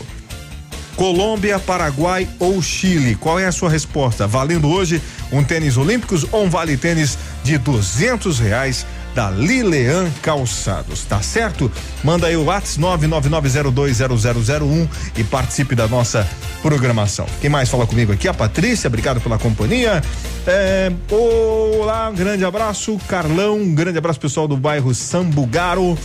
Colômbia, 0.97 1.59
Paraguai 1.59 2.27
ou 2.39 2.63
Chile? 2.63 3.15
Qual 3.17 3.39
é 3.39 3.47
a 3.47 3.53
sua 3.53 3.69
resposta? 3.69 4.27
Valendo 4.27 4.69
hoje 4.69 5.03
um 5.31 5.45
tênis 5.45 5.77
olímpicos 5.77 6.27
ou 6.33 6.45
um 6.45 6.51
vale 6.51 6.77
tênis 6.77 7.19
de 7.45 7.59
duzentos 7.59 8.39
reais 8.39 8.87
da 9.17 9.31
Lilean 9.31 10.09
Calçados, 10.21 11.05
tá 11.07 11.23
certo? 11.23 11.73
Manda 12.05 12.27
aí 12.27 12.37
o 12.37 12.45
WhatsApp 12.45 12.79
999020001 13.09 14.87
e 15.17 15.25
participe 15.25 15.75
da 15.75 15.89
nossa 15.89 16.29
programação. 16.61 17.25
Quem 17.41 17.49
mais 17.49 17.71
fala 17.71 17.87
comigo 17.87 18.13
aqui? 18.13 18.29
A 18.29 18.35
Patrícia, 18.35 18.89
obrigado 18.89 19.19
pela 19.23 19.39
companhia. 19.39 20.05
É, 20.47 20.93
olá, 21.11 22.11
um 22.11 22.15
grande 22.15 22.45
abraço, 22.45 23.01
Carlão, 23.09 23.57
um 23.57 23.75
grande 23.75 23.97
abraço 23.97 24.21
pessoal 24.21 24.47
do 24.47 24.55
bairro 24.57 24.95
Sambugaro. 24.95 25.97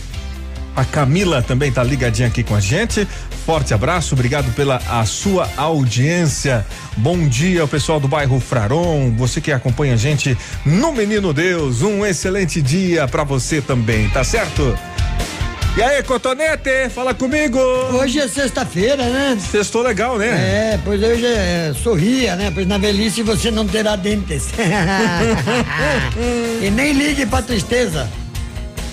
A 0.74 0.84
Camila 0.84 1.42
também 1.42 1.70
tá 1.70 1.82
ligadinha 1.82 2.28
aqui 2.28 2.42
com 2.42 2.54
a 2.54 2.60
gente. 2.60 3.06
Forte 3.44 3.74
abraço, 3.74 4.14
obrigado 4.14 4.52
pela 4.54 4.80
a 4.88 5.04
sua 5.04 5.48
audiência. 5.56 6.64
Bom 6.96 7.28
dia 7.28 7.62
ao 7.62 7.68
pessoal 7.68 8.00
do 8.00 8.08
bairro 8.08 8.40
Fraron, 8.40 9.12
você 9.16 9.40
que 9.40 9.52
acompanha 9.52 9.94
a 9.94 9.96
gente 9.96 10.36
no 10.64 10.92
Menino 10.92 11.32
Deus. 11.32 11.82
Um 11.82 12.06
excelente 12.06 12.62
dia 12.62 13.06
para 13.06 13.24
você 13.24 13.60
também, 13.60 14.08
tá 14.10 14.24
certo? 14.24 14.76
E 15.74 15.82
aí, 15.82 16.02
Cotonete, 16.02 16.90
fala 16.90 17.14
comigo. 17.14 17.58
Hoje 17.58 18.20
é 18.20 18.28
sexta-feira, 18.28 19.08
né? 19.08 19.38
Sextou 19.40 19.82
legal, 19.82 20.18
né? 20.18 20.28
É, 20.28 20.80
pois 20.84 21.02
hoje 21.02 21.24
é, 21.24 21.72
sorria, 21.82 22.36
né? 22.36 22.50
Pois 22.52 22.66
na 22.66 22.76
velhice 22.76 23.22
você 23.22 23.50
não 23.50 23.66
terá 23.66 23.96
dentes. 23.96 24.50
e 26.62 26.70
nem 26.70 26.92
ligue 26.92 27.24
pra 27.24 27.40
tristeza. 27.40 28.06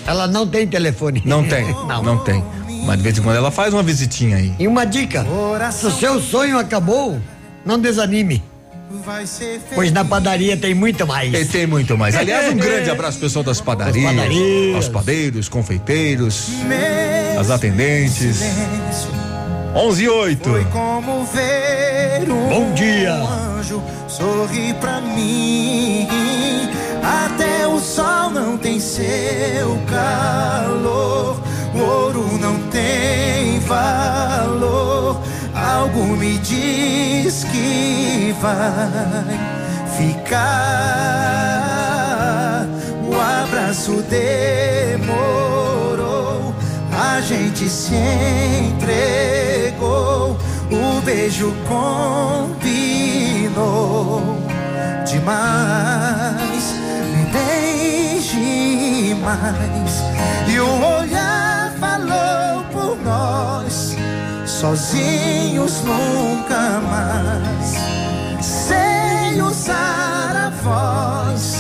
Ela 0.05 0.27
não 0.27 0.47
tem 0.47 0.67
telefone. 0.67 1.21
Não 1.25 1.43
tem, 1.43 1.65
Não. 1.87 2.03
não 2.03 2.17
tem. 2.19 2.43
Mas 2.85 2.97
de 2.97 3.03
vez 3.03 3.17
em 3.17 3.21
quando 3.21 3.35
ela 3.35 3.51
faz 3.51 3.73
uma 3.73 3.83
visitinha 3.83 4.37
aí. 4.37 4.53
E 4.57 4.67
uma 4.67 4.85
dica: 4.85 5.25
se 5.71 5.85
o 5.85 5.91
seu 5.91 6.19
sonho 6.21 6.57
acabou, 6.57 7.19
não 7.65 7.79
desanime. 7.79 8.41
Pois 9.75 9.91
na 9.91 10.03
padaria 10.03 10.57
tem 10.57 10.73
muito 10.73 11.05
mais. 11.05 11.31
E 11.33 11.45
tem 11.45 11.67
muito 11.67 11.95
mais. 11.97 12.15
Aliás, 12.15 12.51
um 12.51 12.57
grande 12.57 12.89
abraço 12.89 13.19
pessoal 13.19 13.43
das 13.43 13.61
padarias, 13.61 14.03
padarias. 14.11 14.75
aos 14.75 14.87
padeiros, 14.87 15.47
confeiteiros, 15.47 16.47
as 17.39 17.51
atendentes. 17.51 18.41
11 19.75 20.03
e 20.03 20.09
8. 20.09 20.49
Como 20.71 21.23
ver 21.25 22.31
um 22.31 22.49
Bom 22.49 22.73
dia. 22.73 23.13
anjo 23.13 23.81
sorrir 24.07 24.73
pra 24.75 24.99
mim. 25.01 26.07
Até 27.03 27.67
o 27.67 27.79
sol 27.79 28.29
não 28.29 28.57
tem 28.57 28.79
seu 28.79 29.77
calor, 29.89 31.37
o 31.73 31.79
ouro 31.79 32.37
não 32.39 32.59
tem 32.69 33.59
valor. 33.59 35.21
Algo 35.53 36.03
me 36.17 36.37
diz 36.39 37.43
que 37.45 38.35
vai 38.41 39.39
ficar. 39.97 40.59
O 43.03 43.15
abraço 43.19 44.03
demorou, 44.09 45.15
a 46.91 47.21
gente 47.21 47.67
se 47.69 47.95
entregou, 48.73 50.37
o 50.71 51.01
beijo 51.01 51.53
combinou 51.67 52.79
demais. 55.05 55.68
Mais. 59.51 60.03
E 60.47 60.59
o 60.59 60.99
olhar 60.99 61.71
falou 61.79 62.63
por 62.71 62.97
nós, 63.03 63.95
sozinhos 64.45 65.81
nunca 65.83 66.81
mais. 66.81 67.75
Sem 68.43 69.41
usar 69.41 70.35
a 70.35 70.49
voz, 70.63 71.57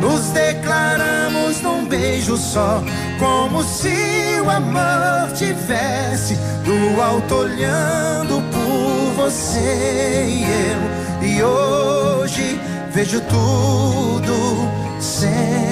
nos 0.00 0.30
declaramos 0.30 1.60
num 1.60 1.86
beijo 1.86 2.36
só, 2.36 2.82
como 3.18 3.62
se 3.62 4.40
o 4.44 4.50
amor 4.50 5.32
tivesse 5.34 6.36
do 6.64 7.00
alto 7.00 7.34
olhando 7.34 8.42
por 8.50 9.24
você 9.24 10.26
e 10.28 10.44
eu. 10.44 11.28
E 11.28 11.42
hoje 11.42 12.60
vejo 12.92 13.20
tudo 13.22 14.68
sem. 15.00 15.71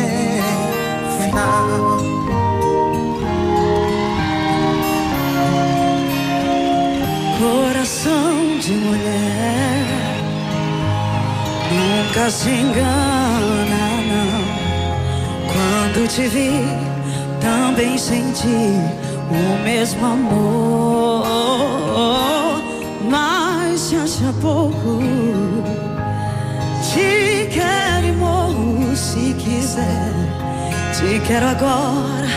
Coração 7.38 8.58
de 8.60 8.72
mulher 8.72 9.86
nunca 11.72 12.30
se 12.30 12.50
engana, 12.50 13.82
não. 14.10 14.44
Quando 15.52 16.08
te 16.08 16.28
vi, 16.28 16.50
também 17.40 17.96
senti 17.96 18.74
o 19.30 19.62
mesmo 19.64 20.04
amor, 20.04 21.24
mas 23.08 23.80
se 23.80 23.96
acha 23.96 24.32
pouco. 24.42 25.00
Te 26.92 27.48
quero 27.52 28.06
e 28.06 28.12
morro 28.12 28.94
se 28.96 29.34
quiser. 29.34 30.09
Te 31.00 31.18
quero 31.26 31.46
agora, 31.46 32.28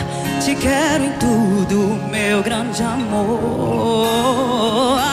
te 0.42 0.54
quero 0.54 1.04
em 1.04 1.12
tudo, 1.18 2.00
meu 2.10 2.42
grande 2.42 2.82
amor. 2.82 4.08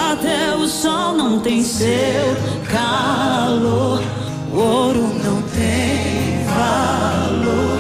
Até 0.10 0.56
o 0.56 0.66
sol 0.66 1.14
não 1.16 1.42
tem 1.42 1.62
seu 1.62 2.38
calor, 2.72 4.02
o 4.54 4.58
ouro 4.58 5.02
não 5.22 5.42
tem 5.42 6.46
valor. 6.46 7.78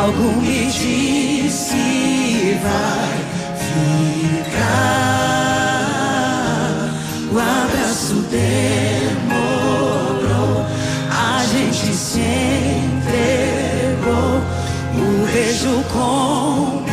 Algo 0.00 0.40
me 0.40 0.64
diz 0.64 1.68
que 1.70 2.58
vai 2.62 3.18
ficar. 3.68 4.86
O 7.30 7.38
abraço 7.38 8.14
demorou, 8.30 8.95
combinou 15.96 16.92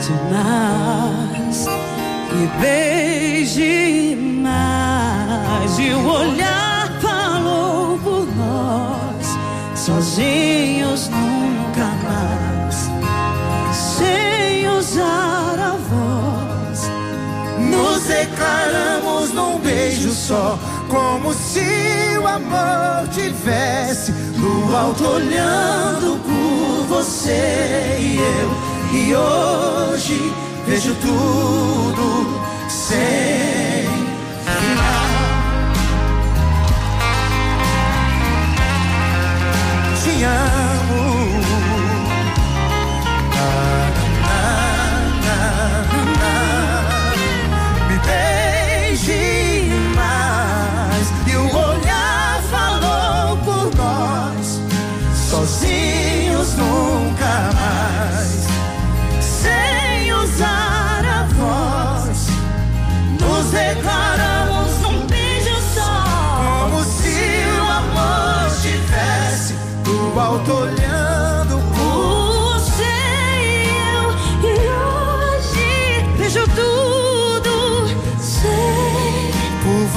demais 0.00 1.66
e 3.58 4.16
mais. 4.16 5.78
E 5.78 5.90
o 5.92 6.08
olhar 6.08 6.90
falou 7.00 7.98
por 7.98 8.26
nós, 8.36 9.26
sozinhos 9.74 11.08
nunca 11.08 11.86
mais, 12.04 12.90
sem 13.72 14.68
usar 14.68 15.58
a 15.58 15.76
voz. 15.90 16.90
Nos 17.58 18.04
declaramos 18.04 19.32
num 19.32 19.58
beijo 19.58 20.10
só, 20.10 20.58
como 20.88 21.32
se 21.34 22.18
o 22.18 22.26
amor 22.26 23.08
tivesse 23.12 24.12
no 24.12 24.76
alto 24.76 25.04
olhando 25.04 26.18
por 26.24 26.45
você 26.88 27.96
e 28.00 28.18
eu. 28.18 28.76
E 28.98 29.14
hoje 29.14 30.32
vejo 30.66 30.94
tudo 30.96 32.40
sem 32.68 33.86
final. 34.44 35.06
Te 40.02 40.24
amo. 40.24 40.55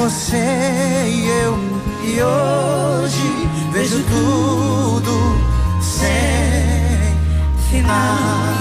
Você 0.09 1.05
e 1.07 1.27
eu 1.43 1.55
e 2.03 2.19
hoje 2.19 3.49
vejo 3.71 4.03
tudo 4.05 5.11
sem 5.81 7.15
final. 7.69 8.58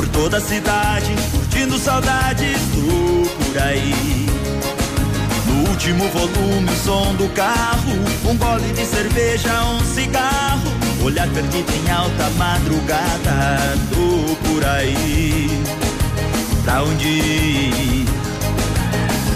Por 0.00 0.08
toda 0.08 0.38
a 0.38 0.40
cidade, 0.40 1.14
curtindo 1.30 1.78
saudades 1.78 2.58
do 2.74 3.28
por 3.28 3.62
aí. 3.62 4.26
No 5.46 5.68
último 5.68 6.08
volume, 6.08 6.72
o 6.72 6.76
som 6.76 7.14
do 7.16 7.28
carro, 7.34 7.92
um 8.24 8.34
gole 8.34 8.72
de 8.72 8.86
cerveja, 8.86 9.52
um 9.64 9.84
cigarro, 9.84 10.72
olhar 11.04 11.28
perdido 11.28 11.70
em 11.70 11.90
alta 11.90 12.30
madrugada 12.38 13.76
do 13.90 14.36
por 14.36 14.64
aí. 14.64 15.50
Pra 16.64 16.82
onde 16.82 17.06
ir? 17.06 18.06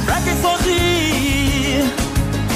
Pra 0.07 0.19
quem 0.23 0.41
sorrir? 0.41 1.85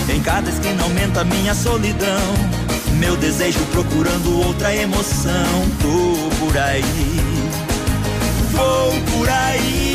Em 0.08 0.22
cada 0.22 0.48
esquina 0.48 0.82
aumenta 0.82 1.24
minha 1.24 1.54
solidão. 1.54 2.58
Meu 2.98 3.18
desejo 3.18 3.60
procurando 3.70 4.46
outra 4.46 4.74
emoção. 4.74 5.32
Tô 5.82 6.36
por 6.38 6.56
aí, 6.56 7.37
vou 8.58 8.92
por 9.12 9.28
aí. 9.28 9.87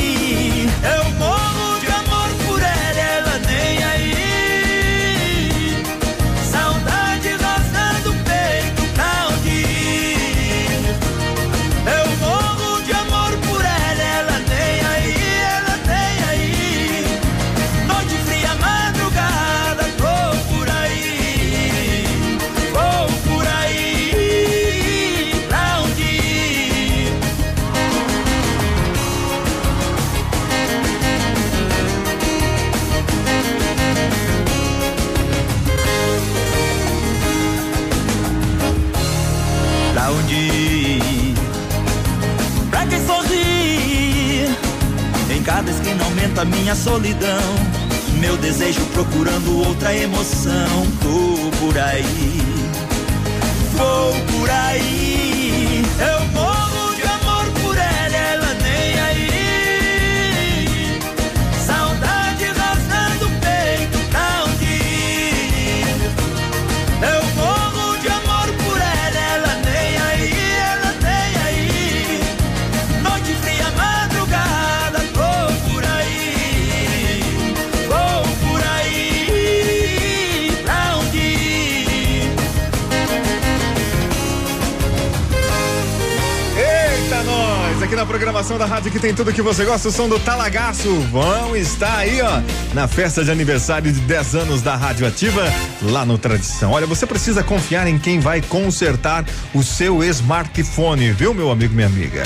Solidão. 46.84 47.56
Meu 48.20 48.36
desejo 48.38 48.82
procurando 48.88 49.58
outra 49.66 49.96
emoção. 49.96 50.86
Tô 51.02 51.66
por 51.66 51.78
aí, 51.78 52.33
programação 88.44 88.58
da 88.58 88.66
rádio 88.66 88.92
que 88.92 89.00
tem 89.00 89.14
tudo 89.14 89.32
que 89.32 89.42
você 89.42 89.64
gosta, 89.64 89.88
o 89.88 89.92
som 89.92 90.10
do 90.10 90.20
Talagaço. 90.20 90.90
Vão 91.12 91.56
estar 91.56 91.98
aí, 91.98 92.22
ó, 92.22 92.42
na 92.74 92.88
festa 92.88 93.24
de 93.24 93.32
aniversário 93.32 93.92
de 93.92 94.00
10 94.02 94.36
anos 94.36 94.62
da 94.62 94.76
Rádio 94.76 95.08
Ativa, 95.08 95.44
lá 95.82 96.06
no 96.06 96.18
Tradição. 96.18 96.72
Olha, 96.72 96.86
você 96.86 97.06
precisa 97.06 97.42
confiar 97.42 97.88
em 97.88 97.98
quem 97.98 98.20
vai 98.20 98.42
consertar 98.42 99.26
o 99.54 99.64
seu 99.64 100.04
smartphone, 100.04 101.12
viu, 101.12 101.34
meu 101.34 101.50
amigo, 101.52 101.74
minha 101.74 101.88
amiga? 101.88 102.24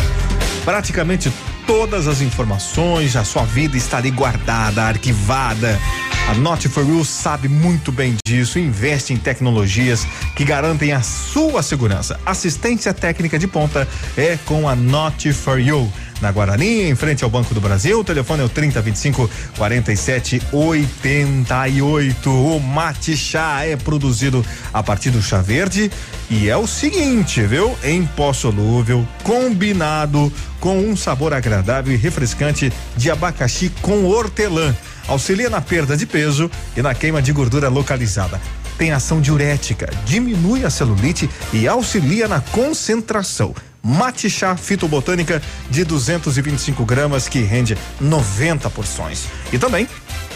Praticamente 0.65 1.31
todas 1.68 2.07
as 2.07 2.22
informações, 2.22 3.15
a 3.15 3.23
sua 3.23 3.44
vida 3.44 3.77
está 3.77 3.98
ali 3.98 4.10
guardada, 4.10 4.84
arquivada. 4.84 5.77
A 6.30 6.34
Not 6.34 6.68
for 6.68 6.85
You 6.85 7.06
sabe 7.06 7.48
muito 7.48 7.89
bem 7.89 8.15
disso, 8.26 8.60
investe 8.60 9.14
em 9.14 9.18
tecnologias 9.18 10.06
que 10.35 10.44
garantem 10.44 10.91
a 10.91 11.02
sua 11.02 11.64
segurança. 11.64 12.19
Assistência 12.26 12.94
técnica 12.94 13.39
de 13.39 13.48
ponta 13.48 13.88
é 14.18 14.38
com 14.45 14.68
a 14.68 14.76
Not 14.76 15.31
for 15.31 15.57
You. 15.60 15.89
Na 16.22 16.31
Guarani, 16.31 16.89
em 16.89 16.95
frente 16.95 17.23
ao 17.23 17.30
Banco 17.30 17.53
do 17.53 17.61
Brasil, 17.61 17.99
o 17.99 18.03
telefone 18.03 18.41
é 18.41 18.45
o 18.45 18.49
3025 18.49 19.30
4788. 19.56 22.30
O 22.30 22.60
mate 22.60 23.15
chá 23.15 23.64
é 23.64 23.76
produzido 23.76 24.44
a 24.73 24.81
partir 24.81 25.11
do 25.11 25.22
chá 25.22 25.39
verde 25.41 25.91
e 26.30 26.49
é 26.49 26.57
o 26.57 26.65
seguinte, 26.65 27.44
viu? 27.44 27.77
Em 27.84 28.03
pó 28.03 28.34
solúvel, 28.34 29.07
combinado 29.23 30.34
com 30.60 30.80
um 30.80 30.98
sabor 30.98 31.31
agradável 31.34 31.94
e 31.94 31.98
refrescante 31.98 32.73
de 32.95 33.11
abacaxi 33.11 33.72
com 33.81 34.06
hortelã. 34.06 34.76
Auxilia 35.07 35.52
na 35.52 35.61
perda 35.61 35.95
de 35.95 36.07
peso 36.07 36.49
e 36.76 36.81
na 36.81 36.95
queima 36.95 37.22
de 37.22 37.31
gordura 37.31 37.69
localizada. 37.69 38.41
Tem 38.77 38.91
ação 38.91 39.22
diurética, 39.22 39.89
diminui 40.06 40.65
a 40.65 40.69
celulite 40.69 41.30
e 41.53 41.65
auxilia 41.68 42.27
na 42.27 42.41
concentração. 42.41 43.56
Mate 43.88 44.30
chá 44.30 44.57
fitobotânica 44.57 45.41
de 45.69 45.85
225 45.85 46.84
gramas 46.84 47.30
que 47.30 47.39
rende 47.39 47.77
90 48.01 48.69
porções. 48.69 49.27
E 49.53 49.57
também 49.57 49.88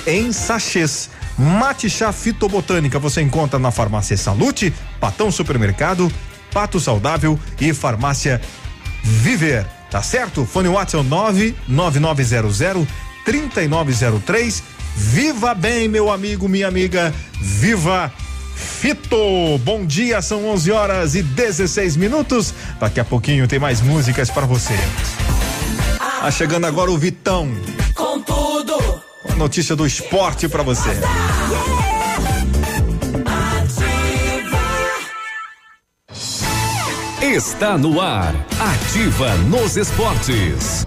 em 0.07 0.31
sachês. 0.31 1.09
Mate 1.37 1.89
chá 1.89 2.13
fitobotânica 2.13 2.97
você 2.97 3.21
encontra 3.21 3.59
na 3.59 3.69
farmácia 3.69 4.15
Salute, 4.15 4.73
Patão 5.01 5.29
Supermercado, 5.29 6.09
Pato 6.53 6.79
Saudável 6.79 7.37
e 7.59 7.73
Farmácia 7.73 8.41
Viver. 9.03 9.65
Tá 9.89 10.01
certo? 10.01 10.45
Fone 10.45 10.69
WhatsApp 10.69 11.05
99900 11.05 12.87
3903. 13.25 14.63
Viva 14.95 15.53
bem, 15.53 15.89
meu 15.89 16.09
amigo, 16.09 16.47
minha 16.47 16.69
amiga. 16.69 17.13
Viva 17.41 18.13
Fito. 18.61 19.57
Bom 19.63 19.85
dia, 19.85 20.21
são 20.21 20.47
11 20.47 20.71
horas 20.71 21.15
e 21.15 21.23
16 21.23 21.95
minutos. 21.95 22.53
Daqui 22.79 22.99
a 22.99 23.05
pouquinho 23.05 23.47
tem 23.47 23.59
mais 23.59 23.81
músicas 23.81 24.29
para 24.29 24.45
você. 24.45 24.77
Tá 25.97 26.29
chegando 26.29 26.65
agora 26.65 26.91
o 26.91 26.97
Vitão. 26.97 27.51
Com 27.95 28.21
tudo. 28.21 29.01
Uma 29.25 29.35
notícia 29.35 29.75
do 29.75 29.85
esporte 29.85 30.47
para 30.47 30.63
você. 30.63 30.91
Está 37.21 37.77
no 37.77 38.01
ar. 38.01 38.35
Ativa 38.59 39.35
nos 39.37 39.77
esportes. 39.77 40.85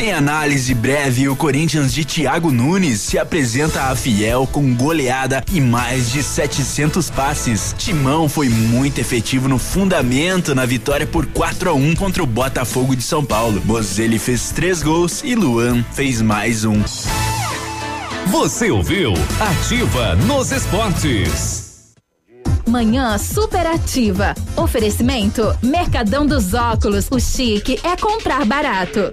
Em 0.00 0.14
análise 0.14 0.72
breve, 0.72 1.28
o 1.28 1.36
Corinthians 1.36 1.92
de 1.92 2.06
Thiago 2.06 2.50
Nunes 2.50 3.02
se 3.02 3.18
apresenta 3.18 3.82
à 3.82 3.94
Fiel 3.94 4.48
com 4.50 4.74
goleada 4.74 5.44
e 5.52 5.60
mais 5.60 6.10
de 6.10 6.22
700 6.22 7.10
passes. 7.10 7.74
Timão 7.76 8.26
foi 8.26 8.48
muito 8.48 8.98
efetivo 8.98 9.46
no 9.46 9.58
fundamento 9.58 10.54
na 10.54 10.64
vitória 10.64 11.06
por 11.06 11.26
4 11.26 11.68
a 11.68 11.74
1 11.74 11.96
contra 11.96 12.22
o 12.22 12.26
Botafogo 12.26 12.96
de 12.96 13.02
São 13.02 13.22
Paulo. 13.22 13.60
Bozelli 13.60 14.18
fez 14.18 14.52
três 14.52 14.82
gols 14.82 15.22
e 15.22 15.34
Luan 15.34 15.84
fez 15.92 16.22
mais 16.22 16.64
um. 16.64 16.80
Você 18.28 18.70
ouviu? 18.70 19.12
Ativa 19.38 20.14
nos 20.16 20.50
esportes. 20.50 21.92
Manhã 22.66 23.18
superativa. 23.18 24.34
Oferecimento 24.56 25.42
Mercadão 25.62 26.24
dos 26.26 26.54
Óculos. 26.54 27.06
O 27.10 27.20
chique 27.20 27.78
é 27.84 27.94
comprar 27.98 28.46
barato. 28.46 29.12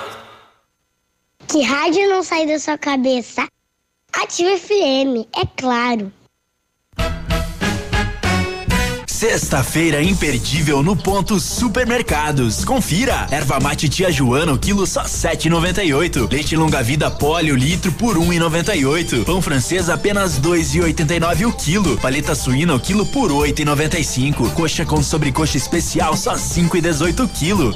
Que 1.51 1.61
rádio 1.63 2.07
não 2.07 2.23
sai 2.23 2.47
da 2.47 2.57
sua 2.57 2.77
cabeça? 2.77 3.45
Ativa 4.13 4.57
FM, 4.57 5.27
é 5.35 5.45
claro. 5.57 6.09
Sexta-feira 9.05 10.01
imperdível 10.01 10.81
no 10.81 10.95
ponto 10.95 11.41
Supermercados. 11.41 12.63
Confira. 12.63 13.27
Erva 13.29 13.59
mate 13.59 13.89
tia 13.89 14.09
Joana, 14.09 14.53
o 14.53 14.57
quilo 14.57 14.87
só 14.87 15.03
7,98. 15.03 16.31
Leite 16.31 16.55
longa 16.55 16.81
vida 16.81 17.11
pólio 17.11 17.57
litro 17.57 17.91
por 17.91 18.17
1,98. 18.17 19.25
Pão 19.25 19.41
francês 19.41 19.89
apenas 19.89 20.39
2,89 20.39 21.47
o 21.47 21.51
quilo. 21.51 21.97
Paleta 21.97 22.33
suína 22.33 22.75
o 22.75 22.79
quilo 22.79 23.05
por 23.05 23.29
8,95. 23.29 24.53
Coxa 24.53 24.85
com 24.85 25.03
sobrecoxa 25.03 25.57
especial 25.57 26.15
só 26.15 26.35
5,18 26.35 27.25
o 27.25 27.27
quilo. 27.27 27.75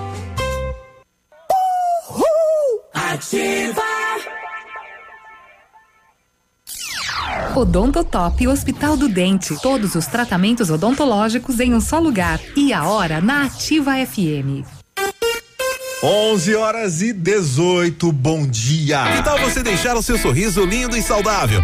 Ativa. 3.21 3.83
Odontotop 7.55 8.47
Hospital 8.47 8.97
do 8.97 9.07
Dente. 9.07 9.55
Todos 9.61 9.93
os 9.93 10.07
tratamentos 10.07 10.71
odontológicos 10.71 11.59
em 11.59 11.71
um 11.75 11.79
só 11.79 11.99
lugar. 11.99 12.41
E 12.55 12.73
a 12.73 12.83
hora 12.85 13.21
na 13.21 13.43
Ativa 13.43 13.91
FM. 14.03 14.65
11 16.03 16.55
horas 16.55 17.03
e 17.03 17.13
18. 17.13 18.11
Bom 18.11 18.47
dia. 18.47 19.03
Que 19.15 19.23
tal 19.23 19.37
você 19.37 19.61
deixar 19.61 19.95
o 19.95 20.01
seu 20.01 20.17
sorriso 20.17 20.65
lindo 20.65 20.97
e 20.97 21.01
saudável? 21.03 21.63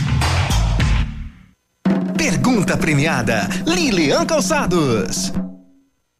Pergunta 2.21 2.77
premiada 2.77 3.49
Lilian 3.65 4.27
Calçados. 4.27 5.33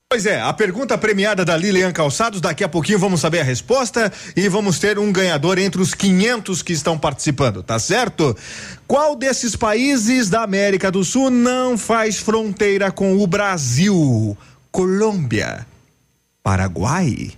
Pois 0.10 0.26
é, 0.26 0.41
a 0.41 0.52
pergunta 0.52 0.98
premiada 0.98 1.45
da 1.45 1.56
Lilian 1.56 1.91
Calçados, 1.91 2.41
daqui 2.41 2.64
a 2.64 2.68
pouquinho 2.68 2.98
vamos 2.98 3.22
saber 3.22 3.41
a 3.41 3.44
resposta 3.44 4.11
e 4.36 4.49
vamos 4.49 4.80
ter 4.80 4.98
um 4.98 5.11
ganhador 5.14 5.60
entre 5.60 5.80
os 5.80 5.94
500 5.94 6.64
que 6.64 6.73
estão 6.73 6.98
participando, 6.98 7.61
tá 7.61 7.78
certo? 7.78 8.36
Qual 8.88 9.15
desses 9.15 9.56
países 9.56 10.28
da 10.28 10.41
América 10.41 10.90
do 10.90 11.03
Sul 11.03 11.30
não 11.30 11.78
faz 11.78 12.18
fronteira 12.18 12.91
com 12.91 13.22
o 13.22 13.28
Brasil? 13.28 14.36
Colômbia, 14.72 15.68
Paraguai 16.41 17.30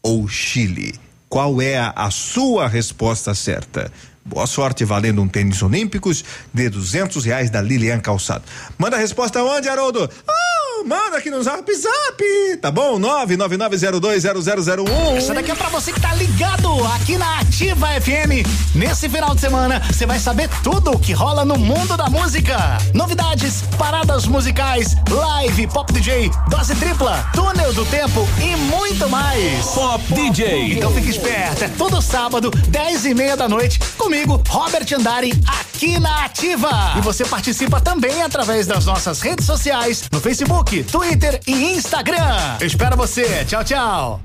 ou 0.00 0.28
Chile? 0.28 0.94
Qual 1.28 1.60
é 1.60 1.76
a, 1.76 2.08
sua 2.12 2.68
resposta 2.68 3.34
certa? 3.34 3.90
Boa 4.24 4.46
sorte 4.46 4.84
valendo 4.84 5.20
um 5.20 5.28
tênis 5.28 5.62
olímpicos 5.62 6.24
de 6.54 6.68
duzentos 6.68 7.24
reais 7.24 7.50
da 7.50 7.60
Lilian 7.60 7.98
Calçado. 7.98 8.44
Manda 8.78 8.96
a 8.96 9.00
resposta 9.00 9.42
onde, 9.42 9.68
Haroldo? 9.68 10.08
Ah, 10.28 10.61
manda 10.84 11.16
aqui 11.16 11.30
no 11.30 11.42
zap 11.42 11.72
zap, 11.74 12.56
tá 12.60 12.70
bom? 12.70 12.98
999020001. 13.00 15.16
Essa 15.16 15.34
daqui 15.34 15.50
é 15.50 15.54
pra 15.54 15.68
você 15.68 15.92
que 15.92 16.00
tá 16.00 16.14
ligado 16.14 16.68
aqui 16.94 17.16
na 17.16 17.40
Ativa 17.40 17.88
FM. 18.00 18.46
Nesse 18.74 19.08
final 19.08 19.34
de 19.34 19.40
semana, 19.40 19.80
você 19.90 20.06
vai 20.06 20.18
saber 20.18 20.48
tudo 20.62 20.92
o 20.92 20.98
que 20.98 21.12
rola 21.12 21.44
no 21.44 21.56
mundo 21.56 21.96
da 21.96 22.08
música. 22.08 22.78
Novidades, 22.94 23.62
paradas 23.78 24.26
musicais, 24.26 24.96
live, 25.08 25.66
pop 25.68 25.92
DJ, 25.92 26.30
dose 26.48 26.74
tripla, 26.76 27.28
túnel 27.32 27.72
do 27.72 27.84
tempo 27.86 28.26
e 28.40 28.56
muito 28.56 29.08
mais. 29.08 29.64
Pop 29.66 30.02
DJ. 30.12 30.74
Então 30.74 30.92
fique 30.92 31.10
esperto, 31.10 31.64
é 31.64 31.68
todo 31.68 32.00
sábado, 32.02 32.50
10 32.68 33.06
e 33.06 33.14
meia 33.14 33.36
da 33.36 33.48
noite, 33.48 33.78
comigo, 33.96 34.42
Robert 34.48 34.86
Andari, 34.96 35.32
aqui 35.46 35.98
na 35.98 36.24
Ativa. 36.24 36.94
E 36.96 37.00
você 37.00 37.24
participa 37.24 37.80
também 37.80 38.22
através 38.22 38.66
das 38.66 38.84
nossas 38.84 39.20
redes 39.20 39.46
sociais, 39.46 40.04
no 40.12 40.20
Facebook, 40.20 40.71
Twitter 40.80 41.38
e 41.46 41.74
Instagram. 41.74 42.56
Eu 42.58 42.66
espero 42.66 42.96
você. 42.96 43.44
Tchau, 43.44 43.62
tchau. 43.62 44.20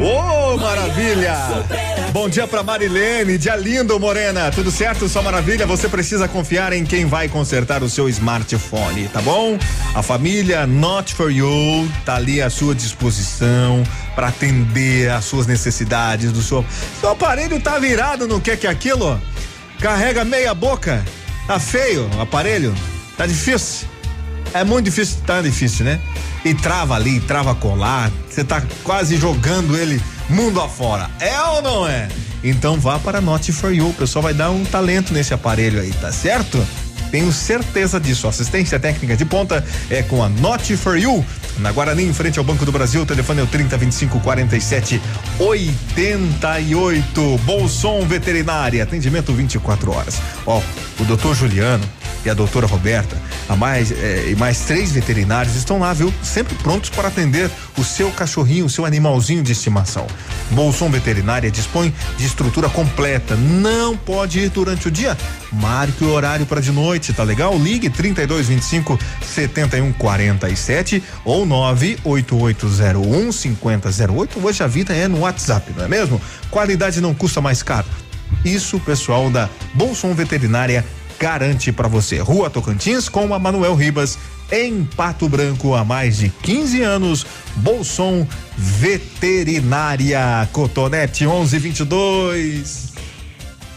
Ô, 0.00 0.56
maravilha! 0.58 1.34
Bom 2.12 2.28
dia 2.28 2.46
pra 2.46 2.62
Marilene, 2.62 3.36
dia 3.36 3.56
lindo, 3.56 3.98
Morena. 3.98 4.50
Tudo 4.52 4.70
certo, 4.70 5.08
só 5.08 5.20
maravilha? 5.20 5.66
Você 5.66 5.88
precisa 5.88 6.28
confiar 6.28 6.72
em 6.72 6.84
quem 6.84 7.04
vai 7.04 7.28
consertar 7.28 7.82
o 7.82 7.88
seu 7.88 8.08
smartphone, 8.08 9.08
tá 9.08 9.20
bom? 9.20 9.58
A 9.94 10.02
família 10.02 10.66
Not 10.66 11.14
For 11.14 11.32
You 11.32 11.88
tá 12.04 12.14
ali 12.14 12.40
à 12.40 12.48
sua 12.48 12.76
disposição 12.76 13.82
para 14.14 14.28
atender 14.28 15.10
às 15.10 15.24
suas 15.24 15.46
necessidades 15.46 16.30
do 16.30 16.42
seu. 16.42 16.64
Seu 17.00 17.10
aparelho 17.10 17.60
tá 17.60 17.76
virado 17.78 18.28
no 18.28 18.40
que 18.40 18.56
que 18.56 18.66
é 18.68 18.70
aquilo? 18.70 19.20
Carrega 19.80 20.24
meia 20.24 20.54
boca? 20.54 21.04
Tá 21.46 21.58
feio 21.60 22.10
o 22.16 22.20
aparelho? 22.20 22.74
Tá 23.16 23.26
difícil? 23.26 23.88
É 24.52 24.64
muito 24.64 24.86
difícil, 24.86 25.18
tá 25.26 25.40
difícil, 25.40 25.84
né? 25.84 26.00
E 26.44 26.54
trava 26.54 26.94
ali, 26.94 27.20
trava 27.20 27.54
colar, 27.54 28.10
você 28.28 28.42
tá 28.42 28.62
quase 28.82 29.16
jogando 29.16 29.76
ele 29.76 30.00
mundo 30.28 30.60
afora. 30.60 31.08
É 31.20 31.40
ou 31.40 31.62
não 31.62 31.88
é? 31.88 32.08
Então 32.42 32.78
vá 32.78 32.98
para 32.98 33.20
Not 33.20 33.52
For 33.52 33.72
You, 33.72 33.90
o 33.90 33.94
pessoal 33.94 34.22
vai 34.22 34.34
dar 34.34 34.50
um 34.50 34.64
talento 34.64 35.12
nesse 35.12 35.34
aparelho 35.34 35.80
aí, 35.80 35.92
tá 35.92 36.12
certo? 36.12 36.64
Tenho 37.10 37.32
certeza 37.32 37.98
disso. 37.98 38.28
Assistência 38.28 38.78
técnica 38.78 39.16
de 39.16 39.24
ponta 39.24 39.64
é 39.90 40.02
com 40.02 40.22
a 40.22 40.28
Not 40.28 40.76
For 40.76 40.98
You. 40.98 41.24
Na 41.58 41.72
Guarani, 41.72 42.04
em 42.04 42.12
frente 42.12 42.38
ao 42.38 42.44
Banco 42.44 42.64
do 42.64 42.72
Brasil, 42.72 43.02
o 43.02 43.06
telefone 43.06 43.40
é 43.40 43.42
o 43.42 43.46
30 43.46 43.76
25 43.76 44.20
47 44.20 45.00
88. 45.38 47.40
Bolson 47.44 48.06
Veterinária, 48.06 48.82
atendimento 48.82 49.32
24 49.32 49.90
horas. 49.90 50.20
Ó, 50.46 50.60
o 51.00 51.04
doutor 51.04 51.34
Juliano 51.34 51.84
e 52.24 52.30
a 52.30 52.34
doutora 52.34 52.66
Roberta, 52.66 53.16
a 53.48 53.56
mais 53.56 53.90
eh, 53.90 54.30
e 54.30 54.36
mais 54.36 54.60
três 54.60 54.92
veterinários 54.92 55.54
estão 55.54 55.78
lá, 55.78 55.92
viu? 55.92 56.12
Sempre 56.22 56.54
prontos 56.56 56.90
para 56.90 57.08
atender 57.08 57.50
o 57.76 57.84
seu 57.84 58.10
cachorrinho, 58.10 58.66
o 58.66 58.70
seu 58.70 58.84
animalzinho 58.84 59.42
de 59.42 59.52
estimação. 59.52 60.06
Bolson 60.50 60.90
Veterinária 60.90 61.50
dispõe 61.50 61.94
de 62.16 62.26
estrutura 62.26 62.68
completa. 62.68 63.36
Não 63.36 63.96
pode 63.96 64.40
ir 64.40 64.50
durante 64.50 64.88
o 64.88 64.90
dia? 64.90 65.16
Marque 65.52 66.04
o 66.04 66.10
horário 66.10 66.46
para 66.46 66.60
de 66.60 66.72
noite, 66.72 67.12
tá 67.12 67.22
legal? 67.22 67.56
Ligue 67.56 67.88
3225 67.90 68.98
7147 69.22 71.02
ou 71.24 71.46
98801 71.46 73.32
5008. 73.32 74.46
Hoje 74.46 74.62
a 74.62 74.66
vida 74.66 74.94
é 74.94 75.08
no 75.08 75.20
WhatsApp, 75.20 75.72
não 75.76 75.84
é 75.84 75.88
mesmo? 75.88 76.20
Qualidade 76.50 77.00
não 77.00 77.14
custa 77.14 77.40
mais 77.40 77.62
caro. 77.62 77.86
Isso 78.44 78.78
pessoal 78.80 79.30
da 79.30 79.48
Bolson 79.74 80.14
Veterinária 80.14 80.84
garante 81.18 81.72
para 81.72 81.88
você. 81.88 82.18
Rua 82.18 82.48
Tocantins 82.48 83.08
com 83.08 83.34
a 83.34 83.38
Manuel 83.38 83.74
Ribas, 83.74 84.18
em 84.50 84.84
Pato 84.84 85.28
Branco 85.28 85.74
há 85.74 85.84
mais 85.84 86.18
de 86.18 86.28
15 86.42 86.82
anos. 86.82 87.26
Bolson 87.56 88.26
Veterinária 88.56 90.48
Cotonete 90.52 91.26
1122. 91.26 92.88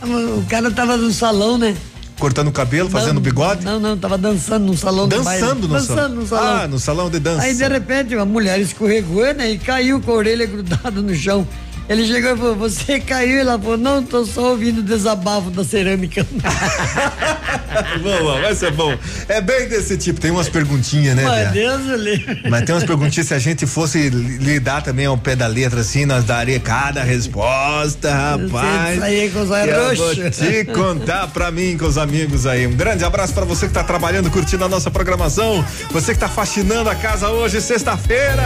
O 0.04 0.46
cara 0.48 0.72
tava 0.72 0.98
no 0.98 1.12
salão, 1.12 1.58
né? 1.58 1.76
Cortando 2.18 2.50
o 2.50 2.52
cabelo, 2.52 2.88
fazendo 2.88 3.16
Não, 3.16 3.22
bigode? 3.22 3.66
Não, 3.66 3.80
não, 3.80 3.98
tava 3.98 4.16
dançando 4.16 4.66
no 4.68 4.78
salão 4.78 5.08
do 5.08 5.24
baile. 5.24 5.42
Dançando 5.42 5.68
no 5.68 5.74
dançando 5.74 5.96
salão. 5.96 6.16
no 6.16 6.28
salão. 6.28 6.62
Ah, 6.62 6.68
no 6.68 6.80
salão 6.80 7.10
de 7.10 7.20
dança. 7.20 7.42
Aí 7.44 7.56
de 7.56 7.68
repente 7.68 8.16
uma 8.16 8.26
mulher 8.26 8.60
escorregou, 8.60 9.34
né? 9.34 9.52
E 9.52 9.58
caiu 9.58 10.00
com 10.00 10.12
a 10.12 10.14
orelha 10.16 10.46
grudada 10.46 11.02
no 11.02 11.16
chão. 11.16 11.48
Ele 11.90 12.06
chegou 12.08 12.34
e 12.34 12.38
falou: 12.38 12.56
Você 12.56 13.00
caiu? 13.00 13.40
Ela 13.42 13.60
falou: 13.60 13.78
Não, 13.78 14.02
tô 14.04 14.26
só 14.26 14.52
ouvindo 14.52 14.80
o 14.80 14.84
desabafo 14.84 15.50
da 15.50 15.64
cerâmica. 15.64 16.26
bom, 18.02 18.42
vai 18.42 18.56
ser 18.56 18.72
bom. 18.72 18.96
É 19.28 19.42
bem 19.42 19.68
desse 19.68 19.98
tipo, 19.98 20.20
tem 20.20 20.32
umas 20.32 20.48
perguntinhas, 20.50 21.16
né? 21.16 21.24
Bia? 21.24 21.46
Deus 21.52 22.00
livre. 22.00 22.50
Mas 22.50 22.64
tem 22.66 22.74
umas 22.76 22.84
perguntinhas, 22.84 23.28
se 23.28 23.34
a 23.34 23.40
gente 23.40 23.66
fosse 23.66 24.10
li- 24.10 24.38
lidar 24.38 24.82
também 24.82 25.06
ao 25.06 25.18
pé 25.18 25.36
da 25.36 25.48
letra, 25.48 25.82
assim, 25.82 26.06
nós 26.06 26.24
daria 26.24 26.60
cada 26.60 27.04
resposta, 27.04 28.14
rapaz. 28.14 28.96
Isso 28.96 29.04
aí 29.04 29.30
com 29.30 29.42
os 29.42 29.50
eu 29.52 29.96
vou 29.96 30.16
te 30.32 30.66
contar 30.74 31.28
pra 31.28 31.52
mim, 31.52 31.78
com 31.78 31.86
os 31.86 31.98
amigos 31.98 32.46
aí. 32.48 32.68
Um 32.68 32.76
grande 32.76 33.04
abraço 33.04 33.34
pra 33.34 33.44
você 33.46 33.68
que 33.68 33.74
tá 33.74 33.84
trabalhando, 33.84 34.30
curtindo 34.32 34.64
a 34.64 34.70
nossa 34.70 34.90
programação. 34.90 35.66
Você 35.92 36.14
que 36.14 36.20
tá 36.20 36.30
faxinando 36.30 36.90
a 36.90 36.96
casa 36.96 37.30
hoje, 37.30 37.60
sexta-feira. 37.62 38.44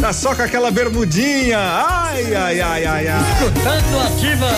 Tá 0.00 0.12
só 0.12 0.34
com 0.34 0.42
aquela 0.42 0.70
bermudinha. 0.70 1.58
Ai, 1.58 2.34
ai, 2.34 2.60
ai, 2.60 2.84
ai, 2.86 3.08
ai. 3.08 3.22
Escutando 3.32 4.00
ativa. 4.06 4.48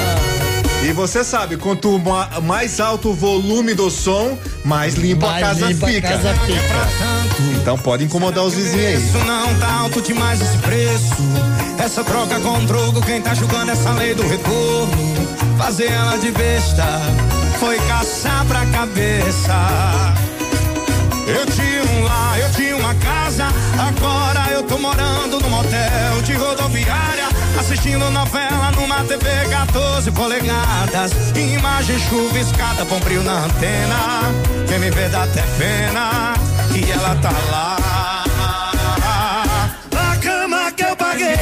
E 0.85 0.93
você 0.93 1.23
sabe, 1.23 1.57
quanto 1.57 1.97
ma- 1.99 2.29
mais 2.43 2.81
alto 2.81 3.11
o 3.11 3.15
volume 3.15 3.73
do 3.75 3.89
som, 3.91 4.37
mais 4.65 4.95
limpo 4.95 5.25
a 5.27 5.31
Mais 5.31 5.47
casa 5.47 5.67
limpa 5.67 5.87
a 5.87 5.91
fica. 5.91 6.09
casa 6.09 6.35
Então 7.61 7.79
pode 7.79 8.05
incomodar 8.05 8.43
os 8.45 8.55
vizinhos 8.55 8.85
aí. 8.87 8.95
Isso 8.97 9.19
não 9.19 9.55
tá 9.61 9.73
alto 9.81 10.01
demais 10.01 10.41
esse 10.41 10.59
preço. 10.59 11.15
Essa 11.79 12.03
troca 12.03 12.39
com 12.41 12.67
troco, 12.67 13.01
quem 13.03 13.21
tá 13.23 13.33
julgando 13.35 13.71
essa 13.71 13.91
lei 13.93 14.15
do 14.15 14.27
retorno? 14.27 15.13
Fazer 15.57 15.87
ela 15.93 16.17
de 16.17 16.33
besta 16.33 16.85
foi 17.61 17.79
caçar 17.81 18.45
pra 18.47 18.67
cabeça. 18.67 19.55
Eu 21.29 21.47
tinha 21.47 21.83
um 21.95 22.03
lar, 22.05 22.41
eu 22.41 22.51
tinha 22.53 22.77
uma 22.77 22.95
casa, 22.97 23.47
agora 23.79 24.42
eu 24.63 24.69
tô 24.69 24.79
morando 24.79 25.41
num 25.41 25.51
motel 25.51 26.23
de 26.25 26.35
rodoviária, 26.35 27.29
assistindo 27.59 28.11
novela 28.11 28.71
numa 28.73 29.03
TV 29.05 29.27
14 29.51 30.11
polegadas, 30.13 31.13
imagem 31.37 31.99
chuviscada, 31.99 32.85
bombril 32.85 33.23
na 33.23 33.45
antena, 33.45 34.33
quem 34.69 34.79
me 34.79 34.91
vê 34.91 35.09
dá 35.09 35.25
até 35.25 35.43
pena, 35.59 36.35
e 36.75 36.91
ela 36.91 37.15
tá 37.17 37.33
lá. 37.51 37.77
A 39.95 40.17
cama 40.17 40.71
que 40.73 40.85
eu 40.85 40.97
paguei, 40.97 41.37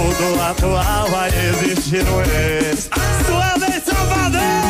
mundo 0.00 0.40
atual 0.42 1.08
vai 1.10 1.28
existir 1.28 2.02
um 2.08 2.20
ex. 2.22 2.88
Sua 3.26 3.58
vez, 3.58 3.84
Salvador! 3.84 4.69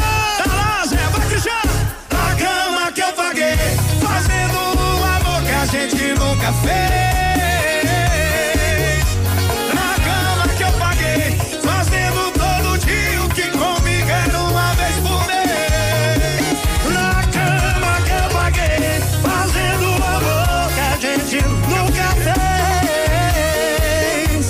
Gente 5.71 6.13
nunca 6.19 6.51
fez. 6.51 7.87
Na 9.73 9.95
cama 10.03 10.45
que 10.57 10.63
eu 10.63 10.71
paguei, 10.73 11.37
fazendo 11.63 12.31
todo 12.33 12.77
dia 12.79 13.23
o 13.23 13.29
que 13.29 13.43
comigo 13.51 14.09
era 14.09 14.37
uma 14.37 14.73
vez 14.73 14.95
por 14.97 15.25
mês. 15.27 16.57
Na 16.93 17.23
cama 17.31 18.01
que 18.03 18.11
eu 18.11 18.27
paguei, 18.37 18.99
fazendo 19.23 19.87
amor 20.03 20.67
que 20.73 20.81
a 20.81 20.97
gente 20.99 21.37
nunca 21.69 22.07
fez. 23.15 24.43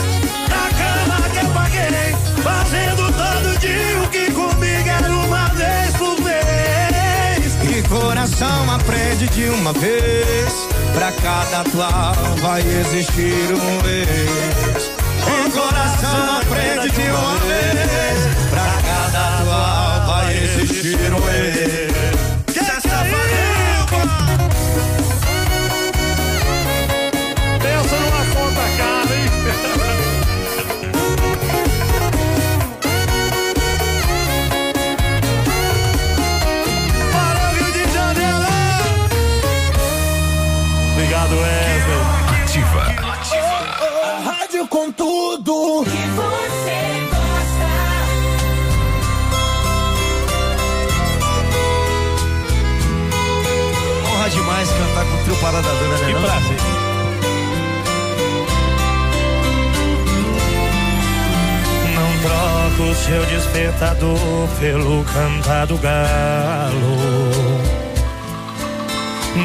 Na 0.49 0.65
cama 0.81 1.17
que 1.29 1.39
eu 1.45 1.49
paguei, 1.51 2.15
fazendo 2.41 3.03
todo 3.13 3.59
dia 3.59 4.01
o 4.03 4.07
que 4.09 4.31
comigo 4.31 4.89
era 4.89 5.13
uma 5.13 5.45
vez 5.49 5.95
por 5.97 6.19
mês. 6.23 7.53
E 7.63 7.83
coração 7.87 8.71
aprende 8.71 9.27
de 9.27 9.49
uma 9.49 9.71
vez. 9.73 10.80
Pra 10.93 11.11
cada 11.11 11.61
atual 11.61 12.13
vai 12.41 12.61
existir 12.61 13.53
um 13.53 13.87
ex. 13.87 14.91
O 15.27 15.51
coração 15.51 16.37
aprende 16.37 16.89
de 16.89 17.09
uma 17.11 17.37
vez. 17.37 18.40
Parada 55.41 55.67
Dura, 55.67 55.97
né? 55.97 56.05
Que 56.05 56.13
não? 56.13 56.21
prazer. 56.21 56.57
Não 61.95 62.11
troco 62.21 62.91
o 62.91 62.95
seu 62.95 63.25
despertador 63.25 64.47
pelo 64.59 65.03
cantar 65.05 65.65
do 65.65 65.77
galo. 65.79 67.31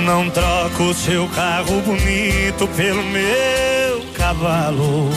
Não 0.05 0.29
troco 0.29 0.83
o 0.83 0.95
seu 0.95 1.27
carro 1.29 1.81
bonito 1.81 2.69
pelo 2.77 3.03
meu 3.03 4.05
cavalo. 4.13 5.09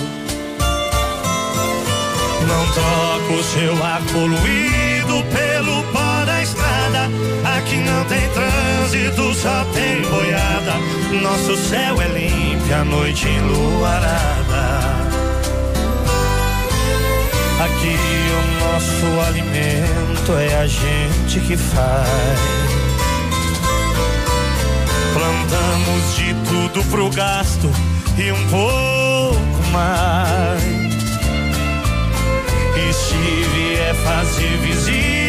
Não 2.48 2.66
troco 2.72 3.34
o 3.34 3.44
seu 3.44 3.84
ar 3.84 4.02
poluído 4.14 5.26
pelo 5.36 5.60
da 5.92 5.99
estrada. 6.90 7.10
Aqui 7.58 7.76
não 7.78 8.04
tem 8.06 8.30
trânsito, 8.30 9.34
só 9.36 9.66
tem 9.74 10.02
boiada. 10.02 10.74
Nosso 11.22 11.56
céu 11.56 12.02
é 12.02 12.08
limpo, 12.08 12.74
a 12.74 12.84
noite 12.84 13.28
enluarada. 13.28 14.90
Aqui 17.64 17.98
o 18.32 18.64
nosso 18.64 19.28
alimento 19.28 20.34
é 20.38 20.62
a 20.62 20.68
gente 20.68 21.40
que 21.42 21.58
faz. 21.58 22.40
Plantamos 25.14 26.16
de 26.16 26.34
tudo 26.48 26.84
pro 26.90 27.10
gasto 27.10 27.70
e 28.18 28.32
um 28.32 28.48
pouco 28.48 29.70
mais. 29.72 30.64
E 32.78 32.94
se 32.94 33.16
vier 33.54 33.96
fazer 33.96 34.58
visita 34.60 35.29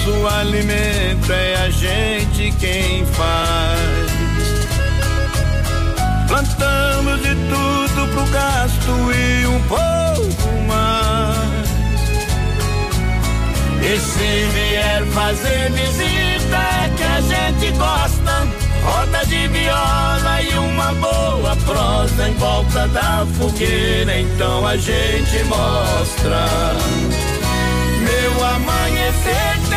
nosso 0.00 0.26
alimento 0.26 1.32
é 1.32 1.54
a 1.56 1.70
gente 1.70 2.52
quem 2.58 3.04
faz. 3.06 4.10
Plantamos 6.26 7.22
de 7.22 7.34
tudo 7.34 8.08
pro 8.12 8.26
gasto 8.26 9.12
e 9.12 9.46
um 9.46 9.60
pouco 9.62 10.62
mais. 10.66 11.70
E 13.82 13.98
se 13.98 14.48
vier 14.52 15.04
fazer 15.06 15.70
visita 15.72 16.56
é 16.56 16.90
que 16.96 17.02
a 17.02 17.20
gente 17.20 17.72
gosta. 17.76 18.48
Roda 18.82 19.26
de 19.26 19.46
viola 19.48 20.42
e 20.42 20.54
uma 20.54 20.94
boa 20.94 21.56
prosa 21.66 22.28
em 22.28 22.34
volta 22.34 22.88
da 22.88 23.26
fogueira, 23.36 24.18
então 24.18 24.66
a 24.66 24.76
gente 24.76 25.44
mostra. 25.44 26.46
Meu 28.00 28.44
amanhecer 28.46 29.69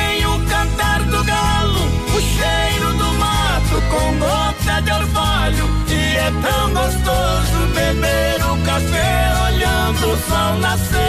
com 3.93 4.17
gota 4.17 4.81
de 4.81 4.91
orvalho. 4.91 5.69
E 5.87 6.17
é 6.17 6.31
tão 6.41 6.73
gostoso 6.73 7.57
beber 7.75 8.37
o 8.51 8.57
café 8.65 9.33
olhando 9.45 10.11
o 10.11 10.17
sol 10.17 10.57
nascer. 10.59 11.03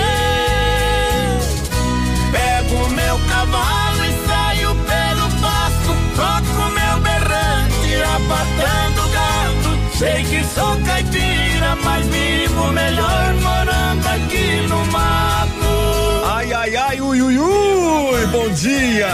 Pego 2.33 2.89
meu 2.91 3.19
cavalo 3.29 4.05
e 4.05 4.13
saio 4.27 4.75
pelo 4.75 5.27
pasto, 5.41 5.93
toco 6.17 6.71
meu 6.79 7.01
berrante, 7.01 7.91
abatendo 8.15 9.03
gato. 9.17 9.71
Sei 9.99 10.25
que 10.25 10.45
sou 10.55 10.77
caipira, 10.83 11.77
mas 11.83 12.07
vivo 12.07 12.73
melhor 12.73 13.35
morando 13.41 14.07
aqui 14.09 14.67
no 14.69 14.85
mato. 14.87 16.25
Ai, 16.27 16.53
ai, 16.53 16.77
ai, 16.77 17.01
ui, 17.01 17.23
ui, 17.23 17.39
ui, 17.39 18.27
bom 18.27 18.49
dia! 18.51 19.09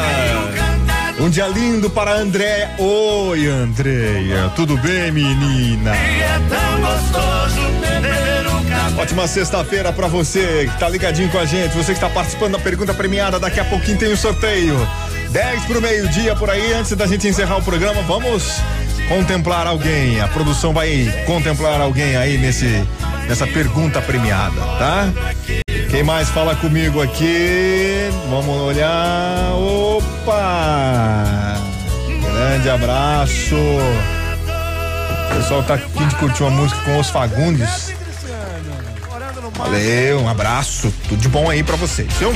Um 1.21 1.29
dia 1.29 1.47
lindo 1.47 1.91
para 1.91 2.15
André. 2.15 2.75
Oi, 2.79 3.47
Andréia. 3.47 4.51
Tudo 4.57 4.75
bem, 4.79 5.13
menina? 5.13 5.95
É 5.95 6.41
tão 6.49 6.81
gostoso 6.81 7.61
beber 7.79 8.47
um 8.47 8.65
café. 8.65 9.03
Ótima 9.03 9.27
sexta-feira 9.27 9.93
pra 9.93 10.09
você 10.09 10.67
que 10.73 10.81
tá 10.81 10.89
ligadinho 10.89 11.29
com 11.29 11.39
a 11.39 11.45
gente. 11.45 11.77
Você 11.77 11.93
que 11.93 12.01
tá 12.01 12.09
participando 12.09 12.53
da 12.53 12.59
pergunta 12.59 12.95
premiada. 12.95 13.39
Daqui 13.39 13.61
a 13.61 13.65
pouquinho 13.67 13.99
tem 13.99 14.11
o 14.11 14.17
sorteio. 14.17 14.75
10 15.31 15.67
pro 15.67 15.83
meio-dia 15.83 16.35
por 16.35 16.49
aí. 16.49 16.73
Antes 16.73 16.97
da 16.97 17.07
gente 17.07 17.29
encerrar 17.29 17.59
o 17.59 17.63
programa, 17.63 18.01
vamos 18.03 18.57
contemplar 19.07 19.67
alguém. 19.67 20.23
A 20.23 20.29
produção 20.29 20.73
vai 20.73 21.23
contemplar 21.27 21.83
alguém 21.83 22.17
aí 22.17 22.39
nesse 22.39 22.83
nessa 23.29 23.47
pergunta 23.47 24.01
premiada, 24.01 24.61
tá? 24.79 25.13
Quem 25.91 26.05
mais 26.05 26.29
fala 26.29 26.55
comigo 26.55 27.03
aqui? 27.03 28.09
Vamos 28.31 28.57
olhar. 28.61 29.53
Opa! 29.55 31.25
Grande 32.23 32.71
abraço. 32.71 33.57
O 33.57 35.35
pessoal 35.37 35.65
tá 35.65 35.75
aqui 35.75 36.05
de 36.07 36.15
curtir 36.15 36.45
uma 36.45 36.53
música 36.53 36.81
com 36.83 36.97
os 36.97 37.11
Fagundes. 37.11 37.93
Valeu, 39.59 40.21
um 40.21 40.29
abraço, 40.29 40.95
tudo 41.09 41.21
de 41.21 41.29
bom 41.29 41.51
aí 41.51 41.65
pra 41.65 41.75
vocês, 41.75 42.11
viu? 42.15 42.33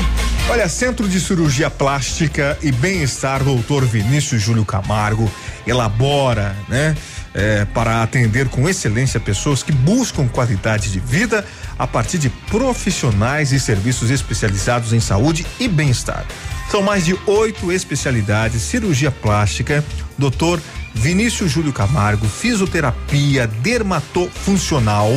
Olha, 0.49 0.67
Centro 0.67 1.07
de 1.07 1.19
Cirurgia 1.21 1.69
Plástica 1.69 2.57
e 2.61 2.73
Bem-Estar, 2.73 3.41
doutor 3.41 3.85
Vinícius 3.85 4.41
Júlio 4.41 4.65
Camargo, 4.65 5.31
elabora, 5.65 6.55
né? 6.67 6.95
é, 7.35 7.65
para 7.65 8.01
atender 8.01 8.47
com 8.47 8.67
excelência 8.67 9.19
pessoas 9.19 9.61
que 9.61 9.73
buscam 9.73 10.25
qualidade 10.27 10.89
de 10.89 10.99
vida 10.99 11.45
a 11.77 11.85
partir 11.85 12.17
de 12.17 12.29
profissionais 12.29 13.51
e 13.51 13.59
serviços 13.59 14.09
especializados 14.09 14.93
em 14.93 14.99
saúde 14.99 15.45
e 15.59 15.67
bem-estar. 15.67 16.25
São 16.69 16.81
mais 16.81 17.05
de 17.05 17.17
oito 17.25 17.71
especialidades: 17.71 18.61
cirurgia 18.61 19.11
plástica, 19.11 19.83
doutor 20.17 20.61
Vinícius 20.93 21.51
Júlio 21.51 21.73
Camargo, 21.73 22.27
fisioterapia 22.27 23.47
dermatofuncional, 23.47 25.11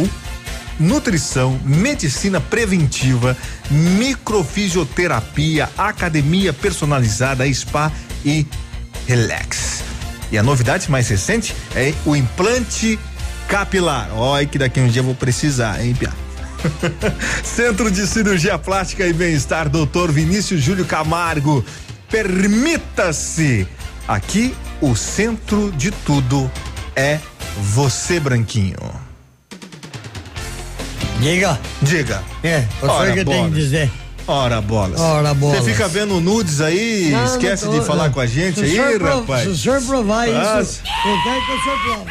nutrição, 0.79 1.59
medicina 1.65 2.41
preventiva, 2.41 3.37
microfisioterapia, 3.71 5.69
academia 5.79 6.53
personalizada, 6.53 7.51
spa 7.53 7.91
e 8.25 8.47
relax. 9.07 9.83
E 10.31 10.37
a 10.37 10.43
novidade 10.43 10.91
mais 10.91 11.09
recente 11.09 11.55
é 11.75 11.95
o 12.05 12.15
implante 12.15 12.99
capilar. 13.49 14.11
Olha 14.13 14.45
que 14.45 14.59
daqui 14.59 14.79
a 14.79 14.83
um 14.83 14.89
dia 14.89 15.01
eu 15.01 15.05
vou 15.05 15.15
precisar, 15.15 15.83
hein, 15.83 15.95
Pia? 15.95 16.28
Centro 17.45 17.91
de 17.91 18.07
Cirurgia 18.07 18.59
Plástica 18.59 19.07
e 19.07 19.13
Bem-Estar, 19.13 19.69
doutor 19.69 20.11
Vinícius 20.11 20.61
Júlio 20.61 20.85
Camargo. 20.85 21.65
Permita-se. 22.11 23.67
Aqui 24.07 24.55
o 24.81 24.95
centro 24.97 25.71
de 25.73 25.91
tudo 25.91 26.51
é 26.97 27.19
você, 27.59 28.19
Branquinho. 28.19 28.79
Diga. 31.21 31.59
Diga. 31.83 32.23
É, 32.43 32.65
o 32.81 33.15
que 33.15 33.25
tem 33.25 33.51
que 33.51 33.55
dizer. 33.55 33.91
Ora 34.27 34.61
bolas. 34.61 35.01
Ora 35.01 35.33
bolas. 35.35 35.65
Você 35.65 35.73
fica 35.73 35.89
vendo 35.89 36.21
nudes 36.21 36.61
aí, 36.61 37.11
Não, 37.11 37.25
esquece 37.25 37.65
não 37.65 37.73
tô, 37.73 37.81
de 37.81 37.87
falar 37.87 38.05
não. 38.05 38.13
com 38.13 38.21
a 38.21 38.27
gente 38.27 38.61
aí, 38.63 38.77
rapaz. 38.99 39.43
Se 39.43 39.49
o 39.49 39.57
senhor 39.57 39.83
provar 39.83 40.29
Ah, 40.29 40.61
isso, 40.61 40.83
eu 41.07 41.23
quero 41.23 41.47
que 41.47 41.53
o 41.53 41.63
senhor 41.63 41.79
prova. 41.87 42.11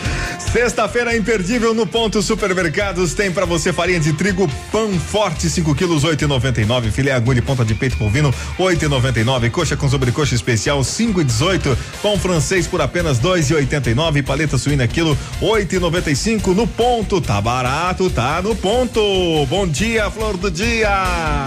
Sexta-feira 0.52 1.16
imperdível 1.16 1.72
no 1.72 1.86
Ponto 1.86 2.20
Supermercados. 2.20 3.14
Tem 3.14 3.30
pra 3.30 3.46
você 3.46 3.72
farinha 3.72 4.00
de 4.00 4.12
trigo 4.12 4.50
pão 4.72 4.92
forte 4.98 5.48
5 5.48 5.72
quilos 5.76 6.04
8,99 6.04 6.90
filé 6.90 7.12
agulha 7.12 7.40
ponta 7.40 7.64
de 7.64 7.72
peito 7.72 7.96
bovino 7.96 8.34
8,99 8.58 9.48
coxa 9.52 9.76
com 9.76 9.88
sobrecoxa 9.88 10.34
especial 10.34 10.80
5,18 10.80 11.76
pão 12.02 12.18
francês 12.18 12.66
por 12.66 12.80
apenas 12.80 13.20
2,89 13.20 14.24
paleta 14.24 14.58
suína 14.58 14.88
quilo 14.88 15.16
8,95 15.40 16.48
no 16.48 16.66
ponto 16.66 17.20
tá 17.20 17.40
barato 17.40 18.10
tá 18.10 18.42
no 18.42 18.56
ponto. 18.56 19.00
Bom 19.46 19.68
dia 19.68 20.10
flor 20.10 20.36
do 20.36 20.50
dia 20.50 21.46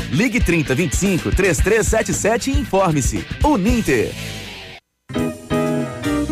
Ligue 0.09 0.39
30 0.41 0.73
25 0.73 1.31
3377 1.31 2.51
e 2.51 2.59
informe-se. 2.59 3.25
Uninter. 3.43 4.40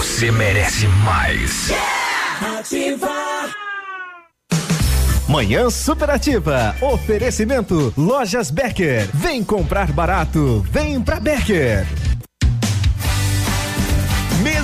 Você 0.00 0.30
merece 0.32 0.88
mais. 1.04 1.68
Manhã 5.28 5.68
Superativa. 5.68 6.74
Oferecimento 6.80 7.92
Lojas 7.98 8.50
Becker. 8.50 9.06
Vem 9.12 9.44
comprar 9.44 9.92
barato. 9.92 10.64
Vem 10.70 11.02
pra 11.02 11.20
Becker. 11.20 11.86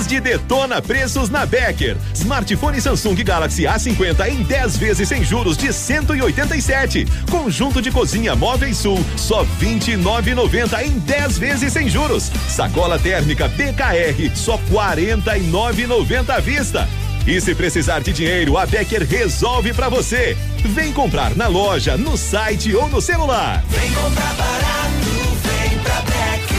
De 0.07 0.21
detona 0.21 0.81
preços 0.81 1.29
na 1.29 1.45
Becker. 1.45 1.97
Smartphone 2.15 2.81
Samsung 2.81 3.17
Galaxy 3.25 3.65
A50 3.65 4.29
em 4.29 4.43
10 4.43 4.77
vezes 4.77 5.09
sem 5.09 5.25
juros 5.25 5.57
de 5.57 5.73
187. 5.73 7.07
Conjunto 7.29 7.83
de 7.83 7.91
cozinha 7.91 8.37
Móveis 8.37 8.77
Sul 8.77 9.05
só 9.17 9.45
29,90 9.61 10.85
em 10.85 10.99
10 11.01 11.39
vezes 11.39 11.73
sem 11.73 11.89
juros. 11.89 12.31
Sacola 12.49 13.01
térmica 13.01 13.49
BKR 13.49 14.37
só 14.37 14.57
49,90 14.71 16.31
à 16.31 16.39
vista. 16.39 16.89
E 17.27 17.41
se 17.41 17.53
precisar 17.57 17.99
de 18.01 18.13
dinheiro, 18.13 18.57
a 18.57 18.65
Becker 18.65 19.05
resolve 19.05 19.75
pra 19.75 19.89
você. 19.89 20.37
Vem 20.67 20.93
comprar 20.93 21.35
na 21.35 21.49
loja, 21.49 21.97
no 21.97 22.17
site 22.17 22.73
ou 22.77 22.89
no 22.89 23.01
celular. 23.01 23.65
Vem 23.69 23.93
comprar 23.93 24.35
barato, 24.35 25.01
vem 25.43 25.79
pra 25.81 26.01
Becker. 26.03 26.56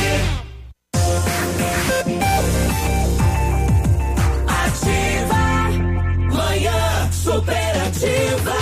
Superativa. 7.27 8.55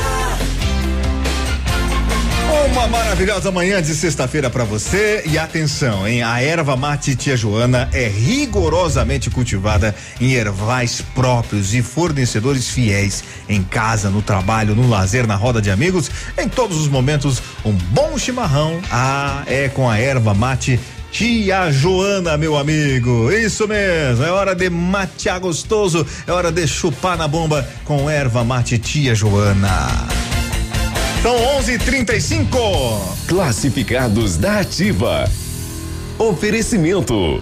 Uma 2.71 2.87
maravilhosa 2.87 3.51
manhã 3.51 3.81
de 3.81 3.93
sexta-feira 3.93 4.49
para 4.49 4.63
você 4.63 5.23
e 5.25 5.37
atenção, 5.37 6.07
hein? 6.07 6.23
A 6.23 6.41
erva 6.41 6.75
mate 6.75 7.15
tia 7.15 7.37
Joana 7.37 7.87
é 7.93 8.07
rigorosamente 8.07 9.29
cultivada 9.29 9.95
em 10.19 10.33
ervais 10.33 10.99
próprios 11.13 11.75
e 11.75 11.83
fornecedores 11.83 12.69
fiéis 12.69 13.23
em 13.47 13.61
casa, 13.61 14.09
no 14.09 14.21
trabalho, 14.21 14.75
no 14.75 14.89
lazer, 14.89 15.27
na 15.27 15.35
roda 15.35 15.61
de 15.61 15.69
amigos, 15.69 16.09
em 16.37 16.49
todos 16.49 16.77
os 16.77 16.87
momentos, 16.87 17.41
um 17.63 17.71
bom 17.71 18.17
chimarrão. 18.17 18.79
Ah, 18.91 19.43
é 19.45 19.69
com 19.69 19.87
a 19.87 19.99
erva 19.99 20.33
mate 20.33 20.79
Tia 21.17 21.71
Joana, 21.71 22.37
meu 22.37 22.57
amigo. 22.57 23.31
Isso 23.31 23.65
mesmo, 23.69 24.21
é 24.25 24.29
hora 24.29 24.53
de 24.53 24.69
matear 24.69 25.39
gostoso, 25.39 26.05
é 26.27 26.31
hora 26.33 26.51
de 26.51 26.67
chupar 26.67 27.17
na 27.17 27.25
bomba 27.25 27.65
com 27.85 28.09
erva 28.09 28.43
mate 28.43 28.77
Tia 28.77 29.15
Joana. 29.15 29.87
São 31.23 31.33
11:35. 31.57 32.57
Classificados 33.29 34.35
da 34.35 34.59
Ativa. 34.59 35.23
Oferecimento. 36.19 37.41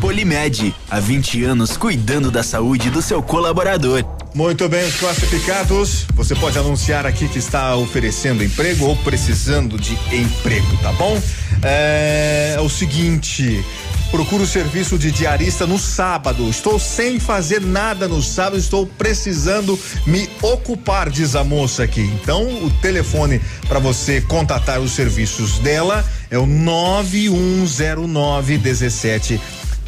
Polimed, 0.00 0.74
há 0.90 0.98
20 0.98 1.44
anos 1.44 1.76
cuidando 1.76 2.30
da 2.30 2.42
saúde 2.42 2.88
do 2.88 3.02
seu 3.02 3.22
colaborador. 3.22 4.02
Muito 4.34 4.66
bem, 4.66 4.86
os 4.86 4.96
classificados. 4.96 6.06
Você 6.14 6.34
pode 6.34 6.56
anunciar 6.56 7.04
aqui 7.04 7.28
que 7.28 7.38
está 7.38 7.76
oferecendo 7.76 8.42
emprego 8.42 8.86
ou 8.86 8.96
precisando 8.96 9.78
de 9.78 9.92
emprego, 10.10 10.76
tá 10.80 10.90
bom? 10.92 11.20
É, 11.62 12.54
é 12.56 12.60
o 12.60 12.68
seguinte. 12.68 13.64
Procuro 14.10 14.42
o 14.42 14.46
serviço 14.46 14.98
de 14.98 15.12
diarista 15.12 15.64
no 15.66 15.78
sábado. 15.78 16.50
Estou 16.50 16.80
sem 16.80 17.20
fazer 17.20 17.60
nada 17.60 18.08
no 18.08 18.20
sábado, 18.20 18.58
estou 18.58 18.84
precisando 18.84 19.78
me 20.04 20.28
ocupar, 20.42 21.08
diz 21.08 21.36
a 21.36 21.44
moça 21.44 21.84
aqui. 21.84 22.10
Então, 22.20 22.42
o 22.64 22.70
telefone 22.82 23.40
para 23.68 23.78
você 23.78 24.20
contatar 24.20 24.80
os 24.80 24.90
serviços 24.92 25.60
dela 25.60 26.04
é 26.28 26.36
o 26.36 26.46
9109 26.46 28.58
17 28.58 29.40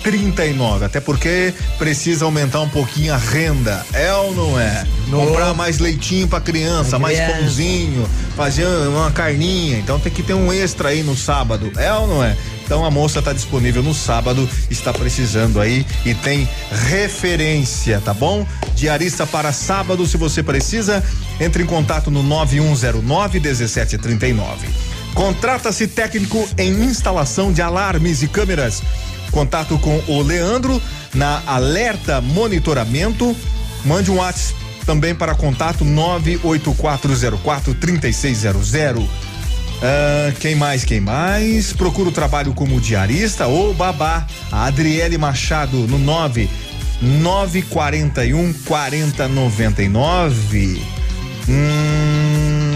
39, 0.02 0.84
até 0.84 1.00
porque 1.00 1.54
precisa 1.78 2.24
aumentar 2.24 2.60
um 2.60 2.68
pouquinho 2.68 3.14
a 3.14 3.16
renda, 3.16 3.84
é 3.92 4.12
ou 4.12 4.34
não 4.34 4.58
é? 4.58 4.86
Comprar 5.10 5.54
mais 5.54 5.78
leitinho 5.78 6.26
pra 6.26 6.40
criança, 6.40 6.98
mais 6.98 7.18
pãozinho, 7.20 8.08
fazer 8.36 8.66
uma 8.88 9.10
carninha, 9.10 9.78
então 9.78 9.98
tem 10.00 10.12
que 10.12 10.22
ter 10.22 10.34
um 10.34 10.52
extra 10.52 10.90
aí 10.90 11.02
no 11.02 11.16
sábado, 11.16 11.70
é 11.76 11.92
ou 11.92 12.06
não 12.06 12.24
é? 12.24 12.36
Então 12.64 12.84
a 12.84 12.90
moça 12.90 13.18
está 13.18 13.32
disponível 13.32 13.82
no 13.82 13.92
sábado, 13.92 14.48
está 14.70 14.92
precisando 14.92 15.60
aí 15.60 15.86
e 16.04 16.14
tem 16.14 16.48
referência, 16.88 18.00
tá 18.04 18.14
bom? 18.14 18.46
Diarista 18.74 19.26
para 19.26 19.52
sábado, 19.52 20.06
se 20.06 20.16
você 20.16 20.42
precisa, 20.42 21.04
entre 21.38 21.62
em 21.62 21.66
contato 21.66 22.10
no 22.10 22.22
9109 22.22 23.40
1739. 23.40 24.68
Contrata-se 25.14 25.86
técnico 25.86 26.48
em 26.56 26.84
instalação 26.84 27.52
de 27.52 27.60
alarmes 27.60 28.22
e 28.22 28.28
câmeras. 28.28 28.82
Contato 29.32 29.76
com 29.78 30.00
o 30.06 30.22
Leandro 30.22 30.80
na 31.14 31.42
Alerta 31.46 32.20
Monitoramento. 32.20 33.34
Mande 33.84 34.10
um 34.10 34.18
WhatsApp 34.18 34.60
também 34.86 35.14
para 35.14 35.34
contato 35.34 35.84
98404 35.84 37.74
3600. 37.74 39.08
Ah, 39.82 40.32
quem 40.38 40.54
mais? 40.54 40.84
Quem 40.84 41.00
mais? 41.00 41.72
Procura 41.72 42.10
o 42.10 42.12
trabalho 42.12 42.54
como 42.54 42.80
diarista 42.80 43.48
ou 43.48 43.74
babá. 43.74 44.24
A 44.50 44.66
Adriele 44.66 45.18
Machado 45.18 45.76
no 45.88 45.98
9 45.98 46.48
941 47.00 48.52
4099. 48.64 50.80
Hum, 51.48 52.71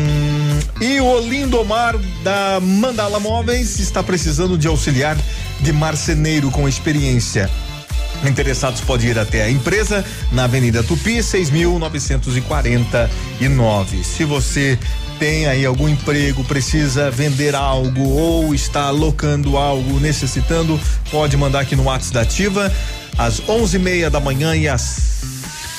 e 0.81 1.01
o 1.01 1.21
Lindomar 1.21 1.97
da 2.23 2.61
Mandala 2.61 3.19
Móveis 3.19 3.79
está 3.79 4.03
precisando 4.03 4.59
de 4.59 4.69
auxiliar 4.69 5.17
de 5.61 5.73
marceneiro 5.73 6.51
com 6.51 6.69
experiência. 6.69 7.51
Interessados 8.25 8.81
podem 8.81 9.11
ir 9.11 9.19
até 9.19 9.43
a 9.43 9.51
empresa 9.51 10.03
na 10.33 10.45
Avenida 10.45 10.83
Tupi, 10.83 11.19
6.949. 11.19 14.03
Se 14.03 14.25
você 14.25 14.79
tem 15.19 15.47
aí 15.47 15.65
algum 15.65 15.89
emprego, 15.89 16.45
precisa 16.45 17.11
vender 17.11 17.55
algo 17.55 18.09
ou 18.09 18.55
está 18.55 18.83
alocando 18.85 19.57
algo, 19.57 19.99
necessitando, 19.99 20.79
pode 21.11 21.35
mandar 21.37 21.61
aqui 21.61 21.75
no 21.75 21.85
WhatsApp 21.85 22.15
da 22.15 22.21
Ativa 22.23 22.71
às 23.17 23.41
onze 23.49 23.77
e 23.77 23.81
meia 23.81 24.11
da 24.11 24.21
manhã 24.21 24.55
e 24.55 24.69
às 24.69 25.17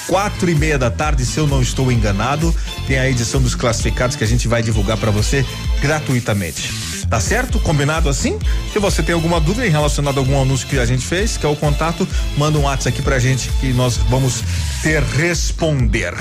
quatro 0.07 0.49
e 0.49 0.55
meia 0.55 0.77
da 0.77 0.89
tarde, 0.89 1.25
se 1.25 1.37
eu 1.37 1.45
não 1.45 1.61
estou 1.61 1.91
enganado, 1.91 2.55
tem 2.87 2.97
a 2.97 3.09
edição 3.09 3.41
dos 3.41 3.53
classificados 3.53 4.15
que 4.15 4.23
a 4.23 4.27
gente 4.27 4.47
vai 4.47 4.63
divulgar 4.63 4.97
para 4.97 5.11
você 5.11 5.45
gratuitamente. 5.81 6.71
Tá 7.09 7.19
certo? 7.19 7.59
Combinado 7.59 8.09
assim? 8.09 8.39
Se 8.71 8.79
você 8.79 9.03
tem 9.03 9.13
alguma 9.13 9.39
dúvida 9.39 9.67
em 9.67 9.69
relacionado 9.69 10.17
a 10.17 10.21
algum 10.21 10.41
anúncio 10.41 10.67
que 10.67 10.79
a 10.79 10.85
gente 10.85 11.05
fez, 11.05 11.37
que 11.37 11.45
é 11.45 11.49
o 11.49 11.55
contato, 11.55 12.07
manda 12.37 12.57
um 12.57 12.63
WhatsApp 12.63 12.89
aqui 12.89 13.01
pra 13.01 13.19
gente 13.19 13.49
que 13.59 13.73
nós 13.73 13.97
vamos 13.97 14.41
ter 14.81 15.03
responder. 15.03 16.13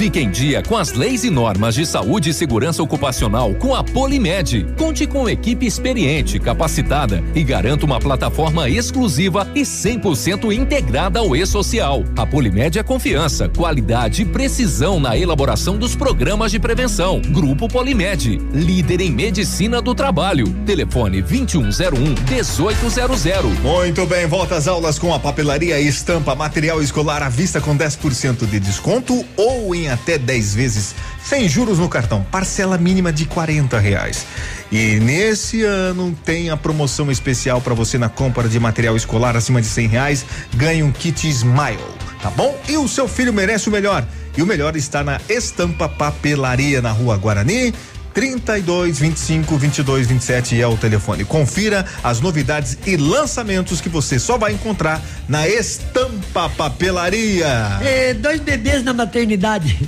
Fique 0.00 0.18
em 0.18 0.30
dia 0.30 0.62
com 0.62 0.78
as 0.78 0.94
leis 0.94 1.24
e 1.24 1.30
normas 1.30 1.74
de 1.74 1.84
saúde 1.84 2.30
e 2.30 2.32
segurança 2.32 2.82
ocupacional 2.82 3.52
com 3.52 3.74
a 3.74 3.84
Polimed. 3.84 4.66
Conte 4.78 5.06
com 5.06 5.28
equipe 5.28 5.66
experiente, 5.66 6.40
capacitada 6.40 7.22
e 7.34 7.44
garanta 7.44 7.84
uma 7.84 8.00
plataforma 8.00 8.66
exclusiva 8.66 9.46
e 9.54 9.60
100% 9.60 10.54
integrada 10.54 11.18
ao 11.18 11.36
e-social. 11.36 12.02
A 12.16 12.24
Polimed 12.24 12.78
é 12.78 12.82
confiança, 12.82 13.46
qualidade 13.46 14.22
e 14.22 14.24
precisão 14.24 14.98
na 14.98 15.18
elaboração 15.18 15.76
dos 15.76 15.94
programas 15.94 16.50
de 16.50 16.58
prevenção. 16.58 17.20
Grupo 17.20 17.68
Polimed, 17.68 18.38
líder 18.54 19.02
em 19.02 19.10
medicina 19.10 19.82
do 19.82 19.94
trabalho. 19.94 20.50
Telefone 20.64 21.20
2101 21.20 22.14
1800. 22.26 23.58
Muito 23.58 24.06
bem, 24.06 24.26
volta 24.26 24.54
às 24.54 24.66
aulas 24.66 24.98
com 24.98 25.12
a 25.12 25.20
papelaria 25.20 25.78
Estampa, 25.78 26.34
material 26.34 26.82
escolar 26.82 27.22
à 27.22 27.28
vista 27.28 27.60
com 27.60 27.76
10% 27.76 28.46
de 28.46 28.58
desconto 28.58 29.22
ou 29.36 29.74
em 29.74 29.89
até 29.90 30.16
10 30.16 30.54
vezes 30.54 30.94
sem 31.24 31.48
juros 31.48 31.78
no 31.78 31.88
cartão, 31.88 32.26
parcela 32.30 32.78
mínima 32.78 33.12
de 33.12 33.24
40 33.24 33.78
reais. 33.78 34.26
E 34.72 34.98
nesse 35.00 35.62
ano 35.62 36.16
tem 36.24 36.50
a 36.50 36.56
promoção 36.56 37.10
especial 37.10 37.60
para 37.60 37.74
você 37.74 37.98
na 37.98 38.08
compra 38.08 38.48
de 38.48 38.58
material 38.58 38.96
escolar 38.96 39.36
acima 39.36 39.60
de 39.60 39.66
100 39.66 39.86
reais, 39.88 40.26
ganha 40.54 40.84
um 40.84 40.92
kit 40.92 41.28
Smile, 41.28 41.78
tá 42.22 42.30
bom? 42.30 42.58
E 42.68 42.76
o 42.76 42.88
seu 42.88 43.06
filho 43.06 43.32
merece 43.32 43.68
o 43.68 43.72
melhor. 43.72 44.06
E 44.36 44.42
o 44.42 44.46
melhor 44.46 44.76
está 44.76 45.02
na 45.02 45.20
Estampa 45.28 45.88
Papelaria 45.88 46.80
na 46.80 46.92
Rua 46.92 47.16
Guarani. 47.16 47.74
32 48.12 48.98
25 48.98 49.56
22 49.56 50.06
27 50.06 50.60
é 50.60 50.66
o 50.66 50.76
telefone. 50.76 51.24
Confira 51.24 51.84
as 52.02 52.20
novidades 52.20 52.76
e 52.86 52.96
lançamentos 52.96 53.80
que 53.80 53.88
você 53.88 54.18
só 54.18 54.36
vai 54.36 54.52
encontrar 54.52 55.00
na 55.28 55.46
Estampa 55.48 56.48
Papelaria. 56.50 57.78
É, 57.82 58.14
dois 58.14 58.40
bebês 58.40 58.82
na 58.82 58.92
maternidade. 58.92 59.78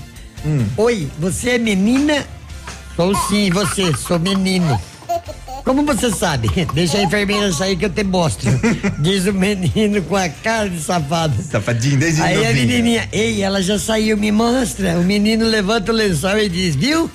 Oi, 0.77 1.09
você 1.19 1.51
é 1.51 1.59
menina? 1.59 2.27
Sou 2.97 3.15
sim, 3.29 3.51
você, 3.51 3.93
sou 3.97 4.19
menino. 4.19 4.81
Como 5.65 5.85
você 5.85 6.11
sabe? 6.11 6.51
Deixa 6.75 6.99
a 6.99 7.03
enfermeira 7.03 7.53
sair 7.53 7.77
que 7.77 7.85
eu 7.85 7.91
te 7.91 8.03
mostro. 8.03 8.51
Diz 8.99 9.27
o 9.27 9.33
menino 9.33 10.03
com 10.03 10.17
a 10.17 10.29
cara 10.29 10.69
de 10.69 10.81
safado. 10.81 11.41
Safadinho, 11.43 11.97
desde 11.97 12.21
Aí 12.21 12.45
a 12.45 12.49
novinho. 12.49 12.67
menininha, 12.67 13.09
ei, 13.13 13.43
ela 13.43 13.63
já 13.63 13.79
saiu, 13.79 14.17
me 14.17 14.33
mostra. 14.33 14.99
O 14.99 15.05
menino 15.05 15.47
levanta 15.47 15.93
o 15.93 15.95
lençol 15.95 16.39
e 16.39 16.49
diz, 16.49 16.75
viu? 16.75 17.09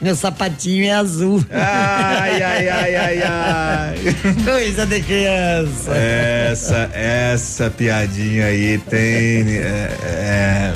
Meu 0.00 0.16
sapatinho 0.16 0.86
é 0.86 0.92
azul. 0.92 1.44
Ai, 1.50 2.42
ai, 2.42 2.68
ai, 2.68 2.96
ai, 2.96 3.22
ai. 3.22 4.16
Coisa 4.44 4.86
de 4.86 5.02
criança. 5.02 5.94
Essa, 5.94 6.90
essa 6.94 7.68
piadinha 7.70 8.46
aí 8.46 8.78
tem. 8.78 9.58
É, 9.58 9.92
é... 10.02 10.72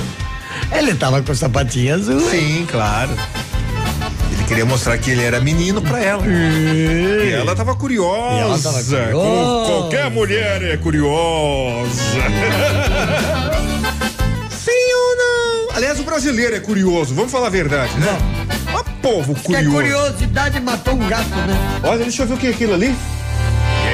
Ele 0.79 0.95
tava 0.95 1.23
com 1.23 1.33
o 1.33 1.35
sapatinho 1.35 1.95
azul. 1.95 2.21
Sim, 2.21 2.67
claro. 2.71 3.13
Ele 4.31 4.45
queria 4.45 4.67
mostrar 4.67 4.99
que 4.99 5.11
ele 5.11 5.23
era 5.23 5.41
menino 5.41 5.81
pra 5.81 6.03
ela. 6.03 6.23
E 6.27 7.33
ela 7.33 7.57
tava 7.57 7.75
curiosa. 7.75 8.37
E 8.37 8.41
ela 8.41 8.59
tava 8.59 8.85
curiosa. 8.85 9.11
Como 9.13 9.65
qualquer 9.67 10.11
mulher 10.11 10.63
é 10.63 10.77
curiosa. 10.77 12.03
Sim 14.51 14.93
ou 14.95 15.17
não? 15.17 15.77
Aliás, 15.77 15.99
o 15.99 16.05
brasileiro 16.05 16.55
é 16.55 16.61
curioso, 16.61 17.15
vamos 17.15 17.33
falar 17.33 17.47
a 17.47 17.51
verdade, 17.51 17.99
né? 17.99 18.19
Mas 18.64 18.64
povo 18.83 19.35
Que 19.35 19.55
a 19.55 19.59
curioso. 19.59 19.77
curiosidade 19.77 20.61
matou 20.61 20.95
um 20.95 21.09
gato, 21.09 21.29
né? 21.29 21.81
Olha, 21.83 21.99
deixa 21.99 22.23
eu 22.23 22.27
ver 22.27 22.35
o 22.35 22.37
que 22.39 22.47
é 22.49 22.51
aquilo 22.51 22.75
ali. 22.75 22.95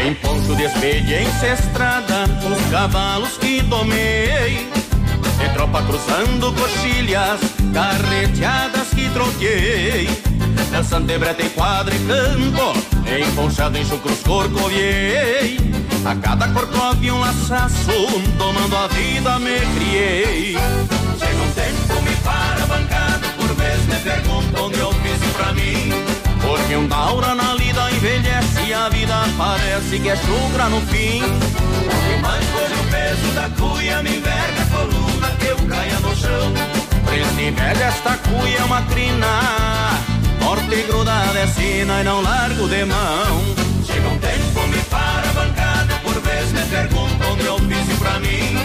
Em 0.07 0.15
ponto 0.15 0.57
de 0.57 0.63
experiência 0.63 1.53
estrada, 1.53 2.25
os 2.25 2.71
cavalos 2.71 3.37
que 3.39 3.61
domei. 3.63 4.71
De 5.39 5.49
tropa 5.55 5.83
cruzando 5.83 6.53
coxilhas, 6.55 7.41
carreteadas 7.75 8.89
que 8.95 9.09
troquei. 9.11 10.09
Dançante 10.71 11.19
breta 11.19 11.43
em 11.43 11.49
quadra 11.51 11.95
e 11.95 11.99
campo, 12.07 12.73
emponchado 13.29 13.77
em 13.77 13.85
chucros 13.85 14.21
corcoviei. 14.21 15.59
A 16.05 16.15
cada 16.15 16.49
corcove 16.49 17.11
um 17.11 17.19
laçaço, 17.19 17.93
tomando 18.39 18.77
a 18.77 18.87
vida 18.89 19.39
me 19.39 19.59
criei. 19.75 20.57
Chega 21.19 21.43
um 21.43 21.51
tempo, 21.53 22.03
me 22.03 22.17
para 22.17 22.67
bancada, 22.67 23.29
perguntam 24.01 24.67
onde 24.67 24.79
eu 24.79 24.93
fiz 24.93 25.33
pra 25.33 25.53
mim. 25.53 25.91
Porque 26.41 26.77
um 26.77 26.87
daura 26.87 27.35
na 27.35 27.55
lida 27.55 27.91
envelhece 27.91 28.63
e 28.67 28.73
a 28.73 28.89
vida 28.89 29.15
parece 29.37 29.99
que 29.99 30.09
é 30.09 30.17
chucra 30.17 30.69
no 30.69 30.81
fim. 30.83 31.23
E 31.23 32.21
mais 32.21 32.45
hoje 32.55 32.75
o 32.75 32.91
peso 32.91 33.35
da 33.35 33.49
cuia 33.51 34.03
me 34.03 34.17
enverga 34.17 34.63
a 34.63 34.67
coluna 34.67 35.29
que 35.39 35.47
eu 35.47 35.57
caia 35.69 36.01
no 36.01 36.17
chão. 36.17 36.53
Preste 37.05 37.51
velha 37.51 37.85
esta 37.85 38.17
cuia 38.19 38.59
é 38.59 38.65
uma 38.65 38.83
crina, 38.83 39.27
forte 40.41 40.83
grudada 40.83 41.39
é 41.39 41.47
sina 41.49 42.01
e 42.01 42.05
não 42.05 42.23
largo 42.23 42.69
de 42.69 42.85
mão. 42.85 43.45
Chega 43.85 44.09
um 44.09 44.19
tempo, 44.19 44.67
me 44.69 44.79
para 44.85 45.29
a 45.29 45.33
bancada, 45.33 45.95
por 46.03 46.21
vez 46.21 46.53
me 46.53 46.63
perguntam 46.67 47.37
de 47.37 47.49
ofício 47.49 47.97
pra 47.99 48.21
mim. 48.21 48.60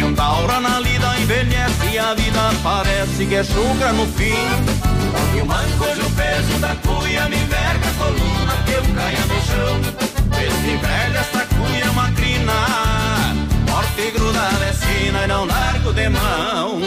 Porque 0.00 0.12
um 0.12 0.14
taura 0.14 0.60
na 0.60 0.80
lida 0.80 1.14
envelhece 1.20 1.98
a 1.98 2.14
vida 2.14 2.40
parece 2.62 3.26
que 3.26 3.34
é 3.34 3.44
chucra 3.44 3.92
no 3.92 4.06
fim. 4.06 4.32
E 5.36 5.42
o 5.42 5.46
manco 5.46 5.84
hoje 5.84 6.00
o 6.00 6.10
peso 6.12 6.58
da 6.58 6.74
cuia 6.76 7.28
me 7.28 7.36
enverga 7.36 7.86
a 7.86 7.92
coluna 7.92 8.52
que 8.64 8.72
eu 8.72 8.82
caia 8.94 9.20
no 9.26 9.40
chão. 9.44 9.80
Esse 10.40 10.76
velho, 10.78 11.18
esta 11.18 11.46
cuia 11.54 11.84
é 11.84 11.90
uma 11.90 12.10
crina, 12.12 12.52
forte 13.68 14.10
grudada 14.12 14.64
é 14.64 14.72
sina 14.72 15.24
e 15.24 15.26
não 15.26 15.44
largo 15.44 15.92
de 15.92 16.08
mão. 16.08 16.80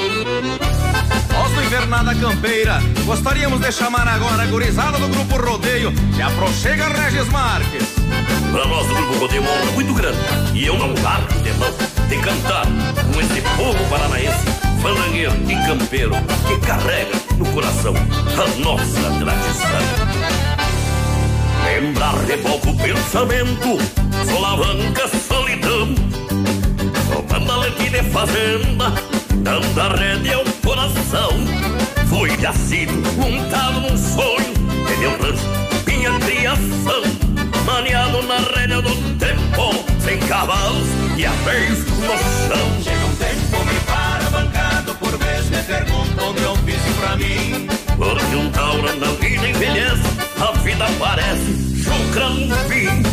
Nós 1.33 1.51
do 1.51 1.63
Invernada 1.63 2.15
Campeira 2.15 2.81
gostaríamos 3.05 3.59
de 3.59 3.71
chamar 3.71 4.07
agora 4.07 4.41
a 4.41 4.47
gurizada 4.47 4.97
do 4.97 5.07
Grupo 5.07 5.37
Rodeio 5.37 5.93
que 6.15 6.21
aproxega 6.21 6.87
Regis 6.87 7.29
Marques. 7.29 7.93
Para 8.51 8.65
nós 8.65 8.87
do 8.87 8.95
Grupo 8.95 9.19
Rodeio 9.19 9.43
é 9.43 9.71
muito 9.71 9.93
grande 9.93 10.17
e 10.55 10.65
eu 10.65 10.79
não 10.79 10.95
largo 11.03 11.39
de 11.43 11.51
mão 11.53 11.92
de 12.07 12.17
cantar 12.17 12.65
com 13.13 13.21
esse 13.21 13.41
povo 13.55 13.89
paranaense, 13.89 14.45
fandangueiro 14.81 15.33
e 15.49 15.67
campeiro 15.67 16.15
que 16.47 16.65
carrega 16.65 17.11
no 17.37 17.45
coração 17.51 17.93
a 17.95 18.59
nossa 18.59 19.09
tradição. 19.19 20.23
Lembrar 21.65 22.15
revolve 22.25 22.69
o 22.69 22.77
pensamento, 22.77 23.77
solavanca 24.29 25.07
solidão. 25.07 25.95
Tomando 27.27 27.63
a 27.63 27.69
de 27.69 28.03
fazenda, 28.09 28.93
dando 29.43 29.81
a 29.81 29.95
rede 29.95 30.33
ao 30.33 30.43
coração. 30.63 31.31
Fui 32.07 32.35
nascido, 32.37 32.93
montado 33.17 33.81
num 33.81 33.97
sonho, 33.97 34.53
que 34.87 34.97
meu 34.97 35.11
rancho, 35.11 35.43
minha 35.87 36.19
criação. 36.19 37.03
Maniado 37.65 38.21
na 38.23 38.37
rédea 38.37 38.81
do 38.81 39.17
tempo, 39.17 39.92
sem 40.03 40.19
cavalos 40.19 40.87
e 41.17 41.25
a 41.25 41.31
vez 41.31 41.85
no 41.85 42.07
chão. 42.07 42.83
Chega 42.83 43.05
um 43.05 43.15
tempo, 43.15 43.65
me 43.65 43.79
para 43.81 44.29
bancado, 44.29 44.95
por 44.95 45.17
vez 45.17 45.49
me 45.49 45.63
perguntam 45.63 46.33
de 46.33 46.45
ofício 46.45 46.93
pra 46.99 47.15
mim. 47.15 47.67
Porque 47.97 48.35
um 48.35 48.49
taura 48.51 48.95
na 48.95 49.07
vida 49.13 49.49
envelhece, 49.49 50.03
a 50.39 50.51
vida 50.59 50.85
parece 50.99 51.83
chucra 51.83 52.29
no 52.29 52.55
fim. 52.69 53.03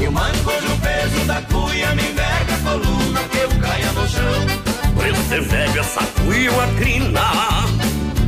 E 0.00 0.06
o 0.06 0.12
manco 0.12 0.50
o 0.50 0.78
peso 0.80 1.26
da 1.26 1.42
cuia 1.42 1.94
me 1.94 2.02
enverga 2.02 2.54
a 2.54 2.58
coluna 2.58 3.20
que 3.30 3.38
eu 3.38 3.48
caia 3.60 3.92
no 3.92 4.08
chão. 4.08 4.62
Esse 5.04 5.40
velho 5.40 5.80
essa 5.80 6.00
cuia 6.24 6.50
uma 6.50 6.66
crina, 6.78 7.20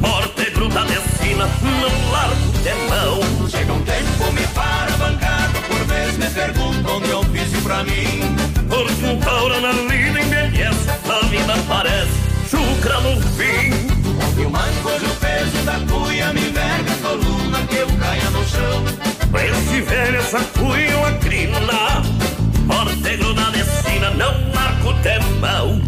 morte 0.01 0.51
gruda 0.51 0.85
de 0.85 0.99
sina, 1.17 1.49
não 1.63 2.13
largo 2.13 2.53
de 2.63 2.75
mão. 2.91 3.49
Chega 3.49 3.73
um 3.73 3.83
tempo, 3.83 4.33
me 4.33 4.47
para 4.49 4.91
bancado, 4.99 5.61
por 5.69 5.85
vez 5.87 6.19
me 6.19 6.29
perguntam 6.31 7.01
de 7.01 7.13
ofício 7.13 7.34
pra 7.65 7.83
mim. 7.83 8.37
Porque 8.69 9.07
um 9.07 9.19
taura 9.19 9.61
na 9.61 9.73
vida 9.73 10.21
envelhece, 10.21 10.89
a 11.09 11.27
vida 11.27 11.55
parece 11.67 12.13
chucra 12.49 13.01
no 13.01 13.21
fim. 13.33 13.73
E 14.39 14.45
o 14.45 14.51
manco 14.51 14.91
o 14.91 15.17
peso 15.17 15.65
da 15.65 15.81
cuia 15.91 16.33
me 16.33 16.49
enverga 16.49 16.93
a 16.93 17.09
coluna 17.09 17.59
que 17.67 17.77
eu 17.77 17.89
caia 17.99 18.31
no 18.31 18.45
chão. 18.47 18.85
Esse 19.35 19.81
velho, 19.81 20.19
essa 20.19 20.41
cuia 20.59 20.97
uma 20.99 21.13
crina, 21.15 21.59
morte 22.67 23.17
grudada 23.17 23.55
não 24.17 24.35
marco 24.55 24.95
temão. 25.03 25.81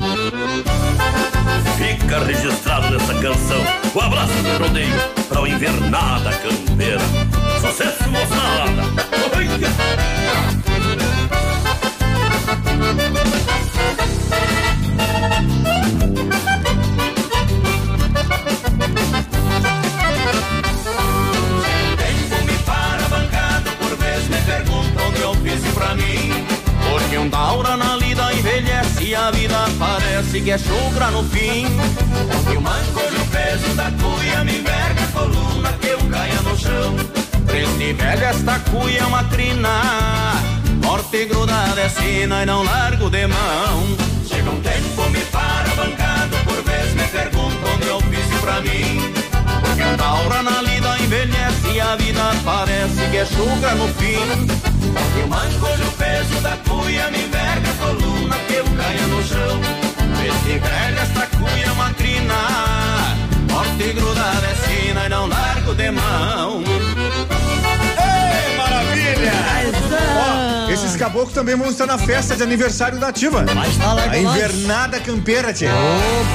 Fica 1.77 2.25
registrado 2.25 2.91
nessa 2.91 3.15
canção 3.15 3.63
o 3.95 4.01
abraço 4.01 4.33
do 4.33 4.63
rodeio 4.63 4.99
pra 5.29 5.43
o 5.43 5.47
invernada 5.47 6.31
campeira. 6.33 7.01
Sucesso, 7.61 8.09
moçada! 8.09 9.07
Tempo 9.11 10.56
que 30.47 30.53
é 30.53 30.59
chucra 30.59 31.11
no 31.11 31.25
fim. 31.25 31.67
E 32.53 32.57
o 32.57 32.61
manco 32.61 33.01
o 33.01 33.27
peso 33.33 33.75
da 33.75 33.91
cuia 34.01 34.45
me 34.45 34.61
enverga 34.61 35.03
a 35.03 35.07
coluna 35.09 35.73
que 35.81 35.89
eu 35.89 35.99
caia 36.09 36.41
no 36.43 36.57
chão. 36.57 36.95
Preste 37.47 37.93
velha 37.95 38.27
esta 38.27 38.61
cuia 38.71 39.01
é 39.01 39.07
uma 39.07 39.25
crina, 39.25 39.69
morte 40.87 41.25
grudada 41.27 41.81
é 41.81 41.89
sina 41.89 42.43
e 42.43 42.47
não 42.47 42.63
largo 42.63 43.11
de 43.11 43.27
mão. 43.27 43.97
Chega 44.27 44.51
um 44.51 44.61
tempo, 44.61 45.11
me 45.11 45.21
para 45.27 45.69
bancado, 45.75 46.37
por 46.45 46.63
vez 46.63 46.95
me 46.95 47.07
perguntam 47.09 47.79
de 47.81 47.91
ofício 47.91 48.39
pra 48.41 48.61
mim. 48.61 49.13
Porque 49.63 49.83
um 49.83 49.97
daura 49.97 50.43
na 50.43 50.63
lida 50.63 50.97
envelhece 51.01 51.71
e 51.75 51.81
a 51.81 51.97
vida 51.97 52.23
parece 52.45 53.11
que 53.11 53.17
é 53.17 53.27
chucra 53.27 53.75
no 53.75 53.89
fim. 53.95 54.23
E 55.19 55.85
o 55.85 55.93
peso 55.93 56.41
da 56.41 56.57
cuia 56.69 57.11
me 57.11 57.25
enverga 57.25 57.69
a 57.69 57.75
coluna 57.85 58.37
que 58.47 58.55
eu 58.55 58.65
caia 58.65 59.07
no 59.09 59.23
chão. 59.25 59.61
Preste 60.17 60.59
velha 60.59 61.01
esta 61.01 61.27
cuia 61.37 61.73
uma 61.73 61.91
crina, 61.95 62.35
morte 63.51 63.93
grudada 63.93 64.47
é 64.47 64.55
sina 64.55 65.07
e 65.07 65.09
não 65.09 65.27
largo 65.27 65.75
de 65.75 65.91
mão. 65.91 66.63
Esses 71.07 71.13
caboclos 71.15 71.35
também 71.35 71.55
vão 71.55 71.71
estar 71.71 71.87
na 71.87 71.97
festa 71.99 72.35
de 72.35 72.43
aniversário 72.43 72.99
da 72.99 73.09
Ativa. 73.09 73.45
fala 73.81 74.03
A 74.11 74.19
invernada 74.19 74.99
campeira, 74.99 75.53
tia. 75.53 75.71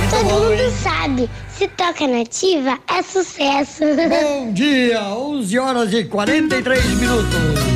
Todo 0.09 0.23
mundo 0.23 0.73
sabe, 0.81 1.29
se 1.57 1.67
toca 1.67 2.07
nativa 2.07 2.79
é 2.87 3.03
sucesso. 3.03 3.83
Bom 4.09 4.53
dia, 4.53 5.01
11 5.03 5.59
horas 5.59 5.93
e 5.93 6.05
43 6.05 6.85
minutos. 6.95 7.70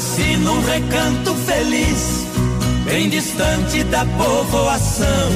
Nasci 0.00 0.34
num 0.38 0.62
recanto 0.62 1.34
feliz, 1.34 2.26
bem 2.86 3.10
distante 3.10 3.84
da 3.84 4.02
povoação. 4.06 5.30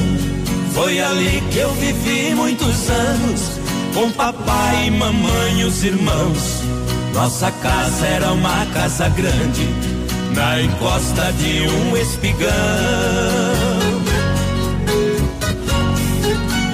Foi 0.72 0.98
ali 0.98 1.42
que 1.50 1.58
eu 1.58 1.70
vivi 1.74 2.34
muitos 2.34 2.88
anos, 2.88 3.60
com 3.92 4.10
papai 4.12 4.86
e 4.86 4.90
mamãe 4.90 5.60
e 5.60 5.64
os 5.64 5.84
irmãos. 5.84 6.62
Nossa 7.12 7.50
casa 7.52 8.06
era 8.06 8.32
uma 8.32 8.64
casa 8.72 9.06
grande, 9.10 9.68
na 10.34 10.62
encosta 10.62 11.30
de 11.34 11.68
um 11.68 11.96
espigão. 11.98 12.50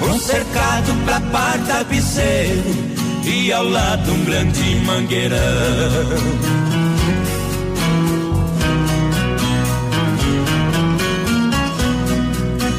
Um 0.09 0.17
cercado 0.17 0.93
pra 1.03 1.19
par 1.19 1.59
tapeceiro 1.67 2.63
e 3.25 3.51
ao 3.51 3.65
lado 3.65 4.13
um 4.13 4.23
grande 4.23 4.75
mangueirão. 4.85 6.70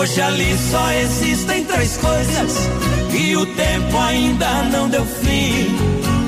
Hoje 0.00 0.18
ali 0.22 0.56
só 0.70 0.92
existem 0.92 1.62
três 1.64 1.98
coisas 1.98 2.56
e 3.12 3.36
o 3.36 3.44
tempo 3.44 3.98
ainda 3.98 4.62
não 4.72 4.88
deu 4.88 5.04
fim. 5.04 5.76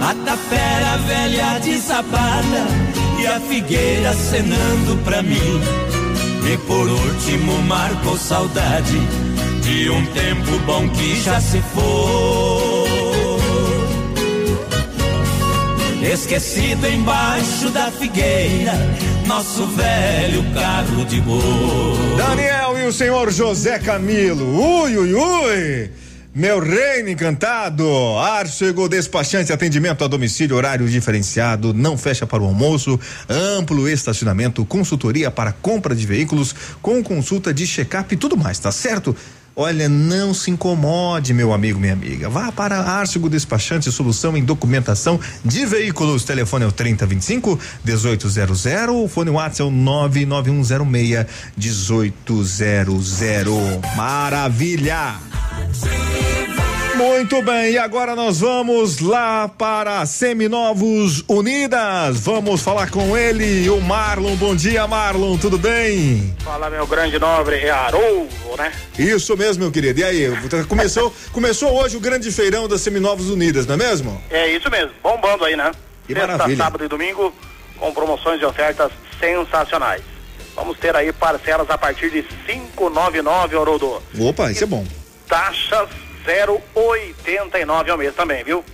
A 0.03 0.15
tapera 0.27 0.99
velha 1.07 1.59
desabada 1.59 2.67
e 3.19 3.27
a 3.27 3.41
figueira 3.41 4.13
cenando 4.13 4.99
pra 5.05 5.23
mim. 5.23 5.61
E 6.53 6.59
por 6.67 6.87
último 6.87 7.63
marcou 7.63 8.19
saudade 8.19 9.01
de 9.63 9.89
um 9.89 10.05
tempo 10.05 10.59
bom 10.67 10.87
que 10.91 11.23
já 11.23 11.41
se 11.41 11.63
foi. 11.73 12.52
Esquecido 16.03 16.87
embaixo 16.89 17.71
da 17.71 17.91
figueira, 17.93 18.73
nosso 19.25 19.67
velho 19.69 20.43
carro 20.53 21.05
de 21.05 21.21
boi. 21.21 22.17
Daniel 22.17 22.77
e 22.77 22.87
o 22.89 22.93
senhor 22.93 23.31
José 23.31 23.79
Camilo. 23.79 24.45
Ui, 24.83 24.99
ui, 24.99 25.15
ui. 25.15 25.91
Meu 26.35 26.59
reino 26.59 27.09
encantado, 27.11 27.87
Arcego 28.19 28.89
Despachante, 28.89 29.53
atendimento 29.53 30.03
a 30.03 30.09
domicílio, 30.09 30.57
horário 30.57 30.89
diferenciado, 30.89 31.75
não 31.75 31.97
fecha 31.97 32.27
para 32.27 32.43
o 32.43 32.47
almoço, 32.47 32.99
amplo 33.29 33.87
estacionamento, 33.87 34.65
consultoria 34.65 35.31
para 35.31 35.53
compra 35.53 35.95
de 35.95 36.07
veículos, 36.07 36.55
com 36.81 37.03
consulta 37.03 37.53
de 37.53 37.67
check-up 37.67 38.13
e 38.13 38.17
tudo 38.17 38.37
mais, 38.37 38.59
tá 38.59 38.73
certo? 38.73 39.15
Olha, 39.55 39.89
não 39.89 40.33
se 40.33 40.51
incomode, 40.51 41.35
meu 41.35 41.53
amigo, 41.53 41.79
minha 41.79 41.93
amiga. 41.93 42.29
Vá 42.29 42.51
para 42.51 42.79
Arcego 42.79 43.29
Despachante, 43.29 43.93
solução 43.93 44.35
em 44.37 44.43
documentação 44.43 45.21
de 45.45 45.67
veículos. 45.67 46.25
Telefone 46.25 46.65
é 46.65 46.69
o 46.69 46.73
3025 46.73 47.61
1800, 47.85 48.67
o 48.91 49.09
fone 49.09 49.31
WhatsApp 49.31 49.63
é 49.63 49.65
o 49.65 49.71
99106 49.71 51.27
1800. 51.57 53.21
Maravilha! 53.95 55.17
Muito 57.03 57.43
bem, 57.43 57.73
e 57.73 57.79
agora 57.79 58.15
nós 58.15 58.39
vamos 58.39 59.01
lá 59.01 59.49
para 59.49 60.07
Seminovos 60.07 61.25
Unidas. 61.29 62.21
Vamos 62.21 62.63
falar 62.63 62.93
com 62.93 63.17
ele, 63.17 63.69
o 63.69 63.81
Marlon. 63.81 64.37
Bom 64.37 64.55
dia, 64.55 64.87
Marlon, 64.87 65.37
tudo 65.37 65.59
bem? 65.59 66.33
Fala, 66.45 66.71
meu 66.71 66.87
grande 66.87 67.19
nobre, 67.19 67.57
é 67.57 67.71
Haroldo, 67.71 68.57
né? 68.57 68.73
Isso 68.97 69.37
mesmo, 69.37 69.65
meu 69.65 69.73
querido. 69.73 69.99
E 69.99 70.05
aí, 70.05 70.29
começou, 70.69 71.13
começou 71.33 71.73
hoje 71.73 71.97
o 71.97 72.01
grande 72.01 72.31
feirão 72.31 72.69
das 72.69 72.83
Seminovos 72.83 73.31
Unidas, 73.31 73.67
não 73.67 73.75
é 73.75 73.79
mesmo? 73.79 74.23
É 74.31 74.53
isso 74.53 74.71
mesmo, 74.71 74.93
bombando 75.03 75.45
aí, 75.45 75.57
né? 75.57 75.73
Que 76.07 76.15
Sexta, 76.15 76.29
maravilha. 76.29 76.57
sábado 76.65 76.85
e 76.85 76.89
domingo, 76.89 77.35
com 77.81 77.93
promoções 77.93 78.41
e 78.41 78.45
ofertas 78.45 78.93
sensacionais. 79.19 80.03
Vamos 80.55 80.79
ter 80.79 80.95
aí 80.95 81.13
parcelas 81.13 81.69
a 81.69 81.77
partir 81.77 82.11
de 82.11 82.23
599, 82.23 83.59
Haroldo. 83.59 84.01
Opa, 84.21 84.53
isso 84.53 84.63
é 84.63 84.67
bom. 84.69 84.87
Taxas 85.27 85.89
0,89 86.27 87.91
ao 87.91 87.99
mês 87.99 88.15
também, 88.15 88.45
viu? 88.45 88.65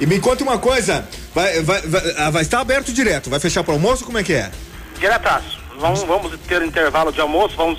E 0.00 0.06
me 0.06 0.18
conta 0.18 0.42
uma 0.42 0.58
coisa, 0.58 1.06
vai, 1.34 1.62
vai, 1.62 1.80
vai, 1.82 2.14
ah, 2.18 2.30
vai 2.30 2.42
estar 2.42 2.60
aberto 2.60 2.92
direto, 2.92 3.30
vai 3.30 3.38
fechar 3.38 3.62
para 3.62 3.74
almoço, 3.74 4.04
como 4.04 4.18
é 4.18 4.24
que 4.24 4.32
é? 4.32 4.50
Diretaço. 4.98 5.60
Vamos, 5.78 6.02
vamos 6.02 6.38
ter 6.40 6.62
intervalo 6.62 7.12
de 7.12 7.20
almoço, 7.20 7.56
vamos 7.56 7.78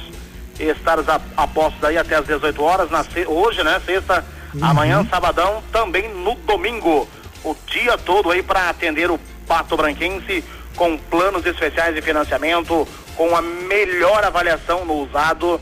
estar 0.60 1.00
a, 1.00 1.22
a 1.38 1.48
postos 1.48 1.84
aí 1.84 1.98
até 1.98 2.16
as 2.16 2.26
18 2.26 2.62
horas, 2.62 2.90
na, 2.90 3.06
hoje, 3.28 3.64
né? 3.64 3.82
Sexta, 3.86 4.26
amanhã, 4.62 5.06
sabadão, 5.10 5.64
também 5.72 6.10
no 6.10 6.36
domingo. 6.36 7.08
O 7.44 7.56
dia 7.68 7.98
todo 7.98 8.32
aí 8.32 8.42
para 8.42 8.70
atender 8.70 9.12
o 9.12 9.20
Pato 9.48 9.76
Branquense 9.76 10.44
com 10.76 10.98
planos 10.98 11.46
especiais 11.46 11.94
de 11.94 12.02
financiamento, 12.02 12.88
com 13.16 13.36
a 13.36 13.42
melhor 13.42 14.24
avaliação 14.24 14.86
no 14.86 14.94
usado, 14.96 15.60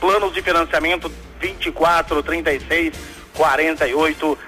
planos 0.00 0.32
de 0.32 0.42
financiamento 0.42 1.10
24, 1.40 2.22
36, 2.22 2.94
48, 3.34 4.38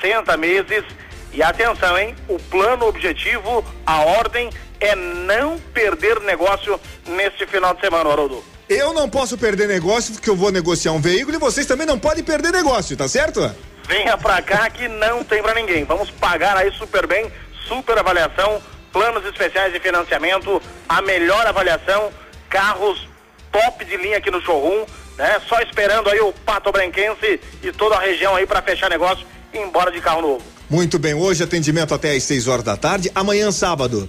60 0.00 0.36
meses. 0.36 0.84
E 1.32 1.42
atenção, 1.42 1.98
hein? 1.98 2.14
O 2.28 2.38
plano 2.38 2.86
objetivo, 2.86 3.64
a 3.84 4.00
ordem 4.02 4.50
é 4.80 4.94
não 4.94 5.58
perder 5.58 6.20
negócio 6.20 6.80
neste 7.06 7.46
final 7.46 7.74
de 7.74 7.80
semana, 7.80 8.10
Haroldo. 8.10 8.44
Eu 8.68 8.94
não 8.94 9.10
posso 9.10 9.36
perder 9.36 9.68
negócio 9.68 10.14
porque 10.14 10.30
eu 10.30 10.36
vou 10.36 10.50
negociar 10.50 10.92
um 10.92 11.00
veículo 11.00 11.36
e 11.36 11.40
vocês 11.40 11.66
também 11.66 11.86
não 11.86 11.98
podem 11.98 12.24
perder 12.24 12.50
negócio, 12.50 12.96
tá 12.96 13.06
certo? 13.08 13.54
Venha 13.86 14.16
pra 14.16 14.40
cá 14.40 14.70
que 14.70 14.88
não 14.88 15.22
tem 15.22 15.42
pra 15.42 15.54
ninguém. 15.54 15.84
Vamos 15.84 16.10
pagar 16.10 16.56
aí 16.56 16.72
super 16.72 17.06
bem, 17.06 17.30
super 17.66 17.98
avaliação, 17.98 18.62
planos 18.92 19.24
especiais 19.26 19.72
de 19.72 19.80
financiamento, 19.80 20.62
a 20.88 21.02
melhor 21.02 21.46
avaliação, 21.46 22.10
carros 22.48 23.06
top 23.52 23.84
de 23.84 23.96
linha 23.96 24.18
aqui 24.18 24.30
no 24.30 24.40
showroom, 24.40 24.86
né? 25.18 25.40
Só 25.48 25.60
esperando 25.60 26.08
aí 26.10 26.20
o 26.20 26.32
Pato 26.32 26.70
Branquense 26.72 27.40
e 27.62 27.72
toda 27.72 27.96
a 27.96 28.00
região 28.00 28.34
aí 28.36 28.46
pra 28.46 28.62
fechar 28.62 28.90
negócio 28.90 29.26
e 29.52 29.58
ir 29.58 29.62
embora 29.62 29.90
de 29.90 30.00
carro 30.00 30.22
novo. 30.22 30.42
Muito 30.68 30.98
bem, 30.98 31.14
hoje 31.14 31.42
atendimento 31.42 31.94
até 31.94 32.14
às 32.16 32.22
6 32.24 32.48
horas 32.48 32.64
da 32.64 32.76
tarde, 32.76 33.10
amanhã 33.14 33.52
sábado. 33.52 34.08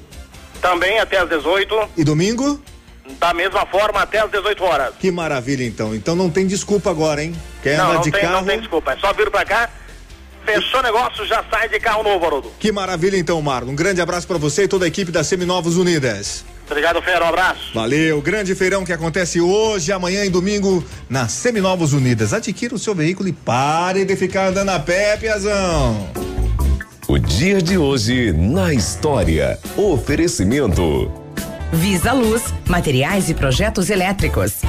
Também 0.61 0.99
até 0.99 1.17
às 1.19 1.29
18, 1.29 1.89
E 1.97 2.03
domingo? 2.03 2.59
da 3.19 3.33
mesma 3.35 3.65
forma 3.67 4.01
até 4.01 4.19
às 4.19 4.31
18 4.31 4.63
horas. 4.63 4.93
Que 4.99 5.11
maravilha 5.11 5.63
então. 5.63 5.93
Então 5.93 6.15
não 6.15 6.27
tem 6.29 6.47
desculpa 6.47 6.89
agora, 6.89 7.23
hein? 7.23 7.35
Quer 7.61 7.77
não, 7.77 7.93
não 7.95 8.01
de 8.01 8.09
tem, 8.11 8.21
carro? 8.21 8.33
não 8.37 8.45
tem 8.45 8.59
desculpa, 8.59 8.93
é 8.93 8.97
só 8.97 9.13
vir 9.13 9.29
pra 9.29 9.45
cá, 9.45 9.69
fechou 10.43 10.81
negócio, 10.81 11.23
já 11.27 11.43
sai 11.51 11.69
de 11.69 11.79
carro 11.79 12.01
novo, 12.01 12.25
Haroldo. 12.25 12.51
Que 12.59 12.71
maravilha 12.71 13.15
então, 13.17 13.39
Marlon. 13.41 13.71
Um 13.73 13.75
grande 13.75 14.01
abraço 14.01 14.25
pra 14.25 14.37
você 14.39 14.63
e 14.63 14.67
toda 14.67 14.85
a 14.85 14.87
equipe 14.87 15.11
da 15.11 15.23
Seminovos 15.23 15.77
Unidas. 15.77 16.43
Obrigado, 16.67 17.01
Fera, 17.01 17.25
um 17.25 17.29
abraço. 17.29 17.73
Valeu, 17.73 18.21
grande 18.21 18.55
feirão 18.55 18.83
que 18.83 18.91
acontece 18.91 19.39
hoje, 19.39 19.91
amanhã 19.91 20.25
e 20.25 20.29
domingo 20.29 20.83
na 21.09 21.27
Seminovos 21.27 21.93
Unidas. 21.93 22.33
Adquira 22.33 22.73
o 22.73 22.79
seu 22.79 22.95
veículo 22.95 23.29
e 23.29 23.33
pare 23.33 24.03
de 24.03 24.15
ficar 24.15 24.47
andando 24.47 24.69
a 24.69 24.79
pé, 24.79 25.15
Piazão. 25.17 26.09
O 27.07 27.19
dia 27.19 27.61
de 27.61 27.77
hoje 27.77 28.31
na 28.33 28.73
história. 28.73 29.59
Oferecimento. 29.77 31.11
Visa 31.71 32.11
Luz, 32.13 32.53
materiais 32.67 33.29
e 33.29 33.33
projetos 33.35 33.89
elétricos. 33.89 34.61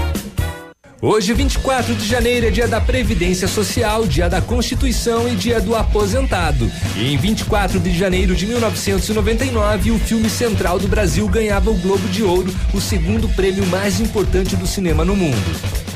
Hoje, 1.03 1.35
24 1.35 1.95
de 1.95 2.07
janeiro, 2.07 2.47
é 2.47 2.51
dia 2.51 2.67
da 2.67 2.81
Previdência 2.81 3.47
Social, 3.47 4.07
dia 4.07 4.31
da 4.31 4.41
Constituição 4.41 5.29
e 5.29 5.37
dia 5.37 5.61
do 5.61 5.77
Aposentado. 5.77 6.73
E 6.97 7.13
em 7.13 7.19
24 7.19 7.79
de 7.79 7.97
janeiro 7.97 8.35
de 8.35 8.47
1999, 8.47 9.91
o 9.91 9.99
filme 9.99 10.31
Central 10.31 10.79
do 10.79 10.89
Brasil 10.89 11.29
ganhava 11.29 11.71
o 11.71 11.75
Globo 11.75 12.09
de 12.09 12.23
Ouro, 12.23 12.51
o 12.73 12.81
segundo 12.81 13.29
prêmio 13.29 13.67
mais 13.67 14.01
importante 14.01 14.57
do 14.57 14.67
cinema 14.67 15.05
no 15.05 15.15
mundo. 15.15 15.96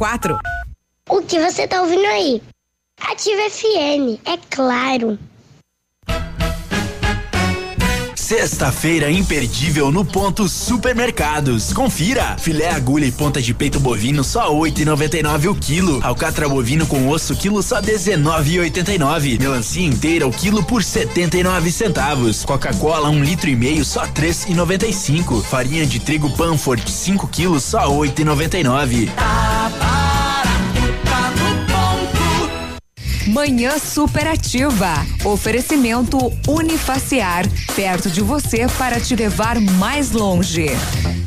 O 1.07 1.21
que 1.21 1.39
você 1.39 1.67
tá 1.67 1.79
ouvindo 1.83 2.07
aí? 2.07 2.41
Ativa 2.99 3.47
FM, 3.51 4.19
é 4.25 4.35
claro. 4.49 5.19
Sexta-feira 8.31 9.11
imperdível 9.11 9.91
no 9.91 10.05
ponto 10.05 10.47
Supermercados. 10.47 11.73
Confira. 11.73 12.37
Filé 12.39 12.69
agulha 12.69 13.05
e 13.05 13.11
ponta 13.11 13.41
de 13.41 13.53
peito 13.53 13.77
bovino 13.77 14.23
só 14.23 14.55
8,99 14.55 15.51
o 15.51 15.55
quilo. 15.55 15.99
Alcatra 16.01 16.47
bovino 16.47 16.87
com 16.87 17.09
osso 17.09 17.35
quilo 17.35 17.61
só 17.61 17.81
19,89. 17.81 19.37
Melancia 19.37 19.85
inteira 19.85 20.25
o 20.25 20.31
quilo 20.31 20.63
por 20.63 20.81
79 20.81 21.73
centavos. 21.73 22.45
Coca-Cola 22.45 23.09
um 23.09 23.21
litro 23.21 23.49
e 23.49 23.55
meio 23.57 23.83
só 23.83 24.07
3,95. 24.07 25.43
Farinha 25.43 25.85
de 25.85 25.99
trigo 25.99 26.31
Panford 26.37 26.89
5 26.89 27.27
quilos 27.27 27.65
só 27.65 27.85
8,99. 27.89 29.09
Manhã 33.27 33.77
superativa. 33.77 35.05
Oferecimento 35.23 36.17
Unifaciar. 36.47 37.45
Perto 37.75 38.09
de 38.09 38.21
você 38.21 38.65
para 38.77 38.99
te 38.99 39.15
levar 39.15 39.59
mais 39.59 40.11
longe. 40.11 40.67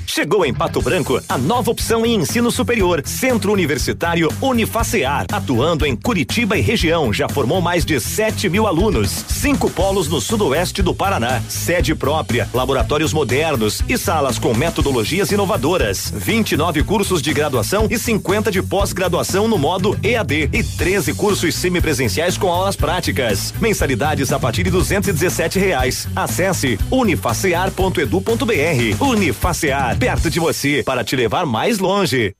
Chegou 0.07 0.44
em 0.44 0.55
Pato 0.55 0.81
Branco 0.81 1.20
a 1.28 1.39
nova 1.39 1.70
opção 1.70 2.05
em 2.05 2.15
ensino 2.15 2.50
superior, 2.50 3.02
Centro 3.05 3.52
Universitário 3.52 4.28
Unifacear, 4.41 5.26
atuando 5.33 5.86
em 5.86 5.97
Curitiba 5.97 6.57
e 6.57 6.60
região, 6.60 7.12
já 7.12 7.28
formou 7.28 7.60
mais 7.60 7.84
de 7.84 7.99
7 7.99 8.49
mil 8.49 8.66
alunos, 8.66 9.24
cinco 9.28 9.70
polos 9.70 10.08
no 10.08 10.20
sudoeste 10.20 10.83
do 10.83 10.94
Paraná, 10.94 11.42
sede 11.49 11.94
própria, 11.94 12.49
laboratórios 12.52 13.12
modernos 13.12 13.83
e 13.89 13.99
salas 13.99 14.39
com 14.39 14.55
metodologias 14.55 15.33
inovadoras, 15.33 16.12
29 16.15 16.83
cursos 16.84 17.20
de 17.20 17.33
graduação 17.33 17.86
e 17.91 17.99
50 17.99 18.50
de 18.50 18.62
pós-graduação 18.62 19.49
no 19.49 19.58
modo 19.58 19.99
EAD 20.02 20.50
e 20.52 20.62
13 20.62 21.15
cursos 21.15 21.55
semipresenciais 21.55 22.36
com 22.36 22.50
aulas 22.50 22.76
práticas. 22.76 23.52
Mensalidades 23.60 24.33
a 24.33 24.39
partir 24.39 24.65
de 24.65 24.70
217 24.70 25.58
reais. 25.58 26.07
Acesse 26.15 26.78
unifacear.edu.br. 26.91 29.05
Unifacear, 29.05 29.94
perto 29.95 30.31
de 30.31 30.41
você, 30.41 30.83
para 30.85 31.05
te 31.05 31.17
levar 31.17 31.47
mais 31.47 31.79
longe. 31.79 32.35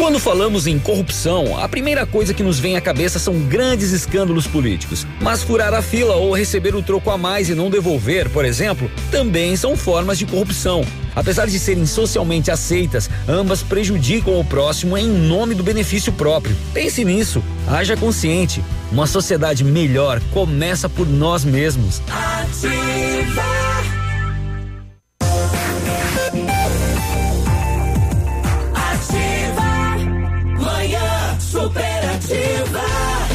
Quando 0.00 0.18
falamos 0.18 0.66
em 0.66 0.78
corrupção, 0.78 1.58
a 1.62 1.68
primeira 1.68 2.06
coisa 2.06 2.32
que 2.32 2.42
nos 2.42 2.58
vem 2.58 2.74
à 2.74 2.80
cabeça 2.80 3.18
são 3.18 3.38
grandes 3.40 3.92
escândalos 3.92 4.46
políticos. 4.46 5.06
Mas 5.20 5.42
furar 5.42 5.74
a 5.74 5.82
fila 5.82 6.16
ou 6.16 6.32
receber 6.32 6.74
o 6.74 6.82
troco 6.82 7.10
a 7.10 7.18
mais 7.18 7.50
e 7.50 7.54
não 7.54 7.68
devolver, 7.68 8.30
por 8.30 8.46
exemplo, 8.46 8.90
também 9.10 9.54
são 9.56 9.76
formas 9.76 10.18
de 10.18 10.24
corrupção. 10.24 10.86
Apesar 11.14 11.46
de 11.48 11.58
serem 11.58 11.84
socialmente 11.84 12.50
aceitas, 12.50 13.10
ambas 13.28 13.62
prejudicam 13.62 14.40
o 14.40 14.44
próximo 14.44 14.96
em 14.96 15.06
nome 15.06 15.54
do 15.54 15.62
benefício 15.62 16.12
próprio. 16.14 16.56
Pense 16.72 17.04
nisso, 17.04 17.44
haja 17.68 17.94
consciente. 17.94 18.64
Uma 18.90 19.06
sociedade 19.06 19.62
melhor 19.62 20.18
começa 20.32 20.88
por 20.88 21.06
nós 21.06 21.44
mesmos. 21.44 22.00
Manhã 22.62 23.99
superativa. 31.70 32.80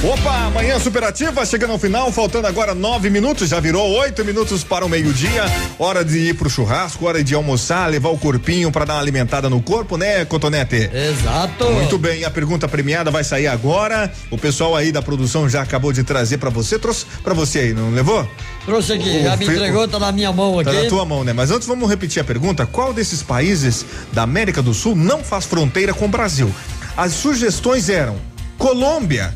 Opa, 0.03 0.51
manhã 0.51 0.79
superativa, 0.79 1.43
chegando 1.45 1.71
ao 1.71 1.79
final, 1.79 2.11
faltando 2.11 2.45
agora 2.45 2.75
nove 2.75 3.09
minutos, 3.09 3.49
já 3.49 3.59
virou 3.59 3.89
oito 3.99 4.23
minutos 4.23 4.63
para 4.63 4.85
o 4.85 4.89
meio-dia. 4.89 5.45
Hora 5.79 6.05
de 6.05 6.29
ir 6.29 6.35
pro 6.35 6.49
churrasco, 6.49 7.07
hora 7.07 7.23
de 7.23 7.33
almoçar, 7.33 7.89
levar 7.89 8.09
o 8.09 8.17
corpinho 8.17 8.71
para 8.71 8.85
dar 8.85 8.95
uma 8.95 8.99
alimentada 8.99 9.49
no 9.49 9.61
corpo, 9.61 9.97
né, 9.97 10.23
Cotonete? 10.25 10.91
Exato. 10.93 11.71
Muito 11.71 11.97
bem, 11.97 12.23
a 12.23 12.29
pergunta 12.29 12.67
premiada 12.67 13.09
vai 13.09 13.23
sair 13.23 13.47
agora. 13.47 14.11
O 14.29 14.37
pessoal 14.37 14.75
aí 14.75 14.91
da 14.91 15.01
produção 15.01 15.49
já 15.49 15.61
acabou 15.61 15.91
de 15.91 16.03
trazer 16.03 16.37
para 16.37 16.49
você, 16.49 16.77
trouxe 16.77 17.05
para 17.23 17.33
você 17.33 17.59
aí, 17.59 17.73
não 17.73 17.89
levou? 17.89 18.27
Trouxe 18.65 18.93
aqui, 18.93 19.23
já 19.23 19.35
me 19.37 19.45
entregou, 19.45 19.87
tá 19.87 19.97
na 19.97 20.11
minha 20.11 20.31
mão 20.31 20.59
aqui. 20.59 20.71
Tá 20.71 20.83
na 20.83 20.89
tua 20.89 21.05
mão, 21.05 21.23
né? 21.23 21.33
Mas 21.33 21.49
antes 21.51 21.67
vamos 21.67 21.89
repetir 21.89 22.21
a 22.21 22.25
pergunta: 22.25 22.65
qual 22.65 22.93
desses 22.93 23.23
países 23.23 23.85
da 24.11 24.23
América 24.23 24.61
do 24.61 24.73
Sul 24.73 24.95
não 24.95 25.23
faz 25.23 25.45
fronteira 25.45 25.93
com 25.93 26.05
o 26.05 26.09
Brasil? 26.09 26.53
As 26.97 27.13
sugestões 27.13 27.89
eram 27.89 28.15
Colômbia, 28.57 29.33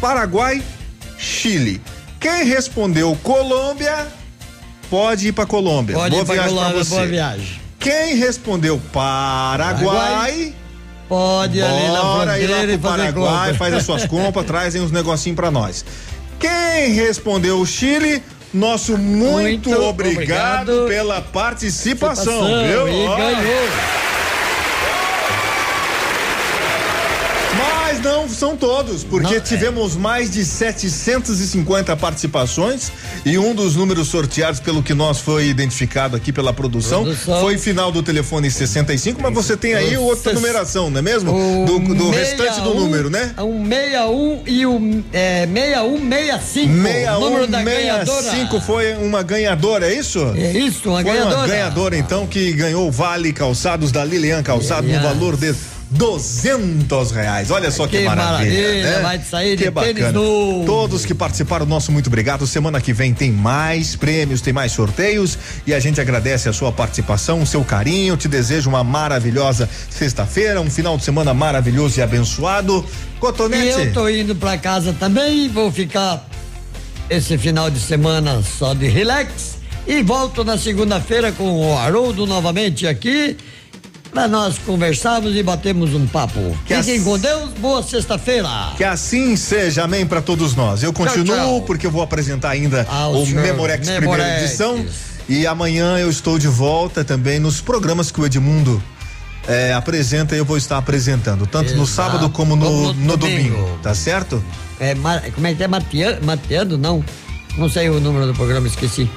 Paraguai, 0.00 0.62
Chile. 1.18 1.80
Quem 2.18 2.44
respondeu 2.44 3.16
Colômbia 3.22 4.06
pode 4.90 5.28
ir 5.28 5.32
para 5.32 5.44
Colômbia. 5.46 5.94
Pode 5.96 6.10
boa 6.10 6.22
ir 6.22 6.26
pra 6.26 6.34
viagem 6.34 6.52
pra 6.54 6.62
Colômbia, 6.62 6.84
você. 6.84 6.94
boa 6.94 7.06
viagem. 7.06 7.60
Quem 7.78 8.14
respondeu 8.16 8.80
Paraguai, 8.92 9.94
Paraguai, 9.94 10.54
Pode 11.06 11.58
ir 11.58 11.62
ali 11.62 11.88
na 11.92 12.02
bora 12.02 12.38
ir 12.40 12.46
lá 12.46 12.60
pro 12.66 12.78
Paraguai, 12.78 13.36
compra. 13.50 13.54
faz 13.58 13.74
as 13.74 13.82
suas 13.84 14.06
compras, 14.06 14.46
trazem 14.46 14.80
uns 14.80 14.90
negocinhos 14.90 15.36
pra 15.36 15.50
nós. 15.50 15.84
Quem 16.40 16.92
respondeu 16.94 17.60
o 17.60 17.66
Chile, 17.66 18.22
nosso 18.54 18.96
muito, 18.96 19.68
Muito 19.68 19.82
obrigado, 19.82 20.70
obrigado. 20.70 20.88
pela 20.88 21.20
participação, 21.20 22.40
Participação, 22.40 22.66
viu? 22.66 22.88
e 22.88 23.06
ganhou. 23.06 23.68
Mas 27.58 28.00
não 28.24 28.28
são 28.34 28.56
todos, 28.56 29.04
porque 29.04 29.26
Não, 29.28 29.36
é. 29.36 29.40
tivemos 29.40 29.96
mais 29.96 30.30
de 30.30 30.44
750 30.44 31.94
participações 31.96 32.90
e 33.24 33.38
um 33.38 33.54
dos 33.54 33.76
números 33.76 34.08
sorteados 34.08 34.60
pelo 34.60 34.82
que 34.82 34.94
nós 34.94 35.18
foi 35.20 35.46
identificado 35.48 36.16
aqui 36.16 36.32
pela 36.32 36.52
produção, 36.52 37.02
Produção. 37.04 37.40
foi 37.40 37.58
final 37.58 37.92
do 37.92 38.02
telefone 38.02 38.50
65, 38.50 39.20
mas 39.22 39.32
você 39.34 39.56
tem 39.56 39.74
aí 39.74 39.96
outra 39.96 40.32
numeração, 40.32 40.88
não 40.90 40.98
é 40.98 41.02
mesmo? 41.02 41.32
O 41.32 41.64
Do, 41.66 41.78
do 41.80 42.04
61, 42.04 42.10
restante 42.12 42.60
do 42.62 42.74
número, 42.74 43.10
né? 43.10 43.34
Um 43.38 43.66
61 43.68 44.42
e 44.46 44.66
o 44.66 45.04
é, 45.12 45.46
6165. 45.46 47.20
número 47.20 47.46
da 47.46 47.62
ganhadora. 47.62 48.22
6165 48.22 48.60
foi 48.60 48.94
uma 48.94 49.22
ganhadora, 49.22 49.86
é 49.90 49.94
isso? 49.98 50.18
É 50.36 50.52
isso, 50.52 50.88
uma 50.88 51.02
foi 51.02 51.12
ganhadora. 51.12 51.36
uma 51.36 51.46
ganhadora, 51.46 51.96
então, 51.96 52.26
que 52.26 52.52
ganhou 52.52 52.88
o 52.88 52.90
Vale 52.90 53.32
Calçados 53.32 53.92
da 53.92 54.04
Lilian 54.04 54.42
Calçado 54.42 54.82
no 54.86 54.92
Lilian. 54.94 55.02
valor 55.02 55.36
de 55.36 55.54
200 55.96 57.10
reais. 57.12 57.50
Olha 57.50 57.70
só 57.70 57.86
que, 57.86 57.98
Que 57.98 58.04
maravilha. 58.04 58.52
maravilha, 58.52 58.90
né? 58.96 59.02
vai 59.02 59.18
sair 59.20 59.56
de 59.56 59.64
que 59.64 59.70
tênis 59.70 60.02
bacana. 60.04 60.18
Todos 60.66 61.04
que 61.06 61.14
participaram, 61.14 61.64
nosso 61.66 61.92
muito 61.92 62.08
obrigado. 62.08 62.46
Semana 62.46 62.80
que 62.80 62.92
vem 62.92 63.14
tem 63.14 63.30
mais 63.30 63.94
prêmios, 63.96 64.40
tem 64.40 64.52
mais 64.52 64.72
sorteios 64.72 65.38
e 65.66 65.72
a 65.72 65.80
gente 65.80 66.00
agradece 66.00 66.48
a 66.48 66.52
sua 66.52 66.72
participação, 66.72 67.42
o 67.42 67.46
seu 67.46 67.64
carinho. 67.64 68.16
Te 68.16 68.28
desejo 68.28 68.68
uma 68.68 68.82
maravilhosa 68.82 69.68
sexta-feira, 69.88 70.60
um 70.60 70.70
final 70.70 70.96
de 70.96 71.04
semana 71.04 71.32
maravilhoso 71.32 71.98
e 71.98 72.02
abençoado. 72.02 72.84
E 73.16 73.20
Cotonete. 73.20 73.68
eu 73.80 73.92
tô 73.92 74.08
indo 74.08 74.34
pra 74.34 74.58
casa 74.58 74.92
também, 74.92 75.48
vou 75.48 75.70
ficar 75.72 76.28
esse 77.08 77.38
final 77.38 77.70
de 77.70 77.80
semana 77.80 78.42
só 78.42 78.74
de 78.74 78.86
relax 78.88 79.56
e 79.86 80.02
volto 80.02 80.44
na 80.44 80.58
segunda-feira 80.58 81.32
com 81.32 81.50
o 81.70 81.78
Haroldo 81.78 82.26
novamente 82.26 82.86
aqui 82.86 83.36
para 84.14 84.28
nós 84.28 84.56
conversarmos 84.58 85.34
e 85.36 85.42
batermos 85.42 85.92
um 85.92 86.06
papo. 86.06 86.56
Que 86.64 86.76
Fiquem 86.76 86.98
as- 86.98 87.02
com 87.04 87.18
Deus, 87.18 87.50
boa 87.58 87.82
sexta-feira. 87.82 88.48
Que 88.76 88.84
assim 88.84 89.34
seja, 89.36 89.82
amém 89.84 90.06
para 90.06 90.22
todos 90.22 90.54
nós. 90.54 90.82
Eu 90.82 90.92
continuo 90.92 91.36
tchau. 91.36 91.62
porque 91.62 91.86
eu 91.86 91.90
vou 91.90 92.00
apresentar 92.02 92.50
ainda 92.50 92.86
Ah, 92.88 93.08
o 93.08 93.22
o 93.22 93.26
senhor 93.26 93.42
Memorex 93.42 93.88
primeira 93.88 94.00
Memorex. 94.24 94.42
edição 94.44 94.86
e 95.28 95.46
amanhã 95.46 95.98
eu 95.98 96.08
estou 96.08 96.38
de 96.38 96.46
volta 96.48 97.04
também 97.04 97.40
nos 97.40 97.60
programas 97.60 98.10
que 98.12 98.20
o 98.20 98.24
Edmundo 98.26 98.80
eh, 99.48 99.72
apresenta 99.74 100.34
e 100.34 100.38
eu 100.38 100.44
vou 100.44 100.56
estar 100.56 100.78
apresentando, 100.78 101.46
tanto 101.46 101.74
no 101.74 101.82
Exato. 101.82 101.86
sábado 102.12 102.30
como 102.30 102.56
no, 102.56 102.64
Como 102.64 102.92
no 102.92 102.94
no 102.94 103.16
domingo. 103.16 103.56
domingo. 103.56 103.78
tá 103.82 103.94
certo? 103.94 104.42
É, 104.80 104.94
como 105.34 105.46
é 105.46 105.54
que 105.54 105.62
é? 105.64 105.68
Mateando? 106.22 106.78
Não. 106.78 107.04
Não 107.58 107.68
sei 107.68 107.88
o 107.90 108.00
número 108.00 108.26
do 108.26 108.32
programa, 108.34 108.66
esqueci. 108.66 109.08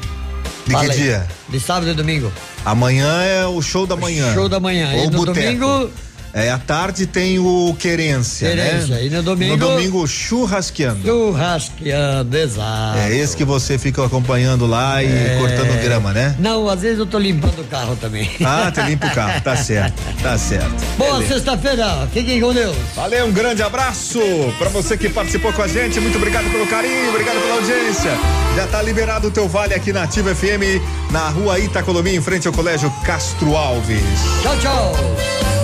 De 0.68 0.74
Fala 0.74 0.86
que 0.86 0.92
aí. 0.92 0.98
dia? 0.98 1.28
De 1.48 1.60
sábado 1.62 1.90
e 1.90 1.94
domingo. 1.94 2.32
Amanhã 2.66 3.24
é 3.24 3.46
o 3.48 3.62
show 3.62 3.88
da 3.88 3.96
manhã. 3.96 4.34
Show 4.34 4.50
da 4.50 4.60
manhã. 4.60 4.92
Ou 4.96 5.06
e 5.06 5.10
no 5.10 5.12
boteco. 5.26 5.34
domingo, 5.40 5.90
É, 6.34 6.52
à 6.52 6.58
tarde 6.58 7.08
tem 7.08 7.40
o 7.40 7.76
Querência, 7.80 8.50
Querência, 8.50 8.96
né? 8.96 9.06
e 9.06 9.10
no 9.10 9.24
domingo- 9.24 9.58
No 9.58 9.68
domingo, 9.70 10.08
churrasqueando. 10.08 11.02
Churrasqueando, 11.04 12.38
exato. 12.38 12.98
É 13.00 13.16
esse 13.16 13.36
que 13.36 13.44
você 13.44 13.78
fica 13.78 14.06
acompanhando 14.06 14.68
lá 14.68 15.02
e 15.02 15.08
É. 15.08 15.38
cortando 15.40 15.82
grama, 15.82 16.14
né? 16.14 16.36
Não, 16.38 16.70
às 16.70 16.82
vezes 16.82 17.00
eu 17.00 17.06
tô 17.06 17.18
limpando 17.18 17.60
o 17.62 17.64
carro 17.64 17.96
também. 17.96 18.30
Ah, 18.46 18.72
você 18.74 18.82
limpa 18.84 19.08
o 19.08 19.12
carro, 19.12 19.42
tá 19.42 19.56
certo, 19.58 19.96
tá 20.22 20.38
certo. 20.38 20.76
Boa 20.98 21.26
sexta-feira, 21.26 22.08
fiquem 22.14 22.40
com 22.40 22.54
Deus. 22.54 22.76
Valeu, 22.96 23.26
um 23.26 23.32
grande 23.32 23.64
abraço 23.64 24.20
pra 24.60 24.70
você 24.70 24.96
que 24.98 25.10
participou 25.10 25.52
com 25.54 25.62
a 25.64 25.68
gente. 25.68 26.00
Muito 26.00 26.18
obrigado 26.18 26.52
pelo 26.52 26.68
carinho, 26.68 27.10
obrigado 27.10 27.40
pela 27.42 27.56
audiência. 27.56 28.12
Já 28.56 28.68
tá 28.68 28.82
liberado 28.82 29.28
o 29.28 29.32
teu 29.32 29.48
vale 29.48 29.74
aqui 29.74 29.92
na 29.92 30.04
Ativa 30.04 30.36
FM, 30.36 30.80
na 31.12 31.30
rua 31.30 31.58
Itacolomi, 31.60 32.16
em 32.16 32.22
frente 32.22 32.48
ao 32.48 32.54
Colégio 32.54 32.92
Castro 33.04 33.56
Alves. 33.56 34.02
Tchau, 34.44 34.58
tchau. 34.60 35.57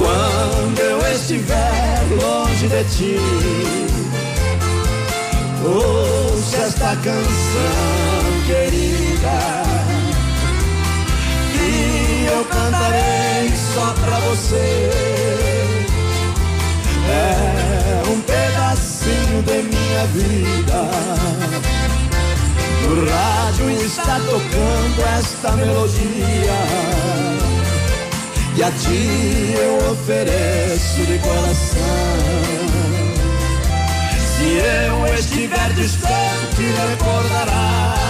Quando 0.00 0.80
eu 0.80 0.98
estiver 1.14 2.00
longe 2.22 2.68
de 2.68 2.84
ti, 2.84 3.16
ouça 5.62 6.56
esta 6.56 6.96
canção 6.96 8.24
querida. 8.46 9.62
Que 11.52 12.28
eu 12.32 12.42
cantarei 12.46 13.52
só 13.74 13.92
pra 14.02 14.18
você. 14.20 14.90
É 17.10 18.02
um 18.08 18.20
pedacinho 18.22 19.42
de 19.42 19.62
minha 19.64 20.06
vida. 20.14 20.80
No 22.88 23.04
rádio 23.04 23.70
está 23.84 24.18
tocando 24.20 25.18
esta 25.18 25.52
melodia. 25.52 27.49
E 28.56 28.62
a 28.62 28.70
ti 28.70 29.54
eu 29.56 29.92
ofereço 29.92 31.06
de 31.06 31.18
coração. 31.18 31.80
Se 34.36 34.44
eu 34.44 35.14
estiver 35.14 35.72
distante, 35.74 36.62
recordará 36.88 38.00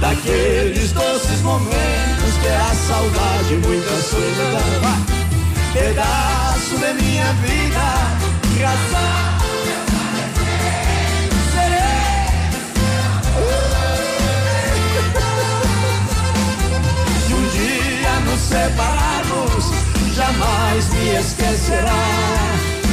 daqueles 0.00 0.92
doces 0.92 1.40
momentos 1.42 2.34
que 2.42 2.48
a 2.48 2.74
saudade, 2.74 3.54
muita 3.66 4.02
solidão. 4.02 5.22
Pedaço 5.72 6.76
de 6.76 7.02
minha 7.02 7.32
vida, 7.34 8.22
razão. 8.60 9.31
Separarmos, 18.52 19.64
jamais 20.14 20.88
me 20.90 21.14
esquecerá, 21.16 22.04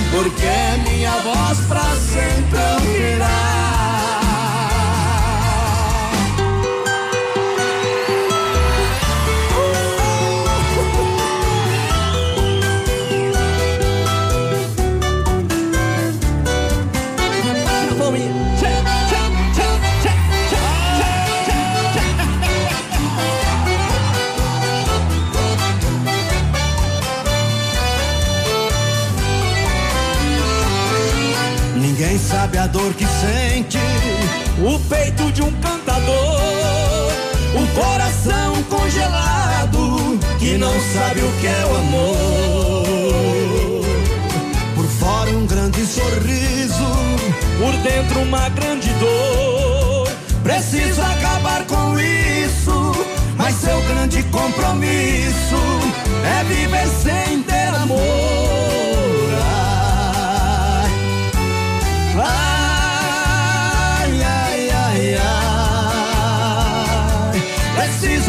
porque 0.10 0.90
minha 0.90 1.12
voz 1.18 1.60
pra 1.68 1.84
sempre 1.96 2.60
ouvirá. 2.76 3.79
A 32.60 32.68
dor 32.68 32.94
que 32.94 33.06
sente 33.06 33.78
o 34.62 34.78
peito 34.90 35.32
de 35.32 35.42
um 35.42 35.52
cantador, 35.62 37.12
um 37.56 37.66
coração 37.68 38.62
congelado 38.64 40.20
que 40.38 40.58
não 40.58 40.74
sabe 40.94 41.22
o 41.22 41.32
que 41.40 41.48
é 41.48 41.66
o 41.66 41.76
amor. 41.78 42.86
Por 44.76 44.86
fora 44.86 45.30
um 45.30 45.46
grande 45.46 45.86
sorriso, 45.86 46.86
por 47.58 47.72
dentro 47.78 48.20
uma 48.24 48.50
grande 48.50 48.90
dor. 48.96 50.10
Preciso 50.44 51.02
acabar 51.02 51.66
com 51.66 51.98
isso, 51.98 52.92
mas 53.38 53.56
seu 53.56 53.82
grande 53.84 54.22
compromisso 54.24 55.62
é 56.26 56.44
viver 56.44 56.88
sem 56.88 57.42
ter 57.44 57.74
amor. 57.82 58.19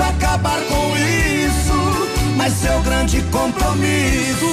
Acabar 0.09 0.59
com 0.63 0.97
isso, 0.97 2.09
mas 2.37 2.53
seu 2.55 2.81
grande 2.83 3.23
compromisso 3.31 4.47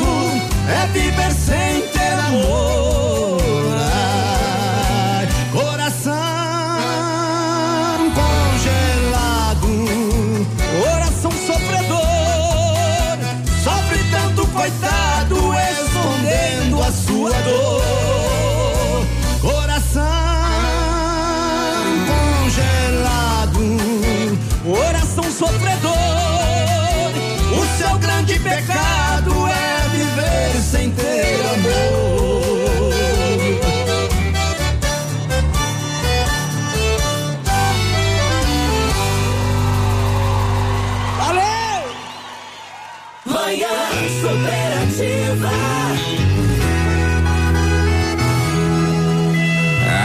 é 0.70 0.88
viver 0.88 1.32
sem 1.32 1.82
ter 1.92 2.14
amor. 2.28 3.07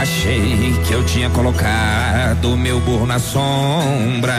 Achei 0.01 0.73
que 0.85 0.93
eu 0.93 1.03
tinha 1.05 1.29
colocado 1.29 2.55
meu 2.57 2.79
burro 2.81 3.05
na 3.05 3.19
sombra 3.19 4.35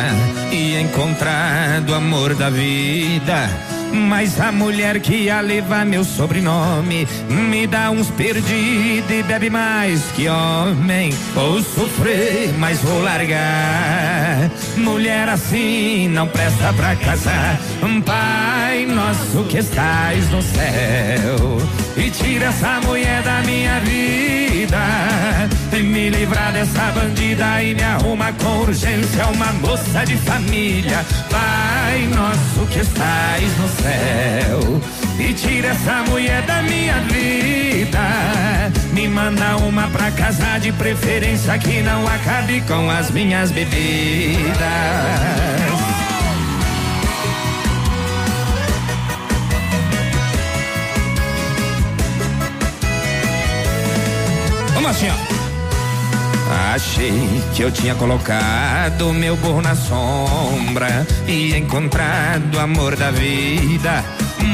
e 0.52 0.80
encontrado 0.80 1.90
o 1.90 1.94
amor 1.94 2.34
da 2.34 2.50
vida. 2.50 3.48
Mas 3.92 4.40
a 4.40 4.50
mulher 4.50 5.00
que 5.00 5.14
ia 5.14 5.40
levar 5.40 5.86
meu 5.86 6.04
sobrenome 6.04 7.06
me 7.28 7.66
dá 7.66 7.90
uns 7.90 8.10
perdidos 8.10 9.10
e 9.10 9.22
bebe 9.22 9.48
mais 9.48 10.02
que 10.16 10.28
homem. 10.28 11.12
Vou 11.32 11.62
sofrer, 11.62 12.52
mas 12.58 12.80
vou 12.80 13.00
largar. 13.02 14.50
Mulher 14.76 15.28
assim 15.28 16.08
não 16.08 16.26
presta 16.26 16.72
pra 16.72 16.96
casar. 16.96 17.60
Pai 17.84 18.86
nosso 18.86 19.44
que 19.44 19.58
estás 19.58 20.30
no 20.30 20.40
céu 20.40 21.58
e 21.98 22.10
tira 22.10 22.46
essa 22.46 22.80
mulher 22.80 23.22
da 23.22 23.42
minha 23.42 23.78
vida. 23.80 24.78
E 25.70 25.82
me 25.82 26.08
livrar 26.08 26.50
dessa 26.52 26.90
bandida 26.92 27.62
e 27.62 27.74
me 27.74 27.82
arruma 27.82 28.32
com 28.32 28.60
urgência 28.60 29.26
uma 29.26 29.52
moça 29.52 30.02
de 30.06 30.16
família. 30.16 31.04
Pai 31.30 32.08
nosso 32.14 32.66
que 32.72 32.78
estás 32.78 33.58
no 33.58 33.68
céu 33.68 34.80
e 35.18 35.34
tira 35.34 35.68
essa 35.68 36.04
mulher 36.08 36.40
da 36.42 36.62
minha 36.62 37.00
vida. 37.00 38.00
Me 38.94 39.06
manda 39.08 39.56
uma 39.58 39.88
pra 39.88 40.10
casar 40.10 40.58
de 40.58 40.72
preferência 40.72 41.58
que 41.58 41.82
não 41.82 42.06
acabe 42.06 42.62
com 42.62 42.90
as 42.90 43.10
minhas 43.10 43.50
bebidas. 43.50 44.54
Assim, 54.94 55.08
ó. 55.08 56.74
Achei 56.74 57.42
que 57.54 57.62
eu 57.62 57.70
tinha 57.70 57.94
colocado 57.94 59.12
meu 59.12 59.36
burro 59.36 59.60
na 59.60 59.74
sombra 59.74 61.06
e 61.26 61.56
encontrado 61.56 62.54
o 62.54 62.60
amor 62.60 62.96
da 62.96 63.10
vida. 63.10 64.04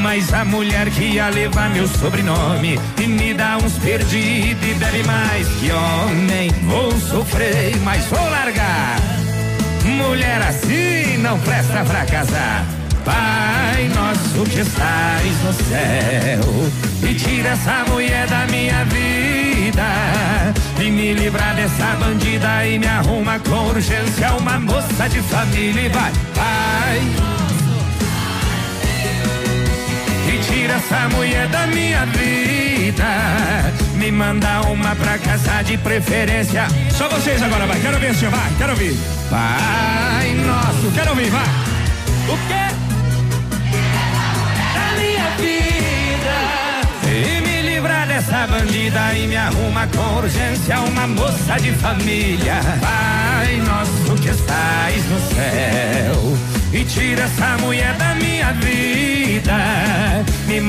Mas 0.01 0.33
a 0.33 0.43
mulher 0.45 0.89
que 0.89 1.03
ia 1.03 1.29
levar 1.29 1.69
meu 1.69 1.87
sobrenome 1.87 2.79
e 2.99 3.07
me 3.07 3.33
dá 3.33 3.57
uns 3.57 3.73
perdidos 3.73 4.67
e 4.67 4.73
bebe 4.73 5.03
mais 5.03 5.47
que 5.47 5.71
homem. 5.71 6.49
Vou 6.63 6.91
sofrer, 6.99 7.75
mas 7.83 8.05
vou 8.05 8.29
largar. 8.29 8.97
Mulher 9.83 10.41
assim 10.41 11.17
não 11.17 11.37
presta 11.39 11.83
pra 11.83 12.05
casar. 12.05 12.65
Pai 13.03 13.89
nosso 13.95 14.49
que 14.49 14.59
estás 14.59 15.43
no 15.43 15.53
céu, 15.53 17.09
e 17.09 17.15
tira 17.15 17.49
essa 17.49 17.83
mulher 17.89 18.27
da 18.27 18.45
minha 18.45 18.85
vida. 18.85 19.50
E 20.79 20.89
me 20.89 21.13
livrar 21.13 21.55
dessa 21.55 21.95
bandida 21.99 22.65
e 22.65 22.79
me 22.79 22.87
arruma 22.87 23.39
com 23.39 23.67
urgência 23.67 24.33
uma 24.33 24.59
moça 24.59 25.07
de 25.09 25.21
família 25.21 25.81
e 25.81 25.89
vai, 25.89 26.11
pai. 26.35 27.01
E 30.27 30.39
tira 30.43 30.73
essa 30.73 31.09
mulher 31.15 31.47
da 31.47 31.67
minha 31.67 32.05
vida. 32.07 33.05
Me 33.95 34.11
manda 34.11 34.61
uma 34.61 34.95
pra 34.95 35.17
casar 35.19 35.63
de 35.63 35.77
preferência. 35.77 36.67
Só 36.97 37.07
vocês 37.07 37.41
agora, 37.41 37.67
vai. 37.67 37.79
Quero 37.79 37.99
ver, 37.99 38.15
senhor, 38.15 38.31
vai. 38.31 38.51
Quero 38.57 38.71
ouvir. 38.71 38.97
Pai 39.29 40.33
nosso, 40.45 40.91
quero 40.93 41.11
ouvir, 41.11 41.29
vai. 41.29 41.47
O 42.27 42.37
quê? 42.47 42.60
Dessa 48.21 48.45
bandida 48.45 49.13
e 49.15 49.27
me 49.27 49.35
arruma 49.35 49.87
com 49.87 50.17
urgência 50.17 50.79
uma 50.81 51.07
moça 51.07 51.57
de 51.59 51.71
família. 51.73 52.59
Pai 52.79 53.57
nosso 53.57 54.21
que 54.21 54.29
estás 54.29 55.05
no 55.09 55.19
céu. 55.33 56.37
E 56.71 56.83
tira 56.85 57.23
essa 57.23 57.57
mulher 57.57 57.95
da 57.95 58.13
minha 58.15 58.53
vida. 58.53 60.23
Me 60.47 60.59